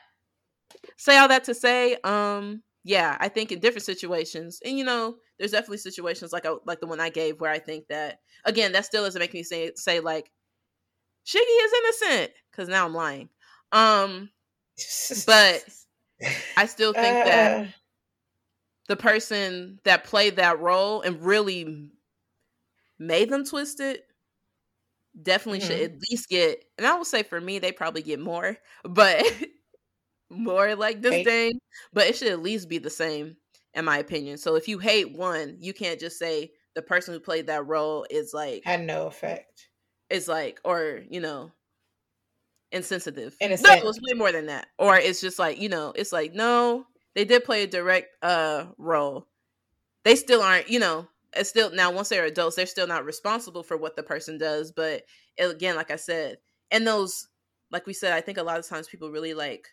say 0.98 1.18
all 1.18 1.30
that 1.30 1.46
to 1.46 1.54
say 1.54 1.96
um 2.04 2.62
yeah 2.84 3.16
i 3.22 3.30
think 3.30 3.54
in 3.54 3.60
different 3.60 3.86
situations 3.86 4.60
and 4.66 4.78
you 4.78 4.84
know 4.84 5.16
there's 5.40 5.52
definitely 5.52 5.78
situations 5.78 6.34
like 6.34 6.46
a, 6.46 6.58
like 6.66 6.80
the 6.80 6.88
one 6.88 7.00
I 7.00 7.10
gave 7.10 7.40
where 7.42 7.52
I 7.52 7.60
think 7.60 7.88
that 7.88 8.20
again 8.46 8.72
that 8.74 8.86
still 8.86 9.04
doesn't 9.04 9.20
make 9.20 9.34
me 9.34 9.44
say 9.44 9.72
say 9.76 10.00
like 10.00 10.30
Shiggy 11.26 11.40
is 11.40 11.72
innocent 11.80 12.32
because 12.52 12.68
now 12.68 12.86
I'm 12.86 12.94
lying. 12.94 13.30
Um, 13.74 14.30
but 15.26 15.66
I 16.58 16.66
still 16.68 16.94
think 16.94 17.26
uh, 17.26 17.30
that 17.30 17.68
the 18.88 18.96
person 18.96 19.80
that 19.84 20.04
played 20.04 20.38
that 20.38 20.60
role 20.60 21.02
and 21.02 21.22
really 21.22 21.90
made 23.00 23.30
them 23.30 23.44
twisted 23.44 24.00
definitely 25.22 25.60
mm-hmm. 25.60 25.68
should 25.68 25.82
at 25.82 26.00
least 26.10 26.30
get 26.30 26.64
and 26.78 26.88
i 26.88 26.96
will 26.96 27.06
say 27.06 27.22
for 27.22 27.40
me 27.40 27.60
they 27.60 27.72
probably 27.72 28.02
get 28.02 28.20
more 28.20 28.58
but 28.84 29.24
more 30.30 30.76
like 30.76 31.02
this 31.02 31.12
right. 31.12 31.26
thing 31.26 31.60
but 31.92 32.08
it 32.08 32.16
should 32.16 32.30
at 32.30 32.42
least 32.42 32.68
be 32.68 32.80
the 32.80 32.90
same 32.90 33.36
in 33.76 33.86
my 33.86 34.00
opinion 34.00 34.38
so 34.38 34.56
if 34.56 34.68
you 34.68 34.80
hate 34.80 35.16
one 35.16 35.56
you 35.60 35.72
can't 35.72 36.00
just 36.00 36.18
say 36.18 36.52
the 36.74 36.82
person 36.82 37.14
who 37.14 37.20
played 37.20 37.46
that 37.46 37.68
role 37.68 38.08
is 38.10 38.34
like 38.34 38.64
had 38.66 38.82
no 38.82 39.06
effect 39.06 39.70
it's 40.10 40.28
like 40.28 40.60
or 40.64 41.02
you 41.10 41.20
know 41.20 41.52
insensitive. 42.74 43.36
No 43.42 43.48
it 43.72 43.84
was 43.84 44.00
way 44.02 44.14
more 44.14 44.32
than 44.32 44.48
that. 44.48 44.68
Or 44.78 44.98
it's 44.98 45.22
just 45.22 45.40
like 45.40 45.62
you 45.62 45.70
know 45.70 45.94
it's 45.96 46.12
like 46.12 46.34
no 46.34 46.86
they 47.16 47.26
did 47.26 47.44
play 47.44 47.64
a 47.64 47.68
direct 47.68 48.10
uh 48.22 48.66
role. 48.78 49.28
They 50.04 50.16
still 50.16 50.42
aren't 50.42 50.70
you 50.70 50.80
know 50.80 51.08
it's 51.36 51.50
still 51.50 51.72
now 51.72 51.92
once 51.92 52.10
they're 52.10 52.26
adults 52.26 52.56
they're 52.56 52.66
still 52.66 52.88
not 52.88 53.06
responsible 53.06 53.64
for 53.64 53.78
what 53.78 53.96
the 53.96 54.04
person 54.04 54.38
does 54.38 54.72
but 54.72 55.04
again 55.40 55.76
like 55.76 55.92
i 55.92 55.96
said 55.96 56.38
and 56.72 56.86
those 56.86 57.28
like 57.72 57.86
we 57.86 57.94
said 57.94 58.14
i 58.14 58.22
think 58.22 58.38
a 58.38 58.44
lot 58.44 58.60
of 58.60 58.68
times 58.68 58.88
people 58.88 59.12
really 59.12 59.34
like 59.34 59.68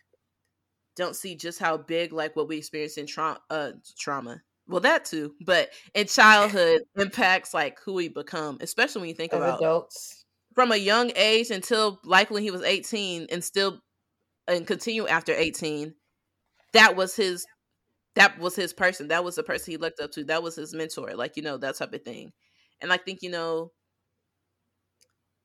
don't 0.95 1.15
see 1.15 1.35
just 1.35 1.59
how 1.59 1.77
big 1.77 2.11
like 2.11 2.35
what 2.35 2.47
we 2.47 2.57
experience 2.57 2.97
in 2.97 3.05
trauma 3.05 3.39
uh 3.49 3.71
trauma. 3.97 4.41
Well 4.67 4.81
that 4.81 5.05
too 5.05 5.33
but 5.45 5.69
in 5.93 6.07
childhood 6.07 6.81
impacts 6.95 7.53
like 7.53 7.79
who 7.83 7.93
we 7.93 8.07
become 8.07 8.57
especially 8.61 9.01
when 9.01 9.09
you 9.09 9.15
think 9.15 9.33
As 9.33 9.37
about 9.37 9.59
adults 9.59 10.20
from 10.53 10.71
a 10.71 10.77
young 10.77 11.11
age 11.15 11.49
until 11.49 11.99
likely 12.03 12.43
he 12.43 12.51
was 12.51 12.61
18 12.61 13.27
and 13.31 13.43
still 13.43 13.79
and 14.47 14.67
continue 14.67 15.07
after 15.07 15.33
18 15.33 15.93
that 16.73 16.95
was 16.95 17.15
his 17.15 17.45
that 18.15 18.37
was 18.39 18.55
his 18.55 18.73
person. 18.73 19.07
That 19.07 19.23
was 19.23 19.35
the 19.35 19.43
person 19.43 19.71
he 19.71 19.77
looked 19.77 19.99
up 19.99 20.11
to. 20.11 20.23
That 20.25 20.43
was 20.43 20.55
his 20.55 20.73
mentor. 20.73 21.13
Like, 21.15 21.37
you 21.37 21.43
know, 21.43 21.57
that 21.57 21.77
type 21.77 21.93
of 21.93 22.03
thing. 22.03 22.31
And 22.81 22.91
I 22.91 22.97
think, 22.97 23.19
you 23.21 23.29
know, 23.29 23.71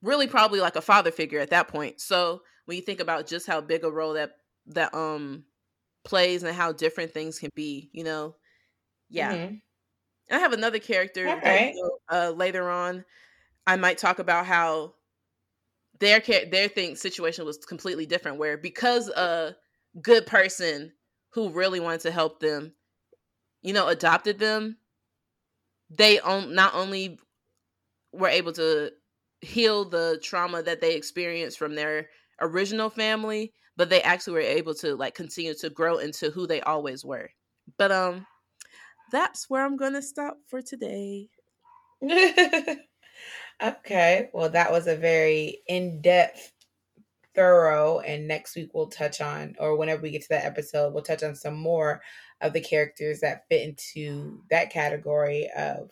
really 0.01 0.27
probably 0.27 0.59
like 0.59 0.75
a 0.75 0.81
father 0.81 1.11
figure 1.11 1.39
at 1.39 1.51
that 1.51 1.69
point. 1.69 2.01
So 2.01 2.41
when 2.65 2.77
you 2.77 2.83
think 2.83 2.99
about 2.99 3.27
just 3.27 3.47
how 3.47 3.61
big 3.61 3.83
a 3.83 3.91
role 3.91 4.13
that 4.13 4.31
that 4.67 4.93
um 4.93 5.45
plays 6.03 6.43
and 6.43 6.55
how 6.55 6.73
different 6.73 7.13
things 7.13 7.39
can 7.39 7.49
be, 7.55 7.89
you 7.93 8.03
know. 8.03 8.35
Yeah. 9.09 9.33
Mm-hmm. 9.33 9.55
I 10.35 10.39
have 10.39 10.51
another 10.51 10.79
character 10.79 11.27
okay. 11.29 11.73
that, 12.09 12.15
uh, 12.15 12.31
later 12.31 12.69
on. 12.69 13.05
I 13.65 13.77
might 13.77 13.97
talk 13.97 14.19
about 14.19 14.45
how 14.45 14.93
their 15.99 16.19
their 16.19 16.67
thing 16.67 16.95
situation 16.95 17.45
was 17.45 17.57
completely 17.57 18.05
different 18.05 18.37
where 18.37 18.57
because 18.57 19.09
a 19.09 19.55
good 20.01 20.25
person 20.25 20.91
who 21.29 21.49
really 21.49 21.79
wanted 21.79 22.01
to 22.01 22.11
help 22.11 22.39
them, 22.39 22.73
you 23.61 23.73
know, 23.73 23.87
adopted 23.87 24.39
them, 24.39 24.77
they 25.89 26.19
on, 26.19 26.53
not 26.53 26.73
only 26.75 27.19
were 28.11 28.27
able 28.27 28.53
to 28.53 28.91
heal 29.41 29.85
the 29.85 30.19
trauma 30.23 30.63
that 30.63 30.81
they 30.81 30.95
experienced 30.95 31.57
from 31.57 31.75
their 31.75 32.09
original 32.41 32.89
family, 32.89 33.53
but 33.75 33.89
they 33.89 34.01
actually 34.01 34.33
were 34.33 34.39
able 34.39 34.73
to 34.73 34.95
like 34.95 35.15
continue 35.15 35.53
to 35.53 35.69
grow 35.69 35.97
into 35.97 36.31
who 36.31 36.47
they 36.47 36.61
always 36.61 37.05
were. 37.05 37.29
But 37.77 37.91
um 37.91 38.25
that's 39.11 39.49
where 39.49 39.63
I'm 39.63 39.77
to 39.93 40.01
stop 40.01 40.37
for 40.47 40.61
today. 40.61 41.29
okay. 43.61 44.29
Well, 44.33 44.49
that 44.49 44.71
was 44.71 44.87
a 44.87 44.95
very 44.95 45.59
in-depth 45.67 46.53
thorough 47.37 47.99
and 47.99 48.27
next 48.27 48.55
week 48.55 48.71
we'll 48.73 48.87
touch 48.87 49.21
on 49.21 49.55
or 49.59 49.77
whenever 49.77 50.01
we 50.01 50.09
get 50.09 50.23
to 50.23 50.29
that 50.29 50.43
episode 50.43 50.91
we'll 50.91 51.03
touch 51.03 51.21
on 51.21 51.35
some 51.35 51.55
more 51.55 52.01
of 52.41 52.51
the 52.51 52.59
characters 52.59 53.19
that 53.19 53.47
fit 53.47 53.61
into 53.61 54.41
that 54.49 54.71
category 54.71 55.47
of 55.55 55.91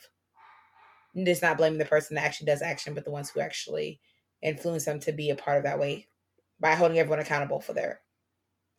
just 1.24 1.44
not 1.44 1.58
blaming 1.58 1.78
the 1.78 1.86
person 1.86 2.16
that 2.16 2.26
actually 2.26 2.48
does 2.48 2.64
action 2.64 2.96
but 2.96 3.06
the 3.06 3.12
ones 3.12 3.30
who 3.30 3.40
actually 3.40 4.00
influence 4.42 4.86
them 4.86 5.00
to 5.00 5.12
be 5.12 5.30
a 5.30 5.36
part 5.36 5.58
of 5.58 5.64
that 5.64 5.80
way 5.80 6.08
by 6.60 6.74
holding 6.74 6.98
everyone 6.98 7.20
accountable 7.20 7.62
for 7.62 7.74
their 7.74 8.02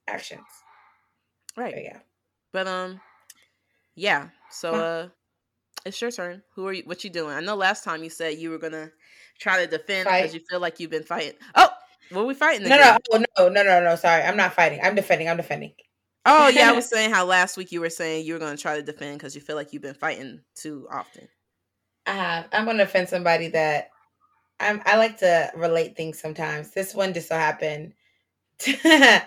actions 0.08 0.40
right 1.56 1.72
but 1.72 1.84
yeah 1.84 1.98
but 2.52 2.66
um 2.66 3.00
yeah 3.94 4.28
so 4.50 4.72
huh. 4.72 4.78
uh 4.78 5.08
it's 5.86 6.00
your 6.00 6.10
turn 6.10 6.42
who 6.54 6.66
are 6.66 6.72
you 6.72 6.82
what 6.84 7.04
you 7.04 7.10
doing 7.10 7.34
i 7.34 7.40
know 7.40 7.54
last 7.54 7.84
time 7.84 8.02
you 8.02 8.10
said 8.10 8.38
you 8.38 8.50
were 8.50 8.58
gonna 8.58 8.90
try 9.38 9.64
to 9.64 9.70
defend 9.70 10.04
because 10.04 10.34
you 10.34 10.40
feel 10.50 10.60
like 10.60 10.78
you've 10.80 10.90
been 10.90 11.02
fighting 11.02 11.32
oh 11.54 11.68
are 12.14 12.24
we 12.24 12.34
fighting? 12.34 12.68
No, 12.68 12.76
no, 12.76 12.98
oh, 13.12 13.18
no, 13.38 13.48
no, 13.48 13.62
no, 13.62 13.82
no. 13.82 13.96
Sorry, 13.96 14.22
I'm 14.22 14.36
not 14.36 14.54
fighting. 14.54 14.80
I'm 14.82 14.94
defending. 14.94 15.28
I'm 15.28 15.36
defending. 15.36 15.72
Oh 16.24 16.48
yeah, 16.48 16.70
I 16.70 16.72
was 16.76 16.88
saying 16.88 17.10
how 17.10 17.24
last 17.24 17.56
week 17.56 17.72
you 17.72 17.80
were 17.80 17.90
saying 17.90 18.26
you 18.26 18.34
were 18.34 18.38
going 18.38 18.56
to 18.56 18.62
try 18.62 18.76
to 18.76 18.82
defend 18.82 19.18
because 19.18 19.34
you 19.34 19.40
feel 19.40 19.56
like 19.56 19.72
you've 19.72 19.82
been 19.82 19.94
fighting 19.94 20.40
too 20.54 20.86
often. 20.90 21.28
Uh, 22.06 22.44
I'm 22.52 22.64
going 22.64 22.76
to 22.78 22.84
defend 22.84 23.08
somebody 23.08 23.48
that 23.48 23.90
I'm. 24.60 24.82
I 24.84 24.96
like 24.96 25.18
to 25.18 25.50
relate 25.56 25.96
things 25.96 26.20
sometimes. 26.20 26.70
This 26.70 26.94
one 26.94 27.12
just 27.12 27.28
so 27.28 27.34
happened 27.34 27.94
because 28.58 29.24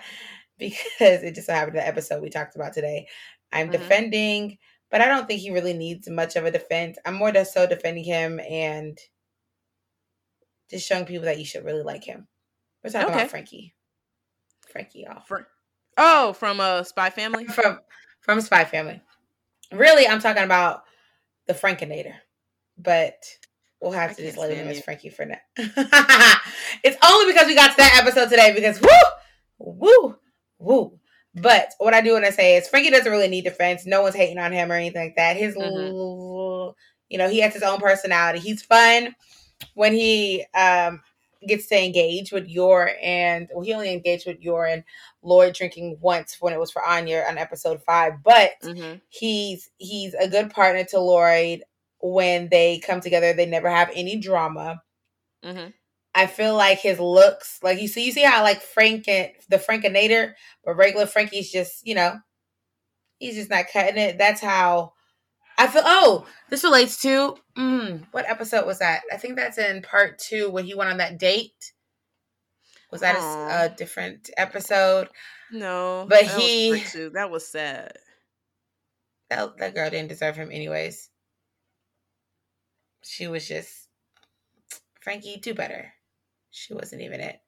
it 0.58 1.34
just 1.34 1.46
so 1.46 1.52
happened 1.52 1.76
in 1.76 1.82
the 1.82 1.86
episode 1.86 2.22
we 2.22 2.30
talked 2.30 2.56
about 2.56 2.72
today. 2.72 3.08
I'm 3.52 3.68
mm-hmm. 3.68 3.72
defending, 3.72 4.58
but 4.90 5.00
I 5.00 5.06
don't 5.06 5.26
think 5.26 5.40
he 5.40 5.50
really 5.50 5.72
needs 5.72 6.08
much 6.08 6.36
of 6.36 6.44
a 6.44 6.50
defense. 6.50 6.98
I'm 7.04 7.14
more 7.14 7.32
just 7.32 7.54
so 7.54 7.66
defending 7.66 8.04
him 8.04 8.40
and 8.40 8.98
just 10.70 10.86
showing 10.86 11.04
people 11.04 11.24
that 11.24 11.38
you 11.38 11.44
should 11.44 11.64
really 11.64 11.82
like 11.82 12.04
him. 12.04 12.26
We're 12.82 12.90
talking 12.90 13.08
okay. 13.08 13.18
about 13.18 13.30
Frankie. 13.30 13.74
Frankie 14.70 15.06
off. 15.06 15.28
Fra- 15.28 15.46
oh, 15.96 16.32
from 16.32 16.60
a 16.60 16.62
uh, 16.62 16.82
Spy 16.82 17.10
Family. 17.10 17.44
From 17.46 17.80
from 18.20 18.40
Spy 18.40 18.64
Family. 18.64 19.00
Really, 19.72 20.06
I'm 20.06 20.20
talking 20.20 20.42
about 20.42 20.82
the 21.46 21.54
Frankenator, 21.54 22.12
but 22.76 23.16
we'll 23.80 23.92
have 23.92 24.14
to 24.16 24.22
just 24.22 24.36
let 24.36 24.52
him 24.52 24.68
as 24.68 24.82
Frankie 24.82 25.08
for 25.08 25.24
now. 25.24 25.38
it's 25.56 26.96
only 27.02 27.32
because 27.32 27.46
we 27.46 27.54
got 27.54 27.70
to 27.70 27.76
that 27.78 27.98
episode 28.02 28.28
today 28.28 28.52
because 28.54 28.80
woo, 28.80 28.88
woo, 29.58 30.16
woo. 30.58 30.99
But 31.34 31.72
what 31.78 31.94
I 31.94 32.00
do 32.00 32.12
want 32.14 32.24
to 32.24 32.32
say 32.32 32.56
is 32.56 32.68
Frankie 32.68 32.90
doesn't 32.90 33.10
really 33.10 33.28
need 33.28 33.44
defense. 33.44 33.86
No 33.86 34.02
one's 34.02 34.16
hating 34.16 34.38
on 34.38 34.52
him 34.52 34.70
or 34.70 34.74
anything 34.74 35.02
like 35.02 35.16
that. 35.16 35.36
His, 35.36 35.54
mm-hmm. 35.54 36.72
you 37.08 37.18
know, 37.18 37.28
he 37.28 37.40
has 37.40 37.54
his 37.54 37.62
own 37.62 37.78
personality. 37.78 38.40
He's 38.40 38.62
fun 38.62 39.14
when 39.74 39.92
he 39.92 40.44
um 40.54 41.02
gets 41.46 41.66
to 41.68 41.82
engage 41.82 42.32
with 42.32 42.48
Yor 42.48 42.90
and 43.02 43.48
well, 43.52 43.64
he 43.64 43.72
only 43.72 43.92
engaged 43.92 44.26
with 44.26 44.40
Yor 44.40 44.66
and 44.66 44.84
Lloyd 45.22 45.54
drinking 45.54 45.98
once 46.00 46.36
when 46.40 46.52
it 46.52 46.60
was 46.60 46.70
for 46.70 46.84
Anya 46.84 47.24
on 47.28 47.38
episode 47.38 47.82
five, 47.84 48.22
but 48.22 48.52
mm-hmm. 48.62 48.96
he's 49.08 49.70
he's 49.78 50.14
a 50.14 50.28
good 50.28 50.50
partner 50.50 50.84
to 50.84 51.00
Lloyd 51.00 51.62
when 52.00 52.48
they 52.50 52.78
come 52.78 53.00
together. 53.00 53.32
They 53.32 53.46
never 53.46 53.70
have 53.70 53.90
any 53.94 54.16
drama. 54.16 54.82
Mm-hmm. 55.44 55.68
I 56.14 56.26
feel 56.26 56.56
like 56.56 56.80
his 56.80 56.98
looks, 56.98 57.60
like 57.62 57.80
you 57.80 57.88
see, 57.88 58.04
you 58.04 58.12
see 58.12 58.24
how 58.24 58.42
like 58.42 58.62
Frank 58.62 59.06
and 59.08 59.30
the 59.48 59.58
Frankinator, 59.58 60.32
but 60.64 60.76
regular 60.76 61.06
Frankie's 61.06 61.50
just 61.52 61.86
you 61.86 61.94
know, 61.94 62.18
he's 63.18 63.36
just 63.36 63.50
not 63.50 63.66
cutting 63.72 63.98
it. 63.98 64.18
That's 64.18 64.40
how 64.40 64.94
I 65.56 65.66
feel. 65.68 65.82
Oh, 65.84 66.26
this 66.48 66.64
relates 66.64 67.00
to 67.02 67.36
mm, 67.56 68.06
what 68.10 68.28
episode 68.28 68.66
was 68.66 68.80
that? 68.80 69.02
I 69.12 69.18
think 69.18 69.36
that's 69.36 69.58
in 69.58 69.82
part 69.82 70.18
two 70.18 70.50
when 70.50 70.64
he 70.64 70.74
went 70.74 70.90
on 70.90 70.96
that 70.96 71.18
date. 71.18 71.72
Was 72.90 73.02
that 73.02 73.14
a, 73.16 73.66
a, 73.66 73.76
different 73.76 74.30
episode? 74.36 75.08
No, 75.52 76.06
but 76.08 76.24
he 76.24 76.70
was 76.70 77.12
that 77.12 77.30
was 77.30 77.46
sad. 77.46 77.92
That 79.28 79.56
that 79.58 79.74
girl 79.74 79.90
didn't 79.90 80.08
deserve 80.08 80.34
him, 80.34 80.50
anyways. 80.50 81.08
She 83.04 83.28
was 83.28 83.46
just 83.46 83.86
Frankie. 85.00 85.36
Do 85.36 85.54
better. 85.54 85.92
She 86.50 86.74
wasn't 86.74 87.02
even 87.02 87.20
it. 87.20 87.40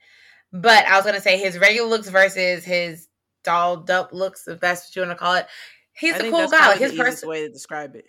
But 0.53 0.87
I 0.87 0.97
was 0.97 1.05
gonna 1.05 1.21
say 1.21 1.39
his 1.39 1.59
regular 1.59 1.89
looks 1.89 2.09
versus 2.09 2.65
his 2.65 3.09
dolled 3.45 3.91
up 3.91 4.13
looks, 4.13 4.47
if 4.47 4.61
that's 4.61 4.87
what 4.87 4.97
you 4.97 5.03
want 5.03 5.19
to 5.19 5.23
call 5.23 5.35
it 5.35 5.47
he's 5.95 6.15
I 6.15 6.19
a 6.19 6.31
cool 6.31 6.49
guy. 6.49 6.69
Like 6.69 6.79
his 6.79 6.93
person 6.93 7.29
way 7.29 7.47
to 7.47 7.53
describe 7.53 7.95
it. 7.97 8.07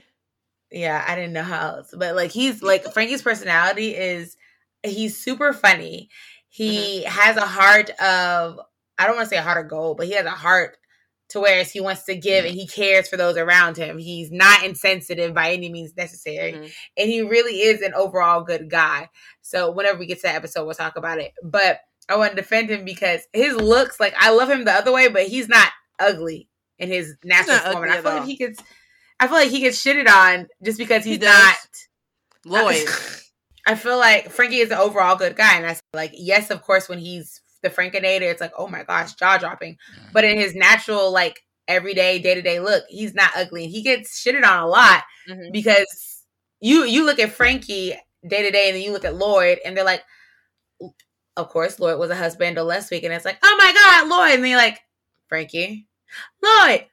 Yeah, 0.72 1.04
I 1.08 1.16
didn't 1.16 1.34
know 1.34 1.44
how 1.44 1.78
else, 1.78 1.94
but 1.96 2.16
like 2.16 2.32
he's 2.32 2.64
like 2.64 2.92
Frankie's 2.94 3.22
personality 3.22 3.96
is 3.96 4.38
he's 4.82 5.22
super 5.22 5.54
funny. 5.54 6.10
He 6.50 7.04
mm-hmm. 7.04 7.10
has 7.10 7.38
a 7.38 7.46
heart 7.46 7.90
of 8.02 8.60
I 8.98 9.06
don't 9.06 9.16
want 9.16 9.30
to 9.30 9.30
say 9.30 9.38
a 9.38 9.44
heart 9.44 9.64
of 9.64 9.70
gold, 9.70 9.98
but 9.98 10.08
he 10.08 10.14
has 10.14 10.26
a 10.26 10.32
heart 10.32 10.78
to 11.34 11.40
where 11.40 11.64
he 11.64 11.82
wants 11.82 12.04
to 12.06 12.16
give 12.16 12.46
and 12.46 12.54
he 12.54 12.66
cares 12.68 13.10
for 13.10 13.18
those 13.18 13.38
around 13.38 13.76
him. 13.76 13.98
He's 13.98 14.32
not 14.32 14.64
insensitive 14.64 15.34
by 15.34 15.52
any 15.52 15.70
means 15.70 15.96
necessary. 15.98 16.54
Mm-hmm. 16.54 16.66
And 16.98 17.10
he 17.10 17.22
really 17.22 17.56
is 17.56 17.82
an 17.82 17.94
overall 17.94 18.44
good 18.44 18.70
guy. 18.70 19.10
So 19.42 19.72
whenever 19.72 20.00
we 20.00 20.06
get 20.06 20.18
to 20.20 20.28
that 20.28 20.36
episode, 20.36 20.66
we'll 20.66 20.76
talk 20.76 20.96
about 20.96 21.20
it. 21.20 21.34
But 21.44 21.80
I 22.08 22.18
want 22.18 22.32
to 22.32 22.36
defend 22.36 22.70
him 22.70 22.86
because 22.86 23.22
his 23.34 23.56
looks, 23.56 24.00
like 24.00 24.14
I 24.18 24.32
love 24.32 24.50
him 24.50 24.64
the 24.64 24.72
other 24.72 24.94
way, 24.94 25.10
but 25.10 25.24
he's 25.24 25.50
not 25.50 25.70
ugly 26.00 26.48
in 26.78 26.90
his 26.90 27.16
natural 27.24 27.58
form. 27.58 27.84
And 27.84 27.94
I 27.94 28.02
feel 28.02 28.14
like 28.14 28.26
he 28.26 28.36
gets 28.36 28.62
I 29.20 29.28
feel 29.28 29.38
like 29.38 29.50
he 29.50 29.62
gets 29.62 29.84
shitted 29.84 30.10
on 30.10 30.48
just 30.64 30.78
because 30.78 31.04
he's 31.04 31.18
he 31.18 31.26
not 31.26 31.56
Lloyd. 32.46 32.88
I 33.66 33.76
feel 33.76 33.98
like 33.98 34.30
Frankie 34.30 34.58
is 34.58 34.72
an 34.72 34.78
overall 34.78 35.16
good 35.16 35.38
guy, 35.38 35.56
and 35.56 35.66
I 35.66 35.78
like 35.94 36.12
yes, 36.14 36.52
of 36.52 36.62
course, 36.62 36.90
when 36.90 37.00
he's 37.00 37.42
the 37.64 37.70
Frankinator, 37.70 38.22
it's 38.22 38.42
like 38.42 38.54
oh 38.58 38.68
my 38.68 38.84
gosh, 38.84 39.14
jaw 39.14 39.38
dropping. 39.38 39.78
But 40.12 40.24
in 40.24 40.38
his 40.38 40.54
natural 40.56 41.12
like 41.12 41.42
everyday 41.68 42.20
day 42.20 42.36
to 42.36 42.42
day 42.42 42.60
look, 42.60 42.84
he's 42.90 43.16
not 43.16 43.32
ugly. 43.36 43.68
He 43.68 43.82
gets 43.82 44.24
shitted 44.24 44.46
on 44.46 44.60
a 44.60 44.68
lot 44.68 45.04
mm-hmm. 45.28 45.52
because 45.52 46.24
you 46.62 46.84
you 46.84 47.06
look 47.06 47.20
at 47.20 47.32
Frankie 47.32 47.96
day 48.28 48.44
to 48.44 48.52
day, 48.52 48.68
and 48.68 48.76
then 48.76 48.84
you 48.84 48.92
look 48.92 49.06
at 49.06 49.16
Lloyd, 49.16 49.60
and 49.66 49.76
they're 49.76 49.84
like, 49.84 50.04
of 51.36 51.50
course, 51.50 51.80
Lloyd 51.80 52.00
was 52.00 52.12
a 52.12 52.16
husband 52.16 52.58
or 52.58 52.64
last 52.64 52.92
week, 52.92 53.04
and 53.04 53.14
it's 53.14 53.26
like 53.26 53.40
oh 53.44 53.56
my 53.58 53.74
god, 53.74 54.10
Lloyd, 54.10 54.36
and 54.36 54.44
then 54.44 54.52
you're 54.52 54.60
like 54.60 54.80
Frankie, 55.28 55.88
Lloyd, 56.42 56.86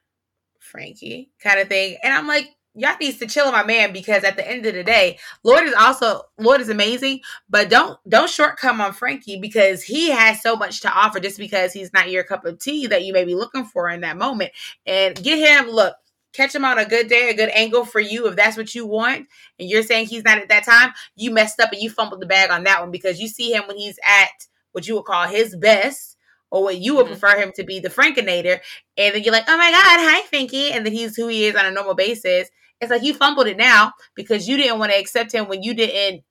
Frankie, 0.58 1.30
kind 1.40 1.60
of 1.60 1.68
thing, 1.68 1.98
and 2.02 2.14
I'm 2.14 2.26
like 2.26 2.48
y'all 2.74 2.96
needs 3.00 3.18
to 3.18 3.26
chill 3.26 3.46
on 3.46 3.52
my 3.52 3.64
man 3.64 3.92
because 3.92 4.24
at 4.24 4.36
the 4.36 4.48
end 4.48 4.64
of 4.66 4.74
the 4.74 4.84
day, 4.84 5.18
Lord 5.42 5.64
is 5.64 5.74
also 5.74 6.22
Lord 6.38 6.60
is 6.60 6.68
amazing, 6.68 7.20
but 7.48 7.68
don't 7.68 7.98
don't 8.08 8.30
shortcome 8.30 8.80
on 8.80 8.92
Frankie 8.92 9.40
because 9.40 9.82
he 9.82 10.10
has 10.10 10.42
so 10.42 10.56
much 10.56 10.80
to 10.82 10.92
offer 10.92 11.20
just 11.20 11.38
because 11.38 11.72
he's 11.72 11.92
not 11.92 12.10
your 12.10 12.24
cup 12.24 12.44
of 12.44 12.58
tea 12.58 12.86
that 12.86 13.04
you 13.04 13.12
may 13.12 13.24
be 13.24 13.34
looking 13.34 13.64
for 13.64 13.88
in 13.88 14.00
that 14.02 14.16
moment. 14.16 14.52
And 14.86 15.20
get 15.22 15.38
him 15.38 15.70
look, 15.70 15.96
catch 16.32 16.54
him 16.54 16.64
on 16.64 16.78
a 16.78 16.84
good 16.84 17.08
day, 17.08 17.30
a 17.30 17.34
good 17.34 17.50
angle 17.50 17.84
for 17.84 18.00
you 18.00 18.26
if 18.28 18.36
that's 18.36 18.56
what 18.56 18.74
you 18.74 18.86
want. 18.86 19.26
And 19.58 19.68
you're 19.68 19.82
saying 19.82 20.06
he's 20.06 20.24
not 20.24 20.38
at 20.38 20.48
that 20.48 20.64
time, 20.64 20.92
you 21.16 21.30
messed 21.30 21.60
up 21.60 21.72
and 21.72 21.82
you 21.82 21.90
fumbled 21.90 22.20
the 22.20 22.26
bag 22.26 22.50
on 22.50 22.64
that 22.64 22.80
one 22.80 22.90
because 22.90 23.20
you 23.20 23.28
see 23.28 23.52
him 23.52 23.64
when 23.66 23.76
he's 23.76 23.98
at 24.04 24.46
what 24.72 24.86
you 24.86 24.94
would 24.94 25.04
call 25.04 25.26
his 25.26 25.56
best 25.56 26.16
or 26.50 26.62
what 26.62 26.78
you 26.78 26.94
would 26.96 27.06
mm-hmm. 27.06 27.18
prefer 27.18 27.40
him 27.40 27.52
to 27.56 27.64
be 27.64 27.80
the 27.80 27.88
Frankenator. 27.88 28.60
And 28.96 29.14
then 29.14 29.22
you're 29.22 29.32
like, 29.32 29.44
oh 29.48 29.56
my 29.56 29.70
God, 29.70 29.98
hi, 30.00 30.22
Frankie. 30.28 30.72
And 30.72 30.84
then 30.84 30.92
he's 30.92 31.16
who 31.16 31.28
he 31.28 31.46
is 31.46 31.56
on 31.56 31.66
a 31.66 31.70
normal 31.70 31.94
basis. 31.94 32.50
It's 32.80 32.90
like 32.90 33.02
you 33.02 33.14
fumbled 33.14 33.46
it 33.46 33.56
now 33.56 33.92
because 34.14 34.48
you 34.48 34.56
didn't 34.56 34.78
want 34.78 34.92
to 34.92 34.98
accept 34.98 35.32
him 35.32 35.48
when 35.48 35.62
you 35.62 35.74
didn't 35.74 36.24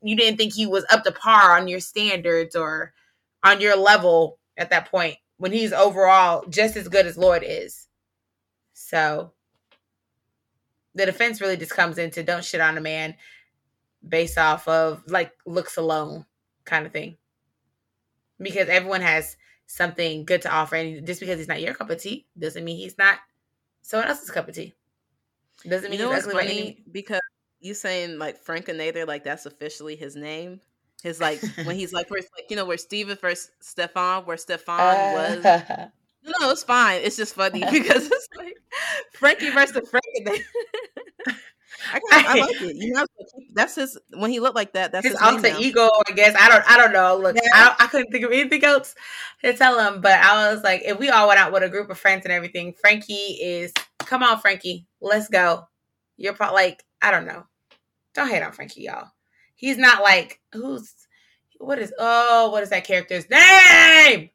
you 0.00 0.14
didn't 0.16 0.36
think 0.36 0.54
he 0.54 0.66
was 0.66 0.86
up 0.90 1.02
to 1.04 1.12
par 1.12 1.58
on 1.58 1.66
your 1.66 1.80
standards 1.80 2.54
or 2.54 2.92
on 3.42 3.60
your 3.60 3.76
level 3.76 4.38
at 4.56 4.70
that 4.70 4.90
point 4.90 5.16
when 5.38 5.52
he's 5.52 5.72
overall 5.72 6.44
just 6.48 6.76
as 6.76 6.88
good 6.88 7.06
as 7.06 7.18
Lloyd 7.18 7.42
is. 7.44 7.88
So 8.74 9.32
the 10.94 11.06
defense 11.06 11.40
really 11.40 11.56
just 11.56 11.72
comes 11.72 11.98
into 11.98 12.22
don't 12.22 12.44
shit 12.44 12.60
on 12.60 12.78
a 12.78 12.80
man 12.80 13.16
based 14.06 14.38
off 14.38 14.68
of 14.68 15.02
like 15.08 15.32
looks 15.46 15.76
alone 15.76 16.26
kind 16.64 16.86
of 16.86 16.92
thing. 16.92 17.16
Because 18.40 18.68
everyone 18.68 19.00
has 19.00 19.36
something 19.66 20.24
good 20.24 20.42
to 20.42 20.52
offer 20.52 20.76
and 20.76 21.06
just 21.06 21.20
because 21.20 21.38
he's 21.38 21.48
not 21.48 21.60
your 21.60 21.74
cup 21.74 21.90
of 21.90 22.00
tea 22.00 22.26
doesn't 22.38 22.64
mean 22.64 22.76
he's 22.76 22.96
not 22.98 23.18
someone 23.82 24.08
else's 24.08 24.30
cup 24.30 24.48
of 24.48 24.54
tea. 24.54 24.74
Doesn't 25.66 25.90
mean 25.90 25.98
you 25.98 26.06
know 26.06 26.10
what's 26.10 26.30
funny 26.30 26.82
because 26.90 27.20
you 27.60 27.74
saying 27.74 28.18
like 28.18 28.42
Frankinator, 28.42 29.06
like 29.06 29.24
that's 29.24 29.46
officially 29.46 29.96
his 29.96 30.16
name. 30.16 30.60
His 31.02 31.20
like 31.20 31.40
when 31.64 31.76
he's 31.76 31.92
like 31.92 32.08
first, 32.08 32.28
like 32.36 32.50
you 32.50 32.56
know 32.56 32.64
where 32.64 32.78
Steven 32.78 33.16
first 33.16 33.50
Stefan, 33.60 34.24
where 34.24 34.36
Stefan 34.36 34.80
uh, 34.80 35.40
was. 35.42 35.88
No, 36.40 36.50
it's 36.50 36.62
fine. 36.62 37.00
It's 37.02 37.16
just 37.16 37.34
funny 37.34 37.60
because 37.72 38.06
it's 38.06 38.28
like 38.36 38.56
Frankie 39.12 39.50
versus 39.50 39.88
Frankinator. 39.88 40.42
I, 41.92 42.00
I, 42.12 42.40
like 42.40 42.60
it. 42.60 42.76
You 42.76 42.92
know, 42.92 43.06
that's 43.54 43.76
his 43.76 43.98
when 44.14 44.30
he 44.30 44.40
looked 44.40 44.56
like 44.56 44.72
that. 44.72 44.90
That's 44.90 45.06
his, 45.06 45.18
his 45.18 45.22
alter 45.22 45.54
ego. 45.58 45.88
I 46.08 46.12
guess 46.12 46.34
I 46.38 46.48
don't. 46.48 46.68
I 46.68 46.76
don't 46.76 46.92
know. 46.92 47.16
Look, 47.16 47.36
yeah. 47.36 47.50
I, 47.52 47.76
I, 47.78 47.86
couldn't 47.86 48.10
think 48.10 48.24
of 48.24 48.32
anything 48.32 48.64
else 48.64 48.94
to 49.44 49.52
tell 49.54 49.78
him. 49.78 50.00
But 50.00 50.18
I 50.20 50.52
was 50.52 50.62
like, 50.64 50.82
if 50.84 50.98
we 50.98 51.08
all 51.08 51.28
went 51.28 51.38
out 51.38 51.52
with 51.52 51.62
a 51.62 51.68
group 51.68 51.88
of 51.88 51.98
friends 51.98 52.24
and 52.24 52.32
everything, 52.32 52.74
Frankie 52.74 53.14
is. 53.14 53.72
Come 54.08 54.22
on, 54.22 54.40
Frankie, 54.40 54.86
let's 55.02 55.28
go. 55.28 55.68
You're 56.16 56.32
probably 56.32 56.62
like 56.62 56.82
I 57.02 57.10
don't 57.10 57.26
know. 57.26 57.44
Don't 58.14 58.30
hate 58.30 58.42
on 58.42 58.52
Frankie, 58.52 58.84
y'all. 58.84 59.10
He's 59.54 59.76
not 59.76 60.02
like 60.02 60.40
who's 60.54 60.94
what 61.58 61.78
is 61.78 61.92
oh 61.98 62.48
what 62.50 62.62
is 62.62 62.70
that 62.70 62.86
character's 62.86 63.28
name? 63.28 64.30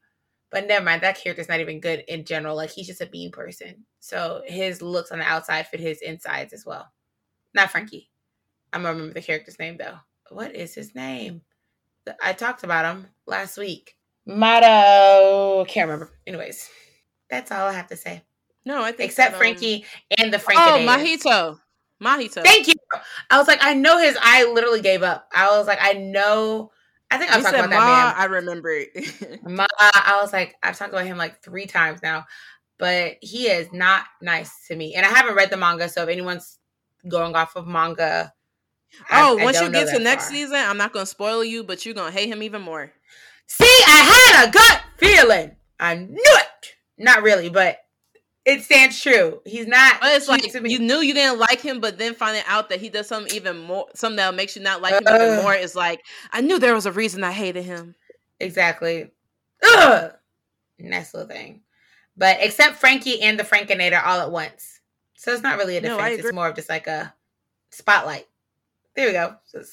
But 0.52 0.68
never 0.68 0.86
mind, 0.86 1.02
that 1.02 1.20
character's 1.20 1.50
not 1.50 1.60
even 1.60 1.80
good 1.80 2.04
in 2.08 2.24
general. 2.24 2.56
Like 2.56 2.70
he's 2.70 2.86
just 2.86 3.02
a 3.02 3.08
being 3.08 3.32
person. 3.32 3.84
So 4.00 4.44
his 4.45 4.84
looks 4.84 5.12
on 5.12 5.18
the 5.18 5.26
outside 5.26 5.66
fit 5.66 5.80
his 5.80 6.04
insides 6.04 6.54
as 6.54 6.68
well. 6.68 6.91
Not 7.56 7.72
Frankie. 7.72 8.12
I'm 8.72 8.84
gonna 8.84 8.94
remember 8.94 9.16
the 9.16 9.26
character's 9.26 9.58
name 9.58 9.78
though. 9.78 9.98
What 10.30 10.56
is 10.56 10.76
his 10.76 10.94
name? 10.94 11.41
I 12.22 12.34
talked 12.34 12.64
about 12.64 12.86
him 12.86 13.08
last 13.26 13.58
week. 13.58 13.95
Motto. 14.28 15.66
Can't 15.68 15.90
remember. 15.90 16.12
Anyways, 16.28 16.70
that's 17.28 17.52
all 17.52 17.66
I 17.66 17.74
have 17.74 17.88
to 17.88 17.98
say. 17.98 18.22
No, 18.65 18.81
I 18.81 18.91
think 18.91 19.10
except 19.10 19.34
um... 19.34 19.40
Frankie 19.40 19.85
and 20.18 20.34
the 20.34 20.40
Frankie. 20.40 20.61
Oh, 20.64 20.77
Mahito. 20.88 21.60
Mahito. 22.02 22.44
Thank 22.44 22.68
you. 22.68 22.73
I 23.30 23.38
was 23.38 23.48
like, 23.48 23.60
I 23.61 23.73
know 23.73 23.98
his. 23.98 24.18
I 24.22 24.45
literally 24.52 24.81
gave 24.81 25.03
up. 25.03 25.27
I 25.34 25.57
was 25.57 25.68
like, 25.68 25.80
I 25.81 25.94
know. 25.94 26.72
I 27.10 27.18
think 27.18 27.31
I've 27.31 27.44
talked 27.44 27.56
about 27.56 27.69
Ma, 27.69 27.76
that 27.76 28.15
man. 28.18 28.22
I 28.22 28.26
remember 28.26 28.69
it. 28.72 29.44
Ma, 29.44 29.65
I 29.80 30.19
was 30.22 30.34
like, 30.34 30.56
I've 30.64 30.77
talked 30.77 30.91
about 30.91 31.06
him 31.06 31.18
like 31.18 31.41
three 31.44 31.68
times 31.68 32.02
now, 32.02 32.26
but 32.80 33.18
he 33.22 33.48
is 33.48 33.72
not 33.72 34.06
nice 34.22 34.68
to 34.68 34.76
me. 34.76 34.95
And 34.95 35.06
I 35.06 35.10
haven't 35.10 35.35
read 35.35 35.52
the 35.52 35.57
manga, 35.57 35.88
so 35.90 36.03
if 36.03 36.10
anyone's 36.10 36.57
going 37.07 37.35
off 37.35 37.56
of 37.56 37.68
manga. 37.68 38.34
Oh, 39.11 39.40
I, 39.40 39.44
once 39.44 39.57
I 39.57 39.65
you 39.65 39.72
get 39.72 39.95
to 39.95 39.99
next 39.99 40.26
far. 40.26 40.34
season, 40.34 40.56
I'm 40.56 40.77
not 40.77 40.94
gonna 40.94 41.06
spoil 41.06 41.44
you, 41.44 41.64
but 41.64 41.85
you're 41.85 41.95
gonna 41.95 42.11
hate 42.11 42.30
him 42.30 42.44
even 42.44 42.61
more. 42.61 42.91
See, 43.48 43.65
I 43.88 44.34
had 44.34 44.48
a 44.48 44.52
gut 44.52 44.81
feeling. 44.98 45.56
I 45.80 45.95
knew 45.95 46.18
it. 46.18 46.76
Not 46.98 47.23
really, 47.23 47.49
but 47.49 47.77
it 48.45 48.61
stands 48.61 49.02
true. 49.02 49.41
He's 49.45 49.68
not. 49.68 50.02
But 50.02 50.15
it's 50.15 50.28
like 50.28 50.44
you 50.53 50.80
knew 50.80 50.98
you 50.98 51.14
didn't 51.14 51.40
like 51.40 51.61
him, 51.61 51.80
but 51.80 51.98
then 51.98 52.14
finding 52.14 52.44
out 52.48 52.70
that 52.70 52.82
he 52.82 52.90
does 52.90 53.07
something 53.07 53.34
even 53.34 53.57
more, 53.57 53.88
something 53.95 54.18
that 54.18 54.36
makes 54.36 54.56
you 54.56 54.61
not 54.61 54.82
like 54.82 54.94
him 54.94 55.03
uh, 55.07 55.15
even 55.15 55.44
more, 55.44 55.53
is 55.53 55.76
like 55.76 56.03
I 56.32 56.41
knew 56.41 56.60
there 56.60 56.76
was 56.76 56.86
a 56.86 56.91
reason 56.91 57.24
I 57.24 57.32
hated 57.32 57.64
him. 57.64 57.95
Exactly. 58.40 59.11
Ugh. 59.64 60.11
Nice 60.80 61.14
little 61.14 61.30
thing. 61.30 61.61
But 62.18 62.38
except 62.41 62.76
Frankie 62.76 63.22
and 63.22 63.40
the 63.40 63.44
Frankenator 63.44 64.03
all 64.06 64.20
at 64.20 64.32
once. 64.32 64.82
So 65.15 65.32
it's 65.32 65.41
not 65.41 65.57
really 65.57 65.78
a 65.78 65.82
defense. 65.82 65.99
No, 65.99 66.28
it's 66.28 66.34
more 66.34 66.49
of 66.49 66.56
just 66.56 66.70
like 66.70 66.88
a 66.88 67.14
spotlight. 67.72 68.28
There 68.95 69.07
we 69.07 69.14
go. 69.14 69.38
So 69.45 69.64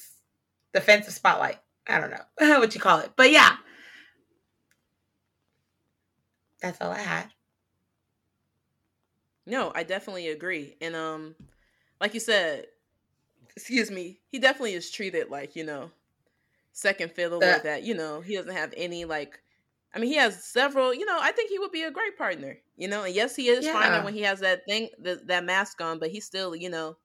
defensive 0.73 1.13
spotlight. 1.13 1.57
I 1.87 1.99
don't 1.99 2.11
know 2.11 2.59
what 2.59 2.73
you 2.73 2.79
call 2.79 2.99
it. 2.99 3.11
But 3.17 3.31
yeah. 3.31 3.57
That's 6.61 6.79
all 6.79 6.91
I 6.91 6.99
had. 6.99 7.25
No, 9.45 9.71
I 9.73 9.83
definitely 9.83 10.29
agree. 10.29 10.77
And 10.81 10.95
um 10.95 11.35
like 11.99 12.13
you 12.13 12.19
said, 12.19 12.67
excuse 13.55 13.91
me, 13.91 14.21
he 14.27 14.39
definitely 14.39 14.73
is 14.73 14.91
treated 14.91 15.29
like, 15.29 15.55
you 15.55 15.63
know, 15.65 15.91
second 16.73 17.11
fiddle 17.13 17.41
the, 17.41 17.61
that, 17.63 17.83
you 17.83 17.93
know, 17.95 18.21
he 18.21 18.35
doesn't 18.35 18.53
have 18.55 18.73
any 18.77 19.05
like 19.05 19.41
I 19.93 19.99
mean, 19.99 20.11
he 20.11 20.17
has 20.17 20.45
several. 20.45 20.93
You 20.93 21.05
know, 21.05 21.17
I 21.21 21.31
think 21.33 21.49
he 21.49 21.59
would 21.59 21.71
be 21.71 21.83
a 21.83 21.91
great 21.91 22.17
partner. 22.17 22.59
You 22.77 22.87
know, 22.89 23.03
and 23.03 23.15
yes, 23.15 23.35
he 23.35 23.49
is 23.49 23.65
yeah. 23.65 23.73
finer 23.73 24.01
when 24.01 24.13
he 24.13 24.21
has 24.23 24.41
that 24.41 24.63
thing, 24.67 24.89
the, 24.99 25.17
that 25.27 25.45
mask 25.45 25.81
on, 25.81 25.99
but 25.99 26.11
he 26.11 26.21
still, 26.21 26.55
you 26.55 26.69
know, 26.69 26.97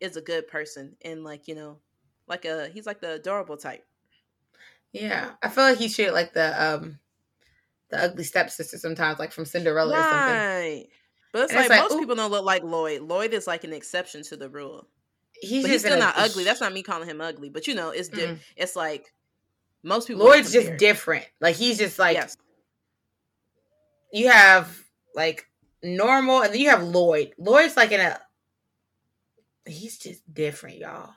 is 0.00 0.16
a 0.16 0.22
good 0.22 0.48
person 0.48 0.96
and 1.02 1.24
like 1.24 1.48
you 1.48 1.54
know, 1.56 1.80
like 2.28 2.44
a 2.46 2.68
he's 2.70 2.86
like 2.86 3.00
the 3.00 3.14
adorable 3.14 3.56
type. 3.58 3.86
Yeah, 4.92 5.36
I 5.42 5.48
feel 5.48 5.64
like 5.64 5.78
he 5.78 5.88
should 5.88 6.12
like 6.12 6.32
the 6.32 6.62
um 6.62 7.00
the 7.90 7.98
ugly 7.98 8.24
stepsister 8.24 8.78
sometimes, 8.78 9.18
like 9.18 9.32
from 9.32 9.46
Cinderella 9.46 9.94
right. 9.94 10.00
or 10.00 10.04
something. 10.04 10.46
But 11.36 11.42
it's 11.42 11.52
like, 11.52 11.60
it's 11.64 11.68
like, 11.68 11.80
most 11.82 11.92
ooh. 11.92 11.98
people 11.98 12.14
don't 12.14 12.30
look 12.30 12.46
like 12.46 12.62
Lloyd. 12.62 13.02
Lloyd 13.02 13.34
is 13.34 13.46
like 13.46 13.62
an 13.64 13.74
exception 13.74 14.22
to 14.22 14.38
the 14.38 14.48
rule. 14.48 14.86
He's, 15.38 15.64
but 15.64 15.70
he's 15.70 15.82
still 15.82 15.98
not 15.98 16.14
ugly. 16.16 16.44
That's 16.44 16.62
not 16.62 16.72
me 16.72 16.82
calling 16.82 17.06
him 17.06 17.20
ugly. 17.20 17.50
But 17.50 17.66
you 17.66 17.74
know, 17.74 17.90
it's 17.90 18.08
di- 18.08 18.22
mm. 18.22 18.38
it's 18.56 18.74
like 18.74 19.12
most 19.82 20.08
people. 20.08 20.24
Lloyd's 20.24 20.50
just 20.50 20.78
different. 20.78 21.26
Like 21.38 21.54
he's 21.54 21.76
just 21.76 21.98
like 21.98 22.16
yes. 22.16 22.38
you 24.14 24.30
have 24.30 24.82
like 25.14 25.46
normal, 25.82 26.40
and 26.40 26.54
then 26.54 26.60
you 26.62 26.70
have 26.70 26.82
Lloyd. 26.82 27.34
Lloyd's 27.36 27.76
like 27.76 27.92
in 27.92 28.00
a. 28.00 28.18
He's 29.66 29.98
just 29.98 30.22
different, 30.32 30.78
y'all. 30.78 31.10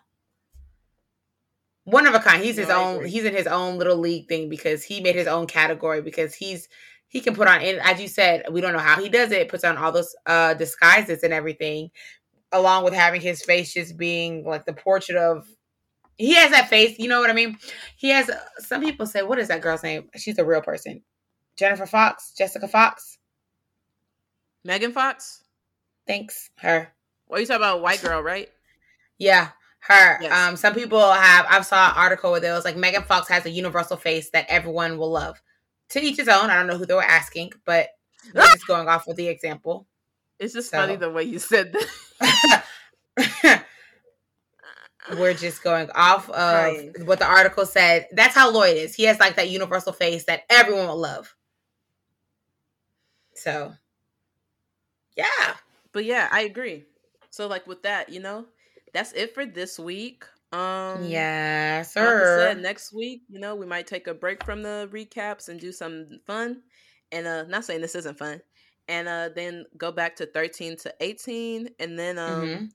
One 1.85 2.07
of 2.07 2.13
a 2.13 2.19
kind. 2.19 2.43
He's 2.43 2.57
his 2.57 2.67
no, 2.67 2.83
own. 2.83 3.05
He's 3.05 3.23
in 3.23 3.33
his 3.33 3.47
own 3.47 3.77
little 3.77 3.95
league 3.95 4.27
thing 4.27 4.49
because 4.49 4.83
he 4.83 4.99
made 4.99 5.15
his 5.15 5.27
own 5.27 5.47
category 5.47 6.01
because 6.01 6.35
he's 6.35 6.67
he 7.09 7.19
can 7.19 7.35
put 7.35 7.47
on. 7.47 7.61
And 7.61 7.79
as 7.81 7.99
you 7.99 8.07
said, 8.07 8.45
we 8.51 8.61
don't 8.61 8.73
know 8.73 8.79
how 8.79 9.01
he 9.01 9.09
does 9.09 9.31
it. 9.31 9.49
Puts 9.49 9.63
on 9.63 9.77
all 9.77 9.91
those 9.91 10.15
uh 10.25 10.53
disguises 10.53 11.23
and 11.23 11.33
everything, 11.33 11.91
along 12.51 12.85
with 12.85 12.93
having 12.93 13.19
his 13.19 13.43
face 13.43 13.73
just 13.73 13.97
being 13.97 14.45
like 14.45 14.65
the 14.65 14.73
portrait 14.73 15.17
of 15.17 15.47
he 16.17 16.35
has 16.35 16.51
that 16.51 16.69
face. 16.69 16.99
You 16.99 17.07
know 17.07 17.19
what 17.19 17.29
I 17.29 17.33
mean? 17.33 17.57
He 17.97 18.09
has. 18.09 18.29
Some 18.59 18.81
people 18.81 19.05
say, 19.05 19.23
"What 19.23 19.39
is 19.39 19.47
that 19.47 19.61
girl's 19.61 19.83
name?" 19.83 20.09
She's 20.15 20.37
a 20.37 20.45
real 20.45 20.61
person. 20.61 21.01
Jennifer 21.55 21.85
Fox, 21.85 22.33
Jessica 22.37 22.67
Fox, 22.67 23.17
Megan 24.63 24.91
Fox. 24.91 25.43
Thanks, 26.05 26.49
her. 26.57 26.93
What 27.27 27.37
are 27.37 27.41
you 27.41 27.47
talking 27.47 27.61
about? 27.61 27.81
White 27.81 28.01
girl, 28.01 28.21
right? 28.21 28.49
Yeah, 29.17 29.49
her. 29.79 30.21
Yes. 30.21 30.31
Um, 30.31 30.55
some 30.57 30.73
people 30.73 31.11
have. 31.11 31.45
I 31.49 31.61
saw 31.61 31.89
an 31.89 31.97
article 31.97 32.31
where 32.31 32.39
there 32.41 32.53
was 32.53 32.65
like 32.65 32.77
Megan 32.77 33.03
Fox 33.03 33.27
has 33.29 33.45
a 33.45 33.49
universal 33.49 33.97
face 33.97 34.29
that 34.31 34.45
everyone 34.49 34.97
will 34.97 35.11
love. 35.11 35.41
To 35.89 36.01
each 36.01 36.17
his 36.17 36.27
own. 36.27 36.49
I 36.49 36.55
don't 36.55 36.67
know 36.67 36.77
who 36.77 36.85
they 36.85 36.93
were 36.93 37.03
asking, 37.03 37.53
but 37.65 37.89
we're 38.33 38.43
just 38.43 38.67
going 38.67 38.87
off 38.87 39.07
with 39.07 39.17
the 39.17 39.27
example. 39.27 39.87
It's 40.39 40.53
just 40.53 40.71
so. 40.71 40.77
funny 40.77 40.95
the 40.95 41.09
way 41.09 41.23
you 41.23 41.39
said 41.39 41.73
that. 41.73 42.65
We're 45.17 45.33
just 45.33 45.63
going 45.63 45.89
off 45.95 46.29
of 46.29 46.35
right. 46.35 46.91
what 47.05 47.19
the 47.19 47.25
article 47.25 47.65
said. 47.65 48.07
That's 48.11 48.35
how 48.35 48.51
Lloyd 48.51 48.77
is. 48.77 48.93
He 48.93 49.05
has 49.05 49.19
like 49.19 49.35
that 49.37 49.49
universal 49.49 49.91
face 49.91 50.25
that 50.25 50.43
everyone 50.49 50.87
will 50.87 50.99
love. 50.99 51.35
So, 53.33 53.73
yeah. 55.17 55.55
But 55.91 56.05
yeah, 56.05 56.27
I 56.31 56.41
agree. 56.41 56.85
So 57.31 57.47
like 57.47 57.65
with 57.65 57.83
that, 57.83 58.09
you 58.09 58.19
know, 58.19 58.45
that's 58.93 59.13
it 59.13 59.33
for 59.33 59.45
this 59.45 59.79
week. 59.79 60.25
Um 60.51 61.03
Yeah, 61.03 61.83
sir. 61.83 62.39
Like 62.39 62.55
said, 62.55 62.61
next 62.61 62.93
week, 62.93 63.23
you 63.29 63.39
know, 63.39 63.55
we 63.55 63.65
might 63.65 63.87
take 63.87 64.07
a 64.07 64.13
break 64.13 64.43
from 64.43 64.63
the 64.63 64.89
recaps 64.91 65.49
and 65.49 65.59
do 65.59 65.71
some 65.71 66.19
fun. 66.25 66.61
And 67.11 67.27
uh 67.27 67.43
not 67.43 67.65
saying 67.65 67.81
this 67.81 67.95
isn't 67.95 68.17
fun. 68.17 68.41
And 68.87 69.07
uh 69.07 69.29
then 69.35 69.65
go 69.77 69.91
back 69.91 70.15
to 70.17 70.25
13 70.25 70.77
to 70.77 70.93
18 71.01 71.69
and 71.79 71.99
then 71.99 72.17
um 72.17 72.41
mm-hmm. 72.41 72.65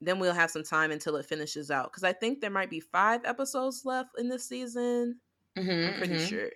then 0.00 0.20
we'll 0.20 0.34
have 0.34 0.50
some 0.50 0.62
time 0.62 0.92
until 0.92 1.16
it 1.16 1.26
finishes 1.26 1.70
out 1.70 1.92
cuz 1.92 2.04
I 2.04 2.12
think 2.12 2.40
there 2.40 2.50
might 2.50 2.70
be 2.70 2.80
5 2.80 3.24
episodes 3.24 3.84
left 3.84 4.10
in 4.18 4.28
this 4.28 4.46
season. 4.48 5.20
Mm-hmm, 5.56 5.88
I'm 5.88 5.98
pretty 5.98 6.14
mm-hmm. 6.14 6.26
sure. 6.26 6.50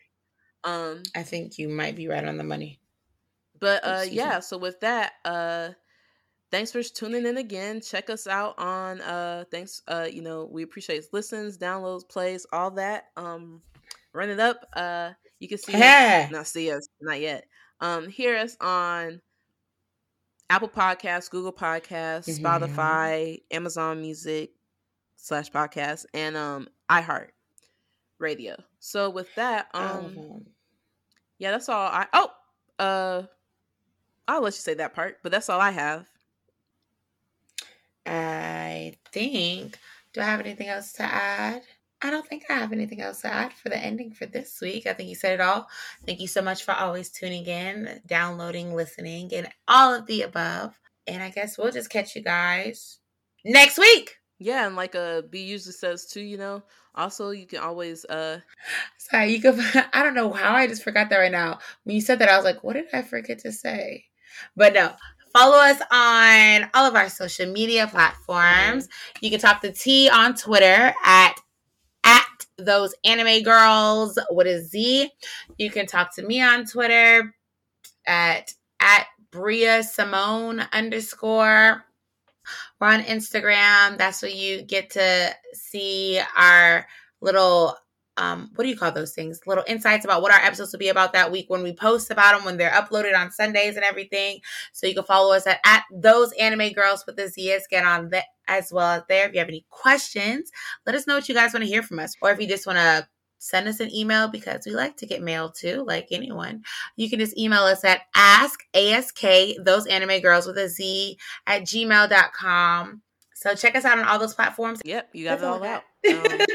Um 0.62 1.02
I 1.16 1.24
think 1.24 1.58
you 1.58 1.68
might 1.68 1.96
be 1.96 2.06
right 2.06 2.24
on 2.24 2.36
the 2.36 2.44
money. 2.44 2.80
But 3.58 3.84
uh 3.84 4.04
yeah, 4.08 4.38
so 4.38 4.56
with 4.56 4.78
that, 4.80 5.14
uh 5.24 5.70
thanks 6.52 6.70
for 6.70 6.82
tuning 6.82 7.26
in 7.26 7.38
again. 7.38 7.80
Check 7.80 8.10
us 8.10 8.28
out 8.28 8.56
on 8.58 9.00
uh 9.00 9.44
thanks 9.50 9.82
uh 9.88 10.06
you 10.08 10.22
know, 10.22 10.48
we 10.52 10.62
appreciate 10.62 11.04
listens, 11.12 11.58
downloads, 11.58 12.08
plays, 12.08 12.46
all 12.52 12.70
that. 12.72 13.06
Um 13.16 13.62
run 14.12 14.28
it 14.28 14.38
up. 14.38 14.68
Uh 14.74 15.12
you 15.40 15.48
can 15.48 15.58
see 15.58 15.72
us, 15.74 16.30
not 16.30 16.46
see 16.46 16.70
us, 16.70 16.86
not 17.00 17.20
yet. 17.20 17.46
Um 17.80 18.06
hear 18.06 18.36
us 18.36 18.56
on 18.60 19.20
Apple 20.50 20.68
Podcasts, 20.68 21.30
Google 21.30 21.52
Podcasts, 21.52 22.28
mm-hmm. 22.28 22.46
Spotify, 22.46 23.40
Amazon 23.50 24.02
Music 24.02 24.50
slash 25.16 25.50
podcast, 25.50 26.04
and 26.14 26.36
um 26.36 26.68
iHeart 26.88 27.28
Radio. 28.18 28.56
So 28.78 29.08
with 29.08 29.34
that, 29.36 29.68
um 29.74 30.16
oh. 30.18 30.42
yeah, 31.38 31.50
that's 31.50 31.70
all 31.70 31.88
I 31.88 32.06
oh 32.12 32.30
uh 32.78 33.22
I'll 34.28 34.42
let 34.42 34.54
you 34.54 34.60
say 34.60 34.74
that 34.74 34.94
part, 34.94 35.18
but 35.22 35.32
that's 35.32 35.48
all 35.48 35.60
I 35.60 35.70
have. 35.70 36.11
I 38.06 38.94
think. 39.12 39.78
Do 40.12 40.20
I 40.20 40.24
have 40.24 40.40
anything 40.40 40.68
else 40.68 40.92
to 40.94 41.02
add? 41.02 41.62
I 42.02 42.10
don't 42.10 42.26
think 42.26 42.44
I 42.50 42.54
have 42.54 42.72
anything 42.72 43.00
else 43.00 43.20
to 43.20 43.32
add 43.32 43.52
for 43.52 43.68
the 43.68 43.78
ending 43.78 44.10
for 44.10 44.26
this 44.26 44.60
week. 44.60 44.86
I 44.86 44.92
think 44.92 45.08
you 45.08 45.14
said 45.14 45.34
it 45.34 45.40
all. 45.40 45.68
Thank 46.04 46.20
you 46.20 46.26
so 46.26 46.42
much 46.42 46.64
for 46.64 46.72
always 46.72 47.10
tuning 47.10 47.46
in, 47.46 48.00
downloading, 48.06 48.74
listening, 48.74 49.32
and 49.32 49.48
all 49.68 49.94
of 49.94 50.06
the 50.06 50.22
above. 50.22 50.78
And 51.06 51.22
I 51.22 51.30
guess 51.30 51.56
we'll 51.56 51.70
just 51.70 51.90
catch 51.90 52.16
you 52.16 52.22
guys 52.22 52.98
next 53.44 53.78
week. 53.78 54.16
Yeah, 54.38 54.66
and 54.66 54.74
like 54.74 54.96
uh 54.96 55.22
B 55.30 55.42
usually 55.42 55.72
says 55.72 56.06
too, 56.06 56.20
you 56.20 56.36
know, 56.36 56.64
also 56.96 57.30
you 57.30 57.46
can 57.46 57.60
always 57.60 58.04
uh 58.06 58.40
sorry, 58.98 59.32
you 59.32 59.40
can 59.40 59.60
I 59.92 60.02
don't 60.02 60.14
know 60.14 60.32
how 60.32 60.54
I 60.54 60.66
just 60.66 60.82
forgot 60.82 61.08
that 61.10 61.18
right 61.18 61.30
now. 61.30 61.60
When 61.84 61.94
you 61.94 62.00
said 62.00 62.18
that, 62.18 62.28
I 62.28 62.36
was 62.36 62.44
like, 62.44 62.64
what 62.64 62.72
did 62.72 62.86
I 62.92 63.02
forget 63.02 63.38
to 63.40 63.52
say? 63.52 64.06
But 64.56 64.74
no, 64.74 64.92
Follow 65.32 65.56
us 65.56 65.80
on 65.90 66.70
all 66.74 66.86
of 66.86 66.94
our 66.94 67.08
social 67.08 67.50
media 67.50 67.86
platforms. 67.86 68.88
You 69.20 69.30
can 69.30 69.40
talk 69.40 69.62
to 69.62 69.72
T 69.72 70.10
on 70.10 70.34
Twitter 70.34 70.94
at 71.04 71.34
at 72.04 72.26
those 72.58 72.94
anime 73.04 73.42
girls 73.42 74.18
What 74.30 74.46
is 74.46 74.70
Z? 74.70 75.10
You 75.58 75.70
can 75.70 75.86
talk 75.86 76.14
to 76.16 76.22
me 76.22 76.42
on 76.42 76.66
Twitter 76.66 77.34
at 78.06 78.52
at 78.80 79.06
Bria 79.30 79.82
Simone 79.82 80.60
underscore. 80.72 81.84
We're 82.80 82.88
on 82.88 83.02
Instagram. 83.02 83.96
That's 83.96 84.20
where 84.22 84.30
you 84.30 84.62
get 84.62 84.90
to 84.90 85.34
see 85.54 86.20
our 86.36 86.86
little 87.20 87.76
um, 88.16 88.50
what 88.54 88.64
do 88.64 88.70
you 88.70 88.76
call 88.76 88.92
those 88.92 89.14
things? 89.14 89.40
Little 89.46 89.64
insights 89.66 90.04
about 90.04 90.22
what 90.22 90.32
our 90.32 90.40
episodes 90.40 90.72
will 90.72 90.78
be 90.78 90.88
about 90.88 91.12
that 91.14 91.32
week 91.32 91.48
when 91.48 91.62
we 91.62 91.72
post 91.72 92.10
about 92.10 92.36
them, 92.36 92.44
when 92.44 92.56
they're 92.56 92.70
uploaded 92.70 93.16
on 93.18 93.30
Sundays 93.30 93.76
and 93.76 93.84
everything. 93.84 94.40
So 94.72 94.86
you 94.86 94.94
can 94.94 95.04
follow 95.04 95.34
us 95.34 95.46
at, 95.46 95.60
at 95.64 95.84
those 95.92 96.32
anime 96.32 96.72
girls 96.72 97.04
with 97.06 97.16
the 97.16 97.28
Z's. 97.28 97.66
Get 97.70 97.86
on 97.86 98.10
that 98.10 98.26
as 98.46 98.72
well 98.72 98.98
as 98.98 99.02
there. 99.08 99.26
If 99.26 99.32
you 99.32 99.38
have 99.38 99.48
any 99.48 99.64
questions, 99.70 100.50
let 100.86 100.94
us 100.94 101.06
know 101.06 101.14
what 101.14 101.28
you 101.28 101.34
guys 101.34 101.54
want 101.54 101.64
to 101.64 101.70
hear 101.70 101.82
from 101.82 101.98
us. 101.98 102.14
Or 102.20 102.30
if 102.30 102.40
you 102.40 102.46
just 102.46 102.66
want 102.66 102.78
to 102.78 103.06
send 103.38 103.66
us 103.66 103.80
an 103.80 103.92
email 103.92 104.28
because 104.28 104.64
we 104.66 104.72
like 104.72 104.96
to 104.96 105.06
get 105.06 105.20
mail 105.20 105.50
too, 105.50 105.84
like 105.86 106.08
anyone. 106.12 106.62
You 106.96 107.10
can 107.10 107.18
just 107.18 107.36
email 107.36 107.62
us 107.62 107.84
at 107.84 108.02
ask 108.14 108.60
ask 108.74 109.20
those 109.64 109.86
anime 109.86 110.20
girls 110.20 110.46
with 110.46 110.58
a 110.58 110.68
Z 110.68 111.18
at 111.46 111.62
gmail.com. 111.62 113.02
So 113.34 113.56
check 113.56 113.74
us 113.74 113.84
out 113.84 113.98
on 113.98 114.04
all 114.04 114.20
those 114.20 114.34
platforms. 114.34 114.80
Yep, 114.84 115.10
you 115.12 115.24
got 115.24 115.40
That's 115.40 115.42
it 115.42 115.46
all 115.46 115.64
out. 115.64 115.82
Um, 116.08 116.46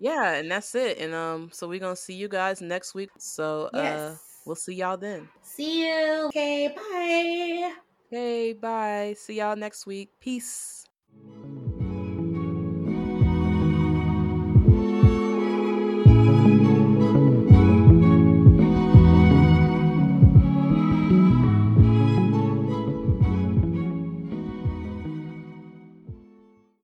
yeah, 0.00 0.32
and 0.34 0.50
that's 0.50 0.74
it. 0.74 0.98
And 0.98 1.14
um, 1.14 1.50
so 1.52 1.68
we're 1.68 1.78
gonna 1.78 1.94
see 1.94 2.14
you 2.14 2.26
guys 2.26 2.60
next 2.60 2.94
week. 2.94 3.10
So 3.18 3.70
uh, 3.74 3.82
yes. 3.82 4.00
uh, 4.00 4.16
we'll 4.46 4.56
see 4.56 4.74
y'all 4.74 4.96
then. 4.96 5.28
See 5.42 5.86
you. 5.86 6.26
Okay, 6.28 6.68
bye. 6.74 7.74
Okay, 8.08 8.52
bye. 8.54 9.14
See 9.16 9.38
y'all 9.38 9.56
next 9.56 9.86
week. 9.86 10.10
Peace. 10.18 10.89